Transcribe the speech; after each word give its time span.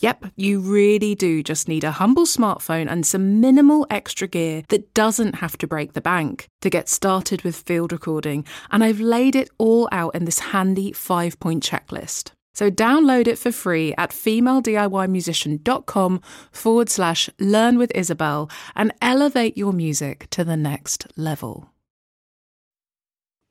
Yep, 0.00 0.26
you 0.34 0.58
really 0.60 1.14
do 1.14 1.42
just 1.42 1.68
need 1.68 1.84
a 1.84 1.90
humble 1.90 2.24
smartphone 2.24 2.90
and 2.90 3.04
some 3.04 3.38
minimal 3.40 3.86
extra 3.90 4.26
gear 4.26 4.62
that 4.68 4.94
doesn't 4.94 5.34
have 5.36 5.58
to 5.58 5.66
break 5.66 5.92
the 5.92 6.00
bank 6.00 6.46
to 6.62 6.70
get 6.70 6.88
started 6.88 7.42
with 7.42 7.54
field 7.54 7.92
recording. 7.92 8.46
And 8.70 8.82
I've 8.82 9.00
laid 9.00 9.36
it 9.36 9.50
all 9.58 9.90
out 9.92 10.14
in 10.14 10.24
this 10.24 10.38
handy 10.38 10.92
five 10.92 11.38
point 11.38 11.62
checklist. 11.62 12.30
So 12.54 12.70
download 12.70 13.26
it 13.26 13.38
for 13.38 13.52
free 13.52 13.92
at 13.98 14.08
femalediymusician.com 14.10 16.20
forward 16.50 16.88
slash 16.88 17.28
learn 17.38 17.76
with 17.76 17.92
Isabel 17.94 18.48
and 18.74 18.94
elevate 19.02 19.58
your 19.58 19.74
music 19.74 20.28
to 20.30 20.44
the 20.44 20.56
next 20.56 21.08
level. 21.16 21.68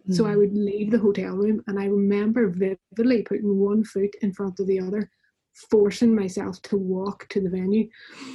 So 0.10 0.26
I 0.26 0.36
would 0.36 0.56
leave 0.56 0.90
the 0.90 0.98
hotel 0.98 1.36
room 1.36 1.62
and 1.68 1.80
I 1.80 1.86
remember 1.86 2.50
vividly 2.50 3.22
putting 3.22 3.60
one 3.60 3.84
foot 3.84 4.16
in 4.24 4.34
front 4.34 4.60
of 4.60 4.66
the 4.66 4.80
other, 4.80 5.12
forcing 5.54 6.16
myself 6.16 6.62
to 6.64 6.78
walk 6.78 7.28
to 7.30 7.42
the 7.42 7.50
venue. 7.50 7.88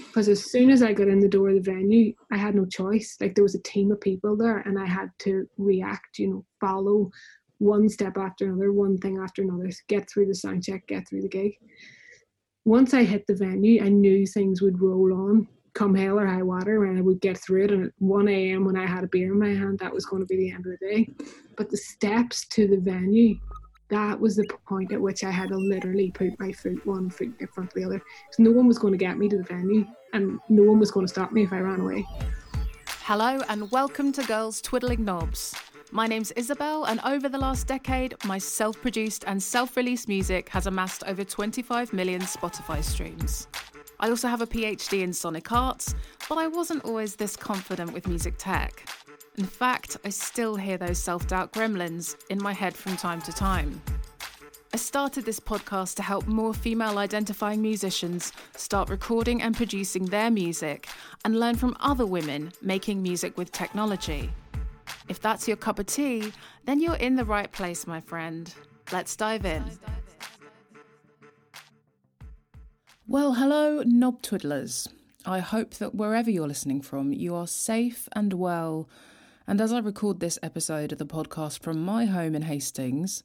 Because 0.07 0.29
as 0.29 0.51
soon 0.51 0.70
as 0.70 0.83
I 0.83 0.93
got 0.93 1.09
in 1.09 1.21
the 1.21 1.29
door 1.29 1.48
of 1.48 1.55
the 1.55 1.73
venue, 1.73 2.12
I 2.31 2.37
had 2.37 2.55
no 2.55 2.67
choice. 2.67 3.17
Like 3.21 3.34
there 3.34 3.45
was 3.45 3.55
a 3.55 3.62
team 3.62 3.91
of 3.93 4.01
people 4.01 4.37
there 4.37 4.59
and 4.59 4.79
I 4.79 4.87
had 4.87 5.11
to 5.21 5.48
react, 5.56 6.19
you 6.19 6.29
know, 6.29 6.45
follow 6.61 7.11
one 7.59 7.89
step 7.89 8.19
after 8.19 8.47
another, 8.47 8.73
one 8.73 8.98
thing 8.98 9.19
after 9.19 9.43
another, 9.43 9.71
get 9.89 10.09
through 10.11 10.27
the 10.27 10.34
sound 10.34 10.65
check, 10.65 10.87
get 10.87 11.09
through 11.09 11.23
the 11.23 11.29
gig. 11.29 11.53
Once 12.65 12.95
I 12.95 13.05
hit 13.05 13.27
the 13.27 13.34
venue, 13.34 13.83
I 13.83 13.89
knew 13.89 14.27
things 14.27 14.62
would 14.62 14.81
roll 14.81 15.12
on, 15.12 15.47
come 15.75 15.95
hell 15.95 16.19
or 16.19 16.27
high 16.27 16.43
water, 16.43 16.84
and 16.84 16.99
I 16.99 17.03
would 17.03 17.21
get 17.21 17.37
through 17.39 17.65
it. 17.65 17.71
And 17.71 17.87
at 17.87 17.93
1 17.99 18.28
a.m., 18.28 18.65
when 18.65 18.77
I 18.77 18.87
had 18.87 19.05
a 19.05 19.09
beer 19.09 19.33
in 19.33 19.39
my 19.39 19.49
hand, 19.49 19.78
that 19.81 19.93
was 19.93 20.06
going 20.06 20.23
to 20.23 20.27
be 20.27 20.37
the 20.37 20.51
end 20.51 20.67
of 20.67 20.73
the 20.73 20.87
day. 20.87 21.09
But 21.56 21.71
the 21.71 21.77
steps 21.77 22.47
to 22.49 22.67
the 22.67 22.78
venue, 22.78 23.37
that 23.89 24.19
was 24.19 24.37
the 24.37 24.47
point 24.67 24.93
at 24.93 25.01
which 25.01 25.25
I 25.25 25.31
had 25.31 25.51
to 25.51 25.57
literally 25.57 26.11
put 26.11 26.39
my 26.41 26.53
foot 26.53 26.85
one 26.87 27.11
foot 27.11 27.33
in 27.39 27.47
front 27.49 27.71
of 27.71 27.75
the 27.75 27.85
other. 27.85 27.99
Because 27.99 28.39
no 28.39 28.51
one 28.51 28.67
was 28.67 28.79
going 28.79 28.93
to 28.93 28.99
get 28.99 29.19
me 29.19 29.29
to 29.29 29.37
the 29.37 29.43
venue, 29.43 29.87
and 30.13 30.41
no 30.49 30.63
one 30.63 30.79
was 30.79 30.91
going 30.91 31.07
to 31.07 31.13
stop 31.13 31.33
me 31.33 31.43
if 31.43 31.53
I 31.53 31.59
ran 31.59 31.81
away. 31.81 32.07
Hello, 33.03 33.41
and 33.49 33.71
welcome 33.71 34.12
to 34.12 34.23
Girls 34.25 34.62
Twiddling 34.62 35.05
Knobs. 35.05 35.55
My 35.93 36.07
name's 36.07 36.33
Isabel, 36.33 36.85
and 36.85 37.01
over 37.05 37.29
the 37.29 37.39
last 37.39 37.67
decade, 37.67 38.15
my 38.25 38.39
self 38.39 38.81
produced 38.81 39.25
and 39.27 39.43
self 39.43 39.77
released 39.77 40.09
music 40.09 40.49
has 40.49 40.67
amassed 40.67 41.05
over 41.07 41.23
25 41.23 41.93
million 41.93 42.23
Spotify 42.23 42.83
streams. 42.83 43.49
I 44.00 44.09
also 44.09 44.28
have 44.28 44.41
a 44.41 44.47
PhD 44.47 45.03
in 45.03 45.12
sonic 45.12 45.53
arts, 45.53 45.94
but 46.28 46.39
I 46.39 46.49
wasn't 46.49 46.84
always 46.84 47.17
this 47.17 47.37
confident 47.37 47.93
with 47.93 48.09
music 48.09 48.34
tech. 48.39 48.89
In 49.37 49.47
fact, 49.47 49.97
I 50.05 50.11
still 50.11 50.55
hear 50.55 50.78
those 50.78 50.99
self 50.99 51.27
doubt 51.27 51.53
gremlins 51.53 52.15
in 52.31 52.41
my 52.41 52.53
head 52.53 52.75
from 52.75 52.97
time 52.97 53.21
to 53.22 53.33
time. 53.33 53.83
I 54.72 54.77
started 54.77 55.25
this 55.25 55.41
podcast 55.41 55.97
to 55.97 56.03
help 56.03 56.27
more 56.27 56.55
female 56.55 56.99
identifying 56.99 57.61
musicians 57.61 58.33
start 58.56 58.89
recording 58.89 59.43
and 59.43 59.56
producing 59.56 60.05
their 60.05 60.31
music 60.31 60.89
and 61.25 61.39
learn 61.39 61.56
from 61.56 61.77
other 61.81 62.06
women 62.06 62.53
making 62.62 63.03
music 63.03 63.37
with 63.37 63.50
technology. 63.53 64.31
If 65.09 65.21
that's 65.21 65.49
your 65.49 65.56
cup 65.56 65.78
of 65.78 65.87
tea, 65.87 66.33
then 66.65 66.81
you're 66.81 66.97
in 66.97 67.17
the 67.17 67.25
right 67.25 67.50
place, 67.50 67.87
my 67.87 68.00
friend. 68.00 68.53
Let's 68.93 69.17
dive 69.17 69.44
in. 69.44 69.65
Well, 73.06 73.34
hello, 73.34 73.83
knob 73.84 74.23
twiddlers. 74.23 74.89
I 75.27 75.41
hope 75.41 75.75
that 75.75 75.94
wherever 75.94 76.31
you're 76.31 76.49
listening 76.49 76.83
from, 76.83 77.12
you 77.12 77.34
are 77.34 77.47
safe 77.47 78.09
and 78.12 78.33
well. 78.33 78.89
And 79.47 79.60
as 79.60 79.75
I 79.75 79.78
record 79.78 80.21
this 80.21 80.38
episode 80.43 80.93
of 80.93 80.99
the 80.99 81.05
podcast 81.05 81.60
from 81.60 81.84
my 81.84 82.06
home 82.06 82.34
in 82.34 82.43
Hastings, 82.43 83.22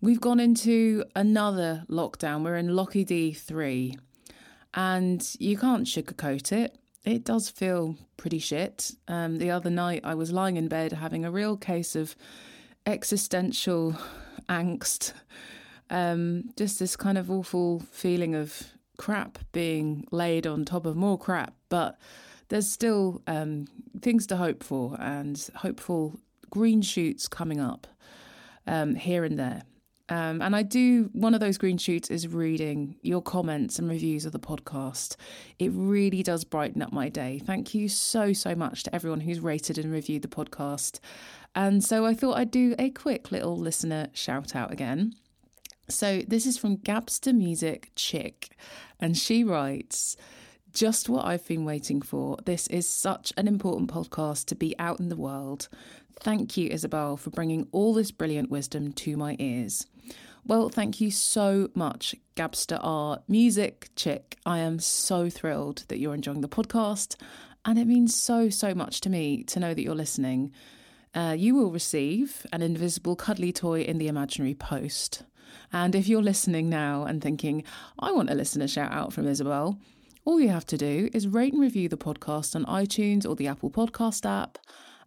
we've 0.00 0.20
gone 0.20 0.38
into 0.38 1.04
another 1.16 1.84
lockdown. 1.90 2.44
We're 2.44 2.56
in 2.56 2.76
Locky 2.76 3.04
D3. 3.04 3.98
And 4.74 5.36
you 5.40 5.58
can't 5.58 5.84
sugarcoat 5.84 6.52
it. 6.52 6.78
It 7.04 7.24
does 7.24 7.50
feel 7.50 7.96
pretty 8.16 8.38
shit. 8.38 8.92
Um, 9.08 9.38
the 9.38 9.50
other 9.50 9.68
night, 9.68 10.02
I 10.04 10.14
was 10.14 10.30
lying 10.30 10.56
in 10.56 10.68
bed 10.68 10.92
having 10.92 11.24
a 11.24 11.30
real 11.30 11.56
case 11.56 11.96
of 11.96 12.14
existential 12.86 13.96
angst. 14.48 15.12
Um, 15.90 16.50
just 16.56 16.78
this 16.78 16.94
kind 16.94 17.18
of 17.18 17.32
awful 17.32 17.80
feeling 17.90 18.36
of 18.36 18.62
crap 18.96 19.40
being 19.50 20.06
laid 20.12 20.46
on 20.46 20.64
top 20.64 20.86
of 20.86 20.94
more 20.94 21.18
crap. 21.18 21.54
But 21.68 21.98
there's 22.48 22.70
still 22.70 23.22
um, 23.26 23.66
things 24.00 24.26
to 24.28 24.36
hope 24.36 24.62
for 24.62 24.96
and 25.00 25.48
hopeful 25.56 26.18
green 26.50 26.82
shoots 26.82 27.28
coming 27.28 27.60
up 27.60 27.86
um, 28.66 28.94
here 28.94 29.24
and 29.24 29.38
there. 29.38 29.62
Um, 30.10 30.40
and 30.40 30.56
I 30.56 30.62
do, 30.62 31.10
one 31.12 31.34
of 31.34 31.40
those 31.40 31.58
green 31.58 31.76
shoots 31.76 32.10
is 32.10 32.26
reading 32.26 32.96
your 33.02 33.20
comments 33.20 33.78
and 33.78 33.90
reviews 33.90 34.24
of 34.24 34.32
the 34.32 34.38
podcast. 34.38 35.16
It 35.58 35.70
really 35.74 36.22
does 36.22 36.44
brighten 36.44 36.80
up 36.80 36.92
my 36.92 37.10
day. 37.10 37.40
Thank 37.44 37.74
you 37.74 37.88
so, 37.88 38.32
so 38.32 38.54
much 38.54 38.84
to 38.84 38.94
everyone 38.94 39.20
who's 39.20 39.40
rated 39.40 39.76
and 39.76 39.92
reviewed 39.92 40.22
the 40.22 40.28
podcast. 40.28 41.00
And 41.54 41.84
so 41.84 42.06
I 42.06 42.14
thought 42.14 42.38
I'd 42.38 42.50
do 42.50 42.74
a 42.78 42.88
quick 42.88 43.30
little 43.30 43.56
listener 43.56 44.08
shout 44.14 44.56
out 44.56 44.72
again. 44.72 45.12
So 45.90 46.22
this 46.26 46.46
is 46.46 46.56
from 46.56 46.78
Gabster 46.78 47.34
Music 47.34 47.90
Chick, 47.94 48.56
and 49.00 49.16
she 49.16 49.42
writes, 49.42 50.16
just 50.78 51.08
what 51.08 51.26
I've 51.26 51.44
been 51.48 51.64
waiting 51.64 52.00
for. 52.00 52.36
This 52.44 52.68
is 52.68 52.88
such 52.88 53.32
an 53.36 53.48
important 53.48 53.90
podcast 53.90 54.44
to 54.46 54.54
be 54.54 54.78
out 54.78 55.00
in 55.00 55.08
the 55.08 55.16
world. 55.16 55.68
Thank 56.20 56.56
you, 56.56 56.68
Isabel, 56.70 57.16
for 57.16 57.30
bringing 57.30 57.66
all 57.72 57.92
this 57.92 58.12
brilliant 58.12 58.48
wisdom 58.48 58.92
to 58.92 59.16
my 59.16 59.34
ears. 59.40 59.88
Well, 60.46 60.68
thank 60.68 61.00
you 61.00 61.10
so 61.10 61.68
much, 61.74 62.14
Gabster 62.36 62.78
R 62.80 63.18
Music 63.26 63.90
Chick. 63.96 64.36
I 64.46 64.58
am 64.58 64.78
so 64.78 65.28
thrilled 65.28 65.82
that 65.88 65.98
you're 65.98 66.14
enjoying 66.14 66.42
the 66.42 66.48
podcast, 66.48 67.16
and 67.64 67.76
it 67.76 67.88
means 67.88 68.14
so, 68.14 68.48
so 68.48 68.72
much 68.72 69.00
to 69.00 69.10
me 69.10 69.42
to 69.48 69.58
know 69.58 69.74
that 69.74 69.82
you're 69.82 69.96
listening. 69.96 70.52
Uh, 71.12 71.34
you 71.36 71.56
will 71.56 71.72
receive 71.72 72.46
an 72.52 72.62
invisible 72.62 73.16
cuddly 73.16 73.50
toy 73.50 73.80
in 73.80 73.98
the 73.98 74.06
imaginary 74.06 74.54
post. 74.54 75.24
And 75.72 75.96
if 75.96 76.06
you're 76.06 76.22
listening 76.22 76.68
now 76.68 77.02
and 77.02 77.20
thinking, 77.20 77.64
I 77.98 78.12
want 78.12 78.30
a 78.30 78.68
shout 78.68 78.92
out 78.92 79.12
from 79.12 79.26
Isabel, 79.26 79.76
all 80.28 80.38
you 80.38 80.50
have 80.50 80.66
to 80.66 80.76
do 80.76 81.08
is 81.14 81.26
rate 81.26 81.54
and 81.54 81.62
review 81.62 81.88
the 81.88 81.96
podcast 81.96 82.54
on 82.54 82.66
iTunes 82.66 83.26
or 83.26 83.34
the 83.34 83.46
Apple 83.46 83.70
Podcast 83.70 84.26
app. 84.26 84.58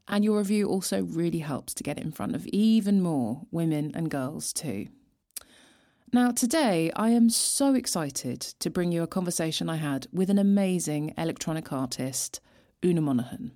And 0.07 0.23
your 0.23 0.39
review 0.39 0.67
also 0.67 1.03
really 1.03 1.37
helps 1.37 1.75
to 1.75 1.83
get 1.83 1.99
it 1.99 2.03
in 2.03 2.11
front 2.11 2.33
of 2.33 2.47
even 2.47 3.03
more 3.03 3.43
women 3.51 3.91
and 3.93 4.09
girls, 4.09 4.51
too. 4.51 4.87
Now, 6.11 6.31
today 6.31 6.91
I 6.95 7.09
am 7.09 7.29
so 7.29 7.75
excited 7.75 8.41
to 8.41 8.71
bring 8.71 8.91
you 8.91 9.03
a 9.03 9.07
conversation 9.07 9.69
I 9.69 9.75
had 9.75 10.07
with 10.11 10.31
an 10.31 10.39
amazing 10.39 11.13
electronic 11.19 11.71
artist, 11.71 12.41
Una 12.83 13.01
Monaghan. 13.01 13.51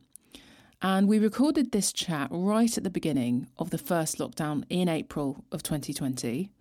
And 0.83 1.07
we 1.07 1.18
recorded 1.18 1.71
this 1.71 1.91
chat 1.91 2.27
right 2.29 2.77
at 2.77 2.83
the 2.83 2.91
beginning 2.91 3.47
of 3.57 3.71
the 3.71 3.79
first 3.79 4.19
lockdown 4.19 4.65
in 4.69 4.88
April 4.88 5.44
of 5.51 5.63
2020. 5.63 6.51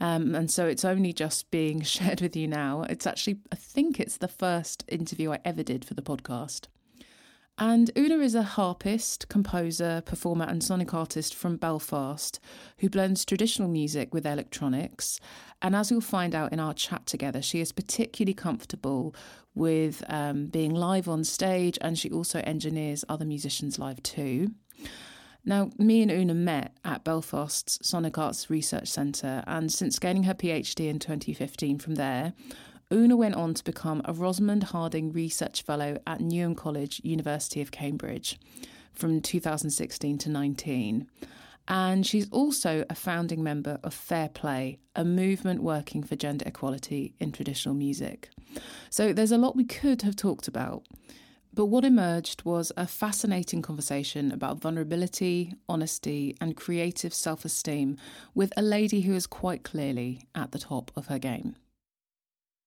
Um, 0.00 0.34
and 0.34 0.50
so 0.50 0.66
it's 0.66 0.84
only 0.84 1.12
just 1.12 1.50
being 1.50 1.82
shared 1.94 2.20
with 2.20 2.36
you 2.36 2.48
now. 2.48 2.84
It's 2.88 3.06
actually, 3.06 3.38
I 3.52 3.56
think 3.56 3.98
it's 4.00 4.16
the 4.16 4.28
first 4.28 4.84
interview 4.88 5.32
I 5.32 5.40
ever 5.44 5.62
did 5.62 5.84
for 5.84 5.94
the 5.94 6.02
podcast. 6.02 6.66
And 7.60 7.90
Una 7.98 8.18
is 8.18 8.36
a 8.36 8.44
harpist, 8.44 9.28
composer, 9.28 10.00
performer, 10.06 10.44
and 10.44 10.62
sonic 10.62 10.94
artist 10.94 11.34
from 11.34 11.56
Belfast 11.56 12.38
who 12.78 12.88
blends 12.88 13.24
traditional 13.24 13.66
music 13.68 14.14
with 14.14 14.24
electronics. 14.24 15.18
And 15.60 15.74
as 15.74 15.90
you'll 15.90 16.00
find 16.00 16.36
out 16.36 16.52
in 16.52 16.60
our 16.60 16.72
chat 16.72 17.04
together, 17.06 17.42
she 17.42 17.60
is 17.60 17.72
particularly 17.72 18.34
comfortable 18.34 19.12
with 19.56 20.04
um, 20.08 20.46
being 20.46 20.72
live 20.72 21.08
on 21.08 21.24
stage 21.24 21.76
and 21.80 21.98
she 21.98 22.08
also 22.10 22.38
engineers 22.44 23.04
other 23.08 23.24
musicians 23.24 23.76
live 23.76 24.00
too. 24.04 24.52
Now, 25.48 25.70
me 25.78 26.02
and 26.02 26.10
Una 26.10 26.34
met 26.34 26.76
at 26.84 27.04
Belfast's 27.04 27.78
Sonic 27.80 28.18
Arts 28.18 28.50
Research 28.50 28.86
Centre, 28.86 29.42
and 29.46 29.72
since 29.72 29.98
gaining 29.98 30.24
her 30.24 30.34
PhD 30.34 30.90
in 30.90 30.98
2015 30.98 31.78
from 31.78 31.94
there, 31.94 32.34
Una 32.92 33.16
went 33.16 33.34
on 33.34 33.54
to 33.54 33.64
become 33.64 34.02
a 34.04 34.12
Rosamond 34.12 34.64
Harding 34.64 35.10
Research 35.10 35.62
Fellow 35.62 35.96
at 36.06 36.20
Newnham 36.20 36.54
College, 36.54 37.00
University 37.02 37.62
of 37.62 37.70
Cambridge, 37.70 38.38
from 38.92 39.22
2016 39.22 40.18
to 40.18 40.28
19. 40.28 41.06
And 41.66 42.06
she's 42.06 42.28
also 42.30 42.84
a 42.90 42.94
founding 42.94 43.42
member 43.42 43.80
of 43.82 43.94
Fair 43.94 44.28
Plé, 44.28 44.76
a 44.94 45.02
movement 45.02 45.62
working 45.62 46.02
for 46.02 46.14
gender 46.14 46.44
equality 46.46 47.14
in 47.20 47.32
traditional 47.32 47.74
music. 47.74 48.28
So 48.90 49.14
there's 49.14 49.32
a 49.32 49.38
lot 49.38 49.56
we 49.56 49.64
could 49.64 50.02
have 50.02 50.14
talked 50.14 50.46
about. 50.46 50.82
But 51.52 51.66
what 51.66 51.84
emerged 51.84 52.44
was 52.44 52.72
a 52.76 52.86
fascinating 52.86 53.62
conversation 53.62 54.30
about 54.32 54.60
vulnerability, 54.60 55.54
honesty, 55.68 56.36
and 56.40 56.56
creative 56.56 57.14
self 57.14 57.44
esteem 57.44 57.96
with 58.34 58.52
a 58.56 58.62
lady 58.62 59.00
who 59.00 59.14
is 59.14 59.26
quite 59.26 59.64
clearly 59.64 60.22
at 60.34 60.52
the 60.52 60.58
top 60.58 60.90
of 60.96 61.06
her 61.06 61.18
game. 61.18 61.56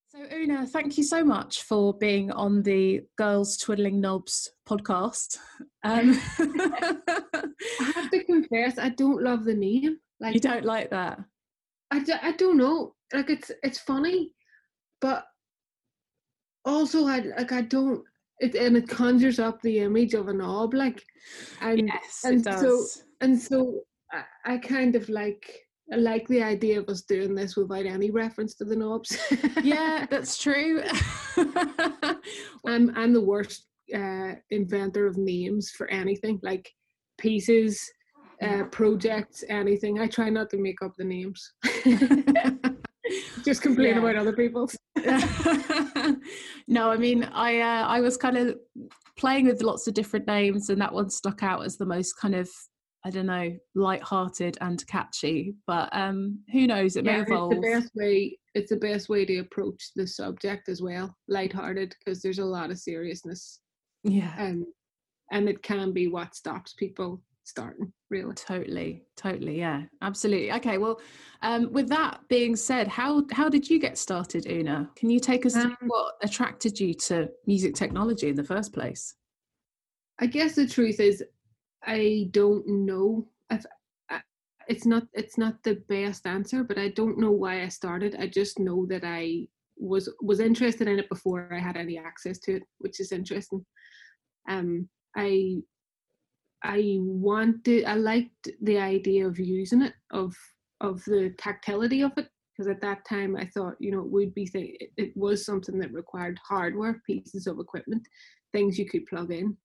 So, 0.10 0.19
Una, 0.33 0.68
thank 0.68 0.98
you 0.98 1.06
so 1.06 1.24
much 1.24 1.62
for 1.63 1.94
being 1.94 2.31
on 2.31 2.63
the 2.63 3.01
Girls 3.18 3.56
Twiddling 3.56 4.01
Knobs 4.01 4.51
podcast. 4.68 5.38
Um, 5.84 6.19
I 6.38 7.92
have 7.95 8.12
to 8.12 8.24
confess, 8.25 8.77
I 8.77 8.89
don't 8.89 9.24
love 9.24 9.45
the 9.45 9.54
name. 9.54 10.00
Like 10.19 10.34
you 10.34 10.42
don't 10.42 10.66
like 10.66 10.89
that? 10.89 11.19
I, 11.92 12.04
I 12.22 12.31
don't 12.34 12.57
know. 12.57 12.94
Like 13.13 13.30
it's 13.30 13.51
it's 13.63 13.80
funny, 13.80 14.34
but 15.01 15.25
also 16.63 17.06
I 17.07 17.19
like 17.38 17.51
I 17.51 17.62
don't 17.62 18.04
it 18.42 18.56
and 18.56 18.76
it 18.76 18.90
conjures 18.90 19.40
up 19.40 19.62
the 19.62 19.80
image 19.80 20.14
of 20.14 20.28
a 20.28 20.34
knob 20.34 20.74
like 20.74 21.04
and 21.62 21.88
yes, 21.88 22.22
and 22.26 22.44
so 22.44 22.86
and 23.22 23.40
so 23.40 23.82
I, 24.12 24.24
I 24.46 24.58
kind 24.58 24.96
of 24.96 25.08
like 25.10 25.68
I 25.94 25.98
like 25.98 26.28
the 26.28 26.42
idea 26.42 26.80
of 26.80 26.88
us 26.90 27.02
doing 27.02 27.36
this 27.36 27.58
without 27.58 27.86
any 27.86 28.12
reference 28.12 28.56
to 28.56 28.66
the 28.66 28.76
knobs. 28.76 29.18
yeah, 29.62 30.06
that's 30.10 30.38
true. 30.38 30.82
I'm 32.66 32.96
I'm 32.96 33.14
the 33.14 33.24
worst 33.24 33.68
uh, 33.94 34.36
inventor 34.52 35.06
of 35.06 35.18
names 35.18 35.70
for 35.70 35.88
anything 35.90 36.40
like 36.44 36.72
pieces, 37.18 37.82
uh, 38.42 38.64
projects, 38.72 39.44
anything. 39.50 40.00
I 40.00 40.08
try 40.08 40.30
not 40.30 40.50
to 40.52 40.58
make 40.58 40.82
up 40.82 40.94
the 40.98 41.04
names. 41.04 41.54
Just 43.44 43.62
complain 43.62 43.96
yeah. 43.96 44.00
about 44.00 44.16
other 44.16 44.34
people's. 44.34 44.76
no, 46.68 46.92
I 46.92 46.98
mean, 46.98 47.24
I 47.24 47.60
uh, 47.60 47.88
I 47.88 48.02
was 48.02 48.18
kind 48.18 48.38
of 48.38 48.58
playing 49.18 49.48
with 49.48 49.62
lots 49.62 49.88
of 49.88 49.94
different 49.94 50.28
names, 50.28 50.70
and 50.70 50.82
that 50.82 50.94
one 50.94 51.10
stuck 51.10 51.44
out 51.44 51.66
as 51.66 51.78
the 51.78 51.86
most 51.86 52.14
kind 52.14 52.36
of 52.36 52.50
I 53.04 53.10
don't 53.10 53.26
know, 53.26 53.58
light-hearted 53.74 54.60
and 54.62 54.86
catchy. 54.86 55.56
But 55.66 55.90
um, 55.92 56.40
who 56.52 56.68
knows? 56.68 56.96
It 56.96 57.06
yeah, 57.06 57.18
may 57.18 57.24
evolve. 57.24 57.54
It's 57.54 57.62
the 57.62 57.72
best 57.72 57.92
way. 57.96 58.38
It's 58.54 58.70
the 58.70 58.78
best 58.78 59.10
way 59.10 59.26
to 59.26 59.40
approach 59.40 59.92
the 59.96 60.06
subject 60.06 60.70
as 60.70 60.82
well, 60.82 61.16
light-hearted, 61.28 61.96
because 61.98 62.22
there's 62.22 62.40
a 62.40 62.46
lot 62.46 62.70
of 62.70 62.78
seriousness. 62.78 63.60
Yeah. 64.04 64.34
And 64.38 64.66
and 65.32 65.48
it 65.48 65.64
can 65.64 65.94
be 65.94 66.08
what 66.08 66.36
stops 66.36 66.74
people 66.74 67.22
starting 67.44 67.92
really. 68.10 68.34
Totally 68.36 69.04
totally 69.16 69.58
yeah 69.58 69.84
absolutely. 70.02 70.52
Okay 70.54 70.78
well 70.78 71.00
um, 71.42 71.72
with 71.72 71.90
that 71.90 72.20
being 72.30 72.56
said 72.56 72.88
how 72.88 73.24
how 73.32 73.50
did 73.50 73.70
you 73.70 73.80
get 73.80 73.98
started 73.98 74.46
una? 74.46 74.90
Can 74.96 75.10
you 75.10 75.20
take 75.20 75.46
us 75.46 75.56
um, 75.56 75.76
what 75.88 76.16
attracted 76.22 76.80
you 76.80 76.94
to 76.94 77.30
music 77.48 77.76
technology 77.76 78.30
in 78.30 78.36
the 78.36 78.44
first 78.44 78.74
place? 78.74 79.16
I 80.20 80.28
guess 80.28 80.56
the 80.56 80.68
truth 80.68 81.00
is 81.00 81.24
i 81.84 82.28
don't 82.30 82.68
know 82.68 83.28
if 83.50 83.66
it's 84.68 84.86
not 84.86 85.04
it's 85.14 85.38
not 85.38 85.62
the 85.64 85.76
best 85.90 86.28
answer 86.28 86.64
but 86.64 86.78
i 86.78 86.90
don't 86.90 87.18
know 87.18 87.32
why 87.32 87.64
i 87.64 87.68
started. 87.68 88.16
I 88.20 88.28
just 88.28 88.60
know 88.60 88.86
that 88.88 89.04
i 89.04 89.48
was 89.78 90.14
was 90.22 90.40
interested 90.40 90.88
in 90.88 91.00
it 91.00 91.10
before 91.10 91.50
i 91.52 91.60
had 91.60 91.76
any 91.76 91.98
access 91.98 92.38
to 92.40 92.58
it 92.58 92.64
which 92.78 93.00
is 93.00 93.12
interesting. 93.12 93.66
Um 94.48 94.88
i 95.16 95.58
I 96.63 96.98
wanted, 97.00 97.86
I 97.86 97.96
liked 97.96 98.50
the 98.62 98.78
idea 98.78 99.28
of 99.28 99.40
using 99.40 99.81
it, 99.81 99.94
of 100.12 100.36
of 100.80 101.04
the 101.06 101.34
tactility 101.38 102.02
of 102.02 102.12
it, 102.18 102.28
because 102.52 102.68
at 102.68 102.81
that 102.81 103.06
time 103.06 103.36
I 103.36 103.46
thought, 103.46 103.75
you 103.80 103.92
know, 103.92 104.00
it 104.00 104.10
would 104.10 104.34
be 104.34 104.48
th- 104.48 104.78
it 104.98 105.16
was 105.16 105.46
something 105.46 105.78
that 105.80 105.94
required 105.94 106.40
hardware, 106.48 107.02
pieces 107.06 107.46
of 107.46 107.60
equipment, 107.60 108.02
things 108.52 108.80
you 108.80 108.90
could 108.90 109.06
plug 109.06 109.31
in. 109.31 109.56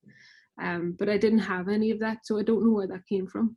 Um, 0.61 0.95
but 0.99 1.09
I 1.09 1.17
didn't 1.17 1.41
have 1.41 1.69
any 1.69 1.91
of 1.91 1.99
that, 2.01 2.19
so 2.25 2.39
I 2.39 2.43
don't 2.43 2.65
know 2.65 2.73
where 2.73 2.87
that 2.87 3.07
came 3.07 3.27
from. 3.27 3.57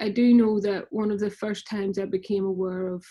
I 0.00 0.08
do 0.10 0.32
know 0.34 0.60
that 0.60 0.86
one 0.90 1.10
of 1.10 1.20
the 1.20 1.30
first 1.30 1.68
times 1.68 1.98
I 1.98 2.04
became 2.04 2.44
aware 2.44 2.88
of 2.88 3.04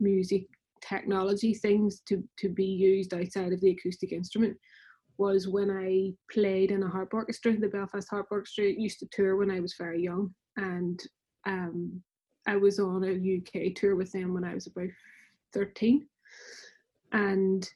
music 0.00 0.46
technology 0.80 1.54
things 1.54 2.00
to 2.06 2.22
to 2.38 2.48
be 2.48 2.64
used 2.64 3.14
outside 3.14 3.52
of 3.52 3.60
the 3.60 3.70
acoustic 3.70 4.12
instrument 4.12 4.56
was 5.18 5.48
when 5.48 5.70
I 5.70 6.12
played 6.32 6.70
in 6.70 6.82
a 6.82 6.88
harp 6.88 7.14
orchestra. 7.14 7.56
The 7.56 7.68
Belfast 7.68 8.08
Harp 8.08 8.26
Orchestra 8.30 8.66
used 8.66 8.98
to 9.00 9.08
tour 9.12 9.36
when 9.36 9.50
I 9.50 9.60
was 9.60 9.74
very 9.78 10.02
young, 10.02 10.34
and 10.56 11.00
um, 11.46 12.02
I 12.46 12.56
was 12.56 12.78
on 12.78 13.04
a 13.04 13.38
UK 13.38 13.74
tour 13.74 13.96
with 13.96 14.12
them 14.12 14.34
when 14.34 14.44
I 14.44 14.54
was 14.54 14.66
about 14.66 14.88
13. 15.52 16.06
And 17.12 17.68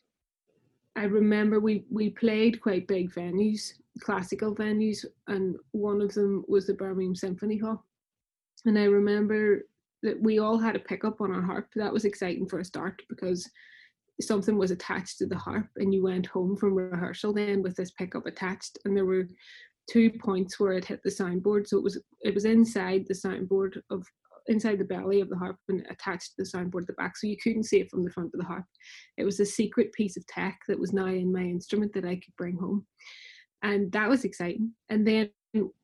I 0.97 1.05
remember 1.05 1.61
we, 1.61 1.85
we 1.91 2.11
played 2.11 2.61
quite 2.61 2.89
big 2.89 3.13
venues, 3.13 3.73
classical 4.01 4.55
venues, 4.55 5.05
and 5.29 5.57
one 5.73 6.03
of 6.03 6.13
them 6.13 6.45
was 6.49 6.67
the 6.67 6.75
Birmingham 6.75 7.15
Symphony 7.15 7.57
Hall. 7.57 7.85
And 8.67 8.79
I 8.79 8.85
remember 8.85 9.67
that 10.03 10.21
we 10.21 10.39
all 10.39 10.59
had 10.59 10.77
a 10.77 10.81
pickup 10.81 11.21
on 11.21 11.33
our 11.33 11.43
harp. 11.43 11.69
That 11.77 11.93
was 11.93 12.05
exciting 12.05 12.49
for 12.49 12.59
a 12.59 12.65
start 12.65 13.03
because 13.09 13.49
something 14.21 14.57
was 14.59 14.71
attached 14.71 15.19
to 15.19 15.27
the 15.27 15.37
harp 15.37 15.69
and 15.77 15.95
you 15.95 16.03
went 16.03 16.27
home 16.27 16.57
from 16.57 16.75
rehearsal 16.75 17.33
then 17.33 17.63
with 17.63 17.77
this 17.77 17.93
pickup 17.93 18.27
attached. 18.27 18.79
And 18.85 18.97
there 18.97 19.07
were 19.07 19.29
two 19.91 20.11
points 20.11 20.59
where 20.59 20.73
it 20.73 20.85
hit 20.85 21.01
the 21.05 21.11
soundboard. 21.11 21.67
So 21.67 21.79
it 21.79 21.85
was 21.85 22.03
it 22.23 22.35
was 22.35 22.45
inside 22.45 23.05
the 23.07 23.15
soundboard 23.15 23.81
of 23.91 24.05
inside 24.49 24.79
the 24.79 24.85
belly 24.85 25.21
of 25.21 25.29
the 25.29 25.37
harp 25.37 25.57
and 25.69 25.87
attached 25.91 26.35
to 26.35 26.35
the 26.39 26.45
soundboard 26.45 26.83
at 26.83 26.87
the 26.89 26.93
back. 26.95 27.17
So 27.17 27.27
you 27.27 27.37
couldn't 27.43 27.65
see 27.65 27.81
it 27.81 27.91
from 27.91 28.05
the 28.05 28.11
front 28.11 28.31
of 28.35 28.41
the 28.41 28.47
harp. 28.47 28.65
It 29.17 29.25
was 29.25 29.41
a 29.41 29.45
secret 29.45 29.93
piece 29.93 30.17
of 30.17 30.27
tech 30.27 30.61
that 30.69 30.79
was 30.79 30.93
now 30.93 31.07
in 31.07 31.33
my 31.33 31.43
instrument 31.43 31.93
that 31.95 32.07
i 32.07 32.15
could 32.15 32.35
bring 32.37 32.57
home. 32.57 32.87
And 33.63 33.93
that 33.93 34.09
was 34.09 34.25
exciting. 34.25 34.73
And 34.89 35.07
then 35.07 35.31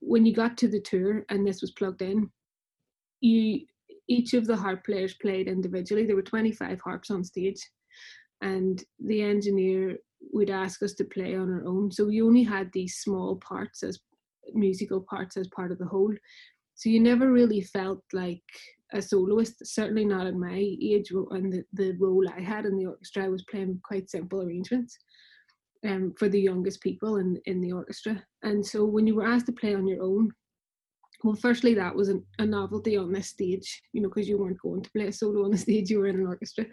when 0.00 0.24
you 0.24 0.34
got 0.34 0.56
to 0.58 0.68
the 0.68 0.80
tour 0.80 1.24
and 1.28 1.46
this 1.46 1.60
was 1.60 1.72
plugged 1.72 2.02
in 2.02 2.30
you 3.24 3.60
each 4.08 4.34
of 4.34 4.46
the 4.46 4.56
harp 4.56 4.84
players 4.84 5.14
played 5.14 5.48
individually. 5.48 6.04
There 6.04 6.16
were 6.16 6.22
25 6.22 6.80
harps 6.80 7.10
on 7.10 7.24
stage 7.24 7.58
and 8.42 8.82
the 8.98 9.22
engineer 9.22 9.98
would 10.32 10.50
ask 10.50 10.82
us 10.82 10.94
to 10.94 11.04
play 11.04 11.36
on 11.36 11.50
our 11.50 11.66
own. 11.66 11.90
So 11.90 12.06
we 12.06 12.22
only 12.22 12.42
had 12.42 12.70
these 12.72 12.96
small 12.96 13.36
parts 13.36 13.82
as 13.82 14.00
musical 14.52 15.00
parts 15.00 15.36
as 15.36 15.48
part 15.48 15.72
of 15.72 15.78
the 15.78 15.86
whole. 15.86 16.14
So 16.74 16.88
you 16.88 17.00
never 17.00 17.30
really 17.30 17.60
felt 17.60 18.02
like 18.12 18.42
a 18.92 19.00
soloist, 19.00 19.64
certainly 19.64 20.04
not 20.04 20.26
at 20.26 20.34
my 20.34 20.56
age 20.56 21.10
and 21.30 21.52
the, 21.52 21.64
the 21.72 21.96
role 21.98 22.24
I 22.28 22.40
had 22.40 22.66
in 22.66 22.76
the 22.76 22.86
orchestra. 22.86 23.24
I 23.24 23.28
was 23.28 23.44
playing 23.50 23.80
quite 23.84 24.10
simple 24.10 24.42
arrangements 24.42 24.96
um, 25.86 26.14
for 26.18 26.28
the 26.28 26.40
youngest 26.40 26.80
people 26.80 27.16
in, 27.16 27.40
in 27.46 27.60
the 27.60 27.72
orchestra. 27.72 28.22
And 28.42 28.64
so 28.64 28.84
when 28.84 29.06
you 29.06 29.14
were 29.14 29.26
asked 29.26 29.46
to 29.46 29.52
play 29.52 29.74
on 29.74 29.86
your 29.86 30.02
own, 30.02 30.30
well, 31.22 31.34
firstly, 31.34 31.74
that 31.74 31.94
was 31.94 32.10
an, 32.10 32.24
a 32.38 32.44
novelty 32.44 32.96
on 32.98 33.12
this 33.12 33.28
stage, 33.28 33.82
you 33.92 34.02
know, 34.02 34.08
because 34.08 34.28
you 34.28 34.36
weren't 34.36 34.60
going 34.60 34.82
to 34.82 34.90
play 34.90 35.06
a 35.06 35.12
solo 35.12 35.44
on 35.44 35.52
the 35.52 35.58
stage, 35.58 35.90
you 35.90 35.98
were 35.98 36.06
in 36.06 36.16
an 36.16 36.26
orchestra 36.26 36.66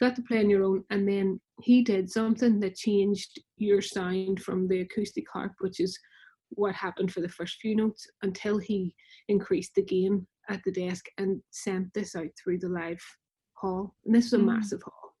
got 0.00 0.16
to 0.16 0.22
play 0.22 0.38
on 0.38 0.50
your 0.50 0.64
own. 0.64 0.84
And 0.90 1.08
then 1.08 1.40
he 1.62 1.82
did 1.82 2.10
something 2.10 2.60
that 2.60 2.76
changed 2.76 3.40
your 3.56 3.80
sound 3.80 4.42
from 4.42 4.68
the 4.68 4.80
acoustic 4.80 5.24
harp 5.32 5.52
which 5.60 5.80
is 5.80 5.98
what 6.50 6.74
happened 6.74 7.12
for 7.12 7.20
the 7.20 7.28
first 7.28 7.58
few 7.60 7.74
notes 7.74 8.06
until 8.22 8.58
he 8.58 8.94
increased 9.28 9.72
the 9.74 9.82
gain 9.82 10.26
at 10.48 10.60
the 10.64 10.72
desk 10.72 11.06
and 11.18 11.40
sent 11.50 11.92
this 11.94 12.14
out 12.14 12.28
through 12.42 12.58
the 12.58 12.68
live 12.68 13.00
hall. 13.54 13.94
And 14.04 14.14
this 14.14 14.26
was 14.26 14.34
a 14.34 14.38
mm. 14.38 14.46
massive 14.46 14.82
hall. 14.82 15.14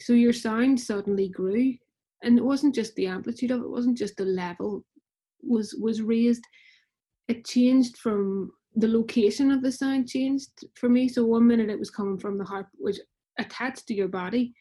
So 0.00 0.12
your 0.12 0.32
sound 0.32 0.80
suddenly 0.80 1.28
grew. 1.28 1.74
And 2.22 2.38
it 2.38 2.44
wasn't 2.44 2.74
just 2.74 2.94
the 2.96 3.06
amplitude 3.06 3.50
of 3.50 3.60
it, 3.60 3.64
it 3.64 3.70
wasn't 3.70 3.98
just 3.98 4.16
the 4.16 4.24
level 4.24 4.84
was 5.42 5.76
was 5.80 6.02
raised. 6.02 6.42
It 7.28 7.44
changed 7.44 7.98
from 7.98 8.50
the 8.74 8.88
location 8.88 9.50
of 9.50 9.62
the 9.62 9.72
sound 9.72 10.08
changed 10.08 10.50
for 10.74 10.88
me. 10.88 11.08
So 11.08 11.24
one 11.24 11.46
minute 11.46 11.70
it 11.70 11.78
was 11.78 11.90
coming 11.90 12.18
from 12.18 12.38
the 12.38 12.44
harp 12.44 12.68
which 12.78 12.98
attached 13.38 13.86
to 13.88 13.94
your 13.94 14.08
body. 14.08 14.54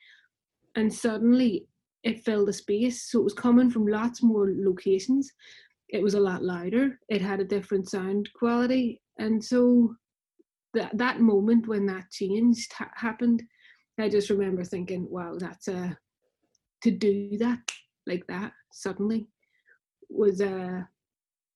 And 0.75 0.93
suddenly 0.93 1.67
it 2.03 2.23
filled 2.23 2.47
the 2.47 2.53
space. 2.53 3.09
So 3.09 3.19
it 3.19 3.23
was 3.23 3.33
coming 3.33 3.69
from 3.71 3.87
lots 3.87 4.21
more 4.21 4.47
locations. 4.51 5.31
It 5.89 6.01
was 6.01 6.13
a 6.13 6.19
lot 6.19 6.43
louder. 6.43 6.99
It 7.09 7.21
had 7.21 7.39
a 7.39 7.45
different 7.45 7.89
sound 7.89 8.29
quality. 8.37 9.01
And 9.17 9.43
so 9.43 9.95
that 10.73 10.97
that 10.97 11.21
moment 11.21 11.67
when 11.67 11.85
that 11.85 12.11
changed 12.11 12.73
ha- 12.73 12.91
happened 12.95 13.41
i 13.97 14.09
just 14.09 14.29
remember 14.29 14.61
thinking 14.61 15.07
wow 15.09 15.33
that's 15.39 15.69
a 15.69 15.97
to 16.83 16.91
do 16.91 17.37
that 17.37 17.59
like 18.05 18.27
that 18.27 18.51
suddenly 18.73 19.25
was 20.09 20.41
a 20.41 20.85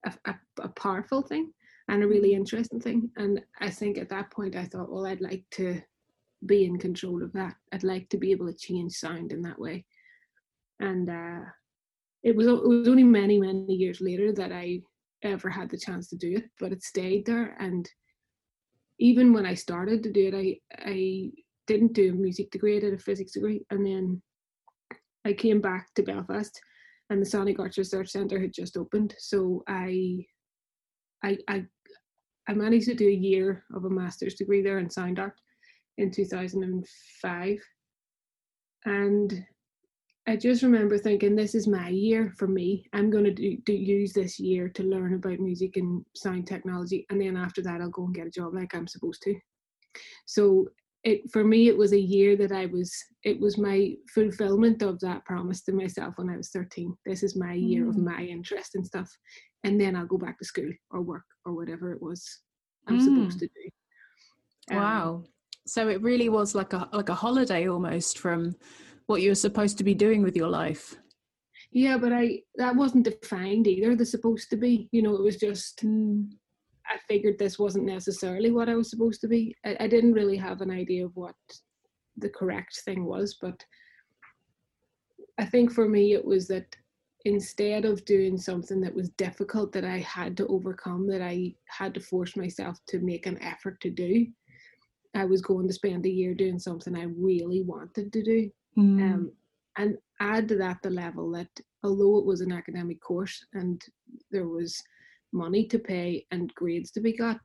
a, 0.05 0.13
a, 0.25 0.35
a 0.61 0.69
powerful 0.69 1.21
thing 1.21 1.51
and 1.89 2.03
a 2.03 2.07
really 2.07 2.31
mm. 2.31 2.37
interesting 2.37 2.79
thing. 2.79 3.09
And 3.17 3.41
I 3.59 3.69
think 3.69 3.97
at 3.97 4.09
that 4.09 4.31
point 4.31 4.55
I 4.55 4.65
thought, 4.65 4.91
well, 4.91 5.05
I'd 5.05 5.21
like 5.21 5.43
to 5.51 5.81
be 6.45 6.65
in 6.65 6.77
control 6.77 7.23
of 7.23 7.33
that. 7.33 7.55
I'd 7.73 7.83
like 7.83 8.09
to 8.09 8.17
be 8.17 8.31
able 8.31 8.47
to 8.47 8.57
change 8.57 8.93
sound 8.93 9.31
in 9.31 9.41
that 9.43 9.59
way. 9.59 9.85
And 10.79 11.09
uh, 11.09 11.41
it 12.23 12.35
was 12.35 12.47
it 12.47 12.63
was 12.63 12.87
only 12.87 13.03
many 13.03 13.39
many 13.39 13.73
years 13.73 13.99
later 14.01 14.31
that 14.33 14.51
I 14.51 14.81
ever 15.23 15.49
had 15.49 15.69
the 15.69 15.77
chance 15.77 16.07
to 16.09 16.17
do 16.17 16.37
it, 16.37 16.45
but 16.59 16.71
it 16.71 16.83
stayed 16.83 17.25
there. 17.25 17.55
And 17.59 17.89
even 18.99 19.33
when 19.33 19.45
I 19.45 19.53
started 19.53 20.03
to 20.03 20.11
do 20.11 20.27
it, 20.27 20.35
I 20.35 20.59
I 20.89 21.31
didn't 21.67 21.93
do 21.93 22.11
a 22.11 22.15
music 22.15 22.51
degree. 22.51 22.77
I 22.77 22.79
did 22.79 22.93
a 22.93 22.97
physics 22.97 23.33
degree, 23.33 23.65
and 23.69 23.85
then 23.85 24.21
I 25.25 25.33
came 25.33 25.61
back 25.61 25.93
to 25.95 26.03
Belfast, 26.03 26.59
and 27.09 27.21
the 27.21 27.25
Sonic 27.25 27.59
Arts 27.59 27.77
Research 27.77 28.09
Centre 28.09 28.39
had 28.39 28.53
just 28.53 28.77
opened. 28.77 29.15
So 29.17 29.63
I 29.67 30.25
I 31.23 31.37
I 31.47 31.65
I 32.47 32.53
managed 32.53 32.87
to 32.87 32.95
do 32.95 33.07
a 33.07 33.11
year 33.11 33.65
of 33.73 33.83
a 33.85 33.89
master's 33.89 34.35
degree 34.35 34.61
there 34.61 34.79
in 34.79 34.89
sound 34.89 35.19
art 35.19 35.35
in 35.99 36.11
2005. 36.11 37.59
And 38.85 39.45
I 40.27 40.35
just 40.35 40.63
remember 40.63 40.97
thinking, 40.97 41.35
this 41.35 41.55
is 41.55 41.67
my 41.67 41.89
year 41.89 42.33
for 42.37 42.47
me. 42.47 42.85
I'm 42.93 43.09
going 43.09 43.25
to 43.25 43.33
do, 43.33 43.57
do, 43.65 43.73
use 43.73 44.13
this 44.13 44.39
year 44.39 44.69
to 44.69 44.83
learn 44.83 45.13
about 45.13 45.39
music 45.39 45.77
and 45.77 46.05
sound 46.15 46.47
technology. 46.47 47.05
And 47.09 47.19
then 47.19 47.35
after 47.35 47.61
that, 47.63 47.81
I'll 47.81 47.89
go 47.89 48.05
and 48.05 48.15
get 48.15 48.27
a 48.27 48.31
job 48.31 48.53
like 48.53 48.75
I'm 48.75 48.87
supposed 48.87 49.21
to. 49.23 49.35
So 50.25 50.67
it 51.03 51.31
for 51.31 51.43
me 51.43 51.67
it 51.67 51.77
was 51.77 51.93
a 51.93 51.99
year 51.99 52.35
that 52.35 52.51
i 52.51 52.65
was 52.65 52.93
it 53.23 53.39
was 53.39 53.57
my 53.57 53.93
fulfillment 54.13 54.81
of 54.81 54.99
that 54.99 55.23
promise 55.25 55.61
to 55.61 55.71
myself 55.71 56.13
when 56.17 56.29
i 56.29 56.35
was 56.35 56.49
13 56.49 56.93
this 57.05 57.23
is 57.23 57.37
my 57.37 57.53
year 57.53 57.85
mm. 57.85 57.89
of 57.89 57.97
my 57.97 58.21
interest 58.21 58.75
and 58.75 58.85
stuff 58.85 59.09
and 59.63 59.79
then 59.79 59.95
i'll 59.95 60.05
go 60.05 60.17
back 60.17 60.37
to 60.37 60.45
school 60.45 60.69
or 60.91 61.01
work 61.01 61.23
or 61.45 61.53
whatever 61.53 61.93
it 61.93 62.01
was 62.01 62.41
i'm 62.87 62.99
mm. 62.99 63.03
supposed 63.03 63.39
to 63.39 63.47
do 63.47 64.75
um, 64.75 64.77
wow 64.77 65.23
so 65.69 65.87
it 65.87 66.01
really 66.01 66.29
was 66.29 66.55
like 66.55 66.73
a 66.73 66.89
like 66.91 67.09
a 67.09 67.15
holiday 67.15 67.67
almost 67.67 68.17
from 68.17 68.55
what 69.05 69.21
you 69.21 69.29
were 69.29 69.35
supposed 69.35 69.77
to 69.77 69.83
be 69.83 69.93
doing 69.93 70.23
with 70.23 70.35
your 70.35 70.49
life. 70.49 70.95
Yeah 71.71 71.97
but 71.97 72.11
i 72.11 72.39
that 72.55 72.75
wasn't 72.75 73.05
defined 73.05 73.67
either. 73.67 73.95
The 73.95 74.05
supposed 74.05 74.49
to 74.49 74.57
be 74.57 74.89
you 74.91 75.01
know 75.01 75.15
it 75.15 75.21
was 75.21 75.37
just 75.37 75.85
mm. 75.85 76.27
i 76.87 76.97
figured 77.07 77.37
this 77.37 77.59
wasn't 77.59 77.85
necessarily 77.85 78.51
what 78.51 78.69
i 78.69 78.75
was 78.75 78.89
supposed 78.89 79.21
to 79.21 79.27
be. 79.27 79.55
I, 79.65 79.77
I 79.81 79.87
didn't 79.87 80.13
really 80.13 80.37
have 80.37 80.61
an 80.61 80.71
idea 80.71 81.05
of 81.05 81.15
what 81.15 81.35
the 82.17 82.29
correct 82.29 82.81
thing 82.83 83.05
was 83.05 83.37
but 83.41 83.63
i 85.37 85.45
think 85.45 85.71
for 85.71 85.87
me 85.87 86.13
it 86.13 86.25
was 86.25 86.47
that 86.47 86.75
instead 87.25 87.85
of 87.85 88.03
doing 88.03 88.37
something 88.37 88.81
that 88.81 88.93
was 88.93 89.09
difficult 89.11 89.71
that 89.71 89.85
i 89.85 89.99
had 89.99 90.35
to 90.35 90.47
overcome 90.47 91.07
that 91.07 91.21
i 91.21 91.53
had 91.65 91.93
to 91.93 92.01
force 92.01 92.35
myself 92.35 92.77
to 92.87 92.99
make 92.99 93.25
an 93.25 93.41
effort 93.41 93.79
to 93.79 93.89
do 93.89 94.25
I 95.15 95.25
was 95.25 95.41
going 95.41 95.67
to 95.67 95.73
spend 95.73 96.05
a 96.05 96.09
year 96.09 96.33
doing 96.33 96.59
something 96.59 96.95
I 96.95 97.05
really 97.17 97.61
wanted 97.63 98.13
to 98.13 98.23
do. 98.23 98.51
Mm. 98.77 99.01
Um, 99.01 99.31
and 99.77 99.97
add 100.19 100.47
to 100.49 100.55
that 100.57 100.77
the 100.83 100.89
level 100.89 101.31
that 101.31 101.49
although 101.83 102.17
it 102.19 102.25
was 102.25 102.41
an 102.41 102.51
academic 102.51 102.99
course 103.01 103.45
and 103.53 103.81
there 104.31 104.47
was 104.47 104.81
money 105.31 105.65
to 105.67 105.79
pay 105.79 106.25
and 106.31 106.53
grades 106.55 106.91
to 106.91 107.01
be 107.01 107.13
got, 107.13 107.39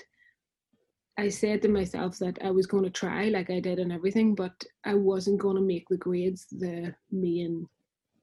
I 1.17 1.29
said 1.29 1.63
to 1.63 1.69
myself 1.69 2.19
that 2.19 2.39
I 2.43 2.51
was 2.51 2.67
going 2.67 2.83
to 2.85 2.91
try 2.91 3.29
like 3.29 3.51
I 3.51 3.61
did 3.61 3.79
in 3.79 3.93
everything, 3.93 4.35
but 4.35 4.65
I 4.85 4.95
wasn't 4.95 5.41
going 5.41 5.57
to 5.57 5.63
make 5.63 5.89
the 5.89 5.97
grades 5.97 6.47
the 6.51 6.95
main 7.13 7.69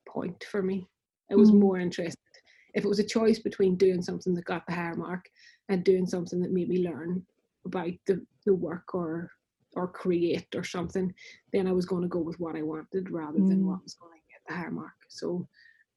point 0.07 0.43
for 0.51 0.61
me. 0.61 0.87
I 1.31 1.35
was 1.35 1.51
mm. 1.51 1.59
more 1.59 1.79
interested. 1.79 2.17
If 2.73 2.83
it 2.83 2.89
was 2.89 2.99
a 2.99 3.03
choice 3.03 3.39
between 3.39 3.75
doing 3.75 4.01
something 4.01 4.33
that 4.35 4.45
got 4.45 4.65
the 4.67 4.73
higher 4.73 4.95
mark 4.95 5.25
and 5.69 5.83
doing 5.83 6.05
something 6.05 6.41
that 6.41 6.51
made 6.51 6.67
me 6.67 6.83
learn 6.83 7.25
about 7.65 7.91
the, 8.07 8.25
the 8.45 8.53
work 8.53 8.93
or 8.93 9.31
or 9.75 9.87
create 9.87 10.47
or 10.55 10.63
something, 10.63 11.13
then 11.53 11.67
I 11.67 11.71
was 11.71 11.85
going 11.85 12.01
to 12.01 12.07
go 12.07 12.19
with 12.19 12.39
what 12.39 12.55
I 12.55 12.61
wanted 12.61 13.09
rather 13.09 13.39
mm. 13.39 13.47
than 13.47 13.65
what 13.65 13.83
was 13.83 13.95
going 13.95 14.11
to 14.13 14.19
get 14.29 14.41
the 14.47 14.53
higher 14.53 14.71
mark. 14.71 14.91
So 15.09 15.47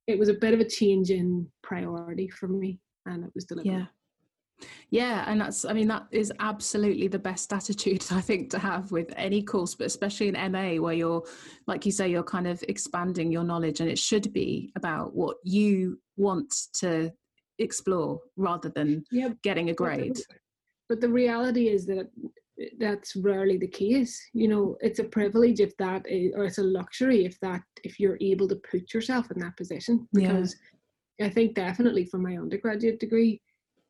it 0.06 0.18
was 0.18 0.28
a 0.28 0.34
bit 0.34 0.54
of 0.54 0.60
a 0.60 0.68
change 0.68 1.10
in 1.10 1.48
priority 1.62 2.28
for 2.28 2.48
me 2.48 2.78
and 3.06 3.24
it 3.24 3.30
was 3.34 3.44
deliberate. 3.44 3.72
Yeah. 3.72 3.86
Yeah, 4.90 5.24
and 5.26 5.40
that's, 5.40 5.64
I 5.64 5.72
mean, 5.72 5.88
that 5.88 6.06
is 6.12 6.32
absolutely 6.38 7.08
the 7.08 7.18
best 7.18 7.52
attitude, 7.52 8.04
I 8.12 8.20
think, 8.20 8.50
to 8.50 8.58
have 8.58 8.92
with 8.92 9.12
any 9.16 9.42
course, 9.42 9.74
but 9.74 9.88
especially 9.88 10.28
in 10.28 10.52
MA, 10.52 10.80
where 10.80 10.94
you're, 10.94 11.24
like 11.66 11.84
you 11.84 11.90
say, 11.90 12.08
you're 12.08 12.22
kind 12.22 12.46
of 12.46 12.62
expanding 12.68 13.32
your 13.32 13.42
knowledge, 13.42 13.80
and 13.80 13.90
it 13.90 13.98
should 13.98 14.32
be 14.32 14.70
about 14.76 15.12
what 15.12 15.38
you 15.42 15.98
want 16.16 16.54
to 16.74 17.12
explore 17.58 18.20
rather 18.36 18.68
than 18.68 19.04
getting 19.42 19.70
a 19.70 19.74
grade 19.74 20.20
but 20.88 21.00
the 21.00 21.08
reality 21.08 21.68
is 21.68 21.86
that 21.86 22.08
that's 22.78 23.16
rarely 23.16 23.56
the 23.56 23.66
case 23.66 24.20
you 24.32 24.46
know 24.46 24.76
it's 24.80 25.00
a 25.00 25.04
privilege 25.04 25.60
if 25.60 25.76
that 25.76 26.02
is, 26.08 26.32
or 26.36 26.44
it's 26.44 26.58
a 26.58 26.62
luxury 26.62 27.24
if 27.24 27.38
that 27.40 27.62
if 27.82 27.98
you're 27.98 28.18
able 28.20 28.46
to 28.46 28.60
put 28.70 28.94
yourself 28.94 29.30
in 29.30 29.40
that 29.40 29.56
position 29.56 30.06
because 30.12 30.54
yeah. 31.18 31.26
i 31.26 31.28
think 31.30 31.54
definitely 31.54 32.04
for 32.04 32.18
my 32.18 32.36
undergraduate 32.36 33.00
degree 33.00 33.40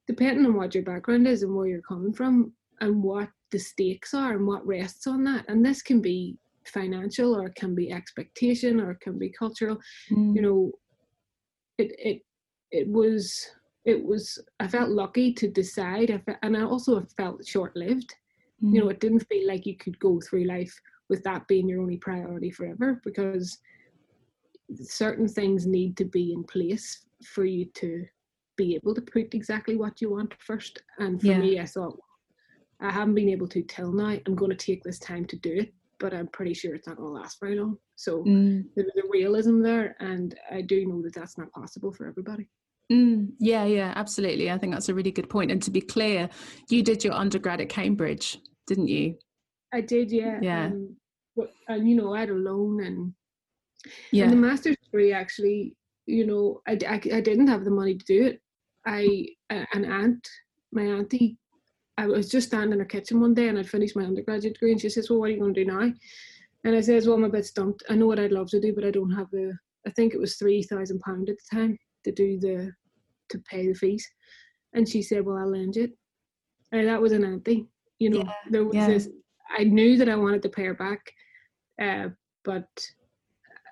depending 0.06 0.46
on 0.46 0.54
what 0.54 0.74
your 0.74 0.84
background 0.84 1.26
is 1.26 1.42
and 1.42 1.54
where 1.54 1.66
you're 1.66 1.82
coming 1.82 2.12
from 2.12 2.52
and 2.80 3.02
what 3.02 3.28
the 3.50 3.58
stakes 3.58 4.14
are 4.14 4.32
and 4.32 4.46
what 4.46 4.66
rests 4.66 5.06
on 5.06 5.22
that 5.24 5.44
and 5.48 5.64
this 5.64 5.82
can 5.82 6.00
be 6.00 6.36
financial 6.66 7.36
or 7.36 7.46
it 7.46 7.54
can 7.54 7.74
be 7.74 7.92
expectation 7.92 8.80
or 8.80 8.92
it 8.92 9.00
can 9.00 9.18
be 9.18 9.30
cultural 9.30 9.76
mm. 10.10 10.34
you 10.34 10.40
know 10.40 10.72
it 11.76 11.94
it 11.98 12.22
it 12.70 12.88
was 12.88 13.50
it 13.84 14.02
was 14.02 14.38
I 14.60 14.68
felt 14.68 14.90
lucky 14.90 15.32
to 15.34 15.48
decide, 15.48 16.10
I 16.10 16.18
felt, 16.18 16.38
and 16.42 16.56
I 16.56 16.62
also 16.62 17.06
felt 17.16 17.46
short 17.46 17.76
lived. 17.76 18.14
Mm. 18.62 18.74
You 18.74 18.80
know, 18.80 18.88
it 18.88 19.00
didn't 19.00 19.26
feel 19.28 19.46
like 19.46 19.66
you 19.66 19.76
could 19.76 19.98
go 19.98 20.20
through 20.20 20.44
life 20.44 20.74
with 21.08 21.22
that 21.24 21.46
being 21.48 21.68
your 21.68 21.82
only 21.82 21.98
priority 21.98 22.50
forever 22.50 23.00
because 23.04 23.58
certain 24.80 25.28
things 25.28 25.66
need 25.66 25.96
to 25.98 26.04
be 26.04 26.32
in 26.32 26.44
place 26.44 27.04
for 27.26 27.44
you 27.44 27.66
to 27.74 28.06
be 28.56 28.74
able 28.74 28.94
to 28.94 29.02
put 29.02 29.34
exactly 29.34 29.76
what 29.76 30.00
you 30.00 30.10
want 30.10 30.32
first. 30.38 30.82
And 30.98 31.20
for 31.20 31.26
yeah. 31.26 31.38
me, 31.38 31.60
I 31.60 31.66
thought 31.66 31.98
I 32.80 32.90
haven't 32.90 33.14
been 33.14 33.28
able 33.28 33.48
to 33.48 33.62
till 33.62 33.92
now. 33.92 34.16
I'm 34.26 34.34
going 34.34 34.50
to 34.50 34.56
take 34.56 34.82
this 34.82 34.98
time 34.98 35.26
to 35.26 35.36
do 35.36 35.52
it, 35.52 35.74
but 35.98 36.14
I'm 36.14 36.28
pretty 36.28 36.54
sure 36.54 36.74
it's 36.74 36.86
not 36.86 36.96
going 36.96 37.14
to 37.14 37.20
last 37.20 37.40
very 37.40 37.58
long. 37.58 37.78
So 37.96 38.22
mm. 38.24 38.64
there's 38.74 38.88
a 38.96 39.08
realism 39.10 39.60
there, 39.62 39.96
and 40.00 40.34
I 40.50 40.62
do 40.62 40.86
know 40.86 41.02
that 41.02 41.14
that's 41.14 41.36
not 41.36 41.52
possible 41.52 41.92
for 41.92 42.06
everybody. 42.06 42.48
Mm, 42.92 43.30
yeah, 43.38 43.64
yeah, 43.64 43.92
absolutely. 43.96 44.50
I 44.50 44.58
think 44.58 44.72
that's 44.72 44.88
a 44.88 44.94
really 44.94 45.10
good 45.10 45.30
point. 45.30 45.50
And 45.50 45.62
to 45.62 45.70
be 45.70 45.80
clear, 45.80 46.28
you 46.68 46.82
did 46.82 47.02
your 47.02 47.14
undergrad 47.14 47.60
at 47.60 47.68
Cambridge, 47.68 48.38
didn't 48.66 48.88
you? 48.88 49.16
I 49.72 49.80
did, 49.80 50.10
yeah. 50.10 50.38
Yeah. 50.42 50.66
Um, 50.66 50.96
and 51.68 51.88
you 51.88 51.96
know, 51.96 52.14
I 52.14 52.20
had 52.20 52.30
a 52.30 52.34
loan 52.34 52.84
and 52.84 53.14
yeah. 54.12 54.24
And 54.24 54.32
the 54.32 54.36
master's 54.36 54.76
degree 54.84 55.12
actually, 55.12 55.74
you 56.06 56.26
know, 56.26 56.60
I, 56.66 56.78
I, 56.88 56.94
I 56.94 57.20
didn't 57.20 57.48
have 57.48 57.64
the 57.64 57.70
money 57.70 57.96
to 57.96 58.04
do 58.04 58.26
it. 58.26 58.40
I 58.86 59.26
an 59.50 59.84
aunt, 59.84 60.28
my 60.72 60.82
auntie, 60.82 61.38
I 61.96 62.06
was 62.06 62.28
just 62.28 62.48
standing 62.48 62.74
in 62.74 62.78
her 62.80 62.84
kitchen 62.84 63.20
one 63.20 63.34
day 63.34 63.48
and 63.48 63.58
I'd 63.58 63.68
finished 63.68 63.96
my 63.96 64.04
undergraduate 64.04 64.54
degree 64.54 64.72
and 64.72 64.80
she 64.80 64.88
says, 64.88 65.08
"Well, 65.08 65.20
what 65.20 65.30
are 65.30 65.32
you 65.32 65.40
going 65.40 65.54
to 65.54 65.64
do 65.64 65.70
now?" 65.70 65.92
And 66.64 66.76
I 66.76 66.80
says, 66.80 67.06
"Well, 67.06 67.16
I'm 67.16 67.24
a 67.24 67.28
bit 67.30 67.46
stumped. 67.46 67.82
I 67.88 67.94
know 67.94 68.06
what 68.06 68.18
I'd 68.18 68.32
love 68.32 68.48
to 68.50 68.60
do, 68.60 68.74
but 68.74 68.84
I 68.84 68.90
don't 68.90 69.10
have 69.10 69.30
the. 69.30 69.56
I 69.86 69.90
think 69.90 70.12
it 70.14 70.20
was 70.20 70.36
three 70.36 70.62
thousand 70.62 71.00
pound 71.00 71.28
at 71.28 71.36
the 71.36 71.56
time 71.56 71.78
to 72.04 72.12
do 72.12 72.38
the 72.38 72.72
to 73.30 73.38
pay 73.50 73.66
the 73.68 73.74
fees. 73.74 74.08
And 74.74 74.88
she 74.88 75.02
said, 75.02 75.24
Well, 75.24 75.38
I'll 75.38 75.50
lend 75.50 75.76
it. 75.76 75.92
And 76.72 76.88
that 76.88 77.00
was 77.00 77.12
an 77.12 77.24
auntie. 77.24 77.66
You 77.98 78.10
know, 78.10 78.24
yeah, 78.24 78.32
there 78.50 78.64
was 78.64 78.74
yeah. 78.74 78.88
this 78.88 79.08
I 79.56 79.64
knew 79.64 79.96
that 79.98 80.08
I 80.08 80.16
wanted 80.16 80.42
to 80.42 80.48
pay 80.48 80.64
her 80.64 80.74
back. 80.74 81.12
Uh, 81.80 82.08
but 82.44 82.68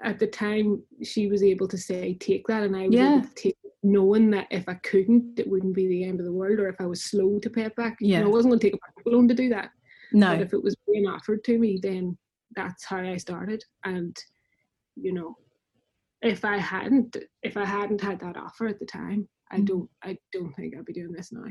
at 0.02 0.18
the 0.18 0.26
time 0.26 0.82
she 1.02 1.28
was 1.28 1.42
able 1.42 1.68
to 1.68 1.78
say 1.78 2.14
take 2.14 2.46
that 2.48 2.64
and 2.64 2.76
I 2.76 2.86
was 2.86 2.94
yeah. 2.94 3.16
able 3.18 3.28
to 3.28 3.34
take 3.34 3.56
it, 3.62 3.72
knowing 3.82 4.30
that 4.30 4.48
if 4.50 4.68
I 4.68 4.74
couldn't 4.74 5.38
it 5.38 5.48
wouldn't 5.48 5.74
be 5.74 5.86
the 5.86 6.04
end 6.04 6.20
of 6.20 6.26
the 6.26 6.32
world 6.32 6.58
or 6.58 6.68
if 6.68 6.80
I 6.80 6.86
was 6.86 7.04
slow 7.04 7.38
to 7.38 7.50
pay 7.50 7.62
it 7.62 7.76
back. 7.76 7.98
Yeah. 8.00 8.18
You 8.18 8.24
know, 8.24 8.30
I 8.30 8.32
wasn't 8.32 8.52
gonna 8.52 8.60
take 8.60 8.74
a 8.74 9.08
loan 9.08 9.28
to 9.28 9.34
do 9.34 9.48
that. 9.50 9.70
No. 10.12 10.32
But 10.32 10.42
if 10.42 10.52
it 10.52 10.62
was 10.62 10.76
being 10.90 11.06
offered 11.06 11.44
to 11.44 11.58
me 11.58 11.78
then 11.82 12.16
that's 12.54 12.84
how 12.84 12.98
I 12.98 13.16
started. 13.16 13.64
And 13.84 14.16
you 14.96 15.12
know, 15.12 15.36
if 16.22 16.44
I 16.44 16.56
hadn't 16.58 17.16
if 17.42 17.56
I 17.56 17.64
hadn't 17.64 18.00
had 18.00 18.20
that 18.20 18.36
offer 18.36 18.66
at 18.66 18.78
the 18.78 18.86
time, 18.86 19.28
I 19.50 19.58
mm. 19.58 19.66
don't 19.66 19.90
I 20.02 20.16
don't 20.32 20.52
think 20.54 20.74
I'd 20.76 20.84
be 20.84 20.92
doing 20.92 21.12
this 21.12 21.32
now. 21.32 21.44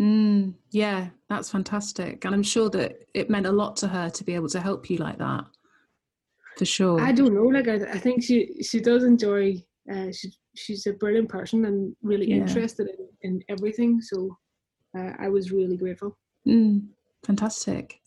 Mm, 0.00 0.54
yeah, 0.70 1.08
that's 1.28 1.50
fantastic, 1.50 2.24
and 2.24 2.34
I'm 2.34 2.42
sure 2.42 2.70
that 2.70 2.96
it 3.14 3.30
meant 3.30 3.46
a 3.46 3.52
lot 3.52 3.76
to 3.78 3.88
her 3.88 4.08
to 4.10 4.24
be 4.24 4.34
able 4.34 4.48
to 4.50 4.60
help 4.60 4.88
you 4.90 4.98
like 4.98 5.18
that. 5.18 5.44
For 6.56 6.64
sure. 6.64 7.00
I 7.00 7.12
don't 7.12 7.34
know. 7.34 7.46
Like 7.46 7.68
I, 7.68 7.92
I 7.92 7.98
think 7.98 8.22
she 8.22 8.62
she 8.62 8.80
does 8.80 9.04
enjoy. 9.04 9.62
Uh, 9.90 10.12
she 10.12 10.30
she's 10.54 10.86
a 10.86 10.92
brilliant 10.92 11.28
person 11.28 11.64
and 11.64 11.96
really 12.02 12.28
yeah. 12.28 12.36
interested 12.36 12.88
in, 12.88 13.08
in 13.22 13.42
everything. 13.48 14.00
So 14.00 14.36
uh, 14.96 15.12
I 15.18 15.28
was 15.28 15.50
really 15.50 15.76
grateful. 15.76 16.18
Mm, 16.46 16.88
fantastic. 17.24 18.00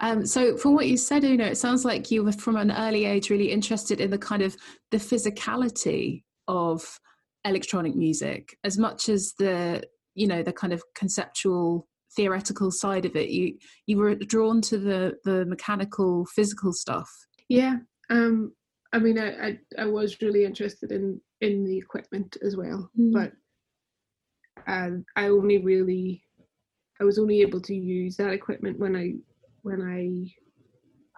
Um, 0.00 0.26
so 0.26 0.56
from 0.56 0.74
what 0.74 0.86
you 0.86 0.96
said, 0.96 1.24
you 1.24 1.36
know, 1.36 1.46
it 1.46 1.58
sounds 1.58 1.84
like 1.84 2.10
you 2.10 2.24
were 2.24 2.32
from 2.32 2.56
an 2.56 2.70
early 2.70 3.04
age 3.04 3.30
really 3.30 3.50
interested 3.50 4.00
in 4.00 4.10
the 4.10 4.18
kind 4.18 4.42
of 4.42 4.56
the 4.90 4.98
physicality 4.98 6.22
of 6.48 6.98
electronic 7.44 7.94
music 7.94 8.56
as 8.64 8.78
much 8.78 9.08
as 9.08 9.34
the, 9.38 9.82
you 10.14 10.26
know, 10.26 10.42
the 10.42 10.52
kind 10.52 10.72
of 10.72 10.82
conceptual 10.94 11.86
theoretical 12.14 12.70
side 12.70 13.04
of 13.04 13.14
it. 13.14 13.28
You 13.28 13.56
you 13.86 13.98
were 13.98 14.14
drawn 14.14 14.60
to 14.62 14.78
the 14.78 15.14
the 15.24 15.44
mechanical, 15.46 16.26
physical 16.34 16.72
stuff. 16.72 17.10
Yeah. 17.48 17.76
Um. 18.10 18.52
I 18.92 18.98
mean, 18.98 19.18
I 19.18 19.48
I, 19.48 19.58
I 19.78 19.86
was 19.86 20.20
really 20.22 20.44
interested 20.44 20.92
in 20.92 21.20
in 21.40 21.64
the 21.64 21.76
equipment 21.76 22.36
as 22.44 22.56
well, 22.56 22.90
mm. 22.98 23.12
but 23.12 23.32
uh, 24.66 24.90
I 25.16 25.28
only 25.28 25.58
really 25.58 26.22
I 27.00 27.04
was 27.04 27.18
only 27.18 27.42
able 27.42 27.60
to 27.60 27.74
use 27.74 28.16
that 28.16 28.32
equipment 28.32 28.78
when 28.78 28.96
I 28.96 29.14
when 29.66 29.82
I 29.82 30.32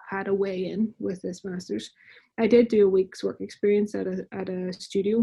had 0.09 0.27
a 0.27 0.33
way 0.33 0.65
in 0.65 0.91
with 0.97 1.21
this 1.21 1.45
masters. 1.45 1.91
I 2.39 2.47
did 2.47 2.67
do 2.67 2.87
a 2.87 2.89
week's 2.89 3.23
work 3.23 3.41
experience 3.41 3.93
at 3.93 4.07
a 4.07 4.25
at 4.31 4.49
a 4.49 4.73
studio 4.73 5.19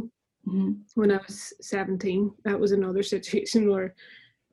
mm-hmm. 0.46 0.72
when 0.94 1.10
I 1.10 1.18
was 1.26 1.52
17. 1.60 2.30
That 2.44 2.60
was 2.60 2.70
another 2.70 3.02
situation 3.14 3.68
where 3.68 3.94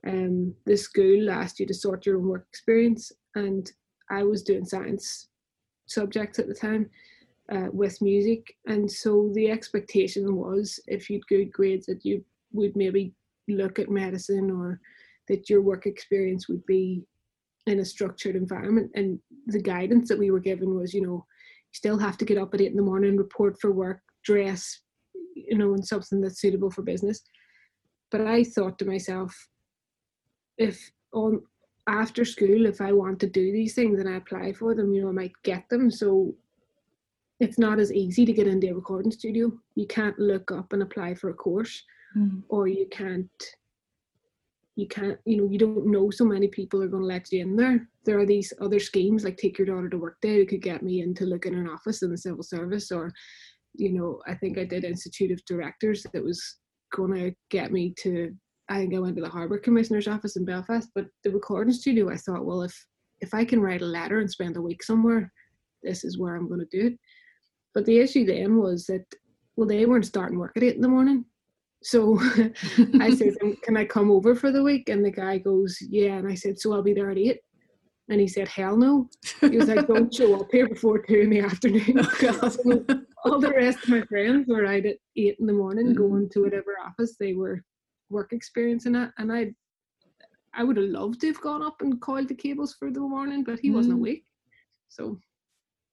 um, 0.07 0.55
the 0.65 0.75
school 0.75 1.29
asked 1.29 1.59
you 1.59 1.67
to 1.67 1.73
sort 1.73 2.05
your 2.05 2.17
own 2.17 2.27
work 2.27 2.47
experience, 2.49 3.11
and 3.35 3.71
I 4.09 4.23
was 4.23 4.41
doing 4.41 4.65
science 4.65 5.27
subjects 5.85 6.39
at 6.39 6.47
the 6.47 6.55
time 6.55 6.89
uh, 7.53 7.67
with 7.71 8.01
music, 8.01 8.55
and 8.65 8.91
so 8.91 9.31
the 9.35 9.51
expectation 9.51 10.35
was 10.35 10.79
if 10.87 11.11
you'd 11.11 11.27
good 11.27 11.51
grades 11.51 11.85
that 11.85 12.03
you 12.03 12.25
would 12.53 12.75
maybe 12.75 13.13
look 13.47 13.77
at 13.77 13.89
medicine 13.89 14.49
or 14.49 14.79
that 15.27 15.47
your 15.49 15.61
work 15.61 15.85
experience 15.85 16.49
would 16.49 16.65
be 16.65 17.05
in 17.67 17.79
a 17.79 17.85
structured 17.85 18.35
environment 18.35 18.91
and 18.95 19.19
the 19.47 19.61
guidance 19.61 20.09
that 20.09 20.19
we 20.19 20.31
were 20.31 20.39
given 20.39 20.75
was 20.75 20.93
you 20.93 21.01
know 21.01 21.25
you 21.25 21.73
still 21.73 21.97
have 21.97 22.17
to 22.17 22.25
get 22.25 22.37
up 22.37 22.53
at 22.53 22.61
eight 22.61 22.71
in 22.71 22.77
the 22.77 22.83
morning 22.83 23.17
report 23.17 23.59
for 23.59 23.71
work 23.71 24.01
dress 24.23 24.81
you 25.35 25.57
know 25.57 25.73
in 25.73 25.83
something 25.83 26.21
that's 26.21 26.39
suitable 26.39 26.69
for 26.69 26.81
business. 26.81 27.21
But 28.11 28.21
i 28.21 28.43
thought 28.43 28.77
to 28.79 28.85
myself 28.85 29.35
if 30.57 30.91
on 31.13 31.41
after 31.87 32.23
school 32.23 32.65
if 32.65 32.79
i 32.79 32.91
want 32.93 33.19
to 33.19 33.27
do 33.27 33.51
these 33.51 33.73
things 33.73 33.99
and 33.99 34.07
i 34.07 34.15
apply 34.15 34.53
for 34.53 34.73
them 34.73 34.93
you 34.93 35.01
know 35.01 35.09
i 35.09 35.11
might 35.11 35.33
get 35.43 35.67
them. 35.69 35.89
So 35.89 36.35
it's 37.39 37.59
not 37.59 37.79
as 37.79 37.91
easy 37.91 38.25
to 38.25 38.33
get 38.33 38.47
into 38.47 38.69
a 38.69 38.73
recording 38.73 39.11
studio. 39.11 39.51
You 39.75 39.87
can't 39.87 40.17
look 40.19 40.51
up 40.51 40.71
and 40.71 40.81
apply 40.81 41.15
for 41.15 41.29
a 41.29 41.33
course 41.33 41.83
mm. 42.15 42.41
or 42.47 42.67
you 42.67 42.87
can't 42.91 43.29
you 44.75 44.87
can't 44.87 45.19
you 45.25 45.37
know 45.37 45.47
you 45.49 45.59
don't 45.59 45.85
know 45.85 46.09
so 46.09 46.25
many 46.25 46.47
people 46.47 46.81
are 46.81 46.87
going 46.87 47.03
to 47.03 47.07
let 47.07 47.31
you 47.31 47.41
in 47.41 47.55
there. 47.55 47.87
There 48.05 48.19
are 48.19 48.25
these 48.25 48.51
other 48.59 48.79
schemes 48.79 49.23
like 49.23 49.37
take 49.37 49.57
your 49.57 49.67
daughter 49.67 49.89
to 49.89 49.97
work 49.97 50.17
day 50.21 50.37
who 50.37 50.45
could 50.45 50.61
get 50.61 50.83
me 50.83 51.01
in 51.01 51.13
to 51.15 51.25
look 51.25 51.45
in 51.45 51.55
an 51.55 51.69
office 51.69 52.01
in 52.01 52.09
the 52.09 52.17
civil 52.17 52.43
service 52.43 52.91
or 52.91 53.11
you 53.75 53.91
know 53.91 54.19
i 54.27 54.35
think 54.35 54.59
i 54.59 54.63
did 54.63 54.83
institute 54.83 55.31
of 55.31 55.43
directors 55.45 56.05
that 56.13 56.23
was 56.23 56.57
going 56.91 57.11
to 57.11 57.33
get 57.49 57.71
me 57.71 57.91
to 57.97 58.31
i 58.69 58.77
think 58.77 58.93
i 58.93 58.99
went 58.99 59.15
to 59.15 59.21
the 59.23 59.27
harbour 59.27 59.57
commissioner's 59.57 60.07
office 60.07 60.35
in 60.35 60.45
belfast 60.45 60.89
but 60.93 61.07
the 61.23 61.31
recording 61.31 61.73
studio 61.73 62.07
i 62.11 62.15
thought 62.15 62.45
well 62.45 62.61
if 62.61 62.85
if 63.21 63.33
i 63.33 63.43
can 63.43 63.59
write 63.59 63.81
a 63.81 63.85
letter 63.85 64.19
and 64.19 64.29
spend 64.29 64.57
a 64.57 64.61
week 64.61 64.83
somewhere 64.83 65.31
this 65.83 66.03
is 66.03 66.17
where 66.17 66.35
i'm 66.35 66.47
going 66.47 66.59
to 66.59 66.79
do 66.79 66.87
it. 66.87 66.99
But 67.73 67.85
the 67.85 67.99
issue 67.99 68.25
then 68.25 68.57
was 68.57 68.85
that 68.85 69.05
well 69.55 69.67
they 69.67 69.85
weren't 69.85 70.05
starting 70.05 70.39
work 70.39 70.53
at 70.55 70.63
eight 70.63 70.75
in 70.75 70.81
the 70.81 70.87
morning 70.87 71.25
so 71.83 72.17
I 72.99 73.13
said, 73.13 73.35
Can 73.63 73.77
I 73.77 73.85
come 73.85 74.09
over 74.09 74.35
for 74.35 74.51
the 74.51 74.63
week? 74.63 74.89
And 74.89 75.03
the 75.03 75.11
guy 75.11 75.37
goes, 75.37 75.77
Yeah. 75.81 76.17
And 76.17 76.27
I 76.27 76.35
said, 76.35 76.59
So 76.59 76.73
I'll 76.73 76.81
be 76.81 76.93
there 76.93 77.11
at 77.11 77.17
eight. 77.17 77.39
And 78.09 78.19
he 78.19 78.27
said, 78.27 78.47
Hell 78.47 78.77
no. 78.77 79.09
He 79.41 79.57
was 79.57 79.67
like, 79.67 79.87
Don't 79.87 80.13
show 80.13 80.39
up 80.39 80.47
here 80.51 80.67
before 80.67 80.99
two 80.99 81.19
in 81.19 81.29
the 81.29 81.41
afternoon. 81.41 82.07
Oh, 83.25 83.31
all 83.31 83.39
the 83.39 83.51
rest 83.51 83.83
of 83.83 83.89
my 83.89 84.01
friends 84.01 84.49
were 84.49 84.65
out 84.65 84.85
at 84.85 84.97
eight 85.15 85.37
in 85.39 85.45
the 85.45 85.53
morning 85.53 85.85
mm-hmm. 85.85 85.95
going 85.97 86.29
to 86.31 86.41
whatever 86.41 86.75
office 86.85 87.15
they 87.17 87.31
were 87.31 87.63
work 88.09 88.33
experiencing 88.33 88.95
it. 88.95 89.11
And 89.17 89.31
I 89.31 89.53
I 90.53 90.65
would 90.65 90.75
have 90.75 90.89
loved 90.89 91.21
to 91.21 91.27
have 91.27 91.39
gone 91.39 91.63
up 91.63 91.81
and 91.81 92.01
coiled 92.01 92.27
the 92.27 92.35
cables 92.35 92.75
for 92.77 92.91
the 92.91 92.99
morning, 92.99 93.45
but 93.45 93.59
he 93.59 93.69
mm. 93.69 93.75
wasn't 93.75 93.93
awake. 93.93 94.25
So 94.89 95.17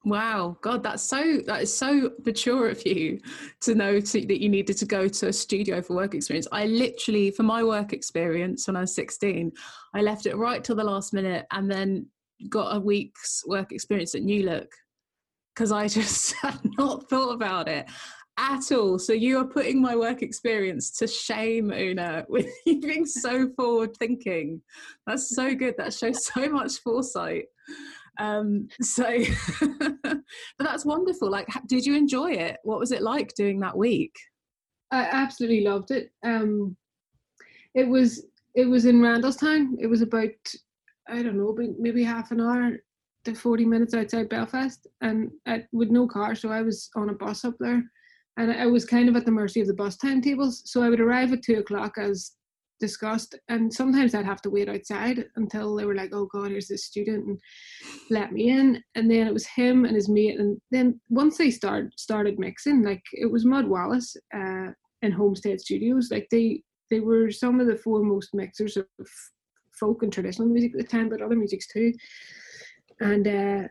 Wow, 0.04 0.56
God, 0.62 0.82
that's 0.82 1.02
so 1.02 1.40
that 1.46 1.62
is 1.62 1.76
so 1.76 2.12
mature 2.24 2.70
of 2.70 2.84
you 2.86 3.20
to 3.60 3.74
know 3.74 4.00
to, 4.00 4.26
that 4.26 4.40
you 4.40 4.48
needed 4.48 4.78
to 4.78 4.86
go 4.86 5.08
to 5.08 5.28
a 5.28 5.32
studio 5.32 5.82
for 5.82 5.94
work 5.94 6.14
experience. 6.14 6.48
I 6.52 6.66
literally, 6.66 7.30
for 7.30 7.42
my 7.42 7.62
work 7.62 7.92
experience 7.92 8.66
when 8.66 8.76
I 8.76 8.80
was 8.80 8.94
16, 8.94 9.52
I 9.94 10.00
left 10.00 10.24
it 10.24 10.36
right 10.36 10.64
till 10.64 10.76
the 10.76 10.84
last 10.84 11.12
minute 11.12 11.46
and 11.50 11.70
then 11.70 12.06
got 12.48 12.74
a 12.74 12.80
week's 12.80 13.44
work 13.46 13.72
experience 13.72 14.14
at 14.14 14.22
New 14.22 14.44
Look 14.44 14.72
because 15.54 15.70
I 15.70 15.86
just 15.88 16.32
had 16.36 16.58
not 16.78 17.08
thought 17.10 17.34
about 17.34 17.68
it 17.68 17.86
at 18.38 18.72
all. 18.72 18.98
So 18.98 19.12
you 19.12 19.38
are 19.38 19.44
putting 19.44 19.82
my 19.82 19.94
work 19.94 20.22
experience 20.22 20.90
to 20.92 21.06
shame, 21.06 21.70
Una, 21.72 22.24
with 22.30 22.48
you 22.64 22.80
being 22.80 23.04
so 23.04 23.50
forward 23.50 23.94
thinking. 23.98 24.62
That's 25.06 25.34
so 25.34 25.54
good. 25.54 25.74
That 25.76 25.92
shows 25.92 26.24
so 26.24 26.48
much 26.48 26.78
foresight. 26.78 27.44
Um, 28.20 28.68
so, 28.82 29.04
but 29.60 30.20
that's 30.58 30.84
wonderful. 30.84 31.30
Like, 31.30 31.48
did 31.66 31.86
you 31.86 31.96
enjoy 31.96 32.32
it? 32.32 32.58
What 32.62 32.78
was 32.78 32.92
it 32.92 33.02
like 33.02 33.34
doing 33.34 33.58
that 33.60 33.76
week? 33.76 34.14
I 34.90 35.08
absolutely 35.10 35.62
loved 35.62 35.90
it. 35.90 36.10
Um, 36.24 36.76
it 37.74 37.88
was 37.88 38.26
it 38.54 38.66
was 38.66 38.84
in 38.84 39.00
Randalstown. 39.00 39.76
It 39.80 39.86
was 39.86 40.02
about 40.02 40.28
I 41.08 41.22
don't 41.22 41.38
know, 41.38 41.56
maybe 41.78 42.04
half 42.04 42.30
an 42.30 42.40
hour 42.40 42.76
to 43.24 43.34
forty 43.34 43.64
minutes 43.64 43.94
outside 43.94 44.28
Belfast, 44.28 44.86
and 45.00 45.30
I, 45.46 45.64
with 45.72 45.90
no 45.90 46.06
car, 46.06 46.34
so 46.34 46.50
I 46.50 46.62
was 46.62 46.90
on 46.96 47.08
a 47.08 47.14
bus 47.14 47.44
up 47.44 47.54
there, 47.58 47.82
and 48.36 48.52
I 48.52 48.66
was 48.66 48.84
kind 48.84 49.08
of 49.08 49.16
at 49.16 49.24
the 49.24 49.30
mercy 49.30 49.60
of 49.60 49.66
the 49.66 49.74
bus 49.74 49.96
timetables. 49.96 50.62
So 50.66 50.82
I 50.82 50.90
would 50.90 51.00
arrive 51.00 51.32
at 51.32 51.42
two 51.42 51.58
o'clock 51.58 51.96
as 51.96 52.32
discussed 52.80 53.38
and 53.48 53.72
sometimes 53.72 54.14
I'd 54.14 54.24
have 54.24 54.42
to 54.42 54.50
wait 54.50 54.68
outside 54.68 55.24
until 55.36 55.76
they 55.76 55.84
were 55.84 55.94
like 55.94 56.10
oh 56.12 56.26
god 56.32 56.50
here's 56.50 56.68
this 56.68 56.86
student 56.86 57.26
and 57.26 57.38
let 58.10 58.32
me 58.32 58.50
in. 58.50 58.82
And 58.94 59.10
then 59.10 59.26
it 59.26 59.34
was 59.34 59.46
him 59.46 59.84
and 59.84 59.94
his 59.94 60.08
mate 60.08 60.40
and 60.40 60.60
then 60.70 61.00
once 61.08 61.38
they 61.38 61.50
start 61.50 61.98
started 61.98 62.38
mixing 62.38 62.82
like 62.82 63.02
it 63.12 63.30
was 63.30 63.44
Mudd 63.44 63.68
Wallace 63.68 64.16
uh, 64.34 64.68
in 65.02 65.12
Homestead 65.12 65.60
Studios. 65.60 66.08
Like 66.10 66.26
they 66.30 66.62
they 66.90 67.00
were 67.00 67.30
some 67.30 67.60
of 67.60 67.66
the 67.66 67.76
foremost 67.76 68.30
mixers 68.34 68.76
of 68.76 68.86
folk 69.78 70.02
and 70.02 70.12
traditional 70.12 70.48
music 70.48 70.72
at 70.72 70.78
the 70.78 70.84
time 70.84 71.08
but 71.08 71.22
other 71.22 71.36
musics 71.36 71.68
too. 71.68 71.92
And 73.00 73.26
uh, 73.26 73.68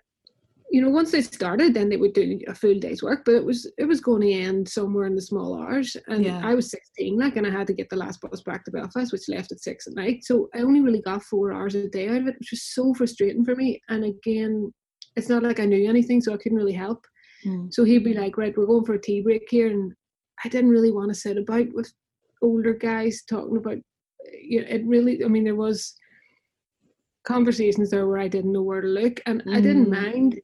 you 0.71 0.81
know, 0.81 0.89
once 0.89 1.11
they 1.11 1.21
started, 1.21 1.73
then 1.73 1.89
they 1.89 1.97
would 1.97 2.13
do 2.13 2.39
a 2.47 2.53
full 2.53 2.77
day's 2.77 3.01
work, 3.01 3.23
but 3.25 3.33
it 3.33 3.43
was 3.43 3.71
it 3.77 3.85
was 3.85 4.01
going 4.01 4.21
to 4.21 4.31
end 4.31 4.69
somewhere 4.69 5.07
in 5.07 5.15
the 5.15 5.21
small 5.21 5.59
hours. 5.59 5.97
And 6.07 6.23
yeah. 6.23 6.41
I 6.43 6.53
was 6.53 6.69
16, 6.69 7.17
like, 7.17 7.37
and 7.37 7.47
I 7.47 7.49
had 7.49 7.65
to 7.67 7.73
get 7.73 7.89
the 7.89 7.95
last 7.95 8.21
bus 8.21 8.41
back 8.41 8.65
to 8.65 8.71
Belfast, 8.71 9.11
which 9.11 9.27
left 9.27 9.51
at 9.51 9.61
six 9.61 9.87
at 9.87 9.95
night. 9.95 10.23
So 10.23 10.47
I 10.53 10.59
only 10.59 10.81
really 10.81 11.01
got 11.01 11.23
four 11.23 11.51
hours 11.51 11.73
a 11.73 11.89
day 11.89 12.07
out 12.09 12.21
of 12.21 12.27
it, 12.27 12.35
which 12.39 12.51
was 12.51 12.63
so 12.63 12.93
frustrating 12.93 13.43
for 13.43 13.55
me. 13.55 13.81
And 13.89 14.03
again, 14.03 14.71
it's 15.15 15.29
not 15.29 15.41
like 15.41 15.59
I 15.59 15.65
knew 15.65 15.89
anything, 15.89 16.21
so 16.21 16.33
I 16.33 16.37
couldn't 16.37 16.57
really 16.57 16.73
help. 16.73 17.03
Mm. 17.45 17.73
So 17.73 17.83
he'd 17.83 18.03
be 18.03 18.13
like, 18.13 18.37
"Right, 18.37 18.55
we're 18.55 18.67
going 18.67 18.85
for 18.85 18.93
a 18.93 19.01
tea 19.01 19.21
break 19.21 19.47
here," 19.49 19.67
and 19.67 19.91
I 20.45 20.49
didn't 20.49 20.69
really 20.69 20.91
want 20.91 21.09
to 21.09 21.19
sit 21.19 21.37
about 21.37 21.67
with 21.73 21.91
older 22.43 22.73
guys 22.73 23.23
talking 23.27 23.57
about. 23.57 23.77
You 24.39 24.61
know, 24.61 24.67
it 24.69 24.85
really, 24.85 25.23
I 25.25 25.29
mean, 25.29 25.45
there 25.45 25.55
was 25.55 25.95
conversations 27.25 27.89
there 27.89 28.07
where 28.07 28.19
I 28.19 28.27
didn't 28.27 28.51
know 28.51 28.61
where 28.61 28.81
to 28.81 28.87
look, 28.87 29.19
and 29.25 29.41
mm. 29.43 29.55
I 29.55 29.61
didn't 29.61 29.85
hmm. 29.85 29.93
mind 29.93 30.39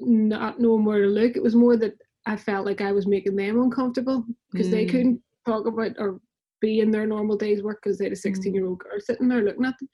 not 0.00 0.60
knowing 0.60 0.84
where 0.84 1.02
to 1.02 1.08
look. 1.08 1.36
It 1.36 1.42
was 1.42 1.54
more 1.54 1.76
that 1.76 1.94
I 2.26 2.36
felt 2.36 2.66
like 2.66 2.80
I 2.80 2.92
was 2.92 3.06
making 3.06 3.36
them 3.36 3.60
uncomfortable 3.60 4.24
because 4.52 4.68
mm. 4.68 4.72
they 4.72 4.86
couldn't 4.86 5.20
talk 5.46 5.66
about 5.66 5.92
or 5.98 6.20
be 6.60 6.80
in 6.80 6.90
their 6.90 7.06
normal 7.06 7.36
day's 7.36 7.62
work 7.62 7.80
because 7.82 7.98
they 7.98 8.04
had 8.04 8.12
a 8.12 8.16
16 8.16 8.52
year 8.52 8.66
old 8.66 8.78
girl 8.78 8.98
sitting 8.98 9.28
there 9.28 9.42
looking 9.42 9.64
at 9.64 9.78
them. 9.78 9.88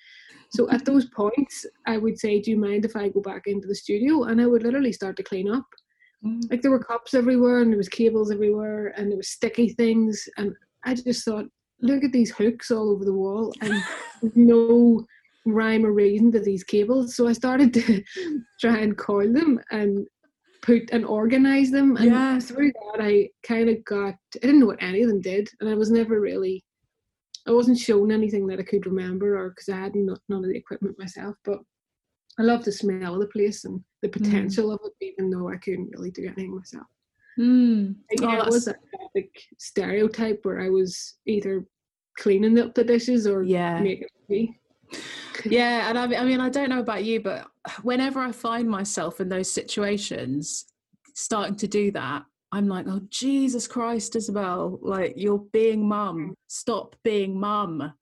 So 0.51 0.71
at 0.71 0.85
those 0.87 1.07
points, 1.07 1.65
I 1.87 1.97
would 1.99 2.19
say, 2.19 2.41
Do 2.41 2.51
you 2.51 2.59
mind 2.59 2.85
if 2.85 2.97
I 2.97 3.09
go 3.09 3.21
back 3.21 3.43
into 3.47 3.69
the 3.69 3.75
studio? 3.75 4.25
And 4.25 4.41
I 4.41 4.47
would 4.47 4.63
literally 4.63 4.93
start 4.93 5.17
to 5.17 5.23
clean 5.23 5.51
up. 5.51 5.67
Mm. 6.25 6.51
Like 6.51 6.63
there 6.63 6.71
were 6.71 6.83
cups 6.83 7.15
everywhere 7.15 7.61
and 7.61 7.71
there 7.71 7.79
was 7.79 7.89
cables 7.89 8.31
everywhere 8.31 8.89
and 8.97 9.11
there 9.11 9.17
was 9.17 9.29
sticky 9.29 9.71
things. 9.71 10.29
And 10.37 10.53
I 10.85 10.95
just 10.95 11.25
thought, 11.25 11.47
look 11.81 12.05
at 12.05 12.13
these 12.13 12.31
hooks 12.31 12.71
all 12.71 12.91
over 12.91 13.05
the 13.05 13.13
wall 13.13 13.53
and 13.61 13.75
no 14.35 15.07
rhyme 15.47 15.87
or 15.87 15.93
reason 15.93 16.33
to 16.33 16.41
these 16.41 16.65
cables. 16.65 17.15
So 17.15 17.29
I 17.29 17.33
started 17.33 17.73
to 17.75 18.03
try 18.61 18.79
and 18.79 18.97
coil 18.97 19.33
them 19.33 19.61
and 19.71 20.07
put 20.63 20.91
and 20.91 21.05
organize 21.05 21.71
them. 21.71 21.97
And 21.97 22.07
yeah. 22.07 22.39
through 22.39 22.73
that, 22.73 23.03
I 23.03 23.29
kind 23.47 23.69
of 23.69 23.85
got, 23.85 24.15
I 24.35 24.39
didn't 24.41 24.61
know 24.61 24.67
what 24.67 24.83
any 24.83 25.03
of 25.03 25.09
them 25.09 25.21
did. 25.21 25.49
And 25.61 25.71
I 25.71 25.75
was 25.75 25.91
never 25.91 26.21
really, 26.21 26.65
I 27.47 27.53
wasn't 27.53 27.79
shown 27.79 28.11
anything 28.11 28.47
that 28.49 28.59
I 28.59 28.65
could 28.65 28.87
remember 28.87 29.39
or 29.39 29.51
because 29.51 29.69
I 29.69 29.79
had 29.79 29.95
none 29.95 30.19
of 30.29 30.43
the 30.43 30.57
equipment 30.57 30.99
myself. 30.99 31.37
But 31.45 31.59
I 32.39 32.43
love 32.43 32.65
the 32.65 32.73
smell 32.73 33.15
of 33.15 33.21
the 33.21 33.29
place 33.29 33.65
and 33.65 33.81
the 34.03 34.09
mm. 34.09 34.13
potential 34.13 34.71
mm. 34.71 34.75
of 34.75 34.81
it, 34.85 34.93
even 35.01 35.31
though 35.31 35.49
I 35.49 35.57
couldn't 35.57 35.91
really 35.93 36.11
do 36.11 36.25
anything 36.25 36.55
myself. 36.55 36.87
Mm. 37.39 37.95
Yeah, 38.21 38.39
oh, 38.41 38.47
it 38.47 38.51
was 38.51 38.67
a 38.67 38.75
classic 38.95 39.31
stereotype 39.59 40.41
where 40.43 40.61
I 40.61 40.71
was 40.71 41.17
either 41.27 41.67
cleaning 42.19 42.59
up 42.59 42.75
the 42.75 42.83
dishes 42.83 43.27
or 43.27 43.43
yeah. 43.43 43.79
making 43.79 44.09
tea 44.29 44.59
yeah 45.45 45.89
and 45.89 45.99
I 45.99 46.07
mean, 46.07 46.21
I 46.21 46.25
mean 46.25 46.41
i 46.41 46.49
don't 46.49 46.71
know 46.71 46.81
about 46.81 47.05
you 47.05 47.21
but 47.21 47.47
whenever 47.83 48.21
i 48.21 48.33
find 48.33 48.69
myself 48.69 49.21
in 49.21 49.29
those 49.29 49.51
situations 49.51 50.67
starting 51.15 51.57
to 51.57 51.67
do 51.67 51.91
that 51.93 52.25
i'm 52.53 52.69
like 52.69 52.87
oh 52.89 53.01
jesus 53.11 53.67
christ 53.67 54.17
isabel 54.17 54.79
like 54.83 55.15
you're 55.17 55.45
being 55.53 55.87
mum. 55.87 56.31
Mm. 56.31 56.35
Stop 56.49 56.97
being 57.05 57.39
mum. 57.39 57.93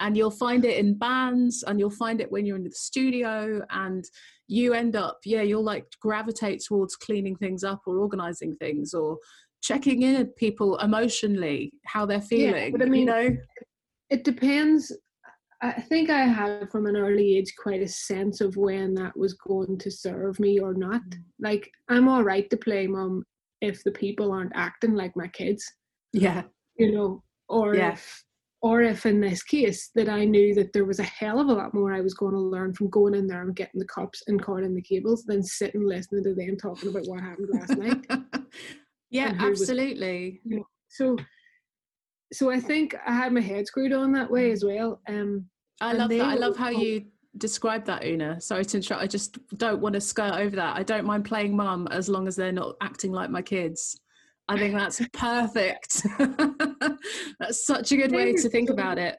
And 0.00 0.16
you'll 0.16 0.30
find 0.30 0.64
it 0.64 0.76
in 0.76 0.96
bands 0.96 1.64
and 1.66 1.80
you'll 1.80 1.90
find 1.90 2.20
it 2.20 2.30
when 2.30 2.46
you're 2.46 2.56
in 2.56 2.62
the 2.62 2.70
studio 2.70 3.60
and 3.70 4.04
you 4.48 4.72
end 4.72 4.96
up 4.96 5.18
yeah 5.24 5.42
you'll 5.42 5.62
like 5.62 5.86
gravitate 6.00 6.64
towards 6.66 6.96
cleaning 6.96 7.36
things 7.36 7.62
up 7.62 7.82
or 7.86 7.98
organizing 7.98 8.56
things 8.56 8.94
or 8.94 9.18
checking 9.62 10.02
in 10.02 10.26
people 10.38 10.78
emotionally 10.78 11.72
how 11.84 12.06
they're 12.06 12.20
feeling 12.20 12.64
yeah, 12.64 12.70
but 12.70 12.82
i 12.82 12.86
mean 12.86 13.00
you 13.00 13.06
know 13.06 13.36
it 14.10 14.24
depends 14.24 14.90
i 15.62 15.72
think 15.72 16.10
i 16.10 16.24
had 16.24 16.70
from 16.70 16.86
an 16.86 16.96
early 16.96 17.36
age 17.36 17.52
quite 17.58 17.82
a 17.82 17.88
sense 17.88 18.40
of 18.40 18.56
when 18.56 18.94
that 18.94 19.16
was 19.16 19.34
going 19.34 19.78
to 19.78 19.90
serve 19.90 20.38
me 20.38 20.58
or 20.58 20.74
not 20.74 21.02
mm. 21.02 21.18
like 21.40 21.70
i'm 21.88 22.08
all 22.08 22.22
right 22.22 22.48
to 22.50 22.56
play 22.56 22.86
mom 22.86 23.24
if 23.60 23.82
the 23.84 23.92
people 23.92 24.32
aren't 24.32 24.52
acting 24.54 24.94
like 24.94 25.16
my 25.16 25.28
kids 25.28 25.64
yeah 26.12 26.42
you 26.76 26.92
know 26.92 27.22
or 27.48 27.74
yeah. 27.74 27.92
if 27.92 28.24
or 28.60 28.82
if 28.82 29.06
in 29.06 29.20
this 29.20 29.42
case 29.42 29.90
that 29.94 30.08
I 30.08 30.24
knew 30.24 30.54
that 30.54 30.72
there 30.72 30.84
was 30.84 30.98
a 30.98 31.04
hell 31.04 31.38
of 31.38 31.48
a 31.48 31.52
lot 31.52 31.74
more 31.74 31.94
I 31.94 32.00
was 32.00 32.14
going 32.14 32.32
to 32.32 32.40
learn 32.40 32.74
from 32.74 32.90
going 32.90 33.14
in 33.14 33.26
there 33.26 33.42
and 33.42 33.54
getting 33.54 33.78
the 33.78 33.86
cups 33.86 34.22
and 34.26 34.42
cording 34.42 34.74
the 34.74 34.82
cables 34.82 35.24
than 35.24 35.42
sitting 35.42 35.86
listening 35.86 36.24
to 36.24 36.34
them 36.34 36.56
talking 36.56 36.88
about 36.88 37.06
what 37.06 37.20
happened 37.20 37.48
last 37.52 37.76
night. 37.76 38.04
yeah, 39.10 39.34
absolutely. 39.38 40.40
Was, 40.44 40.52
you 40.52 40.56
know, 40.56 40.66
so 40.88 41.16
so 42.32 42.50
I 42.50 42.60
think 42.60 42.94
I 43.06 43.12
had 43.12 43.32
my 43.32 43.40
head 43.40 43.66
screwed 43.66 43.92
on 43.92 44.12
that 44.12 44.30
way 44.30 44.50
as 44.50 44.64
well. 44.64 45.00
Um 45.08 45.46
I 45.80 45.92
love 45.92 46.10
that. 46.10 46.20
I 46.20 46.34
love 46.34 46.56
how 46.56 46.70
you 46.70 47.04
describe 47.36 47.84
that, 47.86 48.04
Una. 48.04 48.40
Sorry 48.40 48.64
to 48.64 48.76
interrupt. 48.76 49.02
I 49.02 49.06
just 49.06 49.38
don't 49.56 49.80
want 49.80 49.94
to 49.94 50.00
skirt 50.00 50.34
over 50.34 50.56
that. 50.56 50.76
I 50.76 50.82
don't 50.82 51.04
mind 51.04 51.24
playing 51.24 51.56
mum 51.56 51.86
as 51.90 52.08
long 52.08 52.26
as 52.26 52.36
they're 52.36 52.52
not 52.52 52.76
acting 52.80 53.12
like 53.12 53.30
my 53.30 53.42
kids. 53.42 54.00
I 54.48 54.58
think 54.58 54.74
that's 54.74 55.00
perfect. 55.12 56.06
that's 57.38 57.66
such 57.66 57.92
a 57.92 57.96
good 57.96 58.12
way 58.12 58.32
to 58.32 58.48
think 58.48 58.70
about 58.70 58.98
it. 58.98 59.18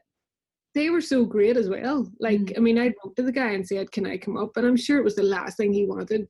They 0.74 0.90
were 0.90 1.00
so 1.00 1.24
great 1.24 1.56
as 1.56 1.68
well. 1.68 2.10
Like, 2.20 2.40
mm. 2.40 2.56
I 2.56 2.60
mean, 2.60 2.78
I 2.78 2.92
wrote 3.04 3.16
to 3.16 3.22
the 3.22 3.32
guy 3.32 3.52
and 3.52 3.66
said, 3.66 3.90
Can 3.90 4.06
I 4.06 4.18
come 4.18 4.36
up? 4.36 4.56
And 4.56 4.66
I'm 4.66 4.76
sure 4.76 4.98
it 4.98 5.04
was 5.04 5.16
the 5.16 5.22
last 5.22 5.56
thing 5.56 5.72
he 5.72 5.86
wanted. 5.86 6.28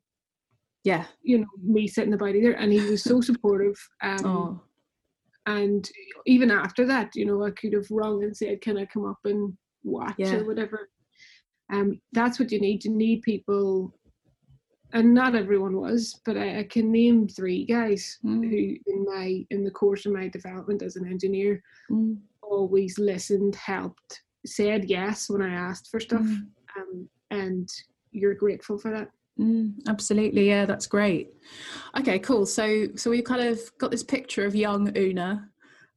Yeah. 0.84 1.04
You 1.22 1.40
know, 1.40 1.46
me 1.62 1.88
sitting 1.88 2.14
about 2.14 2.34
either. 2.34 2.52
And 2.52 2.72
he 2.72 2.80
was 2.80 3.02
so 3.02 3.20
supportive. 3.20 3.76
Um, 4.02 4.26
oh. 4.26 4.60
And 5.46 5.88
even 6.26 6.50
after 6.50 6.87
that, 6.87 7.14
you 7.14 7.24
know, 7.24 7.44
I 7.44 7.50
could 7.50 7.72
have 7.72 7.90
rung 7.90 8.22
and 8.24 8.37
said, 8.37 8.61
Can 8.61 8.76
I 8.76 8.85
come 8.85 9.05
up 9.05 9.18
and 9.24 9.57
watch 9.83 10.14
yeah. 10.18 10.37
or 10.37 10.46
whatever? 10.46 10.88
Um, 11.72 12.00
that's 12.12 12.38
what 12.38 12.50
you 12.50 12.61
need. 12.61 12.85
You 12.85 12.90
need 12.90 13.22
people 13.22 13.94
and 14.92 15.14
not 15.14 15.35
everyone 15.35 15.76
was, 15.76 16.20
but 16.24 16.37
I, 16.37 16.61
I 16.61 16.62
can 16.64 16.90
name 16.90 17.29
three 17.29 17.64
guys 17.64 18.18
mm. 18.24 18.42
who, 18.42 18.92
in 18.92 19.05
my 19.05 19.44
in 19.50 19.64
the 19.64 19.70
course 19.70 20.07
of 20.07 20.12
my 20.12 20.29
development 20.29 20.83
as 20.83 20.96
an 20.96 21.07
engineer, 21.07 21.62
mm. 21.90 22.16
always 22.42 22.98
listened, 22.98 23.55
helped, 23.55 24.22
said 24.44 24.85
yes 24.85 25.31
when 25.31 25.42
I 25.42 25.53
asked 25.53 25.90
for 25.90 26.00
stuff, 26.00 26.22
mm. 26.22 26.46
um, 26.76 27.09
and 27.31 27.68
you're 28.11 28.35
grateful 28.35 28.79
for 28.79 28.90
that. 28.90 29.11
Mm, 29.40 29.74
absolutely, 29.88 30.48
yeah, 30.48 30.66
that's 30.66 30.87
great. 30.87 31.31
Okay, 31.98 32.18
cool. 32.18 32.44
So, 32.44 32.88
so 32.94 33.11
we 33.11 33.22
kind 33.22 33.42
of 33.42 33.59
got 33.79 33.90
this 33.90 34.03
picture 34.03 34.44
of 34.44 34.55
young 34.55 34.94
Una, 34.96 35.48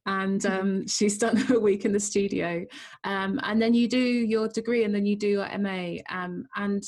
and 0.06 0.40
mm-hmm. 0.40 0.60
um, 0.60 0.88
she's 0.88 1.18
done 1.24 1.44
a 1.52 1.58
week 1.58 1.84
in 1.84 1.92
the 1.92 2.00
studio, 2.00 2.64
um, 3.04 3.38
and 3.42 3.60
then 3.60 3.74
you 3.74 3.88
do 3.88 3.98
your 3.98 4.48
degree, 4.48 4.84
and 4.84 4.94
then 4.94 5.04
you 5.04 5.16
do 5.16 5.28
your 5.28 5.58
MA, 5.58 5.96
um, 6.10 6.46
and 6.56 6.82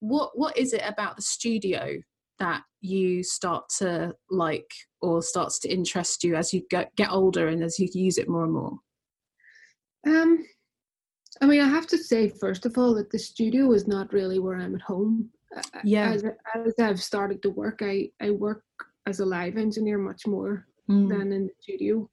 what 0.00 0.30
what 0.38 0.56
is 0.56 0.72
it 0.72 0.82
about 0.86 1.16
the 1.16 1.22
studio 1.22 1.98
that 2.38 2.62
you 2.80 3.22
start 3.22 3.68
to 3.78 4.14
like 4.30 4.70
or 5.02 5.22
starts 5.22 5.58
to 5.58 5.68
interest 5.68 6.22
you 6.22 6.36
as 6.36 6.54
you 6.54 6.62
get, 6.70 6.94
get 6.96 7.10
older 7.10 7.48
and 7.48 7.62
as 7.62 7.78
you 7.78 7.88
use 7.92 8.16
it 8.16 8.28
more 8.28 8.44
and 8.44 8.52
more 8.52 8.78
um 10.06 10.44
i 11.42 11.46
mean 11.46 11.60
i 11.60 11.66
have 11.66 11.86
to 11.88 11.98
say 11.98 12.28
first 12.28 12.64
of 12.64 12.78
all 12.78 12.94
that 12.94 13.10
the 13.10 13.18
studio 13.18 13.72
is 13.72 13.88
not 13.88 14.12
really 14.12 14.38
where 14.38 14.56
i'm 14.56 14.76
at 14.76 14.80
home 14.80 15.28
yeah 15.84 16.10
as, 16.10 16.24
as 16.54 16.74
i've 16.80 17.00
started 17.00 17.42
to 17.42 17.50
work 17.50 17.80
i 17.82 18.08
i 18.20 18.30
work 18.30 18.62
as 19.06 19.20
a 19.20 19.24
live 19.24 19.56
engineer 19.56 19.98
much 19.98 20.26
more 20.26 20.66
mm. 20.90 21.08
than 21.08 21.32
in 21.32 21.46
the 21.46 21.52
studio 21.60 22.08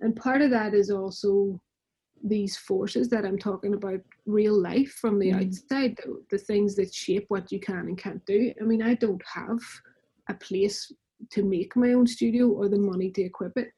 and 0.00 0.16
part 0.16 0.42
of 0.42 0.50
that 0.50 0.74
is 0.74 0.90
also 0.90 1.60
these 2.22 2.56
forces 2.56 3.08
that 3.08 3.24
I'm 3.24 3.38
talking 3.38 3.74
about 3.74 4.00
real 4.26 4.60
life 4.60 4.92
from 5.00 5.18
the 5.18 5.30
mm. 5.30 5.46
outside, 5.46 5.96
the, 5.96 6.22
the, 6.30 6.38
things 6.38 6.74
that 6.76 6.94
shape 6.94 7.24
what 7.28 7.50
you 7.50 7.60
can 7.60 7.78
and 7.78 7.98
can't 7.98 8.24
do. 8.26 8.52
I 8.60 8.64
mean, 8.64 8.82
I 8.82 8.94
don't 8.94 9.22
have 9.26 9.60
a 10.28 10.34
place 10.34 10.92
to 11.30 11.42
make 11.42 11.76
my 11.76 11.92
own 11.92 12.06
studio 12.06 12.48
or 12.48 12.68
the 12.68 12.78
money 12.78 13.10
to 13.12 13.22
equip 13.22 13.56
it. 13.56 13.68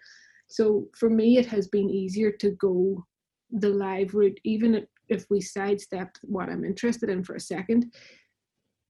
So 0.48 0.88
for 0.96 1.08
me, 1.08 1.38
it 1.38 1.46
has 1.46 1.68
been 1.68 1.88
easier 1.88 2.32
to 2.32 2.50
go 2.52 3.04
the 3.50 3.68
live 3.68 4.14
route, 4.14 4.38
even 4.44 4.86
if 5.08 5.26
we 5.30 5.40
sidestep 5.40 6.16
what 6.22 6.48
I'm 6.48 6.64
interested 6.64 7.10
in 7.10 7.22
for 7.22 7.34
a 7.34 7.40
second 7.40 7.92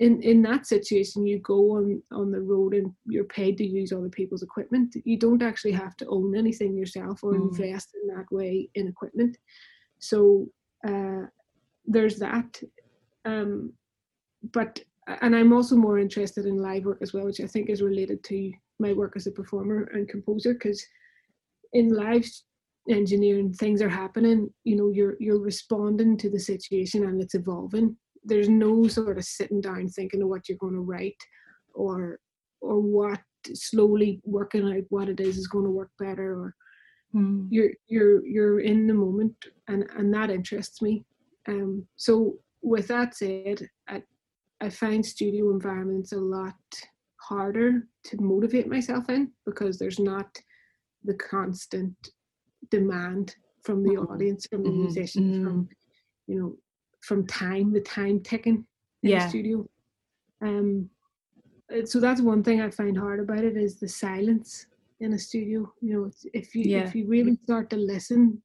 in 0.03 0.21
in 0.23 0.43
that 0.43 0.67
situation 0.67 1.27
you 1.27 1.39
go 1.39 1.77
on 1.77 2.03
on 2.11 2.31
the 2.33 2.41
road 2.41 2.75
and 2.75 2.93
you're 3.07 3.33
paid 3.41 3.57
to 3.59 3.67
use 3.67 3.93
other 3.93 4.09
people's 4.09 4.43
equipment. 4.43 4.97
You 5.05 5.17
don't 5.17 5.43
actually 5.43 5.73
have 5.73 5.97
to 5.99 6.07
own 6.07 6.37
anything 6.37 6.77
yourself 6.77 7.23
or 7.23 7.35
mm. 7.35 7.43
invest 7.49 7.91
in 8.01 8.15
that 8.15 8.27
way 8.31 8.69
in 8.75 8.89
equipment. 8.89 9.39
So 10.01 10.49
uh, 10.87 11.27
there's 11.87 12.19
that. 12.19 12.61
Um, 13.25 13.73
but 14.53 14.81
and 15.21 15.35
i'm 15.35 15.53
also 15.53 15.77
more 15.77 15.99
interested 15.99 16.47
in 16.47 16.57
live 16.57 16.85
work 16.85 16.99
as 17.03 17.13
well 17.13 17.25
which 17.25 17.41
i 17.41 17.47
think 17.47 17.69
is 17.69 17.83
related 17.83 18.23
to 18.23 18.53
my 18.79 18.93
work 18.93 19.15
as 19.17 19.27
a 19.27 19.33
performer 19.33 19.89
and 19.95 20.09
composer 20.09 20.53
because 20.55 20.85
in 21.73 21.89
live 21.91 22.25
engineering 22.89 23.53
things 23.53 23.83
are 23.83 23.89
happening 23.89 24.49
you 24.65 24.77
know 24.77 24.91
you're 24.91 25.17
you're 25.21 25.41
responding 25.41 26.17
to 26.17 26.31
the 26.31 26.39
situation 26.39 27.05
and 27.05 27.21
it's 27.21 27.35
evolving 27.35 27.97
there's 28.25 28.49
no 28.49 28.87
sort 28.87 29.19
of 29.19 29.25
sitting 29.25 29.61
down 29.61 29.89
thinking 29.89 30.23
of 30.23 30.29
what 30.29 30.49
you're 30.49 30.59
going 30.59 30.75
to 30.75 30.81
write 30.81 31.17
or 31.75 32.19
or 32.61 32.81
what 32.81 33.21
slowly 33.55 34.21
working 34.25 34.73
out 34.73 34.85
what 34.89 35.09
it 35.09 35.21
is 35.21 35.37
is 35.37 35.49
going 35.49 35.65
to 35.65 35.71
work 35.71 35.91
better 35.99 36.33
or 36.41 36.55
mm. 37.15 37.47
you're 37.51 37.71
you're 37.89 38.25
you're 38.27 38.61
in 38.61 38.87
the 38.87 38.95
moment 38.95 39.35
and 39.69 39.85
and 39.97 40.13
that 40.15 40.31
interests 40.31 40.81
me 40.81 41.05
um 41.49 41.85
so 41.97 42.35
with 42.63 42.87
that 42.89 43.17
said 43.17 43.67
i 43.89 44.01
i 44.61 44.69
find 44.69 45.05
studio 45.05 45.51
environments 45.51 46.13
a 46.13 46.17
lot 46.17 46.55
harder 47.21 47.87
to 48.05 48.21
motivate 48.21 48.69
myself 48.69 49.09
in 49.09 49.31
because 49.47 49.79
there's 49.79 49.99
not 49.99 50.37
the 51.05 51.15
constant 51.15 51.95
demand 52.71 53.35
from 53.63 53.83
the 53.83 53.91
mm-hmm. 53.91 54.13
audience 54.13 54.47
from 54.47 54.63
the 54.63 54.71
mm-hmm. 54.71 54.85
musicians 54.85 55.37
mm-hmm. 55.37 55.45
from 55.45 55.69
you 56.27 56.39
know 56.39 56.57
from 57.03 57.27
time, 57.27 57.73
the 57.73 57.81
time 57.81 58.21
ticking 58.21 58.65
in 59.03 59.11
yeah. 59.11 59.25
the 59.25 59.29
studio. 59.29 59.69
Um, 60.41 60.89
so 61.85 62.01
that's 62.01 62.21
one 62.21 62.43
thing 62.43 62.61
I 62.61 62.71
find 62.71 62.97
hard 62.97 63.21
about 63.21 63.45
it 63.45 63.57
is 63.57 63.79
the 63.79 63.89
silence 63.89 64.67
in 65.01 65.13
a 65.15 65.19
studio. 65.19 65.73
You 65.81 65.95
know, 65.95 66.11
if 66.33 66.55
you 66.55 66.65
yeah. 66.65 66.85
if 66.85 66.95
you 66.95 67.07
really 67.07 67.39
start 67.45 67.71
to 67.71 67.77
listen 67.77 68.41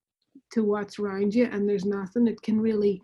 to 0.52 0.64
what's 0.64 1.00
around 1.00 1.34
you 1.36 1.46
and 1.52 1.68
there's 1.68 1.86
nothing, 1.86 2.28
it 2.28 2.42
can 2.42 2.60
really 2.60 3.02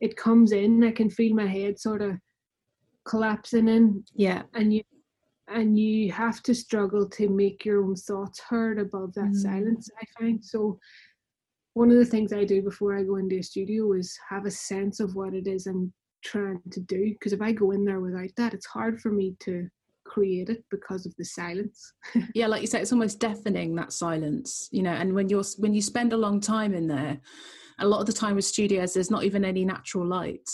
it 0.00 0.16
comes 0.16 0.52
in. 0.52 0.84
I 0.84 0.92
can 0.92 1.10
feel 1.10 1.34
my 1.34 1.46
head 1.46 1.78
sort 1.78 2.02
of 2.02 2.16
collapsing 3.04 3.68
in. 3.68 4.04
Yeah, 4.14 4.42
and 4.54 4.72
you 4.72 4.82
and 5.48 5.78
you 5.78 6.12
have 6.12 6.42
to 6.44 6.54
struggle 6.54 7.08
to 7.10 7.28
make 7.28 7.64
your 7.64 7.84
own 7.84 7.94
thoughts 7.96 8.40
heard 8.40 8.78
above 8.78 9.14
that 9.14 9.30
mm. 9.30 9.36
silence. 9.36 9.90
I 10.00 10.04
find 10.18 10.44
so 10.44 10.78
one 11.76 11.90
of 11.90 11.98
the 11.98 12.06
things 12.06 12.32
I 12.32 12.44
do 12.44 12.62
before 12.62 12.96
I 12.96 13.02
go 13.02 13.16
into 13.16 13.36
a 13.36 13.42
studio 13.42 13.92
is 13.92 14.18
have 14.30 14.46
a 14.46 14.50
sense 14.50 14.98
of 14.98 15.14
what 15.14 15.34
it 15.34 15.46
is 15.46 15.66
I'm 15.66 15.92
trying 16.24 16.62
to 16.70 16.80
do. 16.80 17.12
Because 17.12 17.34
if 17.34 17.42
I 17.42 17.52
go 17.52 17.72
in 17.72 17.84
there 17.84 18.00
without 18.00 18.30
that, 18.38 18.54
it's 18.54 18.64
hard 18.64 18.98
for 18.98 19.12
me 19.12 19.36
to 19.40 19.68
create 20.06 20.48
it 20.48 20.64
because 20.70 21.04
of 21.04 21.14
the 21.18 21.24
silence. 21.26 21.92
yeah, 22.34 22.46
like 22.46 22.62
you 22.62 22.66
say, 22.66 22.80
it's 22.80 22.94
almost 22.94 23.20
deafening 23.20 23.74
that 23.74 23.92
silence, 23.92 24.70
you 24.72 24.82
know. 24.82 24.94
And 24.94 25.12
when 25.12 25.28
you're 25.28 25.44
when 25.58 25.74
you 25.74 25.82
spend 25.82 26.14
a 26.14 26.16
long 26.16 26.40
time 26.40 26.72
in 26.72 26.86
there, 26.86 27.20
a 27.78 27.86
lot 27.86 28.00
of 28.00 28.06
the 28.06 28.12
time 28.14 28.36
with 28.36 28.46
studios, 28.46 28.94
there's 28.94 29.10
not 29.10 29.24
even 29.24 29.44
any 29.44 29.66
natural 29.66 30.06
light. 30.06 30.48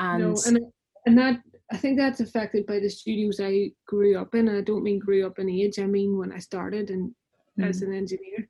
And 0.00 0.24
no, 0.24 0.36
and 0.44 0.58
and 1.06 1.18
that 1.18 1.40
I 1.70 1.76
think 1.76 1.98
that's 1.98 2.18
affected 2.18 2.66
by 2.66 2.80
the 2.80 2.90
studios 2.90 3.38
I 3.40 3.70
grew 3.86 4.18
up 4.18 4.34
in. 4.34 4.48
I 4.48 4.62
don't 4.62 4.82
mean 4.82 4.98
grew 4.98 5.24
up 5.24 5.38
in 5.38 5.48
age. 5.48 5.78
I 5.78 5.86
mean 5.86 6.18
when 6.18 6.32
I 6.32 6.40
started 6.40 6.90
and 6.90 7.14
mm. 7.56 7.68
as 7.68 7.82
an 7.82 7.94
engineer. 7.94 8.48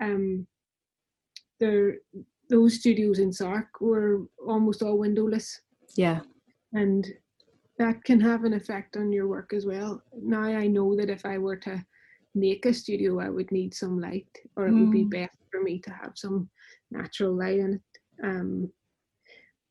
Um, 0.00 0.46
there 1.60 1.96
those 2.50 2.74
studios 2.74 3.18
in 3.18 3.30
SARC 3.30 3.66
were 3.80 4.26
almost 4.46 4.82
all 4.82 4.98
windowless. 4.98 5.60
Yeah. 5.96 6.20
And 6.72 7.06
that 7.78 8.04
can 8.04 8.20
have 8.20 8.44
an 8.44 8.52
effect 8.52 8.96
on 8.96 9.12
your 9.12 9.26
work 9.26 9.52
as 9.52 9.66
well. 9.66 10.02
Now 10.20 10.42
I 10.42 10.66
know 10.66 10.94
that 10.96 11.10
if 11.10 11.24
I 11.24 11.38
were 11.38 11.56
to 11.56 11.84
make 12.34 12.66
a 12.66 12.74
studio, 12.74 13.20
I 13.20 13.30
would 13.30 13.50
need 13.50 13.74
some 13.74 14.00
light, 14.00 14.28
or 14.56 14.66
it 14.66 14.72
mm. 14.72 14.80
would 14.80 14.90
be 14.90 15.04
mm. 15.04 15.10
best 15.10 15.36
for 15.50 15.62
me 15.62 15.78
to 15.80 15.90
have 15.90 16.12
some 16.16 16.48
natural 16.90 17.32
light 17.32 17.58
in 17.58 17.74
it. 17.74 18.26
Um, 18.26 18.70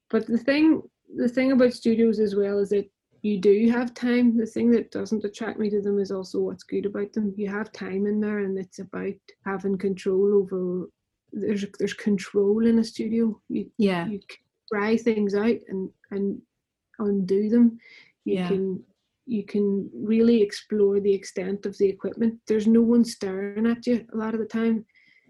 but 0.10 0.28
the 0.28 0.38
thing, 0.38 0.82
the 1.16 1.30
thing 1.30 1.52
about 1.52 1.74
studios 1.74 2.20
as 2.20 2.36
well 2.36 2.60
is 2.60 2.70
that 2.70 2.90
you 3.22 3.40
do 3.40 3.70
have 3.70 3.94
time. 3.94 4.38
The 4.38 4.46
thing 4.46 4.70
that 4.72 4.92
doesn't 4.92 5.24
attract 5.24 5.60
me 5.60 5.70
to 5.70 5.82
them 5.82 6.00
is 6.00 6.12
also 6.12 6.40
what's 6.40 6.64
good 6.64 6.86
about 6.86 7.14
them. 7.14 7.34
You 7.38 7.50
have 7.50 7.72
time 7.72 8.06
in 8.06 8.20
there, 8.20 8.40
and 8.40 8.58
it's 8.58 8.80
about 8.80 9.14
having 9.46 9.78
control 9.78 10.36
over 10.36 10.90
there's 11.34 11.66
there's 11.80 11.94
control 11.94 12.66
in 12.66 12.80
a 12.80 12.84
studio. 12.84 13.40
You, 13.50 13.70
yeah, 13.78 14.08
you 14.08 14.20
can 14.20 14.38
try 14.72 14.98
things 14.98 15.36
out 15.36 15.58
and 15.68 15.90
and 16.12 16.42
undo 17.00 17.50
them. 17.50 17.80
You 18.26 18.36
Yeah. 18.36 18.48
can 18.50 18.84
you 19.26 19.44
can 19.46 19.90
really 19.94 20.42
explore 20.42 21.00
the 21.00 21.14
extent 21.14 21.66
of 21.66 21.78
the 21.78 21.88
equipment. 21.88 22.40
There's 22.48 22.68
no 22.68 22.82
one 22.82 23.06
staring 23.06 23.66
at 23.68 23.88
you 23.88 24.06
a 24.14 24.18
lot 24.18 24.34
of 24.34 24.40
the 24.42 24.46
time. 24.46 24.86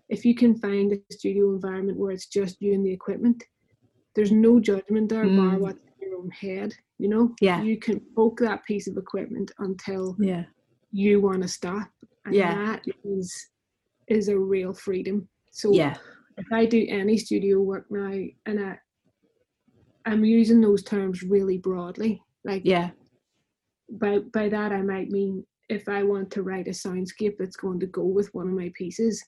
If 0.09 0.25
you 0.25 0.35
can 0.35 0.55
find 0.55 0.91
a 0.93 1.13
studio 1.13 1.51
environment 1.53 1.97
where 1.99 2.11
it's 2.11 2.25
just 2.27 2.61
you 2.61 2.73
and 2.73 2.85
the 2.85 2.91
equipment, 2.91 3.43
there's 4.15 4.31
no 4.31 4.59
judgment 4.59 5.09
there 5.09 5.23
bar 5.25 5.57
Mm. 5.57 5.59
what's 5.59 5.79
in 6.01 6.09
your 6.09 6.17
own 6.19 6.31
head. 6.31 6.73
You 6.99 7.07
know, 7.09 7.35
Yeah. 7.39 7.61
you 7.63 7.77
can 7.77 7.99
poke 8.15 8.39
that 8.39 8.65
piece 8.65 8.87
of 8.87 8.97
equipment 8.97 9.51
until 9.59 10.15
yeah, 10.19 10.45
you 10.91 11.21
want 11.21 11.41
to 11.43 11.47
stop, 11.47 11.89
and 12.25 12.35
Yeah. 12.35 12.53
that 12.65 12.85
is 13.03 13.49
is 14.07 14.27
a 14.27 14.37
real 14.37 14.73
freedom. 14.73 15.29
So 15.53 15.71
yeah, 15.71 15.95
if 16.37 16.47
I 16.51 16.65
do 16.65 16.85
any 16.89 17.15
studio 17.17 17.61
work 17.61 17.85
now 17.89 18.11
and 18.45 18.59
I 18.59 18.79
I'm 20.05 20.25
using 20.25 20.59
those 20.59 20.83
terms 20.83 21.23
really 21.23 21.59
broadly. 21.59 22.21
Like 22.43 22.63
yeah, 22.65 22.89
by 23.89 24.19
by 24.33 24.49
that 24.49 24.71
I 24.71 24.81
might 24.81 25.09
mean 25.09 25.45
if 25.69 25.87
I 25.87 26.03
want 26.03 26.31
to 26.31 26.43
write 26.43 26.67
a 26.67 26.71
soundscape 26.71 27.37
that's 27.37 27.55
going 27.55 27.79
to 27.81 27.85
go 27.85 28.03
with 28.03 28.33
one 28.33 28.47
of 28.47 28.53
my 28.53 28.71
pieces. 28.75 29.23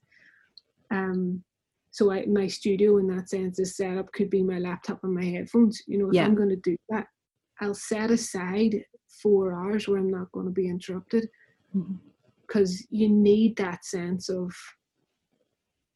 Um 0.91 1.43
so 1.91 2.11
I, 2.11 2.25
my 2.25 2.47
studio 2.47 2.97
in 2.97 3.07
that 3.15 3.29
sense 3.29 3.57
is 3.59 3.77
set 3.77 3.97
up 3.97 4.11
could 4.11 4.29
be 4.29 4.43
my 4.43 4.59
laptop 4.59 5.01
and 5.03 5.13
my 5.13 5.23
headphones. 5.23 5.81
You 5.87 5.99
know, 5.99 6.09
if 6.09 6.15
Yeah. 6.15 6.25
I'm 6.25 6.35
going 6.35 6.49
to 6.49 6.57
do 6.57 6.75
that, 6.89 7.05
I'll 7.61 7.73
set 7.73 8.11
aside 8.11 8.83
four 9.21 9.53
hours 9.53 9.87
where 9.87 9.99
I'm 9.99 10.11
not 10.11 10.29
going 10.33 10.47
to 10.47 10.51
be 10.51 10.67
interrupted 10.67 11.29
because 12.41 12.85
you 12.89 13.07
need 13.07 13.55
that 13.57 13.85
sense 13.85 14.27
of 14.27 14.53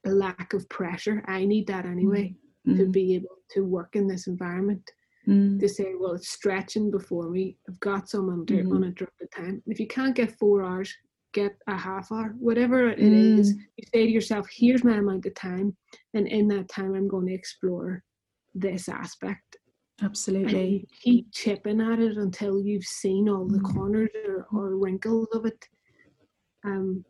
a 0.06 0.10
lack 0.12 0.54
of 0.54 0.68
pressure. 0.70 1.24
I 1.28 1.46
need 1.46 1.68
that 1.68 1.86
anyway 1.86 2.36
to 2.66 2.86
Mm, 2.86 2.92
be 2.92 3.16
able 3.16 3.38
to 3.52 3.62
work 3.66 3.96
in 3.96 4.08
this 4.08 4.28
environment. 4.28 4.90
mm, 5.28 5.60
To 5.60 5.68
say, 5.68 5.96
well, 5.96 6.14
it's 6.14 6.30
stretching 6.30 6.92
before 6.92 7.30
me. 7.30 7.58
I've 7.68 7.80
got 7.80 8.10
some 8.10 8.30
under, 8.30 8.56
Mhm. 8.64 8.76
uninterrupted 8.76 9.32
time. 9.32 9.64
If 9.66 9.80
you 9.80 9.88
can't 9.88 10.16
get 10.16 10.38
four 10.38 10.64
hours, 10.64 10.94
get 11.34 11.58
a 11.68 11.76
half 11.78 12.12
hour, 12.12 12.36
whatever 12.40 12.90
it 12.90 13.00
is. 13.00 13.54
Mm. 13.56 13.60
You 13.78 13.84
say 13.94 14.06
to 14.06 14.12
yourself, 14.12 14.48
here's 14.52 14.84
my 14.84 14.98
amount 14.98 15.26
of 15.26 15.34
time, 15.36 15.76
and 16.14 16.28
in 16.28 16.48
that 16.50 16.70
time, 16.70 16.94
I'm 16.96 17.08
going 17.08 17.28
to 17.28 17.34
explore 17.34 18.04
this 18.54 18.88
aspect. 18.90 19.58
Absolutely. 20.02 20.88
keep 21.02 21.30
chipping 21.34 21.82
at 21.82 22.00
it 22.00 22.16
until 22.18 22.62
you've 22.62 22.86
seen 22.86 23.28
all 23.28 23.46
the 23.46 23.58
Mm. 23.60 23.74
corners 23.74 24.10
or, 24.26 24.48
or 24.54 24.78
wrinkles 24.78 25.28
of 25.34 25.46
it. 25.46 25.68
Um, 26.64 27.04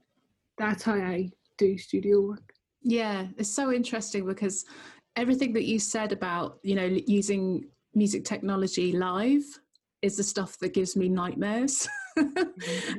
that's 0.57 0.83
how 0.83 0.95
I 0.95 1.29
do 1.57 1.77
studio 1.77 2.21
work. 2.21 2.51
Yeah, 2.81 3.27
it's 3.37 3.53
so 3.53 3.71
interesting 3.71 4.25
because 4.25 4.65
everything 5.15 5.53
that 5.53 5.65
you 5.65 5.79
said 5.79 6.11
about, 6.11 6.59
you 6.63 6.75
know, 6.75 6.85
using 7.07 7.65
music 7.93 8.23
technology 8.23 8.91
live 8.93 9.43
is 10.01 10.15
the 10.15 10.23
stuff 10.23 10.57
that 10.59 10.73
gives 10.73 10.95
me 10.95 11.09
nightmares. 11.09 11.87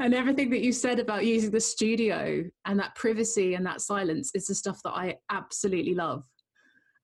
and 0.00 0.14
everything 0.14 0.50
that 0.50 0.60
you 0.60 0.72
said 0.72 0.98
about 0.98 1.24
using 1.24 1.50
the 1.50 1.60
studio 1.60 2.44
and 2.66 2.78
that 2.78 2.94
privacy 2.94 3.54
and 3.54 3.64
that 3.64 3.80
silence 3.80 4.30
is 4.34 4.46
the 4.46 4.54
stuff 4.54 4.80
that 4.84 4.92
I 4.92 5.16
absolutely 5.30 5.94
love. 5.94 6.24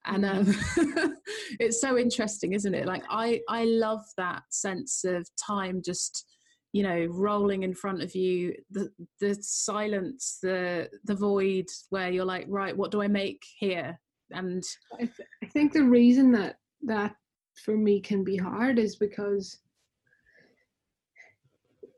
And 0.04 0.24
um, 0.24 0.54
it's 1.58 1.80
so 1.80 1.98
interesting, 1.98 2.52
isn't 2.52 2.74
it? 2.74 2.86
Like 2.86 3.02
I, 3.08 3.40
I 3.48 3.64
love 3.64 4.02
that 4.16 4.42
sense 4.50 5.04
of 5.04 5.28
time 5.36 5.82
just, 5.84 6.26
you 6.76 6.82
know, 6.82 7.06
rolling 7.06 7.62
in 7.62 7.72
front 7.72 8.02
of 8.02 8.14
you, 8.14 8.54
the 8.70 8.92
the 9.18 9.34
silence, 9.40 10.38
the 10.42 10.90
the 11.04 11.14
void 11.14 11.64
where 11.88 12.10
you're 12.10 12.32
like, 12.34 12.44
right, 12.48 12.76
what 12.76 12.90
do 12.90 13.00
I 13.00 13.08
make 13.08 13.42
here? 13.58 13.98
And 14.30 14.62
I, 14.92 15.04
th- 15.06 15.28
I 15.42 15.46
think 15.46 15.72
the 15.72 15.84
reason 15.84 16.32
that 16.32 16.58
that 16.82 17.14
for 17.64 17.78
me 17.78 17.98
can 17.98 18.24
be 18.24 18.36
hard 18.36 18.78
is 18.78 18.96
because 18.96 19.58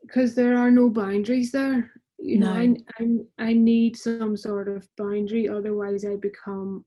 because 0.01 0.33
there 0.33 0.55
are 0.57 0.71
no 0.71 0.89
boundaries 0.89 1.51
there. 1.51 1.91
You 2.17 2.39
know, 2.39 2.53
I, 2.53 2.73
I 2.99 3.49
I 3.49 3.53
need 3.53 3.97
some 3.97 4.37
sort 4.37 4.69
of 4.69 4.87
boundary, 4.97 5.49
otherwise 5.49 6.05
I 6.05 6.15
become 6.15 6.85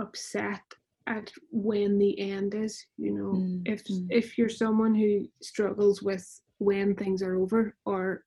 upset 0.00 0.62
at 1.08 1.32
when 1.50 1.98
the 1.98 2.20
end 2.20 2.54
is. 2.54 2.86
You 2.98 3.12
know, 3.16 3.32
Mm, 3.32 3.62
if 3.64 3.82
mm. 3.84 4.06
if 4.10 4.38
you're 4.38 4.48
someone 4.64 4.94
who 4.94 5.26
struggles 5.42 6.02
with 6.02 6.24
when 6.62 6.94
things 6.94 7.22
are 7.22 7.36
over, 7.36 7.76
or 7.84 8.24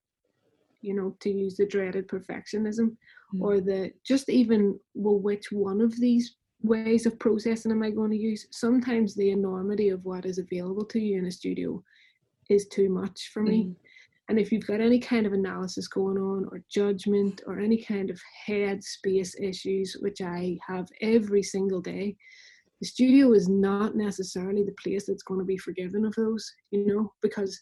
you 0.82 0.94
know, 0.94 1.16
to 1.20 1.30
use 1.32 1.56
the 1.58 1.66
dreaded 1.66 2.08
perfectionism, 2.08 2.96
Mm. 3.34 3.42
or 3.42 3.60
the 3.60 3.92
just 4.04 4.30
even 4.30 4.80
well, 4.94 5.20
which 5.20 5.52
one 5.52 5.82
of 5.82 6.00
these 6.00 6.36
ways 6.62 7.06
of 7.06 7.18
processing 7.20 7.72
am 7.72 7.84
I 7.84 7.90
going 7.90 8.12
to 8.12 8.18
use? 8.18 8.48
Sometimes 8.52 9.16
the 9.16 9.32
enormity 9.32 9.90
of 9.90 10.06
what 10.06 10.26
is 10.26 10.38
available 10.38 10.86
to 10.86 11.00
you 11.00 11.18
in 11.18 11.26
a 11.26 11.32
studio 11.32 11.84
is 12.50 12.68
too 12.68 12.90
much 12.90 13.30
for 13.34 13.42
me. 13.42 13.64
Mm. 13.66 13.76
And 14.30 14.40
if 14.40 14.52
you've 14.52 14.66
got 14.66 14.82
any 14.82 15.00
kind 15.00 15.26
of 15.28 15.34
analysis 15.34 15.88
going 15.88 16.18
on, 16.18 16.46
or 16.52 16.64
judgment, 16.70 17.42
or 17.46 17.60
any 17.60 17.78
kind 17.84 18.10
of 18.10 18.20
head 18.46 18.84
space 18.84 19.36
issues, 19.40 19.98
which 20.02 20.22
I 20.22 20.58
have 20.68 20.88
every 21.02 21.44
single 21.44 21.82
day, 21.82 22.16
the 22.80 22.88
studio 22.88 23.34
is 23.34 23.48
not 23.48 23.96
necessarily 23.96 24.64
the 24.64 24.76
place 24.84 25.06
that's 25.06 25.24
going 25.24 25.40
to 25.40 25.46
be 25.46 25.58
forgiven 25.58 26.06
of 26.06 26.14
those, 26.16 26.52
you 26.72 26.86
know, 26.88 27.14
because 27.22 27.60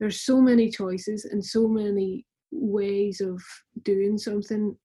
there's 0.00 0.20
so 0.22 0.40
many 0.40 0.70
choices 0.70 1.24
and 1.24 1.44
so 1.44 1.66
many 1.68 2.24
ways 2.50 3.20
of 3.20 3.40
doing 3.82 4.18
something 4.18 4.76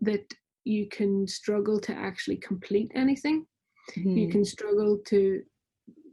that 0.00 0.24
you 0.64 0.88
can 0.88 1.26
struggle 1.26 1.80
to 1.80 1.92
actually 1.94 2.36
complete 2.36 2.90
anything. 2.94 3.46
You 3.96 4.28
Mm. 4.28 4.30
can 4.32 4.44
struggle 4.44 4.98
to 5.06 5.42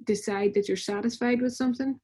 decide 0.06 0.54
that 0.54 0.68
you're 0.68 0.78
satisfied 0.78 1.42
with 1.42 1.54
something. 1.54 2.00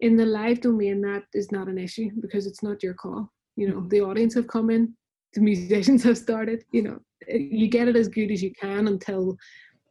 In 0.00 0.16
the 0.16 0.26
live 0.26 0.60
domain, 0.60 1.00
that 1.02 1.24
is 1.34 1.50
not 1.50 1.68
an 1.68 1.78
issue 1.78 2.10
because 2.20 2.46
it's 2.46 2.62
not 2.62 2.82
your 2.82 2.94
call. 2.94 3.32
You 3.56 3.68
know, 3.68 3.80
Mhm. 3.80 3.90
the 3.90 4.00
audience 4.02 4.34
have 4.34 4.46
come 4.46 4.70
in, 4.70 4.96
the 5.34 5.40
musicians 5.50 6.02
have 6.04 6.18
started. 6.18 6.64
You 6.72 6.82
know, 6.82 6.98
you 7.28 7.68
get 7.68 7.88
it 7.88 7.96
as 7.96 8.08
good 8.08 8.30
as 8.30 8.42
you 8.42 8.52
can 8.52 8.88
until 8.88 9.36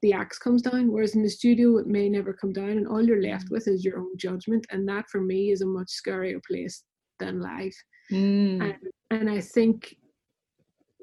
the 0.01 0.13
axe 0.13 0.37
comes 0.39 0.61
down. 0.61 0.91
Whereas 0.91 1.15
in 1.15 1.23
the 1.23 1.29
studio, 1.29 1.77
it 1.77 1.87
may 1.87 2.09
never 2.09 2.33
come 2.33 2.53
down, 2.53 2.69
and 2.71 2.87
all 2.87 3.01
you're 3.05 3.21
left 3.21 3.47
Mm. 3.47 3.51
with 3.51 3.67
is 3.67 3.83
your 3.83 3.99
own 3.99 4.15
judgment. 4.17 4.65
And 4.71 4.87
that, 4.87 5.09
for 5.09 5.21
me, 5.21 5.51
is 5.51 5.61
a 5.61 5.65
much 5.65 5.89
scarier 5.89 6.43
place 6.45 6.83
than 7.19 7.41
live. 7.41 7.73
Mm. 8.11 8.61
And 8.61 8.77
and 9.11 9.29
I 9.29 9.41
think 9.41 9.95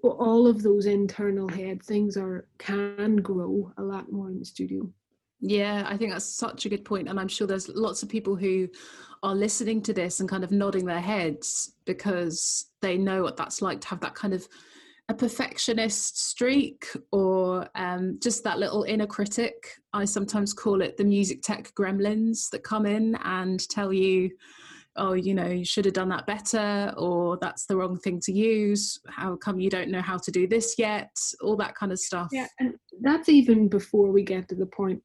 all 0.02 0.46
of 0.46 0.62
those 0.62 0.86
internal 0.86 1.48
head 1.48 1.82
things 1.82 2.16
are 2.16 2.46
can 2.58 3.16
grow 3.16 3.72
a 3.78 3.82
lot 3.82 4.10
more 4.12 4.30
in 4.30 4.38
the 4.38 4.44
studio. 4.44 4.88
Yeah, 5.40 5.84
I 5.86 5.96
think 5.96 6.12
that's 6.12 6.24
such 6.24 6.64
a 6.64 6.68
good 6.68 6.84
point, 6.84 7.08
and 7.08 7.20
I'm 7.20 7.28
sure 7.28 7.46
there's 7.46 7.68
lots 7.68 8.02
of 8.02 8.08
people 8.08 8.36
who 8.36 8.68
are 9.22 9.34
listening 9.34 9.82
to 9.82 9.92
this 9.92 10.20
and 10.20 10.28
kind 10.28 10.44
of 10.44 10.50
nodding 10.50 10.86
their 10.86 11.00
heads 11.00 11.74
because 11.84 12.70
they 12.80 12.96
know 12.96 13.22
what 13.22 13.36
that's 13.36 13.60
like 13.60 13.80
to 13.82 13.88
have 13.88 14.00
that 14.00 14.14
kind 14.14 14.32
of 14.32 14.46
a 15.08 15.14
perfectionist 15.14 16.26
streak 16.26 16.86
or 17.12 17.68
um, 17.76 18.18
just 18.20 18.42
that 18.44 18.58
little 18.58 18.82
inner 18.82 19.06
critic. 19.06 19.54
I 19.92 20.04
sometimes 20.04 20.52
call 20.52 20.82
it 20.82 20.96
the 20.96 21.04
music 21.04 21.42
tech 21.42 21.72
gremlins 21.78 22.50
that 22.50 22.64
come 22.64 22.86
in 22.86 23.14
and 23.22 23.66
tell 23.68 23.92
you, 23.92 24.30
oh, 24.96 25.12
you 25.12 25.34
know, 25.34 25.46
you 25.46 25.64
should 25.64 25.84
have 25.84 25.94
done 25.94 26.08
that 26.08 26.26
better, 26.26 26.92
or 26.96 27.36
that's 27.40 27.66
the 27.66 27.76
wrong 27.76 27.98
thing 27.98 28.18
to 28.20 28.32
use. 28.32 28.98
How 29.08 29.36
come 29.36 29.60
you 29.60 29.70
don't 29.70 29.90
know 29.90 30.00
how 30.00 30.16
to 30.18 30.30
do 30.30 30.46
this 30.48 30.74
yet? 30.78 31.10
All 31.40 31.56
that 31.56 31.76
kind 31.76 31.92
of 31.92 32.00
stuff. 32.00 32.28
Yeah, 32.32 32.48
and 32.58 32.74
that's 33.02 33.28
even 33.28 33.68
before 33.68 34.10
we 34.10 34.22
get 34.22 34.48
to 34.48 34.54
the 34.54 34.66
point 34.66 35.02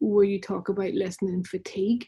where 0.00 0.24
you 0.24 0.40
talk 0.40 0.68
about 0.68 0.92
listening 0.92 1.44
fatigue. 1.44 2.06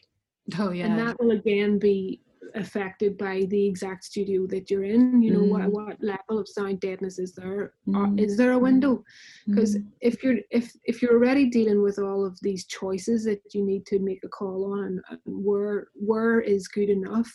Oh, 0.57 0.71
yeah. 0.71 0.87
And 0.87 0.99
that 0.99 1.17
will 1.19 1.31
again 1.31 1.79
be 1.79 2.19
affected 2.55 3.17
by 3.17 3.45
the 3.49 3.65
exact 3.65 4.03
studio 4.03 4.47
that 4.47 4.69
you're 4.71 4.83
in. 4.83 5.21
You 5.21 5.31
know, 5.33 5.43
what 5.43 5.63
Mm. 5.63 5.71
what 5.71 6.03
level 6.03 6.39
of 6.39 6.47
sound 6.47 6.79
deadness 6.79 7.19
is 7.19 7.33
there? 7.33 7.73
Or 7.87 8.07
Mm. 8.07 8.19
is 8.19 8.37
there 8.37 8.53
a 8.53 8.59
window? 8.59 9.03
because 9.47 9.75
Mm. 9.77 9.85
if 10.01 10.23
you're 10.23 10.39
if 10.51 10.65
if 10.85 11.01
you're 11.01 11.13
already 11.19 11.45
dealing 11.49 11.81
with 11.81 11.97
all 11.99 12.25
of 12.25 12.37
these 12.41 12.65
choices 12.65 13.23
that 13.25 13.41
you 13.53 13.63
need 13.65 13.85
to 13.87 13.99
make 13.99 14.23
a 14.23 14.29
call 14.39 14.59
on 14.79 15.01
and, 15.09 15.19
where 15.25 15.87
where 15.95 16.39
is 16.41 16.67
good 16.67 16.89
enough 16.89 17.29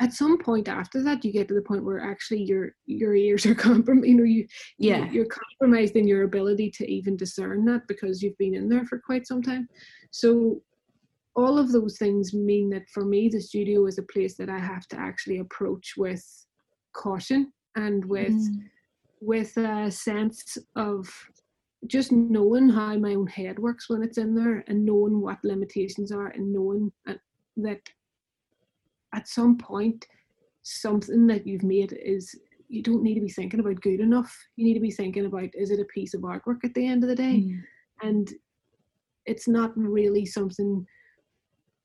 at 0.00 0.12
some 0.12 0.38
point 0.38 0.68
after 0.68 1.02
that 1.02 1.24
you 1.24 1.32
get 1.32 1.48
to 1.48 1.54
the 1.54 1.62
point 1.70 1.84
where 1.84 2.00
actually 2.00 2.42
your 2.42 2.74
your 2.86 3.14
ears 3.16 3.44
are 3.46 3.54
compromised 3.68 4.06
you 4.08 4.14
know 4.16 4.22
you- 4.24 4.46
Yeah. 4.78 5.10
you're 5.10 5.26
compromised 5.42 5.96
in 5.96 6.06
your 6.06 6.22
ability 6.22 6.70
to 6.78 6.84
even 6.90 7.16
discern 7.16 7.64
that 7.66 7.82
because 7.88 8.22
you've 8.22 8.38
been 8.38 8.54
in 8.54 8.68
there 8.68 8.86
for 8.86 8.98
quite 9.08 9.26
some 9.26 9.42
time 9.42 9.68
so 10.10 10.62
all 11.38 11.54
of 11.58 11.68
those 11.72 11.96
things 11.98 12.34
mean 12.34 12.66
that 12.70 12.88
for 12.94 13.04
me 13.04 13.28
the 13.28 13.40
studio 13.50 13.86
is 13.90 13.98
a 13.98 14.10
place 14.14 14.34
that 14.36 14.50
i 14.58 14.60
have 14.72 14.86
to 14.88 14.98
actually 15.08 15.38
approach 15.38 15.86
with 16.04 16.24
caution 17.04 17.40
and 17.76 18.04
with 18.14 18.38
Mm. 18.38 18.70
with 19.20 19.52
a 19.56 19.90
sense 19.90 20.58
of 20.76 21.00
just 21.94 22.10
knowing 22.12 22.68
how 22.68 22.96
my 22.96 23.14
own 23.14 23.26
head 23.38 23.56
works 23.66 23.84
when 23.88 24.02
it's 24.02 24.18
in 24.24 24.34
there 24.34 24.58
and 24.68 24.84
knowing 24.84 25.20
what 25.20 25.38
limitations 25.52 26.10
are 26.18 26.28
and 26.36 26.52
knowing 26.56 26.84
uh, 27.10 27.14
that 27.66 27.82
at 29.18 29.28
some 29.28 29.56
point 29.56 30.00
something 30.62 31.26
that 31.26 31.46
you've 31.46 31.68
made 31.76 31.92
is 32.14 32.34
you 32.68 32.82
don't 32.82 33.02
need 33.02 33.14
to 33.14 33.26
be 33.28 33.30
thinking 33.38 33.60
about 33.60 33.80
good 33.80 34.00
enough. 34.00 34.32
You 34.56 34.64
need 34.66 34.74
to 34.74 34.80
be 34.88 34.90
thinking 34.90 35.26
about 35.26 35.48
is 35.54 35.70
it 35.70 35.80
a 35.80 35.94
piece 35.96 36.14
of 36.14 36.20
artwork 36.22 36.60
at 36.64 36.74
the 36.74 36.86
end 36.86 37.02
of 37.02 37.08
the 37.08 37.16
day? 37.16 37.38
Mm. 37.46 37.62
And 38.02 38.34
it's 39.24 39.48
not 39.48 39.72
really 39.76 40.26
something 40.26 40.86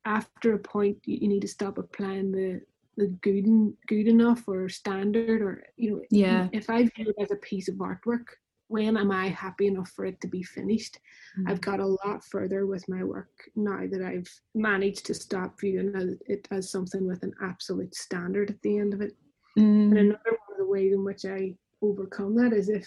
after 0.04 0.54
a 0.54 0.58
point 0.58 0.98
you, 1.06 1.18
you 1.22 1.28
need 1.28 1.42
to 1.42 1.48
stop 1.48 1.78
applying 1.78 2.32
the 2.32 2.60
the 2.96 3.08
good 3.22 3.44
and 3.46 3.74
good 3.88 4.06
enough 4.06 4.46
or 4.46 4.68
standard 4.68 5.42
or 5.42 5.64
you 5.76 5.90
know 5.90 6.02
Yeah. 6.10 6.48
if 6.52 6.70
I 6.70 6.82
view 6.84 7.06
it 7.16 7.16
as 7.20 7.32
a 7.32 7.36
piece 7.36 7.68
of 7.68 7.76
artwork, 7.76 8.26
when 8.68 8.96
am 8.96 9.10
I 9.10 9.28
happy 9.28 9.66
enough 9.66 9.90
for 9.90 10.04
it 10.04 10.20
to 10.20 10.28
be 10.28 10.44
finished? 10.44 11.00
Mm. 11.38 11.50
I've 11.50 11.60
got 11.60 11.80
a 11.80 11.86
lot 12.06 12.24
further 12.24 12.66
with 12.66 12.88
my 12.88 13.02
work 13.02 13.30
now 13.56 13.84
that 13.90 14.00
I've 14.02 14.30
managed 14.54 15.06
to 15.06 15.14
stop 15.14 15.58
viewing 15.60 16.18
it 16.26 16.46
as 16.52 16.70
something 16.70 17.04
with 17.06 17.24
an 17.24 17.32
absolute 17.42 17.94
standard 17.96 18.50
at 18.50 18.62
the 18.62 18.78
end 18.78 18.94
of 18.94 19.00
it. 19.00 19.16
And 19.56 19.92
Mm. 19.92 19.98
another 19.98 20.30
one 20.42 20.52
of 20.52 20.58
the 20.58 20.66
ways 20.66 20.92
in 20.92 21.02
which 21.04 21.24
I 21.24 21.56
overcome 21.82 22.34
that 22.36 22.52
is 22.52 22.68
if 22.68 22.86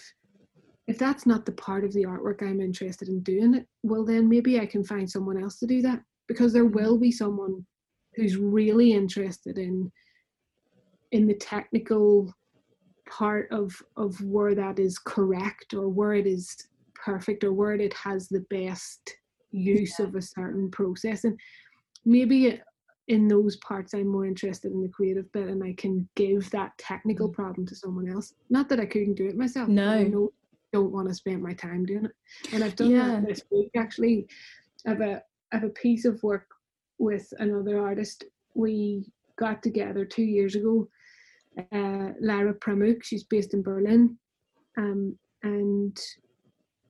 if 0.86 0.96
that's 0.98 1.26
not 1.26 1.44
the 1.44 1.52
part 1.52 1.84
of 1.84 1.92
the 1.92 2.04
artwork 2.04 2.42
I'm 2.42 2.62
interested 2.62 3.08
in 3.10 3.20
doing 3.20 3.52
it, 3.52 3.68
well 3.82 4.06
then 4.06 4.26
maybe 4.26 4.58
I 4.58 4.64
can 4.64 4.82
find 4.82 5.08
someone 5.10 5.36
else 5.42 5.58
to 5.58 5.66
do 5.66 5.82
that. 5.82 6.02
Because 6.28 6.52
there 6.52 6.66
will 6.66 6.98
be 6.98 7.10
someone 7.10 7.66
who's 8.14 8.36
really 8.36 8.92
interested 8.92 9.58
in 9.58 9.90
in 11.12 11.26
the 11.26 11.34
technical 11.34 12.32
part 13.08 13.50
of 13.50 13.74
of 13.96 14.20
where 14.22 14.54
that 14.54 14.78
is 14.78 14.98
correct 14.98 15.72
or 15.72 15.88
where 15.88 16.12
it 16.12 16.26
is 16.26 16.54
perfect 16.94 17.44
or 17.44 17.52
where 17.52 17.72
it 17.72 17.94
has 17.94 18.28
the 18.28 18.44
best 18.50 19.16
use 19.50 19.98
of 19.98 20.14
a 20.14 20.22
certain 20.22 20.70
process. 20.70 21.24
And 21.24 21.38
maybe 22.04 22.60
in 23.08 23.26
those 23.26 23.56
parts 23.56 23.94
i'm 23.94 24.06
more 24.06 24.26
interested 24.26 24.70
in 24.70 24.82
the 24.82 24.88
creative 24.88 25.30
bit 25.32 25.48
and 25.48 25.64
i 25.64 25.72
can 25.78 26.06
give 26.14 26.48
that 26.50 26.76
technical 26.78 27.28
mm. 27.28 27.32
problem 27.32 27.66
to 27.66 27.74
someone 27.74 28.08
else. 28.08 28.34
Not 28.50 28.68
that 28.68 28.80
i 28.80 28.86
couldn't 28.86 29.14
do 29.14 29.26
it 29.26 29.36
myself 29.36 29.68
No. 29.68 30.30
don't 30.72 30.92
want 30.92 31.08
to 31.08 31.14
spend 31.14 31.42
my 31.42 31.54
time 31.54 31.86
doing 31.86 32.04
it. 32.04 32.12
And 32.52 32.62
i've 32.62 32.76
done 32.76 32.90
Yeah. 32.90 33.08
that 33.08 33.26
this 33.26 33.42
week 33.50 33.70
actually 33.76 34.28
I 34.86 34.90
have 34.90 35.00
a 35.00 35.04
I 35.04 35.10
have 35.10 35.22
a 35.52 35.68
piece 35.68 36.04
of 36.04 36.22
work 36.22 36.46
with 36.98 37.32
another 37.38 37.80
artist 37.80 38.24
we 38.54 39.06
got 39.36 39.62
together 39.62 40.04
two 40.04 40.24
years 40.24 40.54
ago 40.56 40.88
uh, 41.72 42.10
Lara 42.20 42.54
Pramuk. 42.54 43.02
She's 43.02 43.24
based 43.24 43.54
in 43.54 43.62
Berlin, 43.62 44.16
um, 44.76 45.18
and 45.42 45.98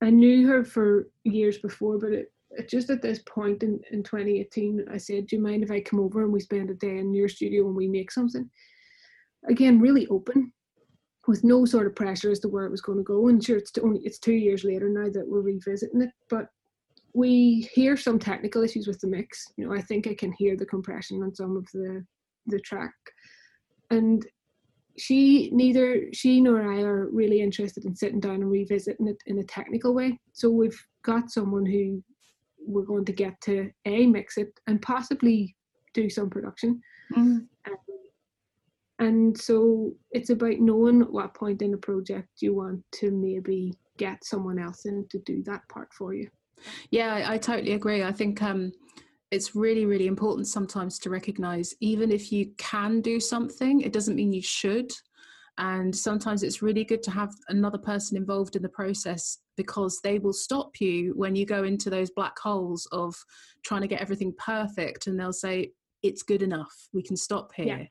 I 0.01 0.09
knew 0.09 0.47
her 0.47 0.63
for 0.63 1.09
years 1.23 1.57
before, 1.57 1.97
but 1.97 2.11
it, 2.11 2.31
it 2.51 2.69
just 2.69 2.89
at 2.89 3.01
this 3.01 3.19
point 3.19 3.63
in, 3.63 3.79
in 3.91 4.03
2018, 4.03 4.85
I 4.91 4.97
said, 4.97 5.27
"Do 5.27 5.35
you 5.35 5.41
mind 5.41 5.63
if 5.63 5.71
I 5.71 5.81
come 5.81 5.99
over 5.99 6.23
and 6.23 6.31
we 6.31 6.39
spend 6.39 6.69
a 6.69 6.75
day 6.75 6.97
in 6.97 7.13
your 7.13 7.29
studio 7.29 7.67
and 7.67 7.75
we 7.75 7.87
make 7.87 8.11
something?" 8.11 8.49
Again, 9.47 9.79
really 9.79 10.07
open, 10.07 10.51
with 11.27 11.43
no 11.43 11.65
sort 11.65 11.87
of 11.87 11.95
pressure 11.95 12.31
as 12.31 12.39
to 12.41 12.49
where 12.49 12.65
it 12.65 12.71
was 12.71 12.81
going 12.81 12.97
to 12.97 13.03
go. 13.03 13.27
And 13.27 13.43
sure, 13.43 13.57
it's 13.57 13.71
only 13.81 14.01
it's 14.03 14.19
two 14.19 14.33
years 14.33 14.63
later 14.63 14.89
now 14.89 15.09
that 15.09 15.27
we're 15.27 15.41
revisiting 15.41 16.01
it, 16.01 16.11
but 16.29 16.49
we 17.13 17.69
hear 17.73 17.97
some 17.97 18.19
technical 18.19 18.63
issues 18.63 18.87
with 18.87 18.99
the 18.99 19.07
mix. 19.07 19.45
You 19.57 19.67
know, 19.67 19.73
I 19.73 19.81
think 19.81 20.07
I 20.07 20.13
can 20.13 20.31
hear 20.33 20.55
the 20.55 20.65
compression 20.65 21.23
on 21.23 21.33
some 21.33 21.57
of 21.57 21.65
the 21.73 22.05
the 22.47 22.59
track, 22.59 22.93
and 23.89 24.25
she 24.97 25.49
neither 25.51 26.11
she 26.13 26.41
nor 26.41 26.61
I 26.61 26.81
are 26.81 27.09
really 27.09 27.41
interested 27.41 27.85
in 27.85 27.95
sitting 27.95 28.19
down 28.19 28.35
and 28.35 28.51
revisiting 28.51 29.07
it 29.07 29.17
in 29.25 29.39
a 29.39 29.43
technical 29.43 29.93
way. 29.93 30.19
So 30.33 30.49
we've 30.49 30.79
got 31.03 31.31
someone 31.31 31.65
who 31.65 32.03
we're 32.65 32.83
going 32.83 33.05
to 33.05 33.13
get 33.13 33.39
to 33.41 33.71
a 33.85 34.05
mix 34.05 34.37
it 34.37 34.51
and 34.67 34.81
possibly 34.81 35.55
do 35.93 36.09
some 36.09 36.29
production. 36.29 36.81
Mm. 37.15 37.47
Um, 37.67 37.77
and 38.99 39.37
so 39.39 39.93
it's 40.11 40.29
about 40.29 40.59
knowing 40.59 41.01
at 41.01 41.11
what 41.11 41.33
point 41.33 41.61
in 41.61 41.71
the 41.71 41.77
project 41.77 42.27
you 42.41 42.53
want 42.53 42.83
to 42.95 43.11
maybe 43.11 43.73
get 43.97 44.23
someone 44.23 44.59
else 44.59 44.85
in 44.85 45.07
to 45.09 45.19
do 45.19 45.41
that 45.43 45.61
part 45.69 45.89
for 45.93 46.13
you. 46.13 46.29
Yeah, 46.91 47.13
I, 47.13 47.33
I 47.33 47.37
totally 47.37 47.73
agree. 47.73 48.03
I 48.03 48.11
think 48.11 48.41
um, 48.41 48.71
it's 49.31 49.55
really, 49.55 49.85
really 49.85 50.07
important 50.07 50.47
sometimes 50.47 50.99
to 50.99 51.09
recognize, 51.09 51.73
even 51.79 52.11
if 52.11 52.31
you 52.31 52.51
can 52.57 53.01
do 53.01 53.19
something, 53.19 53.81
it 53.81 53.93
doesn't 53.93 54.15
mean 54.15 54.33
you 54.33 54.41
should. 54.41 54.91
And 55.57 55.93
sometimes 55.93 56.41
it's 56.41 56.61
really 56.61 56.85
good 56.85 57.03
to 57.03 57.11
have 57.11 57.33
another 57.49 57.77
person 57.77 58.15
involved 58.15 58.55
in 58.55 58.61
the 58.61 58.69
process 58.69 59.39
because 59.57 59.99
they 60.01 60.17
will 60.17 60.33
stop 60.33 60.79
you 60.79 61.13
when 61.17 61.35
you 61.35 61.45
go 61.45 61.63
into 61.63 61.89
those 61.89 62.09
black 62.11 62.39
holes 62.39 62.87
of 62.93 63.13
trying 63.65 63.81
to 63.81 63.87
get 63.87 64.01
everything 64.01 64.33
perfect. 64.37 65.07
And 65.07 65.19
they'll 65.19 65.33
say, 65.33 65.71
it's 66.01 66.23
good 66.23 66.41
enough. 66.41 66.73
We 66.93 67.03
can 67.03 67.17
stop 67.17 67.51
here. 67.53 67.65
Yeah. 67.65 67.85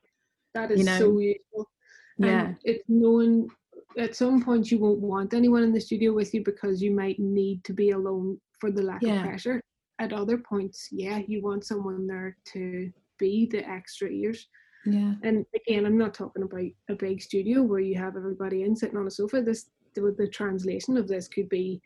That 0.55 0.71
is 0.71 0.79
You 0.79 0.85
know, 0.85 0.97
so 0.97 1.19
useful. 1.19 1.69
Yeah. 2.17 2.45
And 2.47 2.57
it's 2.63 2.83
knowing 2.87 3.49
at 3.97 4.15
some 4.15 4.43
point 4.43 4.71
you 4.71 4.79
won't 4.79 4.99
want 4.99 5.33
anyone 5.33 5.63
in 5.63 5.71
the 5.71 5.81
studio 5.81 6.11
with 6.11 6.33
you 6.33 6.43
because 6.43 6.81
you 6.81 6.91
might 6.91 7.19
need 7.19 7.63
to 7.65 7.73
be 7.73 7.91
alone 7.91 8.39
for 8.59 8.71
the 8.71 8.81
lack 8.83 9.01
Yeah. 9.01 9.21
of 9.21 9.25
pressure. 9.27 9.61
At 9.99 10.13
other 10.13 10.37
points, 10.37 10.87
yeah, 10.91 11.19
you 11.27 11.41
want 11.41 11.65
someone 11.65 12.07
there 12.07 12.37
to 12.53 12.91
be 13.17 13.47
the 13.51 13.67
extra 13.69 14.07
ears. 14.09 14.47
Yeah. 14.85 15.15
And 15.23 15.45
again, 15.53 15.85
I'm 15.85 15.97
not 15.97 16.13
talking 16.13 16.43
about 16.43 16.63
a 16.89 16.95
big 16.95 17.21
studio 17.21 17.63
where 17.63 17.81
you 17.81 17.95
have 17.95 18.15
everybody 18.15 18.63
in 18.63 18.75
sitting 18.75 18.97
on 18.97 19.07
a 19.07 19.11
sofa. 19.11 19.41
This 19.41 19.69
the, 19.95 20.15
the 20.17 20.27
translation 20.27 20.95
of 20.97 21.07
this 21.07 21.27
could 21.27 21.49
be, 21.49 21.81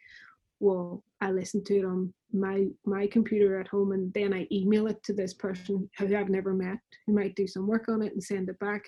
well, 0.59 1.03
I 1.21 1.31
listen 1.31 1.63
to 1.63 1.79
it 1.79 1.85
on 1.85 2.13
my 2.31 2.67
my 2.85 3.07
computer 3.07 3.59
at 3.59 3.67
home, 3.67 3.93
and 3.93 4.13
then 4.13 4.33
I 4.33 4.47
email 4.51 4.85
it 4.87 5.01
to 5.03 5.13
this 5.13 5.33
person 5.33 5.89
who 5.97 6.15
I've 6.15 6.29
never 6.29 6.53
met, 6.53 6.77
who 7.07 7.13
might 7.13 7.35
do 7.35 7.47
some 7.47 7.65
work 7.65 7.87
on 7.89 8.01
it 8.03 8.11
and 8.13 8.21
send 8.23 8.49
it 8.49 8.59
back. 8.59 8.87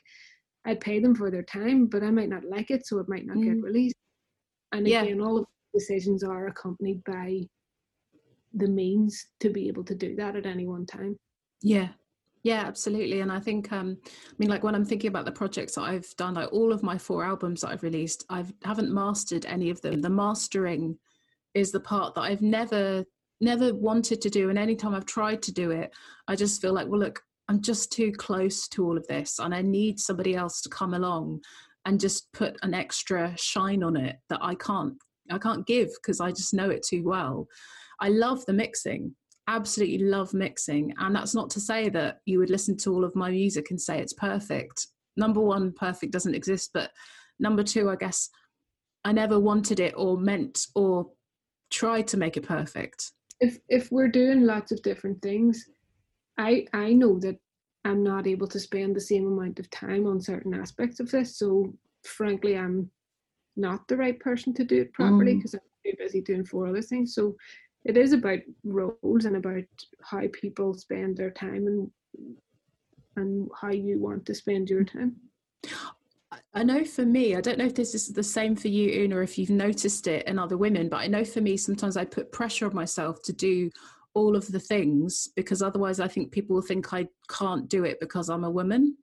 I'd 0.66 0.82
pay 0.82 1.00
them 1.00 1.16
for 1.16 1.32
their 1.32 1.44
time, 1.44 1.88
but 1.88 2.04
I 2.04 2.12
might 2.12 2.30
not 2.30 2.44
like 2.44 2.70
it, 2.72 2.86
so 2.86 3.00
it 3.00 3.10
might 3.10 3.26
not 3.26 3.38
get 3.42 3.58
Mm. 3.58 3.64
released. 3.64 3.96
And 4.72 4.88
Yeah. 4.88 5.04
again, 5.04 5.22
all 5.22 5.38
of 5.38 5.46
the 5.74 5.80
decisions 5.80 6.24
are 6.24 6.48
accompanied 6.48 7.04
by 7.06 7.48
the 8.56 8.68
means 8.68 9.26
to 9.42 9.50
be 9.50 9.68
able 9.68 9.84
to 9.84 9.96
do 9.96 10.16
that 10.16 10.36
at 10.36 10.46
any 10.46 10.66
one 10.66 10.86
time. 10.86 11.18
Yeah. 11.62 11.90
Yeah, 12.44 12.64
absolutely. 12.66 13.22
And 13.22 13.32
I 13.32 13.40
think, 13.40 13.72
um, 13.72 13.98
I 14.06 14.34
mean, 14.38 14.50
like 14.50 14.64
when 14.64 14.76
I'm 14.76 14.86
thinking 14.86 15.08
about 15.08 15.26
the 15.26 15.32
projects 15.32 15.76
that 15.76 15.82
I've 15.82 16.08
done, 16.16 16.36
like 16.36 16.54
all 16.54 16.72
of 16.72 16.84
my 16.84 16.96
four 16.96 17.26
albums 17.26 17.62
that 17.62 17.70
I've 17.70 17.82
released, 17.82 18.24
I've 18.30 18.54
haven't 18.64 18.94
mastered 18.94 19.48
any 19.48 19.72
of 19.72 19.82
them. 19.82 20.00
The 20.00 20.12
mastering 20.12 20.98
is 21.56 21.72
the 21.72 21.80
part 21.80 22.14
that 22.14 22.22
I've 22.22 22.44
never, 22.44 23.04
never 23.42 23.74
wanted 23.74 24.22
to 24.22 24.30
do. 24.30 24.52
And 24.52 24.60
anytime 24.60 24.94
I've 24.94 25.08
tried 25.08 25.42
to 25.44 25.52
do 25.52 25.72
it, 25.72 25.92
I 26.28 26.36
just 26.36 26.62
feel 26.62 26.74
like, 26.74 26.88
well, 26.88 27.00
look, 27.00 27.20
I'm 27.48 27.62
just 27.62 27.92
too 27.92 28.12
close 28.12 28.68
to 28.70 28.86
all 28.86 28.98
of 28.98 29.08
this, 29.08 29.40
and 29.40 29.54
I 29.54 29.62
need 29.62 30.00
somebody 30.00 30.36
else 30.36 30.62
to 30.62 30.70
come 30.70 30.94
along 30.94 31.42
and 31.86 32.00
just 32.00 32.32
put 32.32 32.58
an 32.64 32.74
extra 32.74 33.34
shine 33.38 33.84
on 33.84 33.96
it 33.96 34.18
that 34.30 34.40
I 34.42 34.56
can't, 34.56 34.96
I 35.32 35.38
can't 35.38 35.66
give 35.66 35.90
because 35.96 36.20
I 36.20 36.32
just 36.32 36.54
know 36.54 36.70
it 36.70 36.86
too 36.88 37.04
well. 37.04 37.48
I 38.00 38.10
love 38.10 38.46
the 38.46 38.54
mixing 38.54 39.16
absolutely 39.48 40.00
love 40.00 40.34
mixing. 40.34 40.92
And 40.98 41.16
that's 41.16 41.36
not 41.36 41.52
to 41.52 41.60
say 41.60 41.88
that 41.90 42.18
you 42.26 42.40
would 42.40 42.50
listen 42.50 42.76
to 42.78 42.92
all 42.92 43.04
of 43.06 43.16
my 43.16 43.30
music 43.30 43.70
and 43.70 43.80
say 43.80 44.00
it's 44.00 44.14
perfect. 44.14 44.88
Number 45.18 45.40
one 45.40 45.72
perfect 45.72 46.12
doesn't 46.14 46.34
exist 46.34 46.72
but 46.74 46.90
number 47.40 47.62
two 47.62 47.90
i 47.90 47.96
guess 47.96 48.30
i 49.04 49.12
never 49.12 49.40
wanted 49.40 49.80
it 49.80 49.94
or 49.98 50.18
meant 50.18 50.66
or 50.74 51.12
tried 51.70 52.08
to 52.08 52.18
make 52.18 52.38
it 52.38 52.48
perfect. 52.48 53.12
If 53.40 53.60
if 53.70 53.92
we're 53.92 54.08
doing 54.08 54.46
lots 54.46 54.72
of 54.72 54.82
different 54.82 55.22
things 55.22 55.64
i 56.40 56.66
i 56.74 56.92
know 56.94 57.20
that 57.20 57.38
i'm 57.84 58.02
not 58.04 58.26
able 58.26 58.48
to 58.48 58.60
spend 58.60 58.96
the 58.96 59.02
same 59.02 59.28
amount 59.28 59.60
of 59.60 59.70
time 59.70 60.08
on 60.08 60.20
certain 60.20 60.54
aspects 60.56 61.00
of 61.00 61.12
this. 61.12 61.38
So 61.38 61.72
frankly 62.04 62.58
i'm 62.58 62.90
not 63.56 63.88
the 63.88 63.98
right 63.98 64.20
person 64.20 64.54
to 64.56 64.64
do 64.64 64.82
it 64.82 64.94
properly 64.94 65.34
Mm. 65.34 65.38
because 65.38 65.54
i'm 65.54 65.60
too 65.86 65.94
busy 66.00 66.22
doing 66.22 66.46
four 66.46 66.68
other 66.68 66.82
things. 66.82 67.14
So 67.14 67.36
it 67.86 67.98
is 67.98 68.14
about 68.14 68.40
roles 68.64 69.26
and 69.26 69.38
about 69.38 69.64
how 70.02 70.22
people 70.34 70.74
spend 70.74 71.16
their 71.16 71.32
time 71.32 71.68
and 71.68 71.92
and 73.16 73.50
how 73.60 73.72
you 73.72 74.00
want 74.00 74.26
to 74.26 74.36
spend 74.36 74.70
your 74.70 74.84
time 74.84 75.16
I- 76.54 76.64
know 76.64 76.84
for 76.84 77.06
me, 77.06 77.36
I 77.36 77.42
don't 77.42 77.58
know 77.58 77.66
if 77.66 77.76
this 77.76 77.94
is 77.96 78.08
the 78.08 78.24
same 78.24 78.56
for 78.56 78.68
you, 78.68 79.04
Una, 79.04 79.20
if 79.22 79.38
you've 79.38 79.50
noticed 79.50 80.08
it 80.08 80.28
in 80.28 80.40
other 80.40 80.58
women, 80.58 80.90
but 80.90 80.98
I 80.98 81.08
know 81.08 81.24
for 81.24 81.40
me, 81.40 81.56
sometimes 81.56 81.96
I 81.96 82.06
put 82.06 82.32
pressure 82.32 82.66
on 82.66 82.76
myself 82.76 83.22
to 83.24 83.34
do 83.34 83.70
all 84.14 84.36
of 84.36 84.52
the 84.52 84.60
things 84.60 85.30
because 85.36 85.62
otherwise 85.62 86.00
I 86.00 86.08
think 86.08 86.32
people 86.32 86.56
will 86.56 86.64
think 86.64 86.94
I 86.94 87.08
can't 87.30 87.70
do 87.70 87.84
it 87.84 88.00
because 88.00 88.30
I'm 88.30 88.46
a 88.46 88.50
woman. 88.50 88.98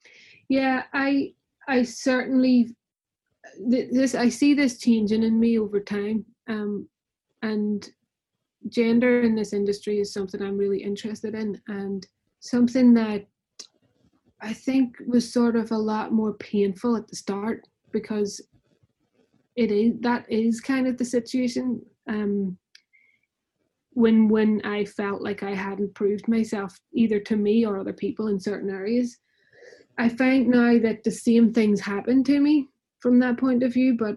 Yeah, 0.48 0.84
I 0.92 1.34
I 1.68 1.84
certainly 1.84 2.74
this 3.58 4.14
I 4.14 4.28
see 4.28 4.54
this 4.54 4.78
changing 4.78 5.22
in 5.22 5.38
me 5.38 5.58
over 5.58 5.80
time. 5.80 6.24
Um, 6.48 6.88
and 7.42 7.88
gender 8.68 9.22
in 9.22 9.34
this 9.34 9.52
industry 9.52 9.98
is 9.98 10.12
something 10.12 10.40
I'm 10.40 10.58
really 10.58 10.82
interested 10.82 11.34
in, 11.34 11.60
and 11.68 12.06
something 12.40 12.94
that 12.94 13.26
I 14.40 14.52
think 14.52 14.96
was 15.06 15.32
sort 15.32 15.56
of 15.56 15.70
a 15.70 15.78
lot 15.78 16.12
more 16.12 16.34
painful 16.34 16.96
at 16.96 17.08
the 17.08 17.16
start 17.16 17.66
because 17.92 18.40
it 19.54 19.70
is 19.70 19.94
that 20.00 20.30
is 20.30 20.60
kind 20.60 20.86
of 20.86 20.96
the 20.96 21.04
situation. 21.04 21.82
Um, 22.08 22.58
when 23.94 24.28
when 24.28 24.60
I 24.64 24.84
felt 24.84 25.22
like 25.22 25.42
I 25.42 25.54
hadn't 25.54 25.94
proved 25.94 26.26
myself 26.28 26.78
either 26.94 27.20
to 27.20 27.36
me 27.36 27.66
or 27.66 27.78
other 27.78 27.92
people 27.92 28.28
in 28.28 28.40
certain 28.40 28.70
areas. 28.70 29.18
I 29.98 30.08
find 30.08 30.48
now 30.48 30.78
that 30.78 31.04
the 31.04 31.10
same 31.10 31.52
things 31.52 31.80
happen 31.80 32.24
to 32.24 32.40
me 32.40 32.68
from 33.00 33.18
that 33.18 33.36
point 33.36 33.62
of 33.62 33.74
view, 33.74 33.96
but 33.98 34.16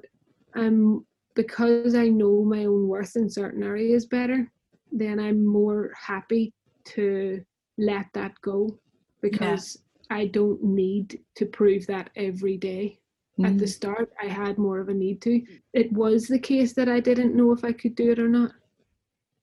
I'm 0.55 1.05
because 1.35 1.95
I 1.95 2.07
know 2.07 2.43
my 2.43 2.65
own 2.65 2.87
worth 2.87 3.15
in 3.15 3.29
certain 3.29 3.63
areas 3.63 4.05
better, 4.05 4.49
then 4.91 5.19
I'm 5.19 5.45
more 5.45 5.91
happy 5.99 6.53
to 6.85 7.43
let 7.77 8.07
that 8.13 8.33
go 8.41 8.79
because 9.21 9.77
yeah. 10.09 10.17
I 10.17 10.27
don't 10.27 10.63
need 10.63 11.19
to 11.35 11.45
prove 11.45 11.85
that 11.87 12.09
every 12.15 12.57
day. 12.57 12.99
Mm. 13.39 13.47
At 13.47 13.57
the 13.57 13.65
mm. 13.65 13.69
start, 13.69 14.13
I 14.21 14.27
had 14.27 14.57
more 14.57 14.79
of 14.79 14.89
a 14.89 14.93
need 14.93 15.21
to. 15.23 15.41
It 15.73 15.91
was 15.91 16.27
the 16.27 16.39
case 16.39 16.73
that 16.73 16.87
I 16.87 16.99
didn't 16.99 17.35
know 17.35 17.51
if 17.51 17.65
I 17.65 17.73
could 17.73 17.95
do 17.95 18.11
it 18.11 18.19
or 18.19 18.29
not. 18.29 18.51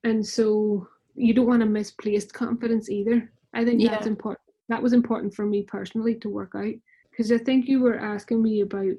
And 0.04 0.26
so 0.26 0.88
you 1.14 1.34
don't 1.34 1.46
want 1.46 1.60
to 1.60 1.66
misplaced 1.66 2.32
confidence 2.32 2.88
either. 2.88 3.30
I 3.52 3.64
think 3.64 3.82
yeah. 3.82 3.90
that's 3.90 4.06
important. 4.06 4.40
That 4.68 4.82
was 4.82 4.94
important 4.94 5.34
for 5.34 5.44
me 5.44 5.62
personally 5.62 6.14
to 6.16 6.30
work 6.30 6.52
out 6.56 6.74
because 7.10 7.30
I 7.30 7.38
think 7.38 7.68
you 7.68 7.80
were 7.80 7.98
asking 7.98 8.42
me 8.42 8.62
about 8.62 8.94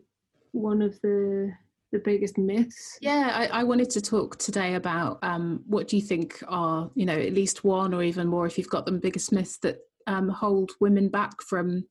one 0.51 0.83
of 0.83 0.99
the 1.01 1.51
the 1.93 1.99
biggest 1.99 2.37
myths. 2.37 2.97
Yeah, 2.99 3.31
I, 3.33 3.59
I 3.59 3.63
wanted 3.63 3.89
to 3.91 4.01
talk 4.01 4.37
today 4.37 4.73
about 4.73 5.19
um, 5.21 5.63
what 5.67 5.87
do 5.87 5.95
you 5.95 6.01
think 6.01 6.43
are 6.49 6.89
you 6.95 7.05
know 7.05 7.17
at 7.17 7.33
least 7.33 7.63
one 7.63 7.93
or 7.93 8.03
even 8.03 8.27
more 8.27 8.45
if 8.45 8.57
you've 8.57 8.69
got 8.69 8.85
them 8.85 8.99
biggest 8.99 9.31
myths 9.31 9.59
that 9.59 9.77
um, 10.07 10.27
hold 10.27 10.71
women 10.81 11.07
back 11.07 11.41
from 11.41 11.85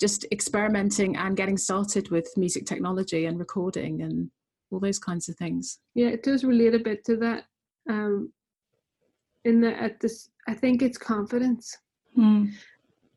just 0.00 0.24
experimenting 0.32 1.16
and 1.16 1.36
getting 1.36 1.56
started 1.56 2.10
with 2.10 2.28
music 2.36 2.66
technology 2.66 3.26
and 3.26 3.38
recording 3.38 4.02
and 4.02 4.30
all 4.70 4.80
those 4.80 4.98
kinds 4.98 5.28
of 5.28 5.36
things. 5.36 5.78
Yeah, 5.94 6.08
it 6.08 6.22
does 6.22 6.42
relate 6.42 6.74
a 6.74 6.78
bit 6.78 7.04
to 7.04 7.16
that. 7.18 7.44
Um, 7.88 8.32
in 9.44 9.60
the 9.60 9.80
at 9.80 10.00
this, 10.00 10.30
I 10.48 10.54
think 10.54 10.82
it's 10.82 10.98
confidence, 10.98 11.76
mm. 12.18 12.50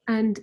and 0.07 0.39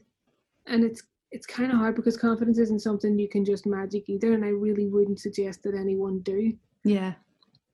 and 0.66 0.84
it's 0.84 1.02
it's 1.32 1.46
kind 1.46 1.72
of 1.72 1.78
hard 1.78 1.96
because 1.96 2.16
confidence 2.16 2.58
isn't 2.58 2.82
something 2.82 3.18
you 3.18 3.28
can 3.28 3.44
just 3.44 3.66
magic 3.66 4.08
either, 4.08 4.32
and 4.32 4.44
I 4.44 4.48
really 4.48 4.86
wouldn't 4.86 5.20
suggest 5.20 5.62
that 5.62 5.74
anyone 5.74 6.20
do. 6.20 6.52
Yeah. 6.84 7.14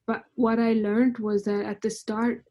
But 0.06 0.24
what 0.34 0.58
I 0.58 0.72
learned 0.72 1.18
was 1.18 1.44
that 1.44 1.64
at 1.64 1.80
the 1.80 1.90
start, 1.90 2.44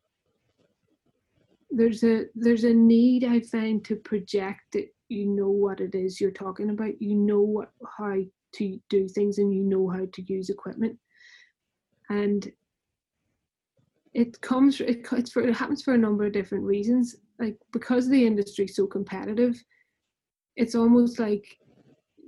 there's 1.70 2.04
a 2.04 2.26
there's 2.36 2.64
a 2.64 2.74
need 2.74 3.24
I 3.24 3.41
find 3.41 3.84
to 3.86 3.95
project 3.95 4.62
that 4.74 4.88
you 5.10 5.26
know 5.26 5.49
what 5.49 5.80
it 5.82 5.95
is 5.95 6.22
you're 6.22 6.32
talking 6.32 6.70
about, 6.70 7.02
you 7.02 7.16
know 7.16 7.41
what 7.41 7.72
how 7.97 8.18
to 8.54 8.80
do 8.89 9.08
things, 9.08 9.38
and 9.38 9.54
you 9.54 9.64
know 9.64 9.89
how 9.89 10.06
to 10.12 10.22
use 10.34 10.49
equipment, 10.49 10.97
and 12.10 12.52
it 14.14 14.39
comes 14.41 14.80
it, 14.82 15.08
it's 15.14 15.32
for, 15.32 15.41
it 15.41 15.56
happens 15.56 15.82
for 15.82 15.93
a 15.93 15.97
number 15.97 16.26
of 16.26 16.34
different 16.34 16.66
reasons 16.66 17.16
like 17.39 17.58
because 17.72 18.10
the 18.10 18.26
industry's 18.26 18.76
so 18.76 18.86
competitive 18.86 19.62
it's 20.56 20.76
almost 20.76 21.20
like 21.20 21.58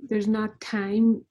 there's 0.08 0.28
not 0.28 0.60
time 0.60 1.24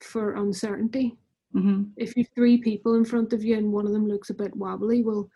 for 0.00 0.36
uncertainty 0.36 1.16
mm-hmm. 1.54 1.82
if 1.96 2.16
you've 2.16 2.28
three 2.34 2.58
people 2.58 2.94
in 2.94 3.04
front 3.04 3.32
of 3.32 3.44
you 3.44 3.56
and 3.56 3.72
one 3.72 3.86
of 3.86 3.92
them 3.92 4.06
looks 4.06 4.30
a 4.30 4.34
bit 4.34 4.54
wobbly 4.56 5.02
well 5.02 5.28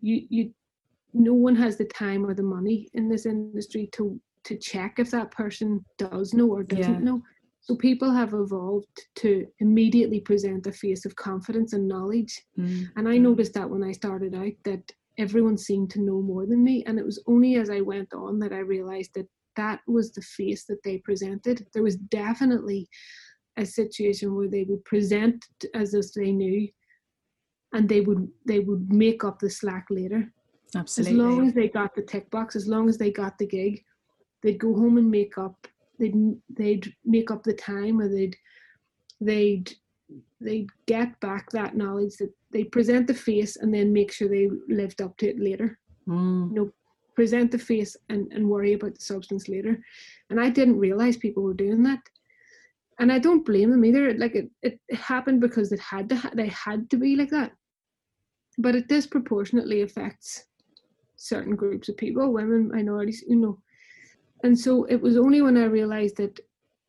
you 0.00 0.26
you 0.28 0.50
no 1.14 1.32
one 1.32 1.56
has 1.56 1.76
the 1.76 1.84
time 1.86 2.24
or 2.24 2.34
the 2.34 2.42
money 2.42 2.88
in 2.94 3.08
this 3.08 3.26
industry 3.26 3.88
to 3.92 4.20
to 4.44 4.56
check 4.56 4.98
if 4.98 5.10
that 5.10 5.30
person 5.30 5.84
does 5.96 6.32
know 6.34 6.46
or 6.46 6.62
doesn't 6.62 6.94
yeah. 6.94 7.00
know 7.00 7.22
so 7.60 7.74
people 7.76 8.10
have 8.10 8.32
evolved 8.32 9.06
to 9.16 9.46
immediately 9.58 10.20
present 10.20 10.66
a 10.66 10.72
face 10.72 11.04
of 11.04 11.16
confidence 11.16 11.74
and 11.74 11.86
knowledge. 11.86 12.40
Mm. 12.58 12.88
And 12.96 13.06
I 13.06 13.18
noticed 13.18 13.52
that 13.54 13.68
when 13.68 13.82
I 13.82 13.92
started 13.92 14.34
out 14.34 14.52
that 14.64 14.90
everyone 15.18 15.58
seemed 15.58 15.90
to 15.90 16.00
know 16.00 16.22
more 16.22 16.46
than 16.46 16.62
me. 16.62 16.84
And 16.86 16.98
it 16.98 17.04
was 17.04 17.22
only 17.26 17.56
as 17.56 17.68
I 17.68 17.80
went 17.80 18.14
on 18.14 18.38
that 18.38 18.52
I 18.52 18.60
realized 18.60 19.10
that 19.14 19.28
that 19.58 19.80
was 19.88 20.12
the 20.12 20.22
face 20.22 20.64
that 20.64 20.82
they 20.84 20.98
presented. 20.98 21.66
There 21.74 21.82
was 21.82 21.96
definitely 21.96 22.88
a 23.56 23.66
situation 23.66 24.34
where 24.34 24.48
they 24.48 24.62
would 24.62 24.84
present 24.84 25.44
as 25.74 25.94
if 25.94 26.12
they 26.14 26.30
knew 26.30 26.68
and 27.74 27.88
they 27.88 28.00
would 28.00 28.28
they 28.46 28.60
would 28.60 28.90
make 28.90 29.24
up 29.24 29.40
the 29.40 29.50
slack 29.50 29.86
later. 29.90 30.32
Absolutely. 30.76 31.12
As 31.12 31.18
long 31.18 31.48
as 31.48 31.54
they 31.54 31.68
got 31.68 31.94
the 31.94 32.02
tick 32.02 32.30
box, 32.30 32.54
as 32.54 32.68
long 32.68 32.88
as 32.88 32.98
they 32.98 33.10
got 33.10 33.36
the 33.36 33.46
gig, 33.46 33.82
they'd 34.42 34.60
go 34.60 34.74
home 34.74 34.96
and 34.96 35.10
make 35.10 35.36
up 35.36 35.66
they'd 35.98 36.14
they'd 36.56 36.94
make 37.04 37.30
up 37.32 37.42
the 37.42 37.52
time 37.52 38.00
or 38.00 38.08
they'd 38.08 38.36
they'd 39.20 39.74
they'd 40.40 40.70
get 40.86 41.18
back 41.20 41.50
that 41.50 41.76
knowledge 41.76 42.16
that 42.18 42.32
they 42.52 42.62
present 42.62 43.08
the 43.08 43.14
face 43.14 43.56
and 43.56 43.74
then 43.74 43.92
make 43.92 44.12
sure 44.12 44.28
they 44.28 44.48
lived 44.68 45.02
up 45.02 45.16
to 45.16 45.28
it 45.28 45.40
later 45.40 45.78
mm. 46.08 46.48
you 46.48 46.54
know 46.54 46.70
present 47.18 47.50
the 47.50 47.58
face 47.58 47.96
and, 48.10 48.32
and 48.32 48.48
worry 48.48 48.74
about 48.74 48.94
the 48.94 49.00
substance 49.00 49.48
later. 49.48 49.76
And 50.30 50.40
i 50.40 50.48
didn't 50.48 50.78
realize 50.78 51.16
people 51.16 51.42
were 51.42 51.62
doing 51.64 51.82
that. 51.82 51.98
And 53.00 53.10
i 53.10 53.18
don't 53.18 53.44
blame 53.44 53.72
them 53.72 53.84
either. 53.84 54.14
Like 54.14 54.36
it, 54.36 54.48
it 54.62 54.78
happened 54.92 55.40
because 55.40 55.72
it 55.72 55.80
had 55.80 56.08
to 56.10 56.16
ha- 56.16 56.36
they 56.40 56.46
had 56.46 56.88
to 56.90 56.96
be 56.96 57.16
like 57.16 57.30
that. 57.30 57.50
But 58.56 58.76
it 58.76 58.86
disproportionately 58.86 59.82
affects 59.82 60.44
certain 61.16 61.56
groups 61.56 61.88
of 61.88 61.96
people 61.96 62.32
women 62.32 62.68
minorities 62.68 63.24
you 63.26 63.34
know. 63.34 63.58
And 64.44 64.56
so 64.56 64.84
it 64.84 65.00
was 65.02 65.16
only 65.16 65.42
when 65.42 65.56
I 65.56 65.64
realized 65.64 66.18
that 66.18 66.38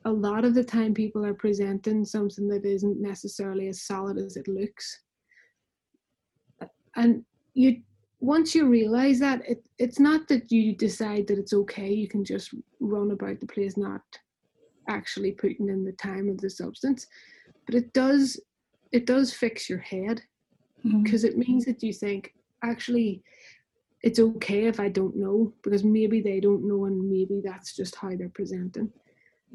a 0.06 0.12
lot 0.28 0.46
of 0.46 0.54
the 0.54 0.64
time 0.64 0.94
people 0.94 1.26
are 1.26 1.44
presenting 1.46 2.06
something 2.06 2.48
that 2.50 2.66
isn't 2.66 3.02
necessarily 3.02 3.68
as 3.68 3.82
solid 3.82 4.20
as 4.20 4.38
it 4.38 4.48
looks. 4.48 4.86
And 6.96 7.26
you 7.56 7.82
once 8.20 8.53
you 8.53 8.67
realize 8.67 9.20
that 9.20 9.41
it, 9.47 9.63
it's 9.78 9.99
not 9.99 10.28
that 10.28 10.51
you 10.51 10.76
decide 10.76 11.28
that 11.28 11.39
it's 11.39 11.53
okay, 11.53 11.91
you 11.91 12.07
can 12.07 12.26
just 12.26 12.53
run 12.80 13.11
about 13.11 13.39
the 13.39 13.47
place 13.47 13.78
not 13.78 14.01
actually 14.89 15.32
putting 15.32 15.70
in 15.70 15.86
the 15.86 15.93
time 15.93 16.30
of 16.30 16.38
the 16.39 16.49
substance. 16.49 17.07
But 17.65 17.76
it 17.76 17.93
does 17.93 18.39
it 18.91 19.05
does 19.05 19.32
fix 19.34 19.70
your 19.70 19.80
head 19.80 20.22
because 20.84 21.24
mm-hmm. 21.24 21.41
it 21.41 21.47
means 21.47 21.65
that 21.65 21.84
you 21.84 21.93
think 21.93 22.34
actually 22.63 23.22
it's 24.01 24.20
okay 24.20 24.65
if 24.65 24.80
I 24.80 24.89
don't 24.89 25.15
know 25.15 25.53
because 25.63 25.84
maybe 25.84 26.22
they 26.22 26.39
don't 26.39 26.67
know 26.67 26.86
and 26.86 27.09
maybe 27.09 27.41
that's 27.43 27.76
just 27.76 27.95
how 27.95 28.09
they're 28.15 28.30
presenting. 28.30 28.91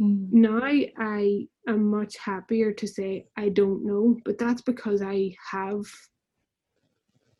Mm. 0.01 0.33
Now 0.33 0.61
I 0.99 1.49
am 1.69 1.91
much 1.91 2.17
happier 2.17 2.73
to 2.73 2.87
say 2.87 3.27
I 3.37 3.49
don't 3.51 3.85
know, 3.85 4.17
but 4.25 4.39
that's 4.39 4.63
because 4.63 5.03
I 5.03 5.35
have 5.51 5.85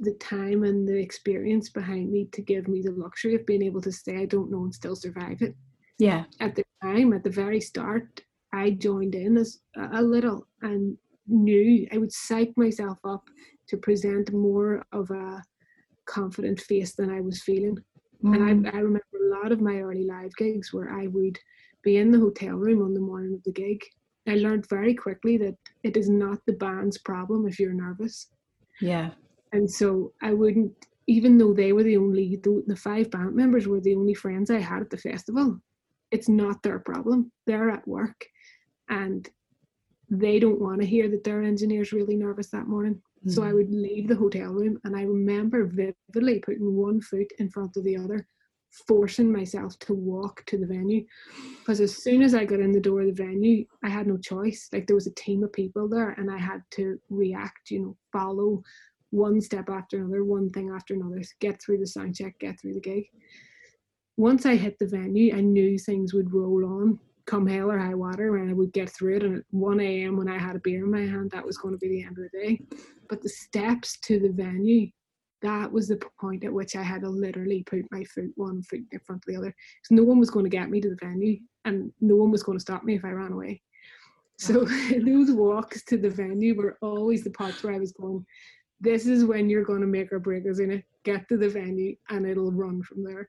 the 0.05 0.15
time 0.15 0.63
and 0.63 0.87
the 0.87 0.97
experience 0.97 1.71
behind 1.71 2.11
me 2.11 2.29
to 2.33 2.43
give 2.43 2.69
me 2.69 2.83
the 2.83 2.93
luxury 2.93 3.35
of 3.35 3.47
being 3.47 3.63
able 3.63 3.81
to 3.83 3.93
say 3.93 4.19
I 4.19 4.27
don't 4.27 4.51
know 4.51 4.65
and 4.65 4.75
still 4.75 4.97
survive 4.97 5.43
it. 5.43 5.55
Yeah. 5.99 6.25
At 6.41 6.55
the 6.55 6.65
time, 6.83 7.13
at 7.13 7.25
the 7.25 7.31
very 7.31 7.61
start, 7.61 8.23
I 8.53 8.71
joined 8.71 9.15
in 9.15 9.37
as 9.37 9.59
a 9.93 10.03
little 10.03 10.47
and 10.63 10.97
knew 11.27 11.87
I 11.93 11.99
would 11.99 12.13
psych 12.13 12.53
myself 12.57 12.99
up 13.05 13.25
to 13.69 13.77
present 13.77 14.33
more 14.33 14.85
of 14.93 15.11
a 15.11 15.43
confident 16.07 16.61
face 16.61 16.95
than 16.95 17.11
I 17.11 17.21
was 17.21 17.43
feeling. 17.43 17.79
Mm. 18.23 18.35
And 18.35 18.69
I, 18.69 18.77
I 18.77 18.81
remember 18.81 19.03
a 19.15 19.43
lot 19.43 19.53
of 19.53 19.61
my 19.61 19.79
early 19.79 20.05
live 20.05 20.35
gigs 20.37 20.73
where 20.73 20.91
I 20.91 21.07
would 21.09 21.39
be 21.83 21.97
in 21.97 22.11
the 22.11 22.19
hotel 22.19 22.55
room 22.55 22.83
on 22.83 22.95
the 22.95 23.01
morning 23.01 23.35
of 23.35 23.43
the 23.45 23.53
gig. 23.53 23.83
I 24.27 24.37
learned 24.37 24.69
very 24.69 24.95
quickly 24.95 25.37
that 25.39 25.57
it 25.83 25.97
is 25.97 26.09
not 26.09 26.39
the 26.47 26.55
band's 26.55 26.99
problem 26.99 27.47
if 27.47 27.59
you're 27.59 27.75
nervous. 27.75 28.29
Yeah. 28.81 29.11
And 29.55 29.71
so 29.71 30.13
I 30.21 30.35
wouldn't, 30.35 30.73
even 31.07 31.39
though 31.39 31.55
they 31.55 31.73
were 31.73 31.85
the 31.85 31.97
only, 31.97 32.41
the, 32.43 32.65
the 32.67 32.77
five 32.77 33.09
band 33.11 33.37
members 33.37 33.69
were 33.69 33.81
the 33.81 33.95
only 33.95 34.13
friends 34.13 34.51
I 34.51 34.59
had 34.59 34.83
at 34.83 34.91
the 34.91 34.99
festival, 34.99 35.61
it's 36.11 36.29
not 36.29 36.61
their 36.63 36.81
problem. 36.81 37.31
They're 37.47 37.71
at 37.71 37.87
work 37.87 38.27
and 38.89 39.31
they 40.11 40.41
don't 40.41 40.61
want 40.61 40.81
to 40.81 40.87
hear 40.87 41.09
that 41.09 41.23
their 41.23 41.43
engineer's 41.43 41.93
really 41.93 42.17
nervous 42.17 42.49
that 42.51 42.67
morning. 42.67 43.01
So 43.29 43.45
I 43.45 43.51
mm. 43.51 43.55
would 43.55 43.71
leave 43.71 44.09
the 44.09 44.17
hotel 44.17 44.51
room 44.51 44.79
and 44.83 44.97
I 44.97 45.03
remember 45.03 45.65
vividly 45.67 46.41
putting 46.41 46.75
one 46.75 47.01
foot 47.01 47.31
in 47.39 47.49
front 47.49 47.77
of 47.77 47.85
the 47.85 47.97
other, 47.97 48.27
forcing 48.89 49.33
myself 49.33 49.79
to 49.81 49.95
walk 49.95 50.45
to 50.47 50.59
the 50.59 50.67
venue. 50.67 51.05
Because 51.61 51.81
as 51.81 52.03
soon 52.03 52.23
as 52.23 52.35
I 52.35 52.45
got 52.45 52.61
in 52.61 52.73
the 52.73 52.81
door 52.81 53.03
of 53.03 53.07
the 53.07 53.25
venue, 53.25 53.65
I 53.85 53.89
had 53.89 54.09
no 54.09 54.17
choice. 54.19 54.69
Like 54.73 54.89
there 54.89 54.97
was 54.97 55.07
a 55.07 55.15
team 55.15 55.45
of 55.45 55.53
people 55.53 55.89
there 55.89 56.11
and 56.11 56.29
I 56.29 56.39
had 56.39 56.63
to 56.73 56.99
react, 57.09 57.71
you 57.71 57.81
know, 57.81 57.97
follow 58.13 58.63
one 59.15 59.41
step 59.41 59.69
after 59.71 59.99
another, 59.99 60.25
one 60.25 60.51
thing 60.51 60.71
after 60.71 60.95
another, 60.95 61.23
get 61.41 61.61
through 61.63 61.79
the 61.79 61.87
sound 61.87 62.17
check, 62.17 62.39
get 62.39 62.61
through 62.61 62.75
the 62.75 62.81
gig. 62.81 63.05
Once 64.17 64.47
I 64.47 64.57
hit 64.57 64.79
the 64.79 64.87
venue, 64.87 65.35
I 65.35 65.41
knew 65.41 65.79
things 65.79 66.15
would 66.15 66.33
roll 66.33 66.65
on 66.65 66.99
come 67.27 67.47
hell 67.47 67.71
or 67.71 67.79
high 67.79 67.95
water 67.95 68.37
and 68.37 68.51
I 68.51 68.53
would 68.53 68.73
get 68.73 68.91
through 68.91 69.17
it. 69.17 69.23
And 69.23 69.39
at 69.39 69.45
1 69.51 69.81
a.m. 69.81 70.17
when 70.17 70.29
I 70.29 70.39
had 70.39 70.57
a 70.57 70.61
beer 70.61 70.85
in 70.85 70.91
my 70.91 71.01
hand, 71.01 71.31
that 71.31 71.45
was 71.45 71.57
going 71.57 71.75
to 71.75 71.79
be 71.79 71.89
the 71.89 72.03
end 72.03 72.19
of 72.19 72.25
the 72.25 72.39
day. 72.39 72.61
But 73.09 73.23
the 73.23 73.29
steps 73.29 73.99
to 74.01 74.19
the 74.19 74.31
venue, 74.31 74.89
that 75.43 75.71
was 75.71 75.89
the 75.89 76.01
point 76.21 76.45
at 76.45 76.53
which 76.53 76.77
I 76.77 76.83
had 76.83 77.03
to 77.03 77.09
literally 77.09 77.63
put 77.65 77.91
my 77.91 78.05
foot 78.05 78.31
one 78.37 78.63
foot 78.63 78.81
in 78.93 79.01
front 79.01 79.23
of 79.27 79.33
the 79.33 79.39
other. 79.39 79.55
So 79.85 79.95
no 79.95 80.05
one 80.05 80.19
was 80.19 80.31
going 80.31 80.45
to 80.45 80.51
get 80.51 80.71
me 80.71 80.81
to 80.81 80.91
the 80.91 80.99
venue 81.01 81.39
and 81.65 81.93
no 82.01 82.17
one 82.17 82.31
was 82.31 82.43
going 82.43 82.59
to 82.59 82.63
stop 82.63 82.85
me 82.85 82.97
if 82.97 83.05
I 83.05 83.11
ran 83.11 83.33
away. 83.33 83.63
So 84.39 84.65
those 84.91 85.31
walks 85.31 85.85
to 85.85 85.97
the 85.97 86.11
venue 86.11 86.55
were 86.55 86.79
always 86.83 87.25
the 87.25 87.31
parts 87.31 87.63
where 87.63 87.75
I 87.75 87.79
was 87.79 87.93
going, 87.93 88.25
this 88.85 89.07
is 89.07 89.25
when 89.25 89.51
you're 89.51 89.65
going 89.65 89.81
to 89.81 89.87
make 89.87 90.13
or 90.13 90.19
break 90.19 90.49
us 90.49 90.61
in 90.61 90.71
it. 90.71 90.85
Get 91.05 91.29
to 91.29 91.37
the 91.37 91.49
venue 91.49 91.97
and 92.11 92.27
it'll 92.27 92.53
run 92.53 92.83
from 92.83 93.03
there. 93.03 93.29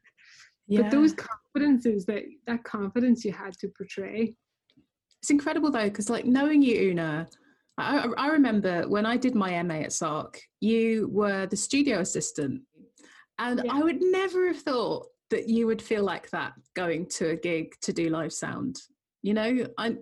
Yeah. 0.68 0.84
But 0.84 0.92
those 0.92 1.14
confidences 1.14 2.06
that 2.06 2.24
that 2.48 2.64
confidence 2.64 3.24
you 3.24 3.32
had 3.32 3.54
to 3.60 3.68
portray 3.70 4.36
It's 5.22 5.30
incredible 5.30 5.72
though, 5.72 5.90
because 5.90 6.10
like 6.10 6.26
knowing 6.26 6.62
you, 6.62 6.92
Una, 6.92 7.28
I, 7.78 8.08
I 8.18 8.28
remember 8.30 8.88
when 8.88 9.06
I 9.06 9.18
did 9.18 9.36
my 9.36 9.62
MA 9.64 9.76
at 9.76 9.90
SARC, 9.90 10.38
you 10.62 11.10
were 11.12 11.46
the 11.46 11.58
studio 11.58 12.00
assistant. 12.00 12.62
And 13.38 13.62
yeah. 13.64 13.74
I 13.74 13.84
would 13.84 14.02
never 14.02 14.48
have 14.48 14.60
thought 14.60 15.08
that 15.30 15.50
you 15.50 15.68
would 15.68 15.82
feel 15.82 16.04
like 16.04 16.30
that 16.30 16.54
going 16.76 17.08
to 17.08 17.32
a 17.32 17.36
gig 17.36 17.74
to 17.82 17.92
do 17.92 18.10
live 18.10 18.32
sound. 18.32 18.78
You 19.24 19.34
know, 19.34 19.68
I, 19.78 19.98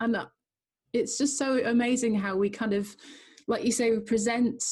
and 0.00 0.16
uh, 0.16 0.26
it's 0.92 1.18
just 1.18 1.38
so 1.38 1.64
amazing 1.64 2.14
how 2.14 2.36
we 2.36 2.50
kind 2.50 2.72
of, 2.72 2.94
like 3.48 3.64
you 3.64 3.72
say, 3.72 3.90
we 3.90 4.00
present 4.00 4.62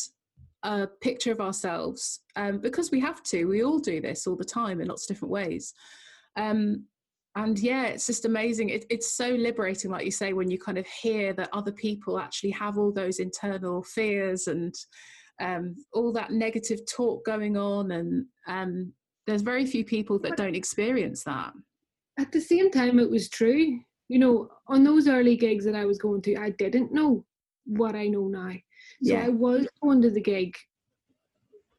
a 0.66 0.88
picture 1.00 1.30
of 1.30 1.40
ourselves 1.40 2.20
um, 2.34 2.58
because 2.58 2.90
we 2.90 2.98
have 3.00 3.22
to. 3.22 3.44
We 3.44 3.62
all 3.62 3.78
do 3.78 4.00
this 4.00 4.26
all 4.26 4.36
the 4.36 4.44
time 4.44 4.80
in 4.80 4.88
lots 4.88 5.04
of 5.04 5.08
different 5.08 5.32
ways. 5.32 5.72
Um, 6.36 6.86
and 7.36 7.58
yeah 7.58 7.84
it's 7.84 8.06
just 8.06 8.24
amazing 8.24 8.70
it, 8.70 8.84
it's 8.90 9.12
so 9.12 9.28
liberating 9.28 9.90
like 9.90 10.04
you 10.04 10.10
say 10.10 10.32
when 10.32 10.50
you 10.50 10.58
kind 10.58 10.78
of 10.78 10.86
hear 10.86 11.32
that 11.34 11.50
other 11.52 11.70
people 11.70 12.18
actually 12.18 12.50
have 12.50 12.78
all 12.78 12.90
those 12.90 13.18
internal 13.18 13.82
fears 13.82 14.48
and 14.48 14.74
um, 15.40 15.76
all 15.92 16.12
that 16.12 16.30
negative 16.30 16.80
talk 16.90 17.24
going 17.26 17.56
on 17.56 17.90
and 17.92 18.24
um, 18.48 18.92
there's 19.26 19.42
very 19.42 19.66
few 19.66 19.84
people 19.84 20.18
that 20.18 20.36
don't 20.36 20.56
experience 20.56 21.22
that 21.24 21.52
at 22.18 22.32
the 22.32 22.40
same 22.40 22.70
time 22.70 22.98
it 22.98 23.10
was 23.10 23.28
true 23.28 23.78
you 24.08 24.18
know 24.18 24.48
on 24.66 24.82
those 24.82 25.06
early 25.06 25.36
gigs 25.36 25.64
that 25.66 25.74
i 25.74 25.84
was 25.84 25.98
going 25.98 26.22
to 26.22 26.36
i 26.36 26.48
didn't 26.50 26.92
know 26.92 27.22
what 27.66 27.94
i 27.94 28.06
know 28.06 28.28
now 28.28 28.52
so 29.02 29.12
yeah. 29.12 29.24
i 29.24 29.28
was 29.28 29.66
going 29.82 30.00
to 30.02 30.10
the 30.10 30.20
gig 30.20 30.56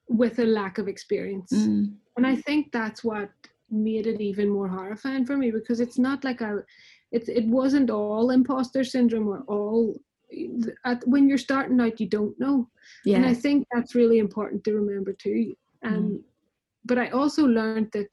with 0.09 0.39
a 0.39 0.45
lack 0.45 0.77
of 0.77 0.87
experience 0.87 1.51
mm. 1.51 1.91
and 2.15 2.27
i 2.27 2.35
think 2.35 2.71
that's 2.71 3.03
what 3.03 3.29
made 3.69 4.07
it 4.07 4.21
even 4.21 4.49
more 4.49 4.67
horrifying 4.67 5.25
for 5.25 5.37
me 5.37 5.51
because 5.51 5.79
it's 5.79 5.99
not 5.99 6.23
like 6.23 6.41
a 6.41 6.63
it, 7.11 7.27
it 7.29 7.45
wasn't 7.45 7.89
all 7.89 8.31
imposter 8.31 8.83
syndrome 8.83 9.27
or 9.27 9.43
all 9.47 9.99
at, 10.85 11.05
when 11.07 11.27
you're 11.27 11.37
starting 11.37 11.79
out 11.79 11.99
you 11.99 12.07
don't 12.07 12.37
know 12.39 12.67
yeah. 13.05 13.17
and 13.17 13.25
i 13.25 13.33
think 13.33 13.67
that's 13.71 13.95
really 13.95 14.19
important 14.19 14.63
to 14.63 14.73
remember 14.73 15.13
too 15.13 15.55
um, 15.83 15.93
mm. 15.93 16.19
but 16.85 16.97
i 16.97 17.09
also 17.09 17.45
learned 17.45 17.89
that 17.91 18.09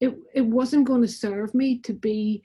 it, 0.00 0.16
it 0.34 0.44
wasn't 0.44 0.84
going 0.84 1.02
to 1.02 1.08
serve 1.08 1.54
me 1.54 1.78
to 1.78 1.92
be 1.92 2.42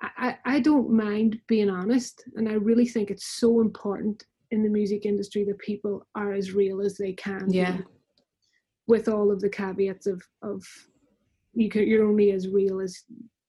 I, 0.00 0.36
I 0.44 0.60
don't 0.60 0.90
mind 0.90 1.40
being 1.48 1.70
honest 1.70 2.22
and 2.36 2.48
i 2.48 2.52
really 2.52 2.86
think 2.86 3.10
it's 3.10 3.26
so 3.26 3.60
important 3.60 4.24
in 4.52 4.62
the 4.62 4.68
music 4.68 5.04
industry 5.04 5.44
that 5.44 5.58
people 5.58 6.06
are 6.14 6.32
as 6.32 6.52
real 6.52 6.80
as 6.80 6.96
they 6.96 7.12
can 7.12 7.46
yeah. 7.50 7.78
Be 7.78 7.84
with 8.88 9.06
all 9.06 9.30
of 9.30 9.40
the 9.40 9.48
caveats 9.48 10.06
of 10.06 10.20
of 10.42 10.64
you 11.52 11.68
can, 11.68 11.86
you're 11.86 12.08
only 12.08 12.32
as 12.32 12.48
real 12.48 12.80
as 12.80 13.04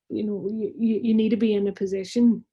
you 0.10 0.24
know 0.24 0.48
you, 0.52 1.00
you 1.02 1.14
need 1.16 1.30
to 1.30 1.38
be 1.38 1.56
in 1.56 1.68
a 1.68 1.72
position 1.72 2.44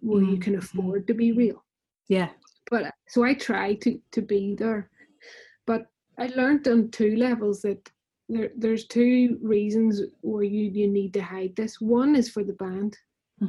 where 0.00 0.22
mm-hmm. 0.22 0.34
you 0.34 0.38
can 0.38 0.56
afford 0.56 1.06
to 1.08 1.14
be 1.14 1.32
real. 1.32 1.64
Yeah. 2.08 2.30
But 2.70 2.94
so 3.08 3.24
i 3.24 3.34
try 3.34 3.74
to 3.74 3.98
to 4.12 4.22
be 4.22 4.54
there. 4.54 4.88
But 5.66 5.86
i 6.18 6.28
learned 6.28 6.66
on 6.68 6.90
two 6.90 7.16
levels 7.16 7.60
that 7.62 7.90
there, 8.28 8.50
there's 8.56 8.86
two 8.86 9.38
reasons 9.42 10.02
where 10.20 10.44
you 10.44 10.70
you 10.70 10.88
need 10.88 11.12
to 11.14 11.22
hide 11.22 11.56
this. 11.56 11.80
One 11.80 12.14
is 12.14 12.30
for 12.30 12.44
the 12.44 12.54
band 12.64 12.96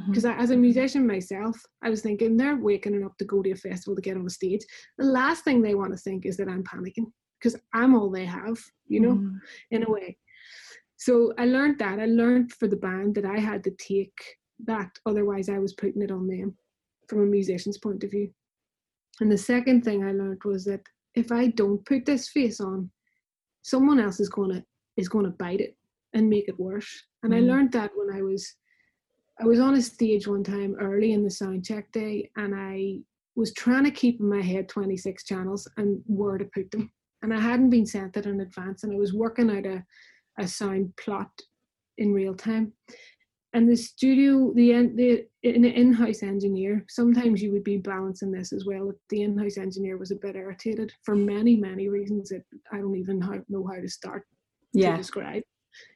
because 0.08 0.24
mm-hmm. 0.24 0.40
as 0.40 0.50
a 0.50 0.56
musician 0.56 1.06
myself 1.06 1.60
i 1.82 1.90
was 1.90 2.00
thinking 2.00 2.36
they're 2.36 2.56
waking 2.56 3.04
up 3.04 3.16
to 3.18 3.24
go 3.24 3.42
to 3.42 3.50
a 3.50 3.56
festival 3.56 3.96
to 3.96 4.02
get 4.02 4.16
on 4.16 4.26
a 4.26 4.30
stage 4.30 4.60
the 4.98 5.04
last 5.04 5.42
thing 5.42 5.60
they 5.60 5.74
want 5.74 5.90
to 5.90 5.98
think 5.98 6.24
is 6.24 6.36
that 6.36 6.48
i'm 6.48 6.62
panicking 6.62 7.06
because 7.40 7.58
I'm 7.72 7.94
all 7.94 8.10
they 8.10 8.26
have, 8.26 8.58
you 8.86 9.00
know, 9.00 9.14
mm. 9.14 9.38
in 9.70 9.84
a 9.84 9.90
way. 9.90 10.16
So 10.96 11.32
I 11.38 11.46
learned 11.46 11.78
that. 11.78 11.98
I 11.98 12.06
learned 12.06 12.52
for 12.52 12.68
the 12.68 12.76
band 12.76 13.14
that 13.14 13.24
I 13.24 13.38
had 13.38 13.64
to 13.64 13.70
take 13.72 14.12
that, 14.66 14.90
otherwise, 15.06 15.48
I 15.48 15.58
was 15.58 15.72
putting 15.74 16.02
it 16.02 16.10
on 16.10 16.28
them 16.28 16.54
from 17.08 17.22
a 17.22 17.26
musician's 17.26 17.78
point 17.78 18.04
of 18.04 18.10
view. 18.10 18.30
And 19.20 19.32
the 19.32 19.38
second 19.38 19.82
thing 19.82 20.04
I 20.04 20.12
learned 20.12 20.42
was 20.44 20.64
that 20.66 20.82
if 21.14 21.32
I 21.32 21.48
don't 21.48 21.84
put 21.86 22.04
this 22.04 22.28
face 22.28 22.60
on, 22.60 22.90
someone 23.62 24.00
else 24.00 24.20
is 24.20 24.28
gonna 24.28 24.62
is 24.96 25.08
gonna 25.08 25.30
bite 25.30 25.60
it 25.60 25.76
and 26.12 26.28
make 26.28 26.48
it 26.48 26.60
worse. 26.60 27.04
And 27.22 27.32
mm. 27.32 27.36
I 27.36 27.40
learned 27.40 27.72
that 27.72 27.90
when 27.94 28.14
I 28.14 28.22
was 28.22 28.54
I 29.40 29.44
was 29.44 29.60
on 29.60 29.74
a 29.74 29.82
stage 29.82 30.26
one 30.26 30.44
time 30.44 30.76
early 30.78 31.12
in 31.12 31.24
the 31.24 31.30
sound 31.30 31.64
check 31.64 31.90
day 31.92 32.30
and 32.36 32.54
I 32.54 32.98
was 33.36 33.54
trying 33.54 33.84
to 33.84 33.90
keep 33.90 34.20
in 34.20 34.28
my 34.28 34.42
head 34.42 34.68
26 34.68 35.24
channels 35.24 35.66
and 35.76 36.02
where 36.06 36.36
to 36.36 36.44
put 36.44 36.70
them 36.70 36.90
and 37.22 37.34
I 37.34 37.40
hadn't 37.40 37.70
been 37.70 37.86
sent 37.86 38.16
it 38.16 38.26
in 38.26 38.40
advance, 38.40 38.82
and 38.82 38.92
I 38.92 38.96
was 38.96 39.12
working 39.12 39.50
out 39.50 39.66
a, 39.66 39.84
a 40.38 40.48
sound 40.48 40.94
plot 40.96 41.30
in 41.98 42.12
real 42.12 42.34
time. 42.34 42.72
And 43.52 43.68
the 43.68 43.76
studio, 43.76 44.52
the 44.54 44.72
the 44.94 45.26
an 45.42 45.64
in-house 45.64 46.22
engineer, 46.22 46.84
sometimes 46.88 47.42
you 47.42 47.50
would 47.52 47.64
be 47.64 47.78
balancing 47.78 48.30
this 48.30 48.52
as 48.52 48.64
well. 48.64 48.92
The 49.08 49.22
in-house 49.22 49.58
engineer 49.58 49.96
was 49.96 50.12
a 50.12 50.16
bit 50.16 50.36
irritated 50.36 50.92
for 51.02 51.16
many, 51.16 51.56
many 51.56 51.88
reasons 51.88 52.28
that 52.28 52.44
I 52.72 52.78
don't 52.78 52.96
even 52.96 53.18
know 53.48 53.66
how 53.66 53.80
to 53.80 53.88
start 53.88 54.24
yeah. 54.72 54.92
to 54.92 54.98
describe. 54.98 55.42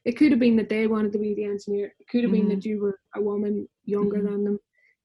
It 0.05 0.12
could 0.12 0.31
have 0.31 0.41
been 0.41 0.57
that 0.57 0.68
they 0.68 0.87
wanted 0.87 1.12
to 1.12 1.18
be 1.18 1.35
the 1.35 1.45
engineer. 1.45 1.93
It 1.99 2.09
could 2.09 2.22
have 2.22 2.33
mm-hmm. 2.33 2.49
been 2.49 2.57
that 2.57 2.64
you 2.64 2.81
were 2.81 2.99
a 3.14 3.20
woman 3.20 3.68
younger 3.85 4.18
mm-hmm. 4.18 4.33
than 4.33 4.45
them. 4.45 4.59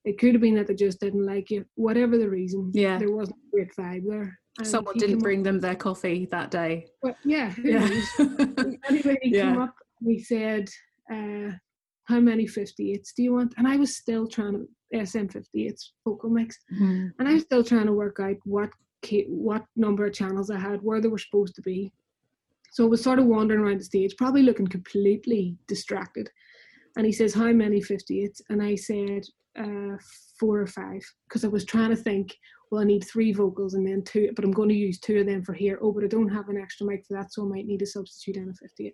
It 0.06 0.18
could 0.18 0.34
have 0.34 0.42
been 0.42 0.56
that 0.56 0.68
they 0.68 0.76
just 0.76 1.00
didn't 1.00 1.26
like 1.26 1.50
you. 1.50 1.66
Whatever 1.76 2.18
the 2.18 2.30
reason, 2.30 2.72
yeah, 2.74 2.98
there 2.98 3.12
wasn't 3.12 3.38
a 3.38 3.52
great 3.52 3.76
vibe 3.78 4.04
there. 4.08 4.40
Someone 4.64 4.98
didn't 4.98 5.20
bring 5.20 5.40
up, 5.40 5.44
them 5.46 5.60
their 5.60 5.76
coffee 5.76 6.28
that 6.32 6.52
day. 6.52 6.88
Well, 7.02 7.16
yeah. 7.24 7.54
yeah. 7.64 7.88
anyway, 8.90 9.18
he 9.22 9.36
yeah. 9.36 9.52
came 9.52 9.62
up 9.62 9.74
and 10.02 10.12
he 10.12 10.22
said, 10.22 10.70
uh, 11.12 11.52
how 12.06 12.20
many 12.20 12.46
58s 12.46 13.14
do 13.16 13.24
you 13.24 13.34
want? 13.34 13.54
And 13.58 13.68
I 13.68 13.78
was 13.78 13.96
still 13.96 14.28
trying 14.28 14.54
to, 14.54 14.68
SM58s 14.94 15.90
vocal 16.04 16.32
mix. 16.32 16.58
Mm-hmm. 16.74 17.08
And 17.20 17.28
I 17.28 17.34
was 17.34 17.44
still 17.44 17.64
trying 17.64 17.86
to 17.86 17.94
work 17.94 18.20
out 18.20 18.38
what 18.44 18.70
what 19.28 19.64
number 19.78 20.06
of 20.06 20.14
channels 20.14 20.50
I 20.50 20.60
had, 20.60 20.82
where 20.82 21.00
they 21.00 21.08
were 21.08 21.20
supposed 21.20 21.56
to 21.56 21.62
be. 21.62 21.94
So 22.72 22.86
I 22.86 22.88
was 22.88 23.04
sort 23.04 23.20
of 23.20 23.26
wandering 23.26 23.62
around 23.62 23.80
the 23.80 23.86
stage, 23.86 24.16
probably 24.18 24.44
looking 24.44 24.68
completely 24.68 25.58
distracted. 25.68 26.30
And 26.98 27.06
he 27.06 27.12
says, 27.12 27.34
How 27.34 27.52
many 27.52 27.82
58s? 27.82 28.42
And 28.50 28.62
I 28.62 28.76
said, 28.76 29.24
uh, 29.60 29.98
Four 30.40 30.60
or 30.60 30.68
five, 30.68 31.02
because 31.28 31.44
I 31.44 31.50
was 31.50 31.66
trying 31.66 31.90
to 31.90 31.96
think, 31.96 32.34
well, 32.72 32.82
I 32.82 32.86
need 32.86 33.04
three 33.04 33.34
vocals 33.34 33.74
and 33.74 33.86
then 33.86 34.04
two, 34.04 34.32
but 34.36 34.46
I'm 34.46 34.52
going 34.52 34.70
to 34.70 34.76
use 34.76 35.00
two 35.00 35.20
of 35.20 35.26
them 35.26 35.44
for 35.44 35.54
here. 35.54 35.80
Oh, 35.82 35.92
but 35.92 36.04
I 36.04 36.08
don't 36.08 36.30
have 36.30 36.50
an 36.50 36.58
extra 36.58 36.86
mic 36.86 37.06
for 37.06 37.16
that, 37.16 37.34
so 37.34 37.44
I 37.44 37.48
might 37.48 37.66
need 37.66 37.82
a 37.82 37.86
substitute 37.86 38.38
and 38.38 38.50
a 38.50 38.54
58. 38.54 38.94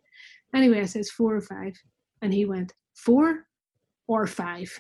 Anyway, 0.56 0.80
I 0.80 0.86
says 0.86 1.12
four 1.12 1.36
or 1.36 1.42
five, 1.42 1.74
and 2.22 2.34
he 2.34 2.46
went, 2.46 2.74
four 2.96 3.46
or 4.08 4.26
five. 4.26 4.76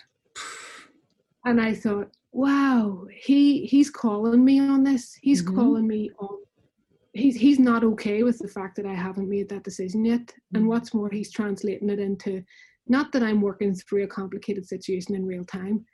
And 1.46 1.62
I 1.62 1.74
thought, 1.74 2.10
wow, 2.32 3.06
he 3.12 3.66
he's 3.66 3.90
calling 3.90 4.44
me 4.44 4.60
on 4.60 4.84
this. 4.84 5.18
He's 5.22 5.44
mm-hmm. 5.44 5.56
calling 5.56 5.88
me 5.88 6.10
on. 6.20 6.40
He's 7.16 7.36
he's 7.36 7.60
not 7.60 7.84
okay 7.84 8.24
with 8.24 8.38
the 8.40 8.48
fact 8.48 8.76
that 8.76 8.86
I 8.86 8.94
haven't 8.94 9.30
made 9.30 9.50
that 9.50 9.64
decision 9.64 10.06
yet. 10.06 10.34
And 10.54 10.68
what's 10.68 10.94
more, 10.94 11.10
he's 11.10 11.32
translating 11.32 11.90
it 11.90 12.00
into 12.00 12.44
not 12.88 13.12
that 13.14 13.24
I'm 13.24 13.42
working 13.42 13.74
through 13.74 14.04
a 14.04 14.08
complicated 14.08 14.68
situation 14.68 15.16
in 15.16 15.26
real 15.26 15.46
time, 15.46 15.86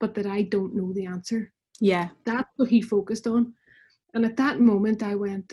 but 0.00 0.14
that 0.14 0.26
I 0.26 0.42
don't 0.42 0.74
know 0.74 0.92
the 0.92 1.06
answer. 1.06 1.52
Yeah. 1.80 2.08
That's 2.24 2.50
what 2.56 2.68
he 2.68 2.82
focused 2.82 3.26
on. 3.26 3.54
And 4.14 4.24
at 4.24 4.36
that 4.36 4.60
moment, 4.60 5.02
I 5.02 5.14
went, 5.14 5.52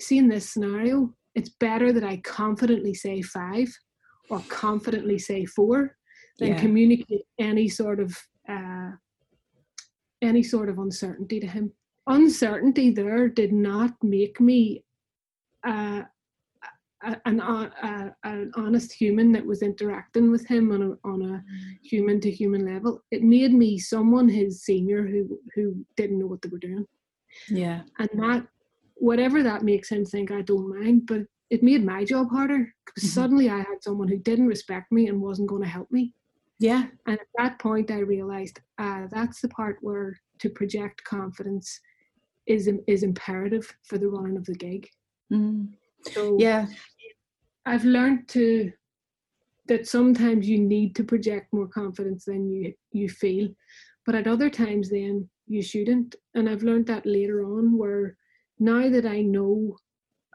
seeing 0.00 0.28
this 0.28 0.50
scenario, 0.50 1.12
it's 1.34 1.50
better 1.60 1.92
that 1.92 2.04
I 2.04 2.18
confidently 2.18 2.94
say 2.94 3.22
five 3.22 3.68
or 4.30 4.42
confidently 4.48 5.18
say 5.18 5.44
four 5.44 5.96
than 6.38 6.48
yeah. 6.48 6.60
communicate 6.60 7.26
any 7.38 7.68
sort 7.68 8.00
of 8.00 8.16
uh, 8.48 8.90
any 10.22 10.42
sort 10.42 10.68
of 10.68 10.78
uncertainty 10.78 11.40
to 11.40 11.46
him. 11.46 11.72
Uncertainty 12.06 12.90
there 12.90 13.28
did 13.28 13.52
not 13.52 13.92
make 14.02 14.40
me 14.40 14.84
uh, 15.66 16.02
an, 17.24 17.40
uh, 17.40 18.10
an 18.24 18.50
honest 18.54 18.92
human 18.92 19.32
that 19.32 19.44
was 19.44 19.62
interacting 19.62 20.30
with 20.30 20.46
him 20.46 20.72
on 20.72 20.82
a, 20.82 21.08
on 21.08 21.22
a 21.22 21.44
human 21.82 22.20
to 22.20 22.30
human 22.30 22.64
level. 22.66 23.02
It 23.10 23.22
made 23.22 23.52
me 23.52 23.78
someone 23.78 24.28
his 24.28 24.62
senior 24.62 25.06
who 25.06 25.38
who 25.54 25.84
didn't 25.96 26.18
know 26.18 26.26
what 26.26 26.42
they 26.42 26.48
were 26.48 26.58
doing. 26.58 26.86
Yeah, 27.48 27.82
and 27.98 28.08
that 28.14 28.46
whatever 28.94 29.42
that 29.42 29.62
makes 29.62 29.90
him 29.90 30.04
think, 30.04 30.30
I 30.30 30.42
don't 30.42 30.80
mind, 30.80 31.06
but 31.06 31.22
it 31.50 31.62
made 31.62 31.84
my 31.84 32.04
job 32.04 32.30
harder 32.30 32.72
because 32.84 33.04
mm-hmm. 33.04 33.20
suddenly 33.20 33.50
I 33.50 33.58
had 33.58 33.82
someone 33.82 34.08
who 34.08 34.18
didn't 34.18 34.48
respect 34.48 34.90
me 34.90 35.08
and 35.08 35.20
wasn't 35.20 35.48
going 35.48 35.62
to 35.62 35.68
help 35.68 35.90
me. 35.90 36.14
Yeah, 36.58 36.86
and 37.06 37.18
at 37.18 37.26
that 37.36 37.58
point 37.58 37.90
I 37.90 37.98
realized 37.98 38.60
uh, 38.78 39.06
that's 39.10 39.40
the 39.40 39.48
part 39.48 39.76
where 39.80 40.18
to 40.38 40.48
project 40.48 41.04
confidence 41.04 41.80
is 42.46 42.70
is 42.86 43.02
imperative 43.02 43.76
for 43.82 43.98
the 43.98 44.08
running 44.08 44.36
of 44.36 44.44
the 44.44 44.54
gig. 44.54 44.88
Mm. 45.32 45.68
So 46.12 46.36
yeah, 46.38 46.66
I've 47.64 47.84
learned 47.84 48.28
to 48.28 48.72
that 49.66 49.88
sometimes 49.88 50.48
you 50.48 50.58
need 50.58 50.94
to 50.94 51.02
project 51.02 51.52
more 51.52 51.66
confidence 51.66 52.24
than 52.24 52.48
you 52.48 52.72
you 52.92 53.08
feel, 53.08 53.48
but 54.04 54.14
at 54.14 54.28
other 54.28 54.48
times 54.48 54.90
then 54.90 55.28
you 55.48 55.62
shouldn't. 55.62 56.14
And 56.34 56.48
I've 56.48 56.62
learned 56.62 56.86
that 56.86 57.06
later 57.06 57.44
on, 57.44 57.76
where 57.76 58.16
now 58.58 58.88
that 58.88 59.06
I 59.06 59.22
know 59.22 59.76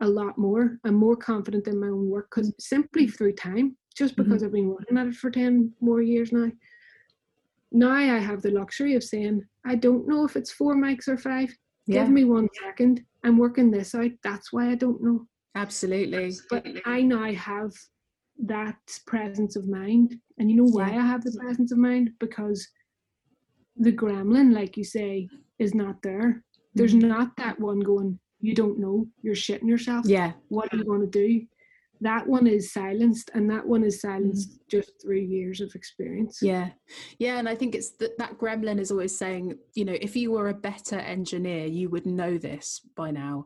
a 0.01 0.07
lot 0.07 0.37
more, 0.37 0.77
I'm 0.83 0.95
more 0.95 1.15
confident 1.15 1.67
in 1.67 1.79
my 1.79 1.87
own 1.87 2.09
work 2.09 2.29
because 2.29 2.53
simply 2.59 3.07
through 3.07 3.33
time, 3.33 3.77
just 3.95 4.15
because 4.15 4.41
mm-hmm. 4.41 4.45
I've 4.45 4.51
been 4.51 4.69
working 4.69 4.97
at 4.97 5.07
it 5.07 5.15
for 5.15 5.31
ten 5.31 5.73
more 5.79 6.01
years 6.01 6.31
now. 6.31 6.51
now 7.71 7.93
I 7.93 8.19
have 8.19 8.41
the 8.41 8.51
luxury 8.51 8.95
of 8.95 9.03
saying, 9.03 9.43
I 9.65 9.75
don't 9.75 10.07
know 10.07 10.25
if 10.25 10.35
it's 10.35 10.51
four 10.51 10.75
mics 10.75 11.07
or 11.07 11.17
five. 11.17 11.55
Yeah. 11.87 12.03
Give 12.03 12.11
me 12.11 12.23
one 12.25 12.47
second. 12.63 13.03
I'm 13.23 13.37
working 13.37 13.71
this 13.71 13.93
out. 13.95 14.11
That's 14.23 14.51
why 14.53 14.69
I 14.71 14.75
don't 14.75 15.01
know. 15.03 15.27
Absolutely. 15.55 16.33
But 16.49 16.65
I 16.85 17.01
now 17.01 17.31
have 17.33 17.71
that 18.45 18.77
presence 19.05 19.55
of 19.55 19.67
mind. 19.67 20.15
And 20.37 20.49
you 20.49 20.57
know 20.57 20.65
why 20.69 20.91
Yeah. 20.91 20.99
I 21.03 21.07
have 21.07 21.23
the 21.23 21.37
presence 21.39 21.71
of 21.71 21.77
mind? 21.77 22.11
Because 22.19 22.67
the 23.77 23.91
gremlin, 23.91 24.53
like 24.53 24.77
you 24.77 24.83
say, 24.83 25.27
is 25.59 25.73
not 25.73 26.01
there. 26.01 26.43
There's 26.73 26.93
Mm. 26.93 27.07
not 27.07 27.35
that 27.37 27.59
one 27.59 27.79
going, 27.79 28.19
you 28.39 28.55
don't 28.55 28.79
know, 28.79 29.07
you're 29.21 29.35
shitting 29.35 29.67
yourself. 29.67 30.05
Yeah. 30.07 30.33
What 30.49 30.73
are 30.73 30.77
you 30.77 30.83
going 30.85 31.01
to 31.01 31.07
do? 31.07 31.45
That 32.01 32.27
one 32.27 32.47
is 32.47 32.73
silenced, 32.73 33.29
and 33.33 33.49
that 33.51 33.65
one 33.65 33.83
is 33.83 34.01
silenced 34.01 34.59
Mm. 34.59 34.67
just 34.69 35.01
through 35.01 35.19
years 35.19 35.61
of 35.61 35.73
experience. 35.75 36.39
Yeah. 36.41 36.71
Yeah. 37.19 37.37
And 37.37 37.47
I 37.47 37.55
think 37.55 37.75
it's 37.75 37.91
that 37.99 38.17
that 38.17 38.37
gremlin 38.39 38.79
is 38.79 38.91
always 38.91 39.15
saying, 39.15 39.57
you 39.75 39.85
know, 39.85 39.97
if 40.01 40.15
you 40.15 40.31
were 40.31 40.49
a 40.49 40.53
better 40.53 40.97
engineer, 40.97 41.67
you 41.67 41.89
would 41.89 42.05
know 42.05 42.37
this 42.37 42.81
by 42.95 43.11
now. 43.11 43.45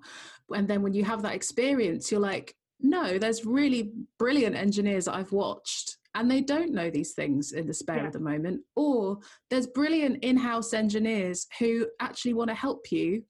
And 0.53 0.67
then 0.67 0.81
when 0.81 0.93
you 0.93 1.03
have 1.03 1.21
that 1.23 1.35
experience, 1.35 2.11
you're 2.11 2.21
like, 2.21 2.55
no, 2.79 3.17
there's 3.17 3.45
really 3.45 3.91
brilliant 4.19 4.55
engineers 4.55 5.07
I've 5.07 5.31
watched 5.31 5.97
and 6.13 6.31
they 6.31 6.41
don't 6.41 6.71
know 6.71 6.89
these 6.89 7.13
things 7.13 7.51
in 7.51 7.67
the 7.67 7.73
spare 7.73 7.97
Yeah. 7.97 8.07
of 8.07 8.13
the 8.13 8.19
moment. 8.19 8.61
Or 8.75 9.19
there's 9.49 9.67
brilliant 9.67 10.23
in 10.23 10.37
house 10.37 10.73
engineers 10.73 11.47
who 11.59 11.87
actually 11.99 12.33
want 12.35 12.49
to 12.49 12.55
help 12.55 12.91
you 12.91 13.23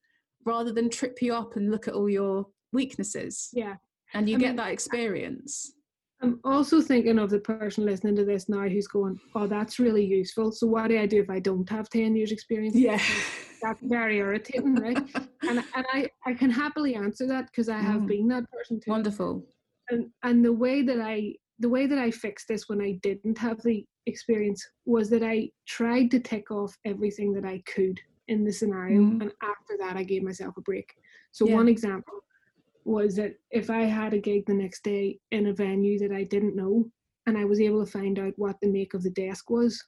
rather 0.45 0.71
than 0.71 0.89
trip 0.89 1.19
you 1.21 1.33
up 1.33 1.55
and 1.55 1.71
look 1.71 1.87
at 1.87 1.95
all 1.95 2.09
your 2.09 2.45
weaknesses. 2.73 3.49
Yeah. 3.53 3.77
And 4.15 4.29
you 4.29 4.35
I 4.37 4.39
get 4.39 4.47
mean, 4.47 4.55
that 4.55 4.71
experience. 4.71 5.73
I'm 6.21 6.39
also 6.45 6.81
thinking 6.81 7.19
of 7.19 7.29
the 7.29 7.39
person 7.39 7.85
listening 7.85 8.15
to 8.15 8.25
this 8.25 8.47
now 8.47 8.67
who's 8.67 8.87
going, 8.87 9.19
Oh, 9.35 9.45
that's 9.47 9.77
really 9.79 10.05
useful. 10.05 10.51
So, 10.51 10.65
what 10.67 10.87
do 10.87 10.97
I 10.97 11.05
do 11.05 11.19
if 11.21 11.29
I 11.29 11.39
don't 11.39 11.69
have 11.69 11.89
10 11.89 12.15
years' 12.15 12.31
experience? 12.31 12.75
Yeah. 12.77 12.97
That's 13.61 13.81
very 13.83 14.17
irritating, 14.17 14.75
right? 14.75 14.97
and 15.49 15.59
and 15.75 15.85
I, 15.91 16.07
I 16.25 16.33
can 16.33 16.49
happily 16.49 16.95
answer 16.95 17.27
that 17.27 17.47
because 17.47 17.67
I 17.69 17.79
have 17.79 18.01
Mm. 18.01 18.07
been 18.07 18.27
that 18.29 18.49
person 18.51 18.79
too. 18.79 18.91
Wonderful. 18.91 19.45
And, 19.89 20.09
and 20.23 20.43
the 20.43 20.53
way 20.53 20.81
that 20.81 20.99
I 21.01 21.35
the 21.59 21.69
way 21.69 21.87
that 21.87 21.97
I 21.97 22.11
fixed 22.11 22.47
this 22.47 22.67
when 22.67 22.81
I 22.81 22.93
didn't 23.01 23.37
have 23.37 23.61
the 23.63 23.85
experience 24.07 24.65
was 24.85 25.09
that 25.09 25.23
I 25.23 25.49
tried 25.67 26.11
to 26.11 26.19
tick 26.19 26.51
off 26.51 26.77
everything 26.85 27.33
that 27.33 27.45
I 27.45 27.61
could 27.65 27.99
in 28.27 28.43
the 28.43 28.51
scenario, 28.51 29.01
Mm. 29.01 29.21
and 29.21 29.31
after 29.41 29.77
that, 29.79 29.95
I 29.97 30.03
gave 30.03 30.23
myself 30.23 30.57
a 30.57 30.61
break. 30.61 30.93
So 31.31 31.45
Yeah. 31.47 31.55
one 31.55 31.67
example 31.67 32.23
was 32.85 33.15
that 33.15 33.33
if 33.51 33.69
I 33.69 33.81
had 33.81 34.13
a 34.13 34.19
gig 34.19 34.45
the 34.45 34.53
next 34.53 34.83
day 34.83 35.19
in 35.31 35.47
a 35.47 35.53
venue 35.53 35.99
that 35.99 36.11
I 36.11 36.23
didn't 36.23 36.55
know, 36.55 36.89
and 37.25 37.37
I 37.37 37.45
was 37.45 37.59
able 37.59 37.83
to 37.83 37.91
find 37.91 38.19
out 38.19 38.33
what 38.37 38.55
the 38.61 38.69
make 38.69 38.93
of 38.93 39.03
the 39.03 39.09
desk 39.09 39.49
was, 39.49 39.83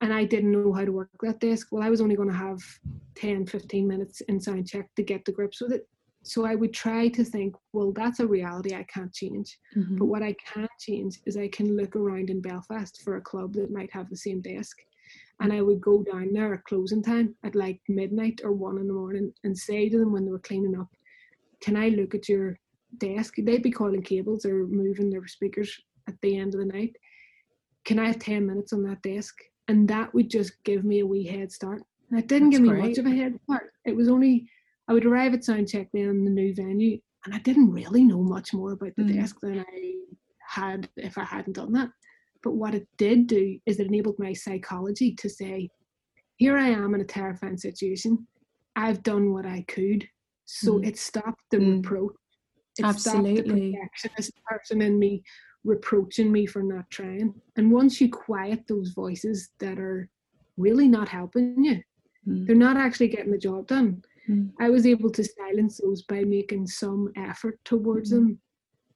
and 0.00 0.14
I 0.14 0.24
didn't 0.24 0.52
know 0.52 0.72
how 0.72 0.84
to 0.84 0.92
work 0.92 1.10
that 1.22 1.40
desk, 1.40 1.68
well, 1.70 1.82
I 1.82 1.90
was 1.90 2.00
only 2.00 2.16
going 2.16 2.30
to 2.30 2.34
have 2.34 2.60
10, 3.16 3.46
15 3.46 3.86
minutes 3.86 4.22
in 4.22 4.40
sound 4.40 4.66
check 4.66 4.88
to 4.96 5.02
get 5.02 5.24
to 5.26 5.32
grips 5.32 5.60
with 5.60 5.72
it. 5.72 5.86
So 6.22 6.44
I 6.44 6.54
would 6.54 6.72
try 6.72 7.08
to 7.08 7.24
think, 7.24 7.54
well, 7.72 7.92
that's 7.92 8.20
a 8.20 8.26
reality 8.26 8.74
I 8.74 8.84
can't 8.84 9.12
change. 9.12 9.58
Mhm. 9.76 9.98
But 9.98 10.06
what 10.06 10.22
I 10.22 10.34
can 10.34 10.68
change 10.78 11.18
is 11.26 11.36
I 11.36 11.48
can 11.48 11.76
look 11.76 11.96
around 11.96 12.30
in 12.30 12.40
Belfast 12.40 13.02
for 13.02 13.16
a 13.16 13.22
club 13.22 13.54
that 13.54 13.70
might 13.70 13.90
have 13.92 14.08
the 14.08 14.16
same 14.16 14.40
desk. 14.40 14.78
And 15.40 15.52
I 15.52 15.62
would 15.62 15.80
go 15.80 16.02
down 16.02 16.32
there 16.32 16.54
at 16.54 16.64
closing 16.64 17.02
time 17.02 17.34
at 17.42 17.54
like 17.54 17.80
midnight 17.88 18.42
or 18.44 18.52
one 18.52 18.78
in 18.78 18.86
the 18.86 18.92
morning 18.92 19.32
and 19.44 19.56
say 19.56 19.88
to 19.88 19.98
them 19.98 20.12
when 20.12 20.24
they 20.26 20.30
were 20.30 20.38
cleaning 20.38 20.78
up, 20.78 20.88
Can 21.60 21.76
I 21.76 21.88
look 21.88 22.14
at 22.14 22.28
your 22.28 22.58
desk? 22.98 23.34
They'd 23.38 23.62
be 23.62 23.70
calling 23.70 24.02
cables 24.02 24.44
or 24.44 24.66
moving 24.66 25.10
their 25.10 25.26
speakers 25.26 25.78
at 26.08 26.14
the 26.22 26.36
end 26.36 26.54
of 26.54 26.60
the 26.60 26.66
night. 26.66 26.96
Can 27.84 27.98
I 27.98 28.06
have 28.08 28.18
10 28.18 28.46
minutes 28.46 28.72
on 28.72 28.82
that 28.84 29.02
desk? 29.02 29.34
And 29.68 29.86
that 29.88 30.12
would 30.14 30.28
just 30.30 30.52
give 30.64 30.84
me 30.84 31.00
a 31.00 31.06
wee 31.06 31.26
head 31.26 31.52
start. 31.52 31.82
And 32.10 32.18
it 32.18 32.26
didn't 32.26 32.50
That's 32.50 32.58
give 32.60 32.68
me 32.68 32.74
great. 32.80 32.88
much 32.88 32.98
of 32.98 33.06
a 33.06 33.10
head 33.10 33.38
start. 33.44 33.72
It 33.84 33.94
was 33.94 34.08
only, 34.08 34.48
I 34.88 34.92
would 34.92 35.04
arrive 35.06 35.34
at 35.34 35.40
soundcheck 35.40 35.88
then 35.92 36.08
in 36.08 36.24
the 36.24 36.30
new 36.30 36.54
venue, 36.54 36.98
and 37.24 37.34
I 37.34 37.38
didn't 37.38 37.70
really 37.70 38.04
know 38.04 38.22
much 38.22 38.52
more 38.52 38.72
about 38.72 38.96
the 38.96 39.02
Mm. 39.04 39.14
desk 39.14 39.36
than 39.40 39.60
I 39.60 39.94
had 40.40 40.88
if 40.96 41.16
I 41.18 41.24
hadn't 41.24 41.52
done 41.52 41.72
that. 41.72 41.90
But 42.42 42.52
what 42.52 42.74
it 42.74 42.88
did 42.96 43.26
do 43.26 43.58
is 43.66 43.78
it 43.78 43.86
enabled 43.86 44.18
my 44.18 44.32
psychology 44.32 45.14
to 45.14 45.28
say, 45.28 45.68
here 46.36 46.56
I 46.56 46.68
am 46.68 46.94
in 46.94 47.02
a 47.02 47.04
terrifying 47.04 47.58
situation. 47.58 48.26
I've 48.74 49.02
done 49.02 49.32
what 49.32 49.44
I 49.46 49.62
could. 49.68 50.08
So 50.52 50.78
Mm. 50.80 50.86
it 50.88 50.98
stopped 50.98 51.44
the 51.50 51.58
Mm. 51.58 51.76
reproach. 51.76 52.16
It 52.78 52.84
Absolutely. 52.84 53.42
stopped 53.42 53.48
the 53.48 53.72
perfectionist 53.72 54.32
person 54.44 54.82
in 54.82 54.98
me 54.98 55.22
reproaching 55.64 56.32
me 56.32 56.44
for 56.46 56.62
not 56.62 56.90
trying. 56.90 57.40
And 57.56 57.70
once 57.70 58.00
you 58.00 58.08
quiet 58.10 58.66
those 58.66 58.90
voices 58.90 59.50
that 59.60 59.78
are 59.78 60.10
really 60.56 60.88
not 60.88 61.08
helping 61.08 61.62
you, 61.62 61.82
Mm. 62.26 62.46
they're 62.46 62.56
not 62.68 62.76
actually 62.76 63.08
getting 63.08 63.30
the 63.30 63.38
job 63.38 63.68
done. 63.68 64.02
Mm. 64.28 64.52
I 64.58 64.70
was 64.70 64.86
able 64.86 65.10
to 65.10 65.22
silence 65.24 65.78
those 65.78 66.02
by 66.02 66.24
making 66.24 66.66
some 66.66 67.12
effort 67.16 67.60
towards 67.64 68.10
Mm. 68.10 68.14
them, 68.16 68.40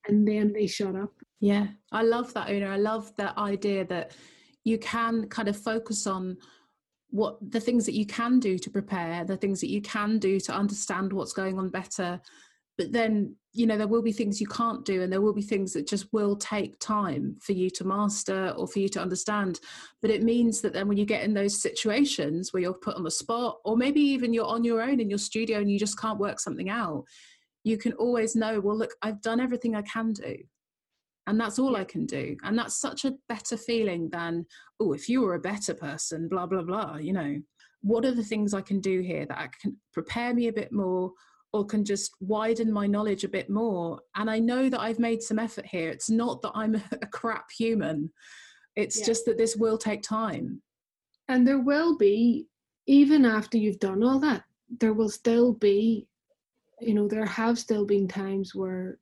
and 0.09 0.27
then 0.27 0.53
they 0.53 0.67
shut 0.67 0.97
up. 0.97 1.15
Yeah, 1.41 1.69
I 1.93 2.03
love 2.03 2.35
that, 2.35 2.51
Una. 2.51 2.67
I 2.67 2.79
love 2.79 3.15
that 3.17 3.37
idea 3.39 3.85
that 3.87 4.17
you 4.65 4.79
can 4.79 5.29
kind 5.29 5.49
of 5.49 5.57
focus 5.57 6.07
on 6.07 6.37
what 7.15 7.39
the 7.53 7.61
things 7.61 7.87
that 7.87 7.95
you 7.95 8.05
can 8.05 8.41
do 8.41 8.59
to 8.59 8.69
prepare, 8.69 9.25
the 9.25 9.37
things 9.37 9.61
that 9.61 9.71
you 9.71 9.81
can 9.81 10.19
do 10.19 10.41
to 10.41 10.53
understand 10.53 11.12
what's 11.12 11.33
going 11.33 11.61
on 11.61 11.69
better. 11.69 12.21
But 12.77 12.91
then, 12.91 13.37
you 13.53 13.69
know, 13.69 13.79
there 13.79 13.87
will 13.87 14.03
be 14.03 14.11
things 14.11 14.41
you 14.41 14.49
can't 14.49 14.85
do, 14.85 15.01
and 15.01 15.12
there 15.12 15.21
will 15.21 15.33
be 15.33 15.41
things 15.41 15.73
that 15.75 15.87
just 15.87 16.12
will 16.12 16.35
take 16.35 16.77
time 16.81 17.37
for 17.41 17.53
you 17.53 17.71
to 17.71 17.85
master 17.85 18.53
or 18.57 18.67
for 18.67 18.81
you 18.81 18.89
to 18.89 19.01
understand. 19.01 19.61
But 20.03 20.11
it 20.11 20.25
means 20.25 20.61
that 20.62 20.73
then 20.73 20.89
when 20.89 20.97
you 20.97 21.07
get 21.07 21.23
in 21.23 21.35
those 21.35 21.62
situations 21.62 22.53
where 22.53 22.65
you're 22.65 22.75
put 22.75 22.97
on 22.97 23.05
the 23.05 23.12
spot, 23.12 23.59
or 23.65 23.77
maybe 23.77 24.01
even 24.01 24.35
you're 24.35 24.45
on 24.45 24.65
your 24.65 24.83
own 24.83 24.99
in 24.99 25.09
your 25.09 25.21
studio 25.21 25.61
and 25.61 25.71
you 25.71 25.79
just 25.79 26.01
can't 26.01 26.19
work 26.19 26.41
something 26.41 26.69
out, 26.69 27.05
you 27.62 27.79
can 27.79 27.93
always 27.93 28.35
know, 28.35 28.59
well, 28.59 28.77
look, 28.77 28.95
I've 29.03 29.23
done 29.23 29.39
everything 29.39 29.77
I 29.77 29.83
can 29.83 30.15
do 30.15 30.35
and 31.27 31.41
that's 31.41 31.59
all 31.59 31.77
I 31.77 31.85
can 31.85 32.07
do. 32.07 32.37
And 32.45 32.59
that's 32.59 32.77
such 32.81 33.05
a 33.05 33.14
better 33.29 33.57
feeling 33.57 34.11
than, 34.11 34.45
oh, 34.81 34.93
if 34.93 35.09
you 35.09 35.22
were 35.22 35.35
a 35.35 35.41
better 35.41 35.75
person, 35.75 36.29
blah, 36.29 36.47
blah, 36.47 36.62
blah. 36.62 36.97
You 36.97 37.12
know, 37.14 37.37
what 37.81 38.05
are 38.05 38.14
the 38.14 38.22
things 38.25 38.53
I 38.53 38.61
can 38.61 38.81
do 38.81 39.01
here 39.01 39.25
that 39.27 39.39
I 39.39 39.49
can 39.61 39.77
prepare 39.93 40.35
me 40.35 40.49
a 40.49 40.53
bit 40.53 40.72
more 40.72 41.12
or 41.53 41.64
can 41.64 41.85
just 41.85 42.12
widen 42.20 42.72
my 42.72 42.87
knowledge 42.87 43.25
a 43.25 43.29
bit 43.29 43.49
more? 43.49 44.01
And 44.16 44.31
I 44.31 44.39
know 44.39 44.68
that 44.68 44.81
I've 44.81 44.99
made 44.99 45.22
some 45.22 45.39
effort 45.39 45.64
here. 45.66 45.89
It's 45.89 46.11
not 46.11 46.43
that 46.43 46.53
I'm 46.55 46.75
a 47.03 47.07
crap 47.07 47.51
human, 47.51 48.11
it's 48.77 49.01
Yeah. 49.01 49.07
just 49.07 49.25
that 49.27 49.39
this 49.39 49.57
will 49.57 49.79
take 49.79 50.03
time. 50.03 50.61
And 51.29 51.49
there 51.49 51.61
will 51.61 51.97
be, 51.97 52.47
even 52.87 53.25
after 53.25 53.57
you've 53.57 53.79
done 53.79 54.03
all 54.03 54.18
that, 54.20 54.45
there 54.81 54.93
will 54.93 55.09
still 55.09 55.55
be, 55.55 56.07
you 56.81 56.93
know, 56.93 57.09
there 57.09 57.25
have 57.25 57.59
still 57.59 57.87
been 57.87 58.09
times 58.09 58.55
where 58.55 58.99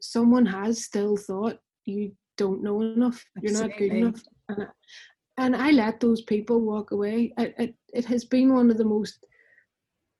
someone 0.00 0.46
has 0.46 0.84
still 0.84 1.16
thought 1.16 1.58
you 1.84 2.12
don't 2.36 2.62
know 2.62 2.80
enough, 2.82 3.24
you're 3.40 3.52
not 3.52 3.76
good 3.76 3.92
enough. 3.92 4.22
And 4.48 4.62
I, 4.62 4.66
and 5.38 5.56
I 5.56 5.70
let 5.70 6.00
those 6.00 6.22
people 6.22 6.60
walk 6.60 6.90
away. 6.90 7.32
It, 7.38 7.54
it, 7.58 7.74
it 7.92 8.04
has 8.06 8.24
been 8.24 8.52
one 8.52 8.70
of 8.70 8.78
the 8.78 8.84
most, 8.84 9.24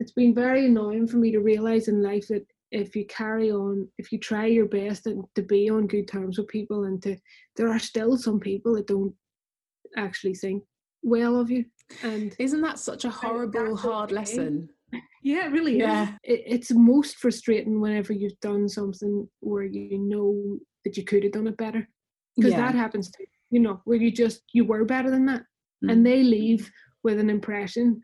it's 0.00 0.12
been 0.12 0.34
very 0.34 0.66
annoying 0.66 1.06
for 1.06 1.16
me 1.16 1.32
to 1.32 1.40
realize 1.40 1.88
in 1.88 2.02
life 2.02 2.28
that 2.28 2.46
if 2.70 2.94
you 2.94 3.06
carry 3.06 3.50
on, 3.50 3.88
if 3.98 4.12
you 4.12 4.18
try 4.18 4.46
your 4.46 4.66
best 4.66 5.06
and 5.06 5.24
to 5.34 5.42
be 5.42 5.70
on 5.70 5.86
good 5.86 6.06
terms 6.06 6.38
with 6.38 6.48
people 6.48 6.84
and 6.84 7.02
to, 7.02 7.16
there 7.56 7.68
are 7.68 7.78
still 7.78 8.16
some 8.16 8.38
people 8.38 8.74
that 8.74 8.86
don't 8.86 9.14
actually 9.96 10.34
think 10.34 10.62
well 11.02 11.40
of 11.40 11.50
you. 11.50 11.64
And 12.02 12.36
Isn't 12.38 12.60
that 12.62 12.78
such 12.78 13.04
a 13.04 13.10
horrible, 13.10 13.76
hard 13.76 14.10
okay. 14.10 14.20
lesson? 14.20 14.68
Yeah, 15.22 15.46
it 15.46 15.52
really 15.52 15.78
Yeah. 15.78 16.16
It, 16.22 16.42
it's 16.46 16.70
most 16.72 17.16
frustrating 17.18 17.80
whenever 17.80 18.12
you've 18.12 18.40
done 18.40 18.68
something 18.68 19.28
where 19.40 19.64
you 19.64 19.98
know 19.98 20.58
that 20.84 20.96
you 20.96 21.04
could 21.04 21.22
have 21.24 21.32
done 21.32 21.46
it 21.46 21.56
better. 21.56 21.88
Because 22.36 22.52
Yeah. 22.52 22.66
that 22.66 22.74
happens 22.74 23.10
too, 23.10 23.24
you 23.50 23.60
know, 23.60 23.80
where 23.84 23.98
you 23.98 24.10
just, 24.10 24.42
you 24.52 24.64
were 24.64 24.84
better 24.84 25.10
than 25.10 25.26
that. 25.26 25.42
Mm. 25.84 25.92
And 25.92 26.06
they 26.06 26.22
leave 26.22 26.70
with 27.02 27.18
an 27.18 27.30
impression. 27.30 28.00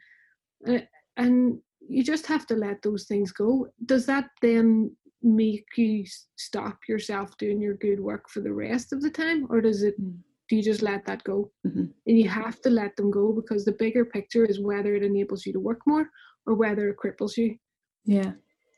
Uh, 0.67 0.81
and 1.17 1.59
you 1.89 2.03
just 2.03 2.27
have 2.27 2.47
to 2.49 2.55
let 2.57 2.83
those 2.83 3.07
things 3.07 3.33
go. 3.33 3.69
Does 3.87 4.07
that 4.07 4.31
then 4.43 4.95
make 5.23 5.67
you 5.77 6.05
stop 6.37 6.79
yourself 6.89 7.37
doing 7.39 7.61
your 7.61 7.75
good 7.75 8.01
work 8.01 8.29
for 8.29 8.41
the 8.41 8.53
rest 8.53 8.93
of 8.93 9.01
the 9.03 9.11
time? 9.11 9.47
Or 9.51 9.61
does 9.61 9.83
it, 9.83 10.01
Mm. 10.01 10.19
do 10.49 10.57
you 10.57 10.63
just 10.63 10.83
let 10.83 11.07
that 11.07 11.25
go? 11.25 11.51
Mhm. 11.67 11.93
And 12.07 12.19
you 12.19 12.29
have 12.29 12.61
to 12.63 12.71
let 12.71 12.97
them 12.97 13.11
go 13.11 13.33
because 13.33 13.65
the 13.65 13.73
bigger 13.73 14.05
picture 14.05 14.45
is 14.45 14.61
whether 14.61 14.95
it 14.95 15.03
enables 15.03 15.47
you 15.47 15.53
to 15.55 15.61
work 15.61 15.81
more 15.87 16.11
or 16.47 16.55
whether 16.55 16.89
it 16.89 16.97
cripples 16.97 17.37
you. 17.37 17.57
Yeah. 18.05 18.33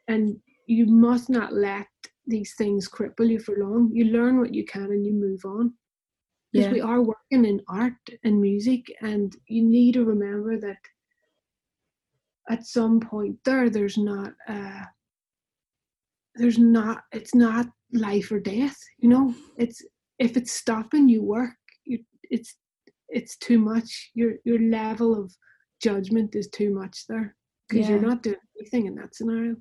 And 0.08 0.36
you 0.66 0.86
must 0.86 1.30
not 1.30 1.52
let 1.52 1.86
these 2.26 2.54
things 2.56 2.88
cripple 2.88 3.28
you 3.28 3.38
for 3.38 3.56
long. 3.56 3.90
You 3.92 4.06
learn 4.06 4.38
what 4.38 4.54
you 4.54 4.64
can 4.64 4.84
and 4.84 5.06
you 5.06 5.12
move 5.12 5.44
on. 5.44 5.74
Because 6.52 6.66
Yeah. 6.66 6.72
we 6.72 6.80
are 6.80 7.02
working 7.02 7.44
in 7.44 7.60
art 7.68 7.94
and 8.24 8.40
music, 8.40 8.84
and 9.00 9.36
you 9.46 9.62
need 9.62 9.94
to 9.94 10.04
remember 10.04 10.58
that 10.58 10.78
at 12.48 12.66
some 12.66 13.00
point 13.00 13.38
there, 13.44 13.68
there's 13.68 13.98
not, 13.98 14.32
uh, 14.48 14.84
there's 16.36 16.58
not, 16.58 17.04
it's 17.12 17.34
not 17.34 17.66
life 17.92 18.30
or 18.30 18.40
death. 18.40 18.76
You 18.98 19.08
know, 19.08 19.34
it's 19.56 19.84
if 20.18 20.36
it's 20.36 20.52
stopping 20.52 21.08
you 21.08 21.22
work, 21.22 21.56
you, 21.84 22.04
it's 22.22 22.56
it's 23.08 23.36
too 23.36 23.58
much. 23.58 24.10
Your 24.14 24.34
your 24.44 24.58
level 24.60 25.20
of 25.20 25.34
judgment 25.82 26.34
is 26.34 26.48
too 26.48 26.72
much 26.72 27.06
there 27.08 27.36
because 27.68 27.88
yeah. 27.88 27.96
you're 27.96 28.08
not 28.08 28.22
doing 28.22 28.36
anything 28.58 28.86
in 28.86 28.94
that 28.96 29.14
scenario. 29.14 29.56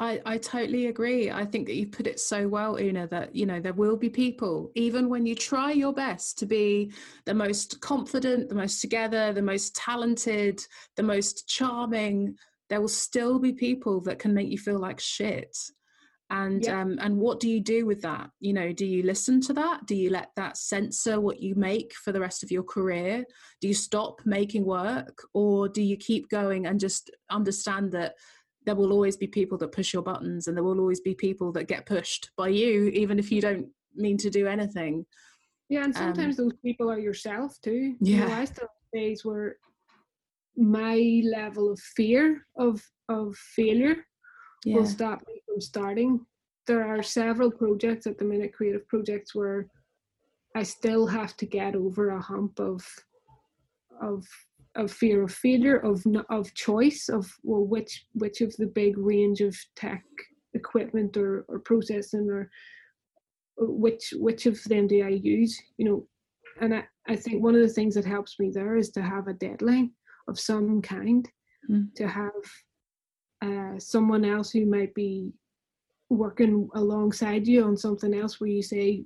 I, 0.00 0.20
I 0.24 0.38
totally 0.38 0.86
agree. 0.86 1.30
I 1.30 1.44
think 1.44 1.66
that 1.66 1.76
you 1.76 1.86
put 1.86 2.06
it 2.06 2.18
so 2.18 2.48
well, 2.48 2.78
Una, 2.80 3.06
that 3.08 3.36
you 3.36 3.46
know 3.46 3.60
there 3.60 3.72
will 3.72 3.96
be 3.96 4.08
people, 4.08 4.72
even 4.74 5.08
when 5.08 5.26
you 5.26 5.34
try 5.34 5.72
your 5.72 5.92
best 5.92 6.38
to 6.38 6.46
be 6.46 6.92
the 7.24 7.34
most 7.34 7.80
confident, 7.80 8.48
the 8.48 8.54
most 8.54 8.80
together, 8.80 9.32
the 9.32 9.42
most 9.42 9.76
talented, 9.76 10.64
the 10.96 11.02
most 11.02 11.46
charming, 11.46 12.34
there 12.68 12.80
will 12.80 12.88
still 12.88 13.38
be 13.38 13.52
people 13.52 14.00
that 14.00 14.18
can 14.18 14.34
make 14.34 14.48
you 14.48 14.58
feel 14.58 14.80
like 14.80 14.98
shit. 14.98 15.56
And 16.32 16.66
um, 16.66 16.98
and 17.02 17.18
what 17.18 17.40
do 17.40 17.48
you 17.48 17.60
do 17.60 17.84
with 17.84 18.00
that? 18.02 18.30
You 18.40 18.54
know, 18.54 18.72
do 18.72 18.86
you 18.86 19.02
listen 19.02 19.38
to 19.42 19.52
that? 19.52 19.86
Do 19.86 19.94
you 19.94 20.08
let 20.08 20.30
that 20.36 20.56
censor 20.56 21.20
what 21.20 21.42
you 21.42 21.54
make 21.54 21.92
for 21.92 22.10
the 22.10 22.20
rest 22.20 22.42
of 22.42 22.50
your 22.50 22.62
career? 22.62 23.22
Do 23.60 23.68
you 23.68 23.74
stop 23.74 24.22
making 24.24 24.64
work, 24.64 25.22
or 25.34 25.68
do 25.68 25.82
you 25.82 25.98
keep 25.98 26.30
going 26.30 26.66
and 26.66 26.80
just 26.80 27.10
understand 27.30 27.92
that? 27.92 28.14
there 28.64 28.76
will 28.76 28.92
always 28.92 29.16
be 29.16 29.26
people 29.26 29.58
that 29.58 29.72
push 29.72 29.92
your 29.92 30.02
buttons 30.02 30.46
and 30.46 30.56
there 30.56 30.62
will 30.62 30.78
always 30.78 31.00
be 31.00 31.16
people 31.16 31.50
that 31.50 31.66
get 31.66 31.84
pushed 31.84 32.30
by 32.36 32.46
you 32.46 32.84
even 32.90 33.18
if 33.18 33.32
you 33.32 33.40
don't 33.40 33.66
mean 33.96 34.16
to 34.16 34.30
do 34.30 34.46
anything 34.46 35.04
yeah 35.68 35.82
and 35.82 35.92
sometimes 35.92 36.38
um, 36.38 36.44
those 36.44 36.56
people 36.64 36.88
are 36.88 36.98
yourself 37.00 37.60
too 37.60 37.96
yeah 38.00 38.18
you 38.18 38.28
know, 38.28 38.34
i 38.34 38.44
still 38.44 38.68
have 38.68 39.00
days 39.00 39.24
where 39.24 39.56
my 40.56 41.22
level 41.24 41.72
of 41.72 41.80
fear 41.80 42.46
of 42.56 42.80
of 43.08 43.34
failure 43.56 43.96
yeah. 44.64 44.76
will 44.76 44.86
stop 44.86 45.22
me 45.26 45.40
from 45.46 45.60
starting 45.60 46.20
there 46.66 46.84
are 46.84 47.02
several 47.02 47.50
projects 47.50 48.06
at 48.06 48.18
the 48.18 48.24
minute 48.24 48.52
creative 48.52 48.86
projects 48.88 49.34
where 49.34 49.66
i 50.56 50.62
still 50.62 51.06
have 51.06 51.36
to 51.36 51.46
get 51.46 51.74
over 51.74 52.10
a 52.10 52.20
hump 52.20 52.58
of 52.58 52.84
of 54.00 54.26
of 54.74 54.90
fear 54.90 55.22
of 55.22 55.32
failure, 55.32 55.76
of 55.78 56.04
of 56.30 56.52
choice, 56.54 57.08
of 57.08 57.30
well, 57.42 57.64
which 57.64 58.06
which 58.14 58.40
of 58.40 58.54
the 58.56 58.66
big 58.66 58.96
range 58.96 59.40
of 59.40 59.56
tech 59.76 60.04
equipment 60.54 61.16
or, 61.16 61.44
or 61.48 61.58
processing 61.58 62.28
or 62.30 62.50
which 63.58 64.12
which 64.16 64.46
of 64.46 64.62
them 64.64 64.86
do 64.86 65.02
I 65.02 65.08
use? 65.08 65.60
You 65.76 65.84
know, 65.84 66.08
and 66.60 66.74
I, 66.74 66.84
I 67.08 67.16
think 67.16 67.42
one 67.42 67.54
of 67.54 67.60
the 67.60 67.68
things 67.68 67.94
that 67.94 68.04
helps 68.04 68.38
me 68.38 68.50
there 68.50 68.76
is 68.76 68.90
to 68.90 69.02
have 69.02 69.28
a 69.28 69.34
deadline 69.34 69.92
of 70.28 70.40
some 70.40 70.80
kind, 70.80 71.28
mm. 71.70 71.94
to 71.96 72.08
have 72.08 72.30
uh, 73.42 73.78
someone 73.78 74.24
else 74.24 74.50
who 74.50 74.64
might 74.66 74.94
be 74.94 75.32
working 76.08 76.68
alongside 76.74 77.46
you 77.46 77.64
on 77.64 77.76
something 77.76 78.14
else 78.14 78.40
where 78.40 78.50
you 78.50 78.62
say, 78.62 79.04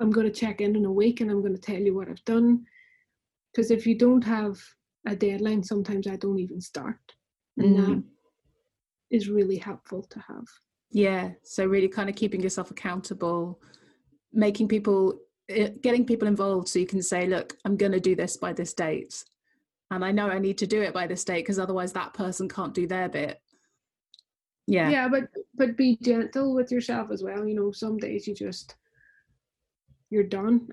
I'm 0.00 0.10
going 0.10 0.26
to 0.26 0.32
check 0.32 0.60
in 0.60 0.76
in 0.76 0.84
a 0.84 0.92
week 0.92 1.20
and 1.20 1.30
I'm 1.30 1.40
going 1.40 1.54
to 1.54 1.60
tell 1.60 1.80
you 1.80 1.94
what 1.94 2.08
I've 2.08 2.24
done. 2.24 2.64
Because 3.52 3.70
if 3.70 3.86
you 3.86 3.96
don't 3.96 4.24
have 4.24 4.60
a 5.06 5.14
deadline, 5.14 5.62
sometimes 5.62 6.06
I 6.06 6.16
don't 6.16 6.38
even 6.38 6.60
start. 6.60 6.98
And 7.56 7.76
mm. 7.76 7.86
that 7.86 8.02
is 9.10 9.28
really 9.28 9.56
helpful 9.56 10.02
to 10.02 10.18
have. 10.20 10.46
Yeah. 10.90 11.30
So, 11.42 11.66
really 11.66 11.88
kind 11.88 12.08
of 12.08 12.16
keeping 12.16 12.40
yourself 12.40 12.70
accountable, 12.70 13.60
making 14.32 14.68
people, 14.68 15.20
eh, 15.48 15.70
getting 15.82 16.04
people 16.04 16.26
involved 16.26 16.68
so 16.68 16.78
you 16.78 16.86
can 16.86 17.02
say, 17.02 17.26
look, 17.26 17.56
I'm 17.64 17.76
going 17.76 17.92
to 17.92 18.00
do 18.00 18.16
this 18.16 18.36
by 18.36 18.52
this 18.52 18.74
date. 18.74 19.24
And 19.90 20.04
I 20.04 20.10
know 20.10 20.28
I 20.28 20.38
need 20.38 20.58
to 20.58 20.66
do 20.66 20.82
it 20.82 20.94
by 20.94 21.06
this 21.06 21.24
date 21.24 21.42
because 21.42 21.58
otherwise 21.58 21.92
that 21.92 22.14
person 22.14 22.48
can't 22.48 22.74
do 22.74 22.86
their 22.86 23.08
bit. 23.08 23.40
Yeah. 24.66 24.90
Yeah. 24.90 25.08
But, 25.08 25.28
but 25.54 25.76
be 25.76 25.98
gentle 26.00 26.54
with 26.54 26.70
yourself 26.70 27.10
as 27.10 27.22
well. 27.22 27.46
You 27.46 27.54
know, 27.54 27.72
some 27.72 27.98
days 27.98 28.26
you 28.26 28.34
just, 28.34 28.76
you're 30.10 30.24
done. 30.24 30.68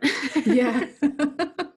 yeah. 0.45 0.85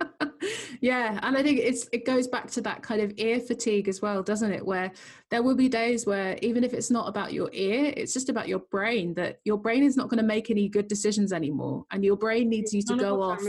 yeah 0.85 1.19
and 1.23 1.35
i 1.35 1.43
think 1.43 1.59
it's 1.59 1.89
it 1.93 2.05
goes 2.05 2.29
back 2.29 2.51
to 2.51 2.61
that 2.61 2.83
kind 2.83 3.01
of 3.01 3.11
ear 3.17 3.41
fatigue 3.41 3.89
as 3.89 4.03
well 4.03 4.23
doesn't 4.23 4.53
it? 4.53 4.65
Where 4.65 4.93
there 5.31 5.43
will 5.43 5.55
be 5.55 5.67
days 5.67 6.05
where 6.05 6.39
even 6.43 6.63
if 6.63 6.75
it's 6.75 6.91
not 6.91 7.09
about 7.09 7.33
your 7.33 7.49
ear 7.55 7.95
it's 7.97 8.13
just 8.13 8.29
about 8.29 8.49
your 8.49 8.59
brain 8.71 9.15
that 9.15 9.39
your 9.47 9.57
brain 9.57 9.83
is 9.83 9.97
not 9.97 10.11
going 10.11 10.19
to 10.19 10.27
make 10.27 10.51
any 10.51 10.69
good 10.69 10.87
decisions 10.87 11.33
anymore 11.33 11.87
and 11.91 12.05
your 12.05 12.17
brain 12.17 12.51
needs 12.51 12.75
you 12.75 12.83
to 12.83 12.97
go 12.97 13.23
off. 13.23 13.41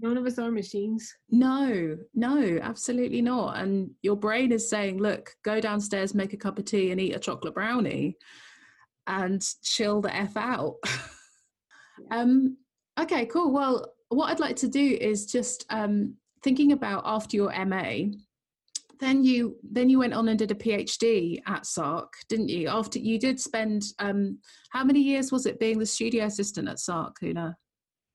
none 0.00 0.16
of 0.16 0.24
us 0.24 0.38
are 0.38 0.50
machines. 0.50 1.14
No 1.28 1.98
no 2.14 2.58
absolutely 2.62 3.20
not 3.20 3.58
and 3.58 3.90
your 4.00 4.16
brain 4.16 4.50
is 4.50 4.70
saying 4.70 4.96
look 4.96 5.34
go 5.44 5.60
downstairs 5.60 6.14
make 6.14 6.32
a 6.32 6.38
cup 6.38 6.58
of 6.58 6.64
tea 6.64 6.90
and 6.90 7.00
eat 7.00 7.14
a 7.14 7.18
chocolate 7.18 7.54
brownie 7.54 8.16
and 9.06 9.46
chill 9.62 10.00
the 10.00 10.14
f 10.14 10.36
out. 10.38 10.76
Um 12.12 12.56
okay 12.98 13.26
cool. 13.26 13.52
Well 13.52 13.92
what 14.08 14.30
I'd 14.30 14.40
like 14.40 14.56
to 14.56 14.68
do 14.68 14.96
is 15.00 15.26
just 15.26 15.66
um, 15.70 16.14
thinking 16.42 16.72
about 16.72 17.02
after 17.04 17.36
your 17.36 17.52
MA, 17.66 18.14
then 19.00 19.24
you 19.24 19.56
then 19.62 19.88
you 19.88 20.00
went 20.00 20.12
on 20.14 20.28
and 20.28 20.38
did 20.38 20.50
a 20.50 20.54
PhD 20.54 21.40
at 21.46 21.64
SARC, 21.64 22.08
didn't 22.28 22.48
you? 22.48 22.68
After 22.68 22.98
you 22.98 23.18
did 23.18 23.40
spend 23.40 23.84
um, 23.98 24.38
how 24.70 24.84
many 24.84 25.00
years 25.00 25.32
was 25.32 25.46
it 25.46 25.60
being 25.60 25.78
the 25.78 25.86
studio 25.86 26.26
assistant 26.26 26.68
at 26.68 26.78
SARC, 26.78 27.14
Una? 27.22 27.56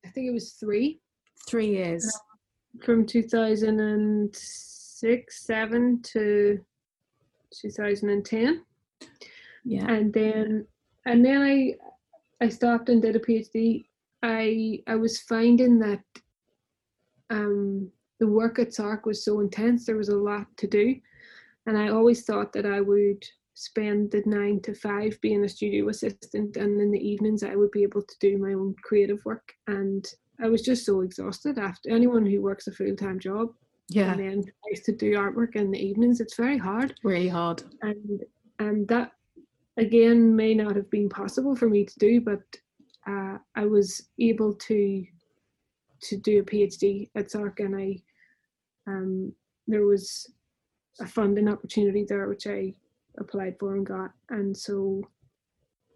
I 0.06 0.10
think 0.10 0.28
it 0.28 0.34
was 0.34 0.52
three. 0.54 1.00
Three 1.48 1.68
years. 1.68 2.06
Uh, 2.06 2.12
from 2.84 3.06
2006, 3.06 5.46
seven 5.46 6.02
to 6.02 6.60
2010. 7.62 8.66
Yeah. 9.66 9.90
And 9.90 10.14
then 10.14 10.68
and 11.06 11.26
then 11.26 11.42
I 11.42 11.76
I 12.42 12.50
stopped 12.50 12.90
and 12.90 13.02
did 13.02 13.16
a 13.16 13.20
PhD. 13.20 13.86
I 14.22 14.84
I 14.88 14.96
was 14.96 15.22
finding 15.22 15.80
that 15.80 16.04
um 17.30 17.90
the 18.24 18.32
work 18.32 18.58
at 18.58 18.70
SARC 18.70 19.06
was 19.06 19.26
so 19.26 19.42
intense, 19.42 19.86
there 19.86 19.98
was 19.98 20.08
a 20.08 20.16
lot 20.16 20.48
to 20.56 20.66
do. 20.66 20.96
And 21.66 21.78
I 21.78 21.90
always 21.90 22.24
thought 22.24 22.54
that 22.54 22.66
I 22.66 22.80
would 22.80 23.22
spend 23.54 24.12
the 24.12 24.24
nine 24.26 24.62
to 24.62 24.74
five 24.74 25.20
being 25.20 25.44
a 25.44 25.50
studio 25.50 25.90
assistant, 25.90 26.56
and 26.56 26.80
in 26.80 26.90
the 26.90 27.06
evenings 27.06 27.44
I 27.44 27.56
would 27.56 27.72
be 27.72 27.84
able 27.84 28.02
to 28.02 28.16
do 28.22 28.38
my 28.38 28.54
own 28.54 28.76
creative 28.82 29.20
work. 29.26 29.52
And 29.68 30.08
I 30.42 30.48
was 30.48 30.62
just 30.62 30.86
so 30.86 31.02
exhausted 31.02 31.60
after 31.60 31.90
anyone 31.90 32.26
who 32.26 32.42
works 32.42 32.68
a 32.68 32.72
full 32.72 32.96
time 32.96 33.20
job. 33.20 33.50
Yeah. 33.90 34.14
And 34.14 34.22
then 34.22 34.44
tries 34.66 34.86
to 34.86 34.94
do 34.94 35.16
artwork 35.16 35.58
in 35.58 35.70
the 35.70 35.86
evenings. 35.86 36.22
It's 36.22 36.38
very 36.38 36.58
hard. 36.58 36.96
Really 37.04 37.28
hard. 37.28 37.62
And 37.82 38.24
and 38.60 38.88
that 38.88 39.12
again 39.76 40.34
may 40.34 40.54
not 40.54 40.78
have 40.78 40.90
been 40.90 41.10
possible 41.10 41.58
for 41.58 41.68
me 41.68 41.84
to 41.84 42.00
do, 42.00 42.22
but 42.22 42.44
uh, 43.06 43.38
I 43.54 43.66
was 43.66 44.08
able 44.18 44.54
to 44.70 45.06
to 46.04 46.18
do 46.18 46.40
a 46.40 46.44
PhD 46.44 47.10
at 47.16 47.32
SARC, 47.32 47.60
and 47.60 47.76
I 47.76 48.02
um, 48.88 49.34
there 49.68 49.86
was 49.86 50.32
a 51.00 51.08
funding 51.08 51.48
opportunity 51.48 52.06
there 52.08 52.28
which 52.28 52.48
I 52.48 52.74
applied 53.18 53.58
for 53.60 53.76
and 53.76 53.86
got, 53.86 54.12
and 54.30 54.56
so 54.56 55.02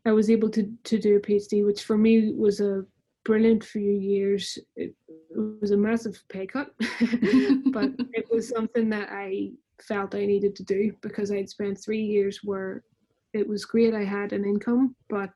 I 0.06 0.12
was 0.12 0.30
able 0.30 0.50
to 0.52 0.72
to 0.86 0.98
do 0.98 1.18
a 1.18 1.20
PhD, 1.20 1.66
which 1.66 1.84
for 1.84 1.98
me 1.98 2.34
was 2.34 2.60
a 2.62 2.86
brilliant 3.26 3.64
few 3.64 3.92
years. 3.92 4.58
It, 4.76 4.96
it 5.08 5.60
was 5.62 5.72
a 5.72 5.78
massive 5.78 6.22
pay 6.30 6.48
cut, 6.48 6.72
but 6.80 7.92
it 8.14 8.26
was 8.32 8.50
something 8.50 8.90
that 8.90 9.10
I 9.12 9.52
felt 9.82 10.16
I 10.16 10.26
needed 10.26 10.56
to 10.56 10.64
do 10.64 10.94
because 11.02 11.32
I'd 11.32 11.50
spent 11.50 11.78
three 11.78 12.02
years 12.02 12.40
where 12.44 12.84
it 13.34 13.48
was 13.48 13.66
great. 13.66 13.94
I 13.94 14.04
had 14.04 14.34
an 14.34 14.46
income, 14.46 14.96
but 15.10 15.34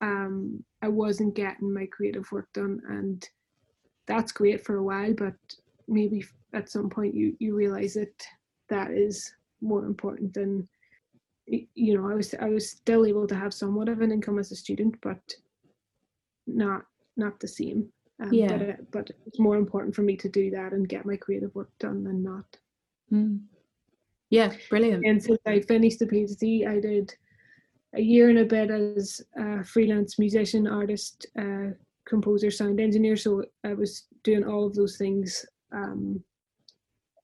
um, 0.00 0.62
I 0.82 0.88
wasn't 0.88 1.34
getting 1.34 1.72
my 1.72 1.86
creative 1.86 2.30
work 2.30 2.48
done, 2.52 2.80
and 2.88 3.26
that's 4.06 4.32
great 4.32 4.64
for 4.64 4.76
a 4.76 4.84
while. 4.84 5.14
But 5.14 5.34
maybe 5.90 6.24
at 6.54 6.70
some 6.70 6.88
point 6.88 7.14
you 7.14 7.36
you 7.38 7.54
realize 7.54 7.94
that 7.94 8.14
that 8.68 8.90
is 8.90 9.32
more 9.60 9.84
important 9.84 10.32
than 10.32 10.66
you 11.46 11.98
know 11.98 12.08
i 12.08 12.14
was 12.14 12.34
i 12.40 12.48
was 12.48 12.70
still 12.70 13.04
able 13.04 13.26
to 13.26 13.34
have 13.34 13.52
somewhat 13.52 13.88
of 13.88 14.00
an 14.00 14.12
income 14.12 14.38
as 14.38 14.52
a 14.52 14.56
student 14.56 14.94
but 15.02 15.20
not 16.46 16.84
not 17.16 17.38
the 17.40 17.48
same. 17.48 17.88
Um, 18.20 18.32
yeah. 18.32 18.48
but, 18.48 18.62
it, 18.62 18.90
but 18.90 19.10
it's 19.26 19.38
more 19.38 19.56
important 19.56 19.94
for 19.94 20.02
me 20.02 20.16
to 20.16 20.28
do 20.28 20.50
that 20.50 20.72
and 20.72 20.88
get 20.88 21.06
my 21.06 21.16
creative 21.16 21.54
work 21.54 21.70
done 21.78 22.04
than 22.04 22.22
not. 22.22 22.44
Mm. 23.12 23.40
yeah 24.30 24.52
brilliant. 24.68 25.04
And 25.04 25.22
since 25.22 25.40
i 25.46 25.60
finished 25.60 25.98
the 25.98 26.06
phd 26.06 26.68
i 26.68 26.78
did 26.78 27.12
a 27.94 28.00
year 28.00 28.28
and 28.28 28.38
a 28.38 28.44
bit 28.44 28.70
as 28.70 29.20
a 29.36 29.64
freelance 29.64 30.16
musician 30.16 30.68
artist 30.68 31.26
uh, 31.36 31.70
composer 32.06 32.50
sound 32.50 32.78
engineer. 32.80 33.16
So 33.16 33.44
i 33.64 33.74
was 33.74 34.06
doing 34.22 34.44
all 34.44 34.66
of 34.66 34.74
those 34.74 34.96
things 34.96 35.44
um, 35.72 36.22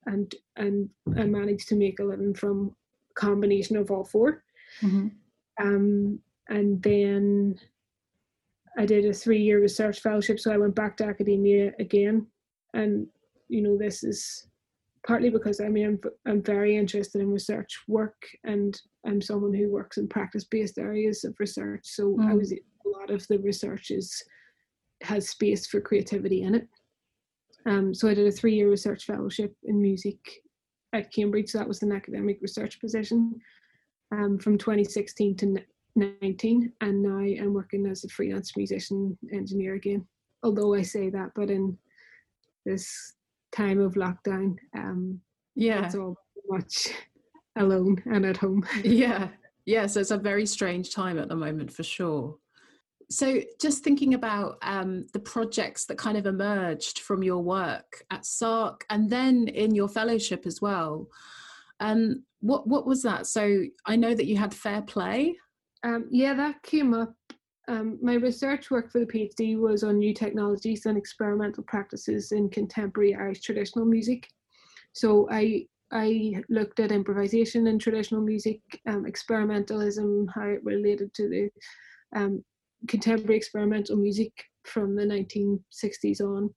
and 0.07 0.35
and 0.57 0.89
I 1.17 1.25
managed 1.25 1.69
to 1.69 1.77
make 1.77 1.99
a 2.01 2.05
living 2.05 2.35
from 2.35 2.75
combination 3.15 3.77
of 3.77 3.91
all 3.91 4.05
4 4.05 4.43
mm-hmm. 4.83 5.09
um, 5.61 6.19
and 6.49 6.83
then 6.83 7.59
I 8.79 8.85
did 8.85 9.07
a 9.07 9.13
three-year 9.13 9.61
research 9.61 10.01
fellowship, 10.01 10.39
so 10.39 10.53
I 10.53 10.59
went 10.59 10.75
back 10.75 10.97
to 10.99 11.07
academia 11.07 11.73
again, 11.79 12.27
and 12.75 13.07
you 13.49 13.63
know 13.63 13.77
this 13.77 14.05
is 14.05 14.49
partly 15.07 15.31
because 15.31 15.61
I 15.61 15.69
mean 15.69 15.87
I'm 15.87 16.01
I'm 16.27 16.43
very 16.43 16.77
interested 16.77 17.23
in 17.23 17.33
research 17.33 17.79
work, 17.89 18.27
and 18.45 18.79
I'm 19.07 19.21
someone 19.23 19.55
who 19.55 19.73
works 19.73 19.97
in 19.97 20.09
practice-based 20.09 20.79
areas 20.79 21.25
of 21.25 21.35
research, 21.41 21.83
so 21.85 22.17
mm. 22.17 22.31
I 22.31 22.35
was 22.35 22.53
a 22.53 22.59
lot 22.85 23.11
of 23.11 23.27
the 23.29 23.39
research 23.39 23.91
is 23.91 24.23
has 25.03 25.29
space 25.29 25.67
for 25.67 25.81
creativity 25.81 26.43
in 26.43 26.55
it 26.55 26.69
Um, 27.67 27.93
so 27.93 28.09
I 28.09 28.14
did 28.14 28.27
a 28.27 28.33
three-year 28.33 28.71
research 28.71 29.05
fellowship 29.05 29.55
in 29.64 29.83
music 29.83 30.19
at 30.93 31.12
Cambridge. 31.12 31.51
So 31.51 31.59
that 31.59 31.69
was 31.69 31.83
an 31.83 31.93
academic 31.93 32.39
research 32.41 32.81
position 32.81 33.35
um, 34.12 34.39
from 34.39 34.57
2016 34.57 35.37
to 35.37 35.57
19, 35.97 36.73
and 36.81 37.03
now 37.03 37.19
I'm 37.19 37.55
working 37.55 37.87
as 37.87 38.05
a 38.05 38.09
freelance 38.09 38.57
musician 38.57 39.17
engineer 39.33 39.75
again. 39.75 40.07
Although 40.43 40.75
I 40.75 40.83
say 40.83 41.11
that, 41.11 41.31
but 41.35 41.51
in 41.51 41.77
this 42.64 43.14
time 43.53 43.81
of 43.81 43.95
lockdown, 43.95 44.57
um, 44.77 45.21
yeah, 45.55 45.87
it's 45.87 45.95
all 45.95 46.17
much 46.49 46.89
alone 47.57 48.03
and 48.07 48.27
at 48.27 48.37
home. 48.37 48.64
yeah, 48.85 49.29
yeah. 49.64 49.87
So 49.87 50.01
it's 50.01 50.11
a 50.11 50.19
very 50.19 50.47
strange 50.47 50.93
time 50.93 51.19
at 51.19 51.29
the 51.29 51.37
moment 51.37 51.73
for 51.73 51.83
sure. 51.83 52.37
So, 53.09 53.41
just 53.61 53.85
thinking 53.85 54.15
about 54.15 54.59
um, 54.63 55.07
the 55.13 55.21
projects 55.21 55.85
that 55.87 55.99
kind 55.99 56.19
of 56.19 56.27
emerged 56.27 57.01
from 57.01 57.23
your 57.23 57.39
work 57.39 58.03
at 58.11 58.23
SARC 58.23 58.81
and 58.91 59.09
then 59.09 59.47
in 59.49 59.75
your 59.75 59.89
fellowship 59.89 60.45
as 60.45 60.61
well. 60.61 61.09
Um, 61.79 62.25
what 62.41 62.67
what 62.67 62.87
was 62.87 63.03
that? 63.03 63.27
So 63.27 63.63
I 63.85 63.97
know 63.97 64.15
that 64.15 64.27
you 64.27 64.37
had 64.37 64.55
Fair 64.55 64.83
Plé. 64.83 65.35
Um, 65.83 66.07
yeah, 66.11 66.35
that 66.35 66.63
came 66.63 66.95
up. 66.95 67.15
Um, 67.69 67.99
my 68.01 68.15
research 68.15 68.71
work 68.71 68.91
for 68.91 69.01
the 69.01 69.07
PhD 69.07 69.59
was 69.59 69.83
on 69.83 69.99
new 69.99 70.15
technologies 70.15 70.87
and 70.87 70.97
experimental 70.97 71.65
practices 71.65 72.33
in 72.33 72.49
contemporary 72.49 73.15
Irish 73.15 73.41
traditional 73.41 73.85
music. 73.85 74.29
So 74.93 75.29
I 75.31 75.67
I 75.93 76.43
looked 76.49 76.81
at 76.81 76.93
improvisation 76.93 77.67
in 77.67 77.79
traditional 77.79 78.21
music, 78.21 78.61
um, 78.89 79.05
experimentalism, 79.05 80.27
how 80.35 80.47
it 80.47 80.65
related 80.65 81.15
to 81.15 81.29
the 81.29 81.51
um, 82.19 82.45
contemporary 82.89 83.37
experimental 83.37 83.97
music 83.97 84.33
from 84.64 84.95
the 84.97 85.05
1960s 85.05 86.20
on. 86.20 86.55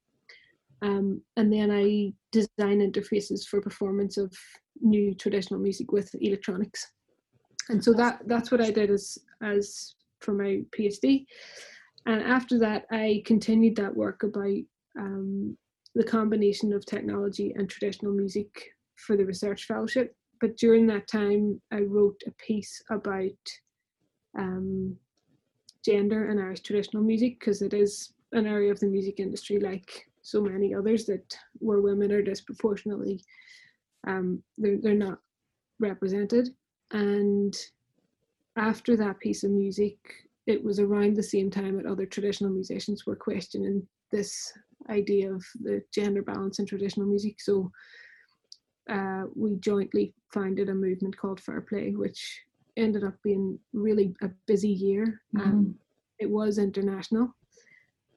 Um, 0.82 1.22
and 1.36 1.52
then 1.52 1.72
I 1.72 2.14
design 2.32 2.80
interfaces 2.80 3.46
for 3.46 3.62
performance 3.62 4.18
of 4.18 4.34
new 4.82 5.14
traditional 5.14 5.60
music 5.60 5.92
with 5.92 6.10
electronics. 6.22 6.86
And 7.70 7.84
so 7.84 7.94
that 7.94 8.22
that's 8.26 8.50
what 8.50 8.62
I 8.62 8.72
did 8.72 8.90
as 8.90 9.18
as 9.44 9.96
for 10.22 10.34
my 10.34 10.62
PhD. 10.78 11.26
And 12.06 12.24
after 12.24 12.58
that, 12.60 12.86
I 12.92 13.22
continued 13.26 13.76
that 13.76 13.96
work 13.96 14.24
about 14.24 14.62
um, 14.98 15.58
the 15.96 16.04
combination 16.04 16.74
of 16.74 16.86
technology 16.86 17.54
and 17.56 17.70
traditional 17.70 18.14
music 18.14 18.50
for 18.96 19.16
the 19.16 19.26
research 19.26 19.66
fellowship. 19.66 20.16
But 20.42 20.58
during 20.58 20.88
that 20.88 21.08
time, 21.08 21.62
I 21.72 21.82
wrote 21.82 22.22
a 22.26 22.32
piece 22.32 22.82
about 22.90 23.32
um, 24.38 24.96
gender 25.86 26.30
in 26.30 26.40
Irish 26.40 26.62
traditional 26.62 27.04
music 27.04 27.40
because 27.40 27.62
it 27.62 27.74
is 27.74 28.14
an 28.32 28.46
area 28.46 28.72
of 28.72 28.80
the 28.80 28.88
music 28.88 29.20
industry 29.20 29.60
like 29.60 30.08
so 30.22 30.42
many 30.42 30.74
others 30.74 31.06
that 31.06 31.38
where 31.60 31.82
women 31.82 32.12
are 32.12 32.22
disproportionately 32.22 33.24
um, 34.08 34.42
they're, 34.58 34.78
they're 34.82 34.94
not 34.94 35.20
represented. 35.80 36.50
And 36.92 37.56
after 38.58 38.96
that 38.98 39.20
piece 39.20 39.44
of 39.44 39.52
music 39.52 39.98
it 40.48 40.64
was 40.64 40.80
around 40.80 41.16
the 41.16 41.24
same 41.24 41.52
time 41.52 41.78
that 41.78 41.86
other 41.86 42.08
traditional 42.08 42.52
musicians 42.52 43.06
were 43.06 43.16
questioning 43.16 43.88
this 44.12 44.52
idea 44.90 45.32
of 45.32 45.46
the 45.62 45.84
gender 45.94 46.24
balance 46.24 46.58
in 46.58 46.66
traditional 46.66 47.06
music. 47.06 47.40
So 47.40 47.72
uh, 48.90 49.26
we 49.36 49.58
jointly 49.58 50.16
founded 50.34 50.70
a 50.70 50.74
movement 50.74 51.16
called 51.16 51.40
Fair 51.40 51.62
Plé 51.62 51.96
which 51.96 52.42
ended 52.80 53.04
up 53.04 53.16
being 53.24 53.60
really 53.74 54.16
a 54.22 54.30
busy 54.48 54.70
year. 54.70 55.22
Mm-hmm. 55.36 55.50
Um, 55.50 55.76
it 56.20 56.30
was 56.30 56.58
international, 56.58 57.36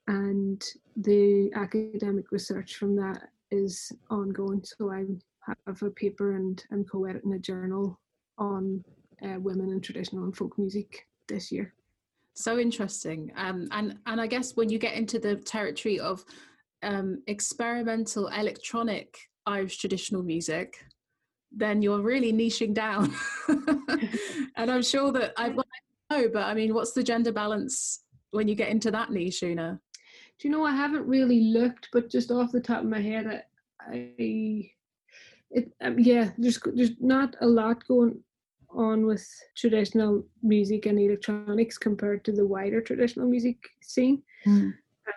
and 0.08 0.62
the 0.96 1.50
academic 1.54 2.32
research 2.32 2.76
from 2.76 2.96
that 2.96 3.28
is 3.50 3.92
ongoing. 4.10 4.62
So 4.64 4.90
I 4.90 5.04
have 5.66 5.82
a 5.82 5.90
paper 5.90 6.36
and 6.36 6.62
I'm 6.72 6.84
co-editing 6.84 7.34
a 7.34 7.38
journal 7.38 8.00
on 8.38 8.84
uh, 9.22 9.38
women 9.38 9.70
in 9.70 9.80
traditional 9.80 10.24
and 10.24 10.36
folk 10.36 10.58
music 10.58 11.06
this 11.28 11.52
year. 11.52 11.74
So 12.34 12.58
interesting, 12.58 13.30
um, 13.36 13.68
and 13.72 13.98
and 14.06 14.20
I 14.20 14.26
guess 14.26 14.56
when 14.56 14.70
you 14.70 14.78
get 14.78 14.94
into 14.94 15.18
the 15.18 15.36
territory 15.36 16.00
of 16.00 16.24
um, 16.82 17.22
experimental 17.26 18.28
electronic 18.28 19.18
Irish 19.46 19.76
traditional 19.78 20.22
music, 20.22 20.84
then 21.55 21.82
you're 21.82 22.00
really 22.00 22.32
niching 22.32 22.74
down. 22.74 23.14
and 24.57 24.70
I'm 24.70 24.82
sure 24.82 25.12
that 25.12 25.32
I, 25.36 25.50
well, 25.50 25.66
I 26.11 26.20
know, 26.20 26.28
but 26.32 26.44
I 26.44 26.55
mean, 26.55 26.74
what's 26.74 26.92
the 26.92 27.03
gender 27.03 27.32
balance 27.32 28.03
when 28.30 28.48
you 28.48 28.55
get 28.55 28.70
into 28.70 28.90
that 28.90 29.11
niche, 29.11 29.42
Una? 29.42 29.80
Do 30.38 30.48
you 30.48 30.53
know, 30.53 30.64
I 30.64 30.74
haven't 30.74 31.07
really 31.07 31.40
looked, 31.40 31.88
but 31.92 32.11
just 32.11 32.30
off 32.30 32.53
the 32.53 32.61
top 32.61 32.80
of 32.80 32.88
my 32.88 33.00
head, 33.00 33.44
I, 33.80 33.94
I 33.94 34.70
it, 35.50 35.72
um, 35.82 35.98
yeah, 35.98 36.30
there's 36.38 36.59
there's 36.74 36.92
not 37.00 37.36
a 37.40 37.46
lot 37.46 37.86
going 37.86 38.18
on 38.70 39.05
with 39.07 39.26
traditional 39.55 40.24
music 40.42 40.86
and 40.86 40.98
electronics 40.98 41.76
compared 41.76 42.24
to 42.24 42.32
the 42.32 42.46
wider 42.46 42.80
traditional 42.80 43.28
music 43.28 43.59
scene. 43.82 44.22
Mm. 44.46 44.72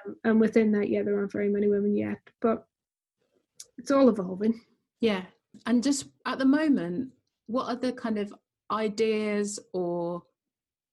Um, 0.06 0.16
and 0.26 0.42
within 0.42 0.72
that, 0.74 0.90
yeah, 0.90 1.04
there 1.04 1.18
aren't 1.18 1.32
very 1.32 1.50
many 1.50 1.68
women 1.68 1.96
yet, 1.96 2.20
but 2.42 2.68
it's 3.78 3.92
all 3.92 4.10
evolving. 4.10 4.62
Yeah, 5.00 5.24
and 5.66 5.84
just 5.84 6.06
at 6.26 6.40
the 6.40 6.46
moment, 6.46 7.12
what 7.48 7.68
are 7.68 7.76
the 7.76 7.94
kind 7.94 8.18
of 8.18 8.34
ideas 8.72 9.60
or 9.74 10.24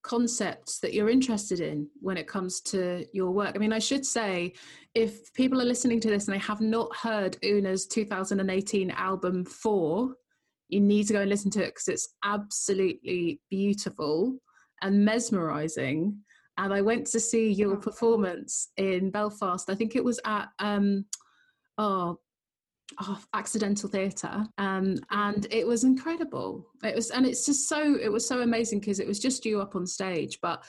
concepts 0.02 0.80
that 0.80 0.92
you're 0.92 1.08
interested 1.08 1.60
in 1.60 1.88
when 2.00 2.16
it 2.16 2.26
comes 2.26 2.60
to 2.60 3.06
your 3.12 3.30
work? 3.30 3.52
I 3.54 3.58
mean, 3.58 3.72
I 3.72 3.78
should 3.78 4.04
say, 4.04 4.52
if 4.94 5.32
people 5.34 5.60
are 5.60 5.66
listening 5.66 6.00
to 6.00 6.08
this 6.08 6.26
and 6.26 6.34
they 6.34 6.40
have 6.40 6.60
not 6.60 6.94
heard 6.96 7.36
Una's 7.42 7.86
2018 7.86 8.90
album 8.90 9.44
For, 9.44 10.14
you 10.68 10.80
need 10.80 11.06
to 11.06 11.12
go 11.12 11.20
and 11.20 11.30
listen 11.30 11.50
to 11.52 11.62
it 11.62 11.74
because 11.74 11.88
it's 11.88 12.14
absolutely 12.24 13.40
beautiful 13.50 14.38
and 14.82 15.04
mesmerizing. 15.04 16.18
And 16.58 16.72
I 16.72 16.82
went 16.82 17.06
to 17.08 17.20
see 17.20 17.50
your 17.50 17.76
performance 17.76 18.68
in 18.76 19.10
Belfast. 19.10 19.70
I 19.70 19.74
think 19.74 19.96
it 19.96 20.04
was 20.04 20.20
at 20.24 20.48
um, 20.58 21.06
oh 21.78 22.18
oh, 23.00 23.20
accidental 23.34 23.88
theatre 23.88 24.46
um, 24.58 24.96
and 25.10 25.46
it 25.50 25.66
was 25.66 25.84
incredible. 25.84 26.66
It 26.84 26.94
was 26.94 27.10
and 27.10 27.26
it's 27.26 27.46
just 27.46 27.68
so 27.68 27.96
it 27.96 28.10
was 28.10 28.26
so 28.26 28.40
amazing 28.40 28.80
because 28.80 29.00
it 29.00 29.06
was 29.06 29.18
just 29.18 29.44
you 29.44 29.60
up 29.60 29.76
on 29.76 29.86
stage 29.86 30.38
but 30.42 30.64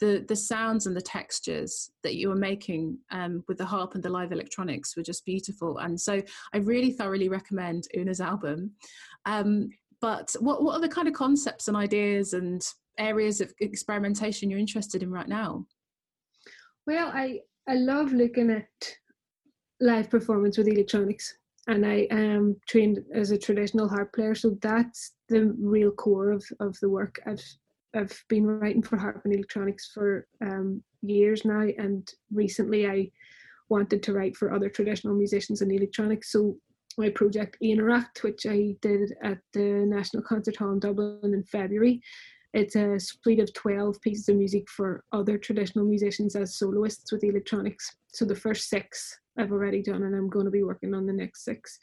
the 0.00 0.24
the 0.28 0.36
sounds 0.36 0.86
and 0.86 0.96
the 0.96 1.00
textures 1.00 1.90
that 2.02 2.16
you 2.16 2.28
were 2.28 2.36
making 2.36 2.98
um, 3.10 3.42
with 3.48 3.58
the 3.58 3.64
harp 3.64 3.94
and 3.94 4.02
the 4.02 4.10
live 4.10 4.32
electronics 4.32 4.96
were 4.96 5.02
just 5.02 5.24
beautiful. 5.24 5.78
And 5.78 5.98
so 6.00 6.22
i 6.52 6.58
really 6.58 6.92
thoroughly 6.92 7.28
recommend 7.28 7.88
una's 7.96 8.20
album. 8.20 8.72
Um, 9.24 9.70
but 10.02 10.34
what, 10.40 10.62
what 10.62 10.74
are 10.74 10.80
the 10.80 10.88
kind 10.88 11.08
of 11.08 11.14
concepts 11.14 11.68
and 11.68 11.76
ideas 11.76 12.34
and 12.34 12.62
areas 12.98 13.40
of 13.40 13.52
experimentation 13.60 14.50
you're 14.50 14.58
interested 14.58 15.02
in 15.02 15.10
right 15.10 15.28
now? 15.28 15.66
Well 16.86 17.10
i 17.12 17.40
i 17.68 17.74
love 17.74 18.12
looking 18.12 18.50
at 18.50 18.68
live 19.80 20.10
performance 20.10 20.56
with 20.58 20.68
electronics 20.68 21.34
and 21.66 21.84
I 21.84 22.06
am 22.10 22.56
trained 22.66 23.00
as 23.14 23.30
a 23.30 23.38
traditional 23.38 23.88
harp 23.88 24.12
player, 24.12 24.34
so 24.34 24.56
that's 24.60 25.12
the 25.28 25.54
real 25.58 25.90
core 25.90 26.30
of, 26.30 26.44
of 26.60 26.78
the 26.80 26.88
work. 26.88 27.20
I've 27.26 27.44
I've 27.94 28.24
been 28.28 28.46
writing 28.46 28.82
for 28.82 28.98
harp 28.98 29.22
and 29.24 29.32
electronics 29.32 29.90
for 29.92 30.26
um, 30.42 30.82
years 31.00 31.44
now, 31.44 31.66
and 31.78 32.08
recently 32.32 32.86
I 32.86 33.10
wanted 33.68 34.02
to 34.02 34.12
write 34.12 34.36
for 34.36 34.52
other 34.52 34.68
traditional 34.68 35.14
musicians 35.14 35.62
and 35.62 35.72
electronics. 35.72 36.30
So 36.30 36.58
my 36.98 37.10
project 37.10 37.56
Interact, 37.60 38.22
which 38.22 38.46
I 38.46 38.76
did 38.80 39.14
at 39.22 39.38
the 39.52 39.84
National 39.86 40.22
Concert 40.22 40.56
Hall 40.56 40.72
in 40.72 40.78
Dublin 40.78 41.34
in 41.34 41.42
February, 41.44 42.02
it's 42.56 42.74
a 42.74 42.98
suite 42.98 43.38
of 43.38 43.52
12 43.52 44.00
pieces 44.00 44.30
of 44.30 44.36
music 44.36 44.66
for 44.70 45.04
other 45.12 45.36
traditional 45.36 45.84
musicians 45.84 46.34
as 46.34 46.56
soloists 46.56 47.12
with 47.12 47.22
electronics. 47.22 47.94
So 48.14 48.24
the 48.24 48.34
first 48.34 48.70
six 48.70 49.18
I've 49.38 49.52
already 49.52 49.82
done, 49.82 50.04
and 50.04 50.16
I'm 50.16 50.30
going 50.30 50.46
to 50.46 50.50
be 50.50 50.62
working 50.62 50.94
on 50.94 51.04
the 51.04 51.12
next 51.12 51.44
six. 51.44 51.78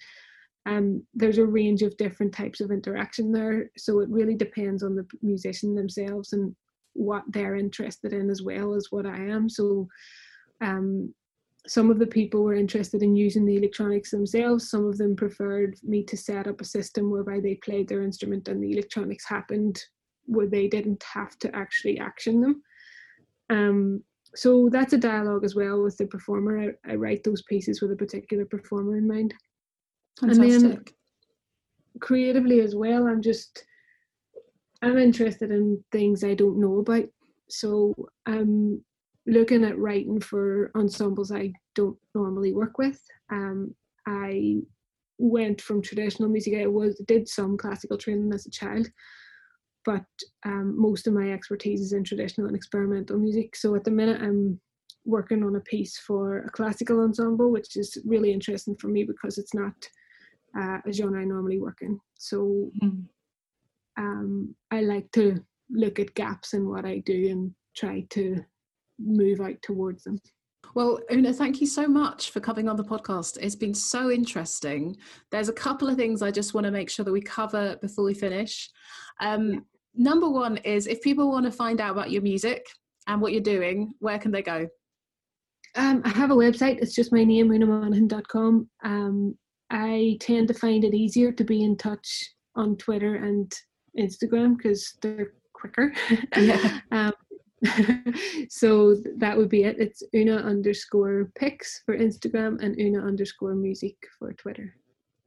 Um, 0.65 1.03
there's 1.13 1.37
a 1.37 1.45
range 1.45 1.83
of 1.83 1.95
different 1.97 2.33
types 2.33 2.59
of 2.59 2.71
interaction 2.71 3.31
there, 3.31 3.69
so 3.77 3.99
it 3.99 4.09
really 4.09 4.33
depends 4.33 4.81
on 4.81 4.95
the 4.95 5.05
musician 5.21 5.75
themselves 5.75 6.33
and 6.33 6.55
what 6.93 7.23
they're 7.29 7.55
interested 7.55 8.11
in 8.11 8.31
as 8.31 8.41
well 8.41 8.73
as 8.73 8.87
what 8.89 9.05
I 9.05 9.17
am. 9.17 9.49
So, 9.49 9.87
um, 10.61 11.13
some 11.67 11.91
of 11.91 11.99
the 11.99 12.07
people 12.07 12.43
were 12.43 12.55
interested 12.55 13.03
in 13.03 13.15
using 13.15 13.45
the 13.45 13.57
electronics 13.57 14.09
themselves. 14.09 14.69
Some 14.69 14.85
of 14.85 14.97
them 14.97 15.15
preferred 15.15 15.77
me 15.83 16.03
to 16.05 16.17
set 16.17 16.47
up 16.47 16.61
a 16.61 16.65
system 16.65 17.11
whereby 17.11 17.39
they 17.39 17.55
played 17.55 17.87
their 17.87 18.01
instrument 18.01 18.47
and 18.47 18.61
the 18.61 18.71
electronics 18.71 19.25
happened 19.25 19.79
where 20.25 20.47
they 20.47 20.67
didn't 20.67 21.03
have 21.03 21.37
to 21.39 21.55
actually 21.55 21.99
action 21.99 22.41
them. 22.41 22.63
Um, 23.49 24.03
so 24.35 24.69
that's 24.71 24.93
a 24.93 24.97
dialogue 24.97 25.43
as 25.43 25.55
well 25.55 25.83
with 25.83 25.97
the 25.97 26.07
performer. 26.07 26.73
I, 26.85 26.91
I 26.91 26.95
write 26.95 27.23
those 27.23 27.43
pieces 27.43 27.81
with 27.81 27.91
a 27.91 27.95
particular 27.95 28.45
performer 28.45 28.97
in 28.97 29.07
mind. 29.07 29.33
Fantastic. 30.19 30.49
And 30.49 30.63
then 30.63 30.85
creatively 31.99 32.61
as 32.61 32.75
well, 32.75 33.07
I'm 33.07 33.21
just 33.21 33.63
I'm 34.81 34.97
interested 34.97 35.51
in 35.51 35.83
things 35.91 36.23
I 36.23 36.33
don't 36.33 36.59
know 36.59 36.79
about. 36.79 37.05
So 37.49 37.93
I'm 38.25 38.83
looking 39.25 39.63
at 39.63 39.77
writing 39.77 40.19
for 40.19 40.71
ensembles 40.75 41.31
I 41.31 41.53
don't 41.75 41.97
normally 42.13 42.53
work 42.53 42.77
with. 42.77 42.99
Um, 43.31 43.73
I 44.05 44.57
went 45.17 45.61
from 45.61 45.81
traditional 45.81 46.27
music. 46.27 46.55
I 46.55 46.67
was 46.67 47.01
did 47.07 47.29
some 47.29 47.57
classical 47.57 47.97
training 47.97 48.33
as 48.33 48.45
a 48.45 48.51
child, 48.51 48.89
but 49.85 50.05
um, 50.45 50.79
most 50.79 51.07
of 51.07 51.13
my 51.13 51.31
expertise 51.31 51.81
is 51.81 51.93
in 51.93 52.03
traditional 52.03 52.47
and 52.47 52.55
experimental 52.55 53.17
music. 53.17 53.55
So 53.55 53.75
at 53.75 53.83
the 53.83 53.91
minute, 53.91 54.21
I'm 54.21 54.59
working 55.05 55.43
on 55.43 55.55
a 55.55 55.61
piece 55.61 55.97
for 55.97 56.39
a 56.39 56.49
classical 56.49 57.01
ensemble, 57.01 57.51
which 57.51 57.75
is 57.75 57.97
really 58.05 58.31
interesting 58.31 58.75
for 58.75 58.87
me 58.87 59.03
because 59.03 59.37
it's 59.37 59.53
not 59.53 59.73
uh, 60.57 60.77
a 60.85 60.91
genre 60.91 61.21
I 61.21 61.25
normally 61.25 61.59
work 61.59 61.79
in. 61.81 61.99
So 62.15 62.69
mm. 62.81 63.03
um, 63.97 64.55
I 64.71 64.81
like 64.81 65.11
to 65.13 65.43
look 65.69 65.99
at 65.99 66.15
gaps 66.15 66.53
in 66.53 66.69
what 66.69 66.85
I 66.85 66.99
do 66.99 67.29
and 67.29 67.53
try 67.75 68.05
to 68.11 68.43
move 68.99 69.41
out 69.41 69.61
towards 69.61 70.03
them. 70.03 70.19
Well, 70.75 70.99
Una, 71.11 71.33
thank 71.33 71.61
you 71.61 71.67
so 71.67 71.87
much 71.87 72.31
for 72.31 72.39
coming 72.39 72.67
on 72.67 72.77
the 72.77 72.83
podcast. 72.83 73.37
It's 73.39 73.55
been 73.55 73.75
so 73.75 74.09
interesting. 74.09 74.97
There's 75.29 75.49
a 75.49 75.53
couple 75.53 75.87
of 75.87 75.97
things 75.97 76.21
I 76.21 76.31
just 76.31 76.53
want 76.53 76.65
to 76.65 76.71
make 76.71 76.89
sure 76.89 77.05
that 77.05 77.11
we 77.11 77.21
cover 77.21 77.77
before 77.81 78.05
we 78.05 78.15
finish. 78.15 78.71
Um, 79.19 79.65
number 79.95 80.29
one 80.29 80.57
is 80.57 80.87
if 80.87 81.01
people 81.01 81.29
want 81.29 81.45
to 81.45 81.51
find 81.51 81.81
out 81.81 81.91
about 81.91 82.11
your 82.11 82.21
music 82.21 82.65
and 83.07 83.21
what 83.21 83.31
you're 83.31 83.41
doing, 83.41 83.93
where 83.99 84.19
can 84.19 84.31
they 84.31 84.41
go? 84.41 84.67
Um, 85.75 86.01
I 86.05 86.09
have 86.09 86.31
a 86.31 86.35
website. 86.35 86.79
It's 86.81 86.93
just 86.93 87.11
my 87.11 87.23
name, 87.23 87.49
unamonaghan.com. 87.49 88.69
Um, 88.83 89.37
I 89.69 90.17
tend 90.19 90.47
to 90.49 90.53
find 90.53 90.83
it 90.83 90.93
easier 90.93 91.31
to 91.31 91.43
be 91.43 91.63
in 91.63 91.77
touch 91.77 92.29
on 92.55 92.77
Twitter 92.77 93.15
and 93.15 93.51
Instagram 93.99 94.55
because 94.57 94.95
they're 95.01 95.33
quicker. 95.53 95.93
Yeah. 96.37 96.79
um, 96.91 97.13
so 98.49 98.95
that 99.17 99.37
would 99.37 99.49
be 99.49 99.63
it. 99.63 99.77
It's 99.79 100.03
Una 100.13 100.37
underscore 100.37 101.31
pix 101.35 101.81
for 101.85 101.97
Instagram 101.97 102.61
and 102.61 102.79
Una 102.79 103.05
underscore 103.05 103.55
music 103.55 103.95
for 104.19 104.33
Twitter. 104.33 104.75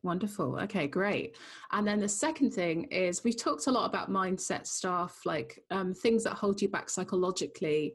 Wonderful. 0.03 0.59
Okay, 0.61 0.86
great. 0.86 1.36
And 1.72 1.86
then 1.86 2.01
the 2.01 2.09
second 2.09 2.53
thing 2.53 2.84
is 2.84 3.24
we've 3.24 3.36
talked 3.36 3.66
a 3.66 3.72
lot 3.72 3.86
about 3.86 4.11
mindset 4.11 4.66
stuff, 4.66 5.20
like 5.24 5.62
um, 5.70 5.94
things 5.94 6.22
that 6.24 6.34
hold 6.34 6.62
you 6.62 6.68
back 6.68 6.88
psychologically. 6.88 7.94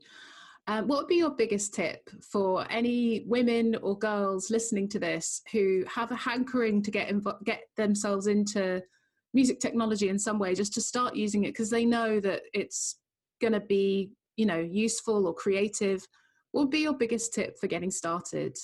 Um, 0.68 0.88
what 0.88 0.99
would 0.99 1.08
be 1.08 1.16
your 1.16 1.32
biggest 1.32 1.74
tip 1.74 2.10
for 2.22 2.66
any 2.70 3.24
women 3.28 3.76
or 3.82 3.97
girls 3.97 4.52
listening 4.52 4.88
to 4.89 4.99
this 4.99 5.41
who 5.52 5.84
have 5.88 6.12
a 6.12 6.16
hankering 6.16 6.84
to 6.84 6.91
get 6.91 7.10
inv- 7.10 7.43
get 7.45 7.64
themselves 7.78 8.28
into 8.28 8.82
music 9.34 9.60
technology 9.60 10.10
in 10.10 10.20
some 10.20 10.38
way, 10.38 10.54
just 10.54 10.74
to 10.74 10.82
start 10.82 11.16
using 11.16 11.45
it 11.45 11.49
because 11.49 11.70
they 11.70 11.86
know 11.86 12.20
that 12.20 12.41
it's 12.54 12.97
going 13.39 13.54
to 13.54 13.60
be 13.60 14.12
you 14.38 14.45
know 14.45 14.60
useful 14.60 15.28
or 15.28 15.34
creative 15.34 16.08
what 16.52 16.64
would 16.64 16.72
be 16.72 16.80
your 16.80 16.93
biggest 16.93 17.34
tip 17.34 17.58
for 17.60 17.68
getting 17.68 17.91
started 17.91 18.58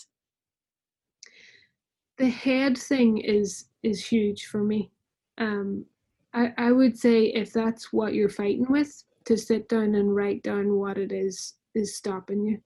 the 2.17 2.29
head 2.29 2.77
thing 2.77 3.17
is 3.19 3.65
is 3.83 4.05
huge 4.05 4.45
for 4.47 4.63
me. 4.63 4.91
Um 5.37 5.85
i 6.33 6.51
i 6.57 6.71
would 6.71 6.97
say 6.97 7.25
if 7.25 7.53
that's 7.53 7.93
what 7.93 8.13
you're 8.13 8.29
fighting 8.29 8.65
with 8.69 9.03
to 9.25 9.37
sit 9.37 9.67
down 9.69 9.95
and 9.95 10.15
write 10.15 10.43
down 10.43 10.75
what 10.75 10.97
it 10.97 11.11
is 11.11 11.55
is 11.75 11.95
stopping 11.95 12.45
you. 12.45 12.59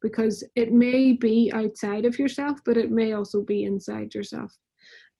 Because 0.00 0.44
it 0.56 0.72
may 0.72 1.12
be 1.12 1.50
outside 1.54 2.04
of 2.04 2.18
yourself 2.18 2.58
but 2.64 2.76
it 2.76 2.90
may 2.90 3.12
also 3.12 3.42
be 3.42 3.64
inside 3.64 4.14
yourself. 4.14 4.56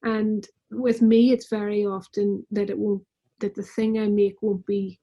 And 0.03 0.47
with 0.71 1.03
me 1.03 1.33
it's 1.33 1.49
very 1.49 1.85
often 1.87 2.47
that 2.51 2.71
it 2.71 2.79
won't 2.79 3.05
that 3.41 3.55
the 3.55 3.63
thing 3.63 3.99
i 3.99 4.07
make 4.09 4.41
won't 4.43 4.65
be 4.67 5.01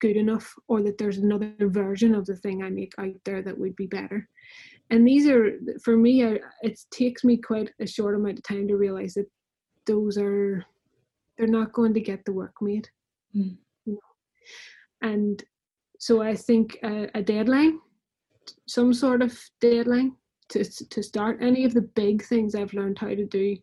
good 0.00 0.16
enough 0.16 0.54
or 0.68 0.82
that 0.82 0.98
there's 0.98 1.18
another 1.18 1.54
version 1.60 2.14
of 2.14 2.26
the 2.26 2.36
thing 2.36 2.62
I 2.62 2.70
make 2.70 2.92
out 2.98 3.14
there 3.24 3.42
that 3.42 3.56
would 3.56 3.76
be 3.76 3.86
better. 3.86 4.28
And 4.90 5.06
these 5.06 5.26
are, 5.26 5.52
for 5.82 5.96
me, 5.96 6.24
I, 6.24 6.38
it 6.62 6.78
takes 6.90 7.24
me 7.24 7.36
quite 7.36 7.70
a 7.80 7.86
short 7.86 8.14
amount 8.14 8.38
of 8.38 8.44
time 8.44 8.68
to 8.68 8.76
realize 8.76 9.14
that 9.14 9.30
those 9.86 10.18
are, 10.18 10.64
they're 11.36 11.46
not 11.46 11.72
going 11.72 11.94
to 11.94 12.00
get 12.00 12.24
the 12.24 12.32
work 12.32 12.54
made. 12.60 12.88
Mm. 13.34 13.56
You 13.86 13.92
know? 13.94 15.08
And 15.08 15.42
so 15.98 16.22
I 16.22 16.34
think 16.34 16.78
a, 16.82 17.08
a 17.14 17.22
deadline, 17.22 17.80
some 18.68 18.92
sort 18.92 19.22
of 19.22 19.38
deadline 19.60 20.16
to, 20.50 20.64
to 20.64 21.02
start. 21.02 21.38
Any 21.40 21.64
of 21.64 21.74
the 21.74 21.82
big 21.82 22.22
things 22.24 22.54
I've 22.54 22.74
learned 22.74 22.98
how 22.98 23.08
to 23.08 23.24
do 23.24 23.56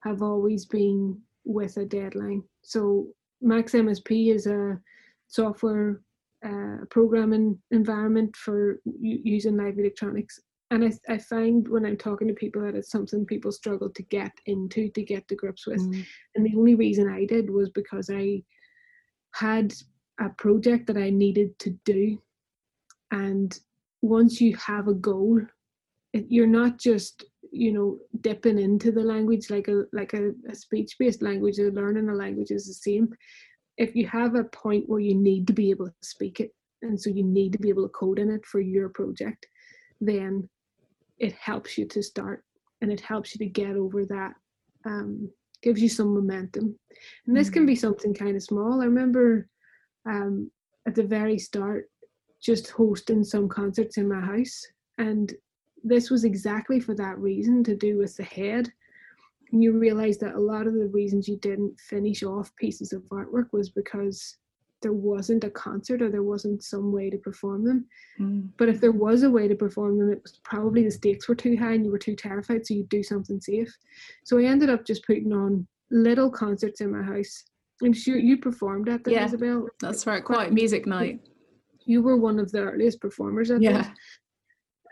have 0.00 0.22
always 0.22 0.66
been 0.66 1.20
with 1.44 1.76
a 1.76 1.84
deadline. 1.84 2.42
So 2.62 3.06
Max 3.40 3.72
MSP 3.72 4.34
is 4.34 4.46
a 4.46 4.80
software 5.28 6.00
uh, 6.44 6.84
programming 6.90 7.58
environment 7.70 8.34
for 8.36 8.80
u- 8.84 9.20
using 9.24 9.56
live 9.56 9.78
electronics. 9.78 10.40
And 10.70 10.84
I, 10.84 11.12
I 11.14 11.18
find 11.18 11.66
when 11.68 11.86
I'm 11.86 11.96
talking 11.96 12.26
to 12.28 12.34
people 12.34 12.62
that 12.62 12.74
it's 12.74 12.90
something 12.90 13.24
people 13.24 13.52
struggle 13.52 13.88
to 13.90 14.02
get 14.04 14.32
into, 14.46 14.88
to 14.90 15.02
get 15.02 15.28
to 15.28 15.36
grips 15.36 15.66
with. 15.66 15.80
Mm. 15.80 16.04
And 16.34 16.46
the 16.46 16.56
only 16.56 16.74
reason 16.74 17.08
I 17.08 17.24
did 17.24 17.48
was 17.50 17.70
because 17.70 18.10
I 18.12 18.42
had 19.32 19.72
a 20.18 20.30
project 20.30 20.86
that 20.88 20.96
I 20.96 21.10
needed 21.10 21.56
to 21.60 21.70
do. 21.84 22.20
And 23.12 23.56
once 24.02 24.40
you 24.40 24.56
have 24.56 24.88
a 24.88 24.94
goal, 24.94 25.40
it, 26.12 26.26
you're 26.28 26.46
not 26.46 26.78
just 26.78 27.24
you 27.52 27.72
know 27.72 27.98
dipping 28.20 28.58
into 28.58 28.90
the 28.90 29.02
language 29.02 29.50
like 29.50 29.68
a 29.68 29.84
like 29.92 30.12
a, 30.14 30.32
a 30.50 30.54
speech 30.54 30.96
based 30.98 31.22
language 31.22 31.58
or 31.58 31.70
learning 31.70 32.08
a 32.08 32.14
language 32.14 32.50
is 32.50 32.66
the 32.66 32.74
same 32.74 33.08
if 33.78 33.94
you 33.94 34.06
have 34.06 34.34
a 34.34 34.44
point 34.44 34.88
where 34.88 35.00
you 35.00 35.14
need 35.14 35.46
to 35.46 35.52
be 35.52 35.70
able 35.70 35.86
to 35.86 35.94
speak 36.02 36.40
it 36.40 36.54
and 36.82 37.00
so 37.00 37.08
you 37.08 37.22
need 37.22 37.52
to 37.52 37.58
be 37.58 37.68
able 37.68 37.84
to 37.84 37.88
code 37.90 38.18
in 38.18 38.30
it 38.30 38.44
for 38.44 38.60
your 38.60 38.88
project 38.88 39.46
then 40.00 40.48
it 41.18 41.32
helps 41.34 41.78
you 41.78 41.86
to 41.86 42.02
start 42.02 42.44
and 42.80 42.92
it 42.92 43.00
helps 43.00 43.34
you 43.34 43.38
to 43.38 43.50
get 43.50 43.76
over 43.76 44.04
that 44.04 44.34
um, 44.84 45.30
gives 45.62 45.80
you 45.80 45.88
some 45.88 46.14
momentum. 46.14 46.78
And 47.26 47.36
this 47.36 47.48
mm-hmm. 47.48 47.54
can 47.54 47.66
be 47.66 47.76
something 47.76 48.14
kind 48.14 48.36
of 48.36 48.42
small. 48.42 48.80
I 48.80 48.84
remember 48.84 49.48
um, 50.04 50.50
at 50.86 50.94
the 50.94 51.02
very 51.02 51.38
start 51.38 51.90
just 52.40 52.70
hosting 52.70 53.24
some 53.24 53.48
concerts 53.48 53.96
in 53.96 54.08
my 54.08 54.20
house 54.20 54.62
and 54.98 55.32
this 55.86 56.10
was 56.10 56.24
exactly 56.24 56.80
for 56.80 56.94
that 56.94 57.18
reason 57.18 57.62
to 57.64 57.76
do 57.76 57.96
with 57.98 58.16
the 58.16 58.24
head. 58.24 58.72
And 59.52 59.62
you 59.62 59.78
realize 59.78 60.18
that 60.18 60.34
a 60.34 60.40
lot 60.40 60.66
of 60.66 60.74
the 60.74 60.88
reasons 60.88 61.28
you 61.28 61.36
didn't 61.38 61.78
finish 61.78 62.24
off 62.24 62.54
pieces 62.56 62.92
of 62.92 63.02
artwork 63.04 63.52
was 63.52 63.70
because 63.70 64.36
there 64.82 64.92
wasn't 64.92 65.44
a 65.44 65.50
concert 65.50 66.02
or 66.02 66.10
there 66.10 66.22
wasn't 66.22 66.62
some 66.62 66.92
way 66.92 67.10
to 67.10 67.18
perform 67.18 67.64
them. 67.64 67.86
Mm. 68.20 68.48
But 68.58 68.68
if 68.68 68.80
there 68.80 68.92
was 68.92 69.22
a 69.22 69.30
way 69.30 69.48
to 69.48 69.54
perform 69.54 69.98
them, 69.98 70.12
it 70.12 70.22
was 70.22 70.38
probably 70.44 70.84
the 70.84 70.90
stakes 70.90 71.28
were 71.28 71.34
too 71.34 71.56
high 71.56 71.72
and 71.72 71.84
you 71.84 71.90
were 71.90 71.98
too 71.98 72.16
terrified, 72.16 72.66
so 72.66 72.74
you'd 72.74 72.88
do 72.88 73.02
something 73.02 73.40
safe. 73.40 73.74
So 74.24 74.38
I 74.38 74.44
ended 74.44 74.70
up 74.70 74.84
just 74.84 75.06
putting 75.06 75.32
on 75.32 75.66
little 75.90 76.30
concerts 76.30 76.80
in 76.80 76.92
my 76.92 77.02
house. 77.02 77.44
I'm 77.82 77.92
sure 77.92 78.16
you 78.16 78.38
performed 78.38 78.88
at 78.88 79.04
the 79.04 79.12
yeah, 79.12 79.26
Isabel. 79.26 79.66
That's 79.80 80.06
right, 80.06 80.24
quite 80.24 80.52
music 80.52 80.86
night. 80.86 81.20
You 81.84 82.02
were 82.02 82.16
one 82.16 82.38
of 82.38 82.50
the 82.50 82.60
earliest 82.60 83.00
performers 83.00 83.50
at 83.50 83.62
yeah. 83.62 83.90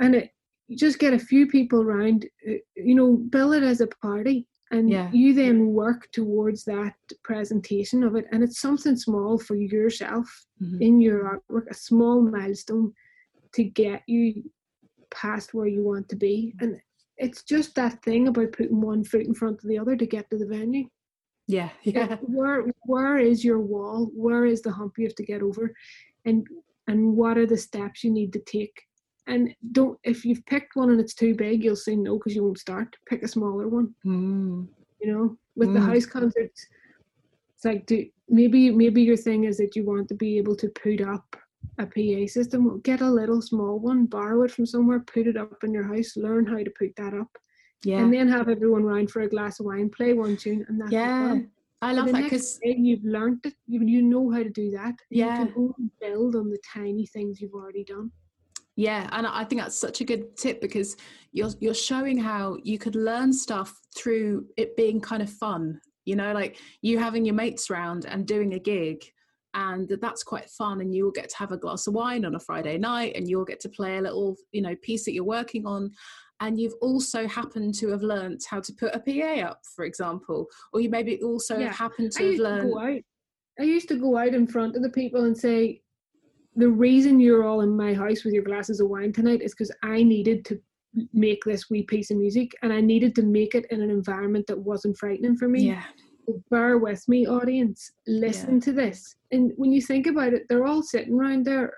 And 0.00 0.14
it 0.14 0.30
you 0.68 0.76
just 0.76 0.98
get 0.98 1.12
a 1.12 1.18
few 1.18 1.46
people 1.46 1.82
around, 1.82 2.26
uh, 2.48 2.54
you 2.74 2.94
know, 2.94 3.16
bill 3.16 3.52
it 3.52 3.62
as 3.62 3.80
a 3.80 3.86
party. 3.86 4.46
And 4.74 4.90
yeah. 4.90 5.08
you 5.12 5.34
then 5.34 5.68
work 5.68 6.08
towards 6.10 6.64
that 6.64 6.94
presentation 7.22 8.02
of 8.02 8.16
it. 8.16 8.26
And 8.32 8.42
it's 8.42 8.60
something 8.60 8.96
small 8.96 9.38
for 9.38 9.54
yourself 9.54 10.28
mm-hmm. 10.60 10.82
in 10.82 11.00
your 11.00 11.40
artwork, 11.48 11.70
a 11.70 11.74
small 11.74 12.20
milestone 12.20 12.92
to 13.52 13.62
get 13.62 14.02
you 14.08 14.42
past 15.12 15.54
where 15.54 15.68
you 15.68 15.84
want 15.84 16.08
to 16.08 16.16
be. 16.16 16.54
And 16.58 16.80
it's 17.16 17.44
just 17.44 17.76
that 17.76 18.02
thing 18.02 18.26
about 18.26 18.50
putting 18.50 18.80
one 18.80 19.04
foot 19.04 19.26
in 19.26 19.34
front 19.34 19.62
of 19.62 19.68
the 19.68 19.78
other 19.78 19.94
to 19.94 20.06
get 20.06 20.28
to 20.30 20.38
the 20.38 20.46
venue. 20.46 20.88
Yeah, 21.46 21.70
yeah. 21.84 22.16
Where 22.22 22.66
where 22.86 23.18
is 23.18 23.44
your 23.44 23.60
wall? 23.60 24.10
Where 24.12 24.44
is 24.44 24.62
the 24.62 24.72
hump 24.72 24.94
you 24.98 25.04
have 25.04 25.14
to 25.14 25.24
get 25.24 25.40
over? 25.40 25.72
And 26.24 26.48
and 26.88 27.16
what 27.16 27.38
are 27.38 27.46
the 27.46 27.56
steps 27.56 28.02
you 28.02 28.10
need 28.10 28.32
to 28.32 28.40
take 28.40 28.82
and 29.26 29.54
don't 29.72 29.98
if 30.04 30.24
you've 30.24 30.44
picked 30.46 30.76
one 30.76 30.90
and 30.90 31.00
it's 31.00 31.14
too 31.14 31.34
big 31.34 31.62
you'll 31.64 31.76
say 31.76 31.96
no 31.96 32.18
because 32.18 32.34
you 32.34 32.44
won't 32.44 32.58
start 32.58 32.96
pick 33.06 33.22
a 33.22 33.28
smaller 33.28 33.68
one 33.68 33.94
mm. 34.04 34.66
you 35.00 35.12
know 35.12 35.36
with 35.56 35.68
mm. 35.70 35.74
the 35.74 35.80
house 35.80 36.06
concerts 36.06 36.66
it's 37.54 37.64
like 37.64 37.86
do 37.86 38.06
maybe 38.28 38.70
maybe 38.70 39.02
your 39.02 39.16
thing 39.16 39.44
is 39.44 39.56
that 39.56 39.74
you 39.74 39.84
want 39.84 40.08
to 40.08 40.14
be 40.14 40.38
able 40.38 40.56
to 40.56 40.68
put 40.68 41.00
up 41.00 41.36
a 41.78 41.86
PA 41.86 42.26
system 42.26 42.80
get 42.80 43.00
a 43.00 43.10
little 43.10 43.40
small 43.40 43.78
one 43.78 44.06
borrow 44.06 44.42
it 44.42 44.50
from 44.50 44.66
somewhere 44.66 45.00
put 45.00 45.26
it 45.26 45.36
up 45.36 45.64
in 45.64 45.72
your 45.72 45.84
house 45.84 46.16
learn 46.16 46.46
how 46.46 46.58
to 46.58 46.70
put 46.78 46.94
that 46.96 47.14
up 47.14 47.36
yeah 47.82 47.98
and 47.98 48.12
then 48.12 48.28
have 48.28 48.48
everyone 48.48 48.84
round 48.84 49.10
for 49.10 49.22
a 49.22 49.28
glass 49.28 49.60
of 49.60 49.66
wine 49.66 49.90
play 49.90 50.12
one 50.12 50.36
tune 50.36 50.64
and 50.68 50.80
that's 50.80 50.92
yeah 50.92 51.38
I 51.82 51.92
love 51.92 52.12
that 52.12 52.22
because 52.22 52.58
you've 52.64 53.04
learned 53.04 53.40
it, 53.44 53.52
you, 53.66 53.84
you 53.84 54.00
know 54.00 54.30
how 54.30 54.42
to 54.42 54.48
do 54.48 54.70
that. 54.70 54.94
Yeah. 55.10 55.40
You 55.40 55.46
can 55.46 55.54
only 55.54 55.90
build 56.00 56.34
on 56.34 56.48
the 56.48 56.58
tiny 56.72 57.04
things 57.04 57.42
you've 57.42 57.52
already 57.52 57.84
done. 57.84 58.10
Yeah, 58.76 59.08
and 59.12 59.26
I 59.26 59.44
think 59.44 59.60
that's 59.60 59.78
such 59.78 60.00
a 60.00 60.04
good 60.04 60.36
tip 60.36 60.60
because 60.60 60.96
you're 61.32 61.50
you're 61.60 61.74
showing 61.74 62.18
how 62.18 62.56
you 62.62 62.78
could 62.78 62.96
learn 62.96 63.32
stuff 63.32 63.80
through 63.96 64.46
it 64.56 64.76
being 64.76 65.00
kind 65.00 65.22
of 65.22 65.30
fun. 65.30 65.80
You 66.04 66.16
know, 66.16 66.32
like 66.32 66.58
you 66.82 66.98
having 66.98 67.24
your 67.24 67.34
mates 67.34 67.70
round 67.70 68.04
and 68.04 68.26
doing 68.26 68.54
a 68.54 68.58
gig 68.58 69.04
and 69.54 69.88
that's 70.00 70.22
quite 70.22 70.50
fun 70.50 70.80
and 70.80 70.94
you'll 70.94 71.10
get 71.10 71.28
to 71.30 71.36
have 71.36 71.52
a 71.52 71.56
glass 71.56 71.86
of 71.86 71.94
wine 71.94 72.24
on 72.24 72.34
a 72.34 72.40
friday 72.40 72.76
night 72.76 73.12
and 73.14 73.28
you'll 73.28 73.44
get 73.44 73.60
to 73.60 73.68
play 73.68 73.98
a 73.98 74.00
little 74.00 74.36
you 74.52 74.60
know 74.60 74.74
piece 74.82 75.04
that 75.04 75.12
you're 75.12 75.24
working 75.24 75.66
on 75.66 75.90
and 76.40 76.58
you've 76.60 76.74
also 76.82 77.26
happened 77.26 77.74
to 77.74 77.88
have 77.88 78.02
learnt 78.02 78.44
how 78.48 78.60
to 78.60 78.72
put 78.72 78.94
a 78.94 79.00
pa 79.00 79.48
up 79.48 79.60
for 79.74 79.84
example 79.84 80.46
or 80.72 80.80
you 80.80 80.90
maybe 80.90 81.22
also 81.22 81.58
yeah. 81.58 81.72
happened 81.72 82.12
to 82.12 82.24
I 82.24 82.30
have 82.32 82.40
learned 82.40 82.72
to 82.72 83.02
I 83.58 83.62
used 83.62 83.88
to 83.88 83.96
go 83.96 84.18
out 84.18 84.34
in 84.34 84.48
front 84.48 84.74
of 84.74 84.82
the 84.82 84.90
people 84.90 85.24
and 85.24 85.36
say 85.36 85.80
the 86.56 86.68
reason 86.68 87.20
you're 87.20 87.44
all 87.44 87.62
in 87.62 87.76
my 87.76 87.94
house 87.94 88.24
with 88.24 88.34
your 88.34 88.44
glasses 88.44 88.80
of 88.80 88.88
wine 88.88 89.12
tonight 89.12 89.42
is 89.42 89.52
because 89.52 89.72
I 89.82 90.02
needed 90.02 90.44
to 90.46 90.60
make 91.12 91.42
this 91.44 91.68
wee 91.68 91.82
piece 91.82 92.10
of 92.10 92.16
music 92.16 92.52
and 92.62 92.72
I 92.72 92.80
needed 92.80 93.14
to 93.16 93.22
make 93.22 93.54
it 93.54 93.66
in 93.70 93.80
an 93.82 93.90
environment 93.90 94.46
that 94.46 94.58
wasn't 94.58 94.96
frightening 94.96 95.36
for 95.36 95.48
me. 95.48 95.68
Yeah. 95.68 95.82
bear 96.50 96.78
with 96.78 97.06
me, 97.08 97.26
audience. 97.26 97.90
Listen 98.06 98.54
yeah. 98.54 98.60
to 98.60 98.72
this. 98.72 99.16
And 99.32 99.52
when 99.56 99.72
you 99.72 99.80
think 99.80 100.06
about 100.06 100.32
it, 100.32 100.44
they're 100.48 100.66
all 100.66 100.82
sitting 100.82 101.14
around 101.14 101.44
there 101.44 101.74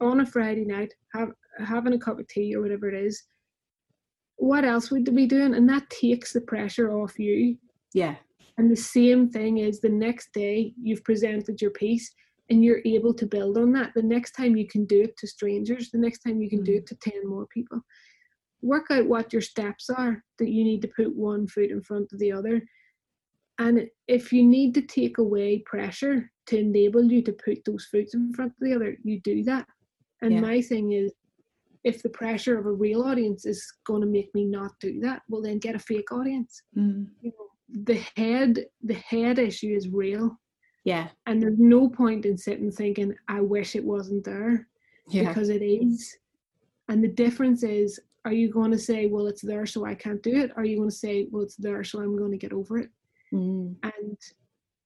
on 0.00 0.20
a 0.20 0.26
Friday 0.26 0.64
night, 0.64 0.92
have, 1.14 1.30
having 1.58 1.94
a 1.94 1.98
cup 1.98 2.18
of 2.18 2.28
tea 2.28 2.54
or 2.54 2.60
whatever 2.60 2.88
it 2.88 3.02
is. 3.02 3.22
What 4.36 4.64
else 4.64 4.90
would 4.90 5.06
they 5.06 5.12
be 5.12 5.26
doing? 5.26 5.54
And 5.54 5.68
that 5.68 5.88
takes 5.90 6.32
the 6.32 6.40
pressure 6.42 6.90
off 6.90 7.18
you. 7.18 7.56
Yeah. 7.94 8.16
And 8.58 8.70
the 8.70 8.76
same 8.76 9.30
thing 9.30 9.58
is 9.58 9.80
the 9.80 9.88
next 9.88 10.32
day 10.32 10.74
you've 10.80 11.04
presented 11.04 11.60
your 11.62 11.70
piece 11.70 12.10
and 12.50 12.64
you're 12.64 12.82
able 12.84 13.14
to 13.14 13.26
build 13.26 13.56
on 13.56 13.72
that. 13.72 13.92
The 13.94 14.02
next 14.02 14.32
time 14.32 14.56
you 14.56 14.66
can 14.66 14.84
do 14.84 15.02
it 15.02 15.16
to 15.18 15.26
strangers, 15.26 15.90
the 15.90 15.98
next 15.98 16.18
time 16.18 16.42
you 16.42 16.50
can 16.50 16.62
mm. 16.62 16.66
do 16.66 16.74
it 16.74 16.86
to 16.88 16.96
10 16.96 17.28
more 17.28 17.46
people. 17.46 17.80
Work 18.60 18.90
out 18.90 19.06
what 19.06 19.32
your 19.32 19.40
steps 19.40 19.88
are 19.88 20.22
that 20.38 20.50
you 20.50 20.64
need 20.64 20.82
to 20.82 20.88
put 20.88 21.14
one 21.14 21.46
foot 21.46 21.70
in 21.70 21.80
front 21.80 22.12
of 22.12 22.18
the 22.18 22.32
other. 22.32 22.60
And 23.58 23.88
if 24.08 24.32
you 24.32 24.44
need 24.44 24.74
to 24.74 24.82
take 24.82 25.18
away 25.18 25.60
pressure 25.60 26.30
to 26.46 26.58
enable 26.58 27.04
you 27.04 27.22
to 27.22 27.32
put 27.32 27.64
those 27.64 27.86
foots 27.90 28.14
in 28.14 28.32
front 28.34 28.52
of 28.52 28.58
the 28.60 28.74
other, 28.74 28.96
you 29.04 29.20
do 29.20 29.44
that. 29.44 29.66
And 30.22 30.34
yeah. 30.34 30.40
my 30.40 30.60
thing 30.60 30.92
is, 30.92 31.12
if 31.84 32.02
the 32.02 32.10
pressure 32.10 32.58
of 32.58 32.66
a 32.66 32.72
real 32.72 33.02
audience 33.02 33.46
is 33.46 33.64
going 33.86 34.02
to 34.02 34.06
make 34.06 34.34
me 34.34 34.44
not 34.44 34.72
do 34.80 35.00
that, 35.00 35.22
well, 35.28 35.40
then 35.40 35.58
get 35.58 35.74
a 35.74 35.78
fake 35.78 36.12
audience. 36.12 36.62
Mm. 36.76 37.06
You 37.22 37.32
know, 37.38 37.84
the 37.84 38.04
head, 38.16 38.66
the 38.82 38.94
head 38.94 39.38
issue 39.38 39.74
is 39.74 39.88
real 39.88 40.36
yeah. 40.84 41.08
And 41.26 41.42
there's 41.42 41.58
no 41.58 41.88
point 41.88 42.24
in 42.24 42.36
sitting 42.38 42.70
thinking, 42.70 43.14
I 43.28 43.40
wish 43.40 43.76
it 43.76 43.84
wasn't 43.84 44.24
there. 44.24 44.66
Yeah. 45.08 45.28
Because 45.28 45.48
it 45.48 45.62
is. 45.62 46.16
And 46.88 47.02
the 47.02 47.08
difference 47.08 47.62
is, 47.62 48.00
are 48.24 48.32
you 48.32 48.50
going 48.50 48.70
to 48.70 48.78
say, 48.78 49.06
well, 49.06 49.26
it's 49.26 49.42
there, 49.42 49.66
so 49.66 49.84
I 49.84 49.94
can't 49.94 50.22
do 50.22 50.36
it? 50.36 50.50
Or 50.50 50.62
are 50.62 50.64
you 50.64 50.76
going 50.76 50.90
to 50.90 50.94
say, 50.94 51.26
well, 51.30 51.42
it's 51.42 51.56
there, 51.56 51.82
so 51.84 52.00
I'm 52.00 52.16
going 52.16 52.32
to 52.32 52.36
get 52.36 52.52
over 52.52 52.78
it? 52.78 52.90
Mm. 53.32 53.76
And 53.82 54.18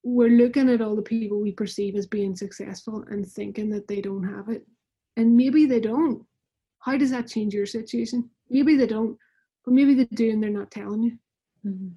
we're 0.02 0.28
looking 0.28 0.68
at 0.68 0.80
all 0.80 0.94
the 0.94 1.02
people 1.02 1.40
we 1.40 1.52
perceive 1.52 1.96
as 1.96 2.06
being 2.06 2.36
successful 2.36 3.04
and 3.10 3.26
thinking 3.26 3.70
that 3.70 3.88
they 3.88 4.00
don't 4.00 4.22
have 4.22 4.48
it. 4.50 4.66
And 5.16 5.36
maybe 5.36 5.66
they 5.66 5.80
don't. 5.80 6.24
How 6.78 6.96
does 6.96 7.10
that 7.10 7.28
change 7.28 7.54
your 7.54 7.66
situation? 7.66 8.28
Maybe 8.50 8.76
they 8.76 8.86
don't, 8.86 9.16
but 9.64 9.74
maybe 9.74 9.94
they 9.94 10.04
do 10.04 10.30
and 10.30 10.42
they're 10.42 10.50
not 10.50 10.70
telling 10.70 11.02
you. 11.02 11.18
Mm. 11.66 11.92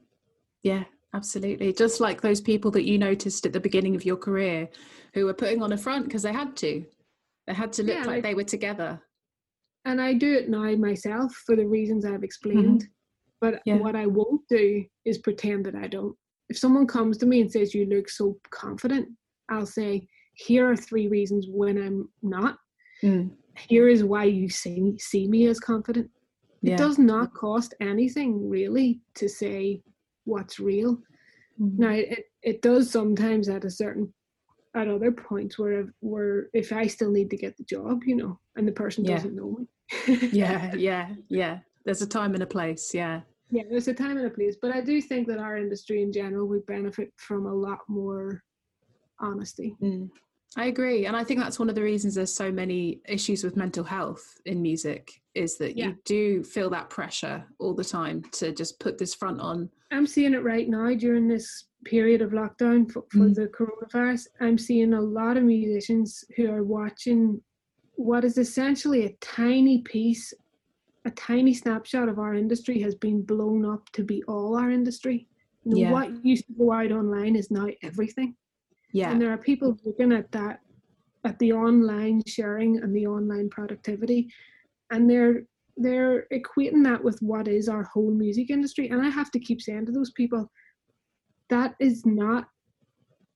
Yeah, 0.63 0.85
Absolutely. 1.13 1.73
Just 1.73 1.99
like 1.99 2.21
those 2.21 2.41
people 2.41 2.71
that 2.71 2.87
you 2.87 2.97
noticed 2.97 3.45
at 3.45 3.53
the 3.53 3.59
beginning 3.59 3.95
of 3.95 4.05
your 4.05 4.17
career 4.17 4.69
who 5.13 5.25
were 5.25 5.33
putting 5.33 5.61
on 5.61 5.73
a 5.73 5.77
front 5.77 6.05
because 6.05 6.23
they 6.23 6.33
had 6.33 6.55
to. 6.57 6.85
They 7.47 7.53
had 7.53 7.71
to 7.73 7.83
look 7.83 7.95
yeah, 7.95 8.03
like, 8.03 8.23
they 8.23 8.33
were 8.33 8.43
together. 8.43 9.01
And 9.85 10.01
I 10.01 10.13
do 10.13 10.33
it 10.33 10.49
now 10.49 10.75
myself 10.75 11.33
for 11.45 11.55
the 11.55 11.65
reasons 11.65 12.05
I've 12.05 12.23
explained. 12.23 12.81
Mm-hmm. 12.81 12.91
But 13.39 13.61
yeah. 13.65 13.75
what 13.75 13.95
I 13.95 14.05
won't 14.05 14.41
do 14.49 14.83
is 15.05 15.19
pretend 15.19 15.65
that 15.65 15.75
I 15.75 15.87
don't. 15.87 16.15
If 16.49 16.57
someone 16.57 16.87
comes 16.87 17.17
to 17.19 17.25
me 17.25 17.41
and 17.41 17.51
says, 17.51 17.73
You 17.73 17.85
look 17.85 18.09
so 18.09 18.37
confident, 18.49 19.07
I'll 19.49 19.65
say, 19.65 20.07
Here 20.33 20.69
are 20.69 20.75
three 20.75 21.07
reasons 21.07 21.47
when 21.49 21.77
I'm 21.77 22.09
not. 22.21 22.57
Mm. 23.03 23.31
Here 23.55 23.87
is 23.87 24.03
why 24.03 24.25
you 24.25 24.49
see, 24.49 24.97
see 24.99 25.27
me 25.27 25.47
as 25.47 25.59
confident. 25.59 26.09
Yeah. 26.61 26.73
It 26.73 26.77
does 26.77 26.97
not 26.97 27.33
cost 27.33 27.73
anything 27.79 28.49
really 28.49 29.01
to 29.15 29.29
say 29.29 29.81
what's 30.27 30.59
real. 30.59 30.97
Mm-hmm. 31.59 31.81
Now 31.81 31.91
it, 31.91 32.25
it 32.43 32.61
does 32.61 32.91
sometimes 32.91 33.49
at 33.49 33.65
a 33.65 33.71
certain 33.71 34.13
at 34.75 34.87
other 34.87 35.11
points 35.11 35.57
where 35.57 35.93
where 36.01 36.49
if 36.53 36.71
I 36.71 36.87
still 36.87 37.11
need 37.11 37.29
to 37.31 37.37
get 37.37 37.57
the 37.57 37.63
job, 37.63 38.03
you 38.05 38.15
know, 38.15 38.39
and 38.55 38.67
the 38.67 38.71
person 38.71 39.03
yeah. 39.03 39.15
doesn't 39.15 39.35
know 39.35 39.57
me. 39.57 40.29
yeah, 40.31 40.73
yeah, 40.75 41.09
yeah. 41.29 41.59
There's 41.85 42.01
a 42.01 42.07
time 42.07 42.33
and 42.33 42.43
a 42.43 42.47
place, 42.47 42.93
yeah. 42.93 43.21
Yeah, 43.49 43.63
there's 43.69 43.87
a 43.87 43.93
time 43.93 44.17
and 44.17 44.27
a 44.27 44.29
place. 44.29 44.57
But 44.61 44.71
I 44.71 44.81
do 44.81 45.01
think 45.01 45.27
that 45.29 45.39
our 45.39 45.57
industry 45.57 46.03
in 46.03 46.11
general 46.11 46.47
would 46.47 46.65
benefit 46.65 47.13
from 47.15 47.45
a 47.45 47.53
lot 47.53 47.79
more 47.87 48.43
honesty. 49.19 49.75
Mm. 49.81 50.09
I 50.57 50.65
agree. 50.65 51.05
And 51.05 51.15
I 51.15 51.23
think 51.23 51.39
that's 51.39 51.59
one 51.59 51.69
of 51.69 51.75
the 51.75 51.83
reasons 51.83 52.15
there's 52.15 52.33
so 52.33 52.51
many 52.51 53.01
issues 53.07 53.43
with 53.43 53.55
mental 53.55 53.83
health 53.83 54.25
in 54.45 54.61
music 54.61 55.11
is 55.37 55.57
that 55.57 55.77
yeah. 55.77 55.87
you 55.87 55.97
do 56.05 56.43
feel 56.43 56.69
that 56.71 56.89
pressure 56.89 57.45
all 57.59 57.73
the 57.73 57.83
time 57.83 58.23
to 58.33 58.51
just 58.51 58.79
put 58.79 58.97
this 58.97 59.13
front 59.13 59.39
on. 59.39 59.69
I'm 59.91 60.07
seeing 60.07 60.33
it 60.33 60.43
right 60.43 60.67
now 60.67 60.93
during 60.95 61.27
this 61.27 61.65
period 61.85 62.21
of 62.21 62.31
lockdown 62.31 62.91
for, 62.91 63.03
for 63.11 63.19
mm. 63.19 63.35
the 63.35 63.47
coronavirus. 63.47 64.27
I'm 64.41 64.57
seeing 64.57 64.93
a 64.93 65.01
lot 65.01 65.37
of 65.37 65.43
musicians 65.43 66.25
who 66.35 66.51
are 66.51 66.63
watching 66.63 67.41
what 67.93 68.23
is 68.25 68.37
essentially 68.37 69.05
a 69.05 69.15
tiny 69.21 69.81
piece, 69.81 70.33
a 71.05 71.11
tiny 71.11 71.53
snapshot 71.53 72.09
of 72.09 72.19
our 72.19 72.35
industry 72.35 72.79
has 72.81 72.95
been 72.95 73.21
blown 73.21 73.65
up 73.65 73.89
to 73.93 74.03
be 74.03 74.23
all 74.23 74.57
our 74.57 74.69
industry. 74.69 75.27
Yeah. 75.63 75.91
What 75.91 76.25
used 76.25 76.47
to 76.47 76.53
go 76.53 76.71
out 76.71 76.91
online 76.91 77.35
is 77.35 77.51
now 77.51 77.67
everything. 77.83 78.35
Yeah. 78.93 79.11
And 79.11 79.21
there 79.21 79.31
are 79.31 79.37
people 79.37 79.77
looking 79.83 80.11
at 80.11 80.31
that, 80.31 80.61
at 81.25 81.37
the 81.39 81.53
online 81.53 82.21
sharing 82.25 82.77
and 82.77 82.95
the 82.95 83.07
online 83.07 83.49
productivity, 83.49 84.31
and 84.91 85.09
they're 85.09 85.43
they're 85.77 86.25
equating 86.33 86.83
that 86.83 87.03
with 87.03 87.19
what 87.21 87.47
is 87.47 87.69
our 87.69 87.83
whole 87.83 88.11
music 88.11 88.49
industry. 88.49 88.89
And 88.89 89.01
I 89.01 89.09
have 89.09 89.29
to 89.31 89.39
keep 89.39 89.61
saying 89.61 89.85
to 89.85 89.91
those 89.91 90.11
people, 90.11 90.51
that 91.49 91.75
is 91.79 92.03
not 92.03 92.47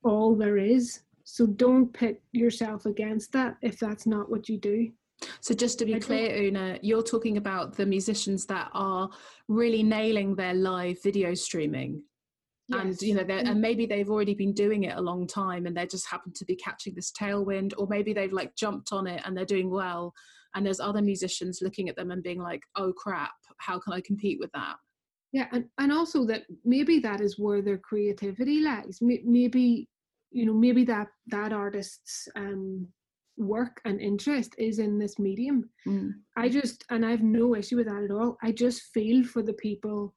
all 0.03 0.35
there 0.35 0.57
is. 0.57 1.01
So 1.23 1.45
don't 1.45 1.93
pit 1.93 2.19
yourself 2.31 2.87
against 2.87 3.31
that 3.33 3.57
if 3.61 3.77
that's 3.77 4.07
not 4.07 4.29
what 4.31 4.49
you 4.49 4.57
do. 4.57 4.91
So 5.39 5.53
just 5.53 5.77
to 5.79 5.85
be 5.85 5.99
clear, 5.99 6.35
Una, 6.35 6.79
you're 6.81 7.03
talking 7.03 7.37
about 7.37 7.77
the 7.77 7.85
musicians 7.85 8.47
that 8.47 8.71
are 8.73 9.07
really 9.47 9.83
nailing 9.83 10.33
their 10.33 10.55
live 10.55 10.97
video 11.03 11.35
streaming 11.35 12.01
yes. 12.71 12.81
and 12.81 13.01
you 13.01 13.15
know 13.15 13.21
and 13.21 13.47
mm. 13.47 13.59
maybe 13.59 13.85
they've 13.85 14.09
already 14.09 14.33
been 14.33 14.53
doing 14.53 14.83
it 14.83 14.97
a 14.97 15.01
long 15.01 15.27
time 15.27 15.65
and 15.65 15.75
they 15.75 15.85
just 15.85 16.09
happen 16.09 16.31
to 16.33 16.45
be 16.45 16.55
catching 16.55 16.93
this 16.95 17.11
tailwind 17.11 17.73
or 17.77 17.87
maybe 17.87 18.13
they've 18.13 18.33
like 18.33 18.55
jumped 18.55 18.91
on 18.91 19.07
it 19.07 19.21
and 19.25 19.35
they're 19.35 19.45
doing 19.45 19.69
well 19.69 20.13
and 20.55 20.65
there's 20.65 20.79
other 20.79 21.01
musicians 21.01 21.59
looking 21.61 21.89
at 21.89 21.95
them 21.95 22.11
and 22.11 22.23
being 22.23 22.41
like 22.41 22.61
oh 22.75 22.93
crap 22.93 23.31
how 23.57 23.79
can 23.79 23.93
i 23.93 24.01
compete 24.01 24.39
with 24.39 24.51
that? 24.53 24.75
Yeah 25.31 25.47
and, 25.51 25.65
and 25.77 25.91
also 25.91 26.25
that 26.25 26.43
maybe 26.65 26.99
that 26.99 27.21
is 27.21 27.39
where 27.39 27.61
their 27.61 27.77
creativity 27.77 28.61
lies. 28.61 28.99
Maybe 29.01 29.87
you 30.31 30.45
know 30.45 30.53
maybe 30.53 30.83
that 30.85 31.07
that 31.27 31.53
artist's 31.53 32.27
um 32.35 32.87
work 33.37 33.81
and 33.85 33.99
interest 33.99 34.55
is 34.57 34.79
in 34.79 34.99
this 34.99 35.17
medium. 35.17 35.69
Mm. 35.87 36.11
i 36.37 36.49
just 36.49 36.83
and 36.89 37.05
i 37.05 37.11
have 37.11 37.23
no 37.23 37.55
issue 37.55 37.77
with 37.77 37.87
that 37.87 38.03
at 38.03 38.11
all. 38.11 38.37
I 38.43 38.51
just 38.51 38.83
feel 38.93 39.23
for 39.23 39.41
the 39.41 39.53
people 39.53 40.13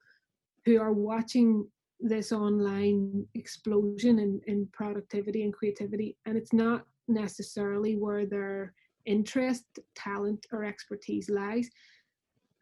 who 0.65 0.81
are 0.81 0.93
watching 0.93 1.67
this 2.01 2.33
online 2.33 3.25
explosion 3.35 4.19
in, 4.19 4.41
in 4.47 4.69
productivity 4.73 5.45
and 5.45 5.55
creativity 5.55 6.17
and 6.27 6.37
it's 6.37 6.53
not 6.53 6.85
necessarily 7.09 7.97
where 7.97 8.27
their 8.27 8.75
interest 9.07 9.65
talent 9.95 10.47
or 10.53 10.65
expertise 10.65 11.29
lies. 11.29 11.69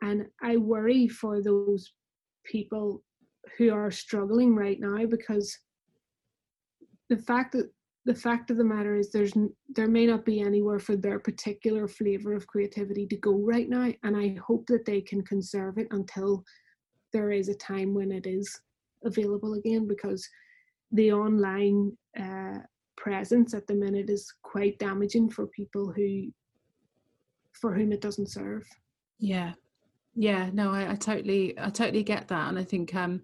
And 0.02 0.27
i 0.43 0.56
worry 0.56 1.09
for 1.09 1.43
those 1.43 1.93
people 2.44 3.02
who 3.56 3.73
are 3.73 3.90
struggling 3.90 4.55
right 4.55 4.81
now 4.81 5.06
because 5.06 5.59
the 7.09 7.16
fact 7.16 7.52
that 7.52 7.70
the 8.05 8.14
fact 8.14 8.51
of 8.51 8.56
the 8.56 8.64
matter 8.64 8.97
is 8.97 9.10
there's 9.10 9.32
there 9.77 9.89
may 9.89 10.06
not 10.06 10.24
be 10.24 10.40
anywhere 10.40 10.78
for 10.78 10.97
their 10.97 11.20
particular 11.20 11.86
flavor 11.86 12.35
of 12.35 12.47
creativity 12.47 13.06
to 13.06 13.16
go 13.16 13.35
right 13.35 13.69
now 13.69 13.93
and 14.02 14.16
i 14.16 14.36
hope 14.44 14.66
that 14.66 14.85
they 14.85 15.01
can 15.01 15.23
conserve 15.23 15.78
it 15.78 15.86
until 15.90 16.44
there 17.12 17.31
is 17.31 17.48
a 17.48 17.55
time 17.55 17.94
when 17.94 18.10
it 18.10 18.27
is 18.27 18.60
available 19.05 19.55
again 19.55 19.86
because 19.86 20.28
the 20.93 21.12
online 21.12 21.97
uh, 22.19 22.59
presence 23.03 23.53
at 23.53 23.66
the 23.66 23.74
minute 23.74 24.09
is 24.09 24.33
quite 24.43 24.79
damaging 24.79 25.29
for 25.29 25.49
people 25.49 25.93
who 25.93 26.29
for 27.53 27.74
whom 27.74 27.93
it 27.93 28.01
doesn't 28.01 28.31
serve. 28.31 28.65
Yeah. 29.19 29.53
Yeah 30.15 30.51
no 30.53 30.70
I, 30.70 30.93
I 30.93 30.95
totally 30.95 31.59
i 31.59 31.70
totally 31.70 32.03
get 32.03 32.29
that 32.29 32.49
and 32.51 32.59
i 32.59 32.65
think 32.65 32.95
um 32.95 33.23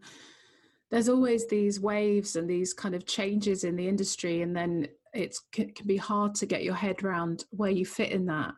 there's 0.90 1.10
always 1.10 1.46
these 1.46 1.78
waves 1.80 2.34
and 2.36 2.48
these 2.48 2.72
kind 2.72 2.94
of 2.94 3.04
changes 3.04 3.64
in 3.64 3.76
the 3.76 3.86
industry 3.86 4.40
and 4.40 4.56
then 4.56 4.88
it 5.12 5.36
can, 5.52 5.70
can 5.74 5.86
be 5.86 5.98
hard 5.98 6.34
to 6.36 6.46
get 6.46 6.64
your 6.64 6.74
head 6.74 7.02
around 7.04 7.44
where 7.50 7.70
you 7.70 7.84
fit 7.84 8.10
in 8.10 8.24
that. 8.26 8.54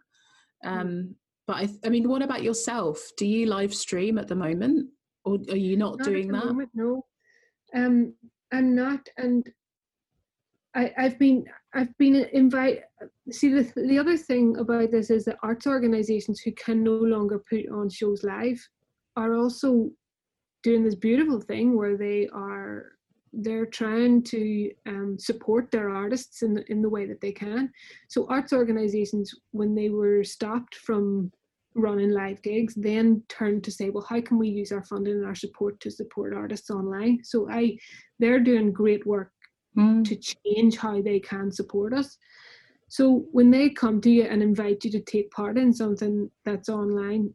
Mm. 0.65 0.81
um 0.81 1.15
but 1.49 1.57
I, 1.57 1.69
I 1.85 1.89
mean 1.89 2.09
what 2.09 2.23
about 2.23 2.45
yourself? 2.45 2.99
Do 3.17 3.27
you 3.27 3.47
live 3.47 3.75
stream 3.75 4.17
at 4.17 4.29
the 4.29 4.37
moment 4.37 4.91
or 5.25 5.39
are 5.51 5.57
you 5.57 5.77
not, 5.77 5.99
not 5.99 6.05
doing 6.07 6.29
that? 6.29 6.47
moment, 6.47 6.71
no. 6.73 7.05
Um, 7.75 8.15
I'm 8.53 8.75
not, 8.75 9.09
and 9.17 9.45
I, 10.75 10.93
I've 10.97 11.19
been 11.19 11.45
I've 11.75 11.97
been 11.99 12.17
invited. 12.33 12.83
See, 13.31 13.49
the, 13.53 13.73
the 13.77 13.99
other 13.99 14.17
thing 14.17 14.57
about 14.59 14.91
this 14.91 15.11
is 15.11 15.25
that 15.25 15.39
arts 15.43 15.67
organisations 15.67 16.41
who 16.41 16.53
can 16.53 16.83
no 16.83 16.93
longer 16.93 17.43
put 17.49 17.69
on 17.71 17.89
shows 17.89 18.25
live 18.25 18.61
are 19.17 19.35
also 19.35 19.91
doing 20.63 20.85
this 20.85 20.95
beautiful 20.95 21.41
thing 21.41 21.77
where 21.77 21.97
they 21.97 22.29
are 22.33 22.93
they're 23.33 23.67
trying 23.67 24.23
to 24.25 24.71
um, 24.87 25.17
support 25.19 25.71
their 25.71 25.91
artists 25.91 26.43
in 26.43 26.55
the, 26.55 26.65
in 26.71 26.83
the 26.83 26.89
way 26.89 27.07
that 27.07 27.21
they 27.21 27.31
can. 27.31 27.71
So 28.09 28.27
arts 28.29 28.53
organisations, 28.53 29.33
when 29.53 29.75
they 29.75 29.89
were 29.89 30.25
stopped 30.25 30.75
from 30.75 31.31
running 31.77 32.11
live 32.11 32.43
gigs, 32.43 32.75
then 32.75 33.23
turned 33.29 33.63
to 33.63 33.71
say, 33.71 33.91
well, 33.91 34.07
how 34.09 34.21
can 34.21 34.37
we 34.37 34.49
use 34.49 34.73
our 34.73 34.83
funding 34.83 35.15
and 35.15 35.27
our 35.27 35.37
support 35.37 35.79
to 35.81 35.93
support 35.93 36.35
artists 36.35 36.71
online? 36.71 37.21
So 37.23 37.49
I, 37.49 37.79
they're 38.19 38.41
doing 38.41 38.73
great 38.73 39.07
work 39.07 39.31
mm. 39.77 40.05
to 40.05 40.17
change 40.17 40.77
how 40.77 41.01
they 41.01 41.21
can 41.21 41.51
support 41.51 41.93
us. 41.93 42.19
So 42.89 43.25
when 43.31 43.51
they 43.51 43.71
come 43.71 44.01
to 44.01 44.11
you 44.11 44.25
and 44.25 44.43
invite 44.43 44.85
you 44.85 44.91
to 44.93 45.01
take 45.01 45.31
part 45.31 45.57
in 45.57 45.73
something 45.73 46.31
that's 46.45 46.69
online, 46.69 47.33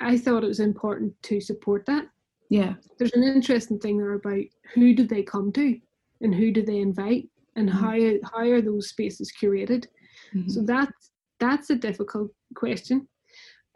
I 0.00 0.16
thought 0.16 0.44
it 0.44 0.48
was 0.48 0.60
important 0.60 1.14
to 1.24 1.40
support 1.40 1.86
that 1.86 2.06
yeah 2.50 2.74
there's 2.98 3.12
an 3.12 3.22
interesting 3.22 3.78
thing 3.78 3.98
there 3.98 4.14
about 4.14 4.44
who 4.74 4.94
do 4.94 5.06
they 5.06 5.22
come 5.22 5.50
to 5.52 5.78
and 6.20 6.34
who 6.34 6.52
do 6.52 6.62
they 6.62 6.78
invite 6.78 7.28
and 7.56 7.68
mm-hmm. 7.68 8.20
how 8.22 8.30
how 8.30 8.48
are 8.48 8.60
those 8.60 8.88
spaces 8.88 9.32
curated 9.40 9.86
mm-hmm. 10.34 10.48
so 10.48 10.62
that's 10.62 11.10
that's 11.40 11.70
a 11.70 11.74
difficult 11.74 12.30
question 12.54 13.06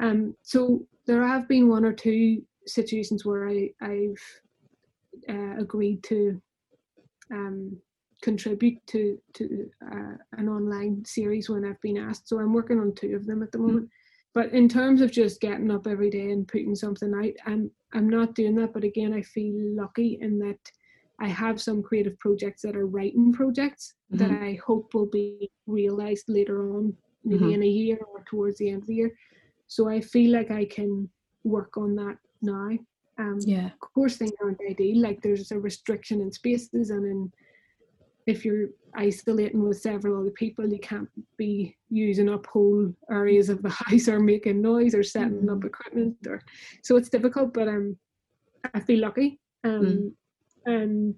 um 0.00 0.34
so 0.42 0.86
there 1.06 1.26
have 1.26 1.48
been 1.48 1.68
one 1.68 1.84
or 1.84 1.92
two 1.92 2.42
situations 2.66 3.24
where 3.24 3.48
i 3.48 3.68
i've 3.82 4.24
uh, 5.28 5.56
agreed 5.58 6.02
to 6.02 6.40
um 7.32 7.76
contribute 8.22 8.84
to 8.86 9.18
to 9.32 9.70
uh, 9.92 10.16
an 10.32 10.48
online 10.48 11.04
series 11.04 11.48
when 11.48 11.64
i've 11.64 11.80
been 11.80 11.96
asked 11.96 12.28
so 12.28 12.38
i'm 12.38 12.52
working 12.52 12.78
on 12.80 12.92
two 12.94 13.14
of 13.14 13.26
them 13.26 13.42
at 13.42 13.52
the 13.52 13.58
mm-hmm. 13.58 13.68
moment 13.68 13.88
but 14.34 14.52
in 14.52 14.68
terms 14.68 15.00
of 15.00 15.12
just 15.12 15.40
getting 15.40 15.70
up 15.70 15.86
every 15.86 16.10
day 16.10 16.30
and 16.30 16.48
putting 16.48 16.74
something 16.74 17.12
out 17.14 17.32
i'm 17.50 17.70
i'm 17.94 18.08
not 18.08 18.34
doing 18.34 18.54
that 18.56 18.72
but 18.72 18.84
again 18.84 19.12
i 19.12 19.22
feel 19.22 19.54
lucky 19.76 20.18
in 20.20 20.38
that 20.38 20.58
i 21.20 21.28
have 21.28 21.60
some 21.60 21.82
creative 21.82 22.18
projects 22.18 22.62
that 22.62 22.76
are 22.76 22.86
writing 22.86 23.32
projects 23.32 23.94
mm-hmm. 24.12 24.18
that 24.18 24.42
i 24.42 24.58
hope 24.66 24.92
will 24.94 25.06
be 25.06 25.48
realized 25.66 26.24
later 26.28 26.74
on 26.76 26.92
maybe 27.24 27.44
mm-hmm. 27.44 27.54
in 27.54 27.62
a 27.62 27.66
year 27.66 27.98
or 28.12 28.24
towards 28.24 28.58
the 28.58 28.68
end 28.68 28.82
of 28.82 28.88
the 28.88 28.94
year 28.94 29.12
so 29.68 29.88
i 29.88 30.00
feel 30.00 30.32
like 30.32 30.50
i 30.50 30.64
can 30.64 31.08
work 31.44 31.76
on 31.76 31.94
that 31.94 32.16
now 32.42 32.70
um 33.18 33.38
yeah 33.44 33.66
of 33.66 33.80
course 33.80 34.16
things 34.16 34.32
aren't 34.42 34.60
ideal 34.68 35.02
like 35.02 35.20
there's 35.22 35.50
a 35.50 35.58
restriction 35.58 36.20
in 36.20 36.30
spaces 36.30 36.90
and 36.90 37.04
in 37.04 37.32
if 38.28 38.44
you're 38.44 38.68
isolating 38.94 39.66
with 39.66 39.80
several 39.80 40.20
other 40.20 40.30
people, 40.30 40.68
you 40.68 40.78
can't 40.78 41.08
be 41.38 41.74
using 41.88 42.28
up 42.28 42.44
whole 42.44 42.92
areas 43.10 43.48
of 43.48 43.62
the 43.62 43.70
house 43.86 44.06
or 44.06 44.20
making 44.20 44.60
noise 44.60 44.94
or 44.94 45.02
setting 45.02 45.46
mm. 45.46 45.56
up 45.56 45.64
equipment 45.64 46.14
or 46.26 46.42
so 46.82 46.96
it's 46.96 47.08
difficult, 47.08 47.54
but 47.54 47.68
um 47.68 47.96
I 48.74 48.80
feel 48.80 49.00
lucky. 49.00 49.40
Um 49.64 49.80
mm. 49.80 50.12
and 50.66 51.14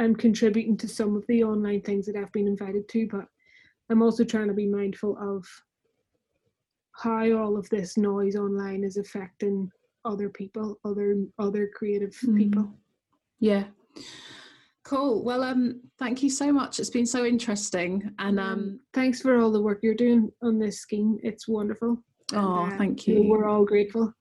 I'm 0.00 0.16
contributing 0.16 0.78
to 0.78 0.88
some 0.88 1.14
of 1.14 1.24
the 1.28 1.44
online 1.44 1.82
things 1.82 2.06
that 2.06 2.16
I've 2.16 2.32
been 2.32 2.48
invited 2.48 2.88
to, 2.88 3.06
but 3.06 3.26
I'm 3.90 4.02
also 4.02 4.24
trying 4.24 4.48
to 4.48 4.54
be 4.54 4.66
mindful 4.66 5.16
of 5.20 5.46
how 6.92 7.30
all 7.32 7.58
of 7.58 7.68
this 7.68 7.98
noise 7.98 8.34
online 8.34 8.82
is 8.82 8.96
affecting 8.96 9.70
other 10.06 10.28
people, 10.28 10.78
other 10.84 11.16
other 11.38 11.68
creative 11.74 12.16
mm. 12.24 12.36
people. 12.36 12.72
Yeah. 13.40 13.64
Cool. 14.84 15.24
Well, 15.24 15.42
um, 15.42 15.80
thank 15.98 16.22
you 16.22 16.30
so 16.30 16.52
much. 16.52 16.78
It's 16.78 16.90
been 16.90 17.06
so 17.06 17.24
interesting, 17.24 18.08
and 18.20 18.38
um, 18.38 18.80
thanks 18.94 19.20
for 19.20 19.40
all 19.40 19.50
the 19.50 19.60
work 19.60 19.80
you're 19.82 19.94
doing 19.94 20.30
on 20.42 20.58
this 20.60 20.78
scheme. 20.78 21.18
It's 21.24 21.48
wonderful. 21.48 21.98
Oh, 22.32 22.64
uh, 22.66 22.78
thank 22.78 23.06
you. 23.06 23.24
We're 23.24 23.48
all 23.48 23.64
grateful. 23.64 24.12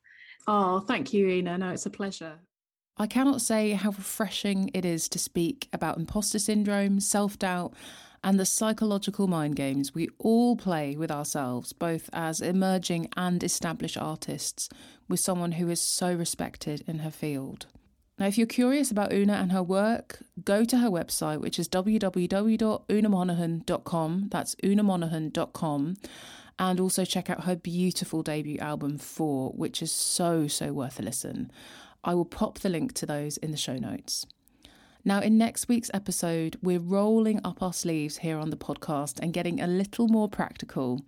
Oh, 0.47 0.79
thank 0.79 1.13
you, 1.13 1.27
Una. 1.27 1.57
No, 1.57 1.69
it's 1.69 1.85
a 1.85 1.91
pleasure. 1.91 2.39
I 2.97 3.07
cannot 3.07 3.41
say 3.41 3.71
how 3.71 3.89
refreshing 3.89 4.71
it 4.73 4.85
is 4.85 5.09
to 5.09 5.19
speak 5.19 5.67
about 5.73 5.97
imposter 5.97 6.39
syndrome, 6.39 6.99
self 6.99 7.37
doubt, 7.37 7.73
and 8.25 8.37
the 8.39 8.45
psychological 8.45 9.27
mind 9.27 9.55
games 9.55 9.93
we 9.93 10.09
all 10.17 10.55
play 10.55 10.95
with 10.97 11.11
ourselves, 11.11 11.73
both 11.73 12.09
as 12.11 12.41
emerging 12.41 13.07
and 13.15 13.43
established 13.43 13.97
artists, 13.97 14.67
with 15.07 15.19
someone 15.19 15.51
who 15.53 15.69
is 15.69 15.79
so 15.79 16.11
respected 16.11 16.83
in 16.87 16.97
her 16.99 17.11
field. 17.11 17.67
Now, 18.17 18.25
if 18.25 18.35
you're 18.35 18.47
curious 18.47 18.89
about 18.89 19.13
Una 19.13 19.33
and 19.33 19.51
her 19.51 19.61
work, 19.61 20.23
go 20.43 20.65
to 20.65 20.79
her 20.79 20.89
website, 20.89 21.39
which 21.39 21.59
is 21.59 21.69
www.unamonaghan.com. 21.69 24.27
That's 24.31 24.55
unamonaghan.com. 24.55 25.97
And 26.57 26.79
also 26.79 27.03
check 27.05 27.29
out 27.29 27.43
her 27.43 27.55
beautiful 27.55 28.23
debut 28.23 28.57
album, 28.57 28.97
For, 28.97 29.51
which 29.51 29.83
is 29.83 29.91
so, 29.91 30.47
so 30.47 30.73
worth 30.73 30.99
a 30.99 31.03
listen. 31.03 31.51
I 32.03 32.15
will 32.15 32.25
pop 32.25 32.57
the 32.59 32.69
link 32.69 32.93
to 32.93 33.05
those 33.05 33.37
in 33.37 33.51
the 33.51 33.57
show 33.57 33.77
notes. 33.77 34.25
Now, 35.07 35.21
in 35.21 35.37
next 35.37 35.67
week's 35.67 35.91
episode, 35.93 36.57
we're 36.63 36.79
rolling 36.79 37.39
up 37.43 37.61
our 37.61 37.73
sleeves 37.73 38.17
here 38.17 38.39
on 38.39 38.49
the 38.49 38.57
podcast 38.57 39.19
and 39.19 39.31
getting 39.31 39.61
a 39.61 39.67
little 39.67 40.07
more 40.07 40.27
practical 40.27 40.99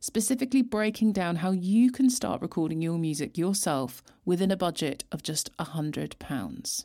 specifically 0.00 0.62
breaking 0.62 1.12
down 1.12 1.36
how 1.36 1.50
you 1.50 1.92
can 1.92 2.08
start 2.08 2.40
recording 2.40 2.80
your 2.80 2.98
music 2.98 3.36
yourself 3.36 4.02
within 4.24 4.50
a 4.50 4.56
budget 4.56 5.04
of 5.12 5.22
just 5.22 5.54
£100. 5.58 6.84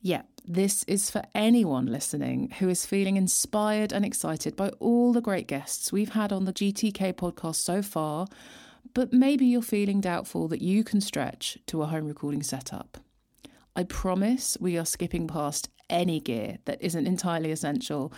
Yeah, 0.00 0.22
this 0.44 0.84
is 0.84 1.10
for 1.10 1.22
anyone 1.34 1.86
listening 1.86 2.50
who 2.58 2.68
is 2.68 2.86
feeling 2.86 3.16
inspired 3.16 3.92
and 3.92 4.04
excited 4.04 4.56
by 4.56 4.68
all 4.78 5.12
the 5.12 5.20
great 5.20 5.48
guests 5.48 5.92
we've 5.92 6.12
had 6.12 6.32
on 6.32 6.44
the 6.44 6.52
GTK 6.52 7.12
podcast 7.14 7.56
so 7.56 7.82
far, 7.82 8.26
but 8.94 9.12
maybe 9.12 9.46
you're 9.46 9.62
feeling 9.62 10.00
doubtful 10.00 10.48
that 10.48 10.62
you 10.62 10.84
can 10.84 11.00
stretch 11.00 11.58
to 11.66 11.82
a 11.82 11.86
home 11.86 12.06
recording 12.06 12.42
setup. 12.42 12.98
I 13.74 13.84
promise 13.84 14.56
we 14.60 14.76
are 14.76 14.84
skipping 14.84 15.26
past 15.26 15.68
any 15.88 16.20
gear 16.20 16.58
that 16.64 16.82
isn't 16.82 17.06
entirely 17.06 17.50
essential 17.50 18.12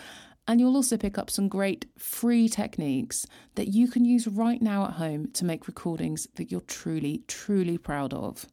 and 0.47 0.60
you'll 0.60 0.76
also 0.76 0.97
pick 0.97 1.16
up 1.16 1.31
some 1.31 1.48
great 1.48 1.86
free 1.97 2.48
techniques 2.48 3.26
that 3.55 3.68
you 3.68 3.89
can 3.89 4.05
use 4.05 4.26
right 4.26 4.60
now 4.60 4.85
at 4.85 4.94
home 4.94 5.31
to 5.32 5.44
make 5.44 5.66
recordings 5.66 6.28
that 6.35 6.51
you're 6.51 6.60
truly, 6.62 7.22
truly 7.26 7.78
proud 7.78 8.12
of. 8.12 8.47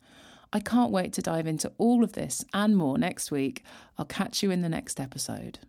I 0.54 0.60
can't 0.60 0.92
wait 0.92 1.14
to 1.14 1.22
dive 1.22 1.48
into 1.48 1.72
all 1.78 2.04
of 2.04 2.14
this 2.14 2.46
and 2.54 2.78
more 2.78 2.98
next 2.98 3.32
week. 3.32 3.64
I'll 3.98 4.06
catch 4.06 4.42
you 4.42 4.52
in 4.52 4.62
the 4.62 4.70
next 4.70 5.00
episode. 5.00 5.60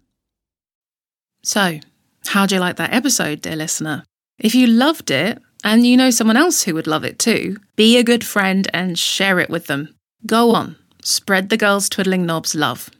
So, 1.42 1.80
how'd 2.26 2.52
you 2.52 2.60
like 2.60 2.76
that 2.76 2.92
episode, 2.92 3.40
dear 3.40 3.56
listener? 3.56 4.04
If 4.38 4.54
you 4.54 4.68
loved 4.68 5.10
it, 5.10 5.40
and 5.64 5.86
you 5.86 5.96
know 5.96 6.10
someone 6.10 6.36
else 6.36 6.62
who 6.62 6.74
would 6.74 6.88
love 6.88 7.04
it 7.04 7.18
too, 7.18 7.56
be 7.76 7.96
a 7.96 8.02
good 8.02 8.24
friend 8.24 8.68
and 8.72 8.98
share 8.98 9.38
it 9.38 9.50
with 9.50 9.66
them. 9.66 9.94
Go 10.26 10.54
on, 10.54 10.76
spread 11.04 11.48
the 11.48 11.56
girls 11.56 11.88
twiddling 11.88 12.26
knobs 12.26 12.54
love. 12.54 12.90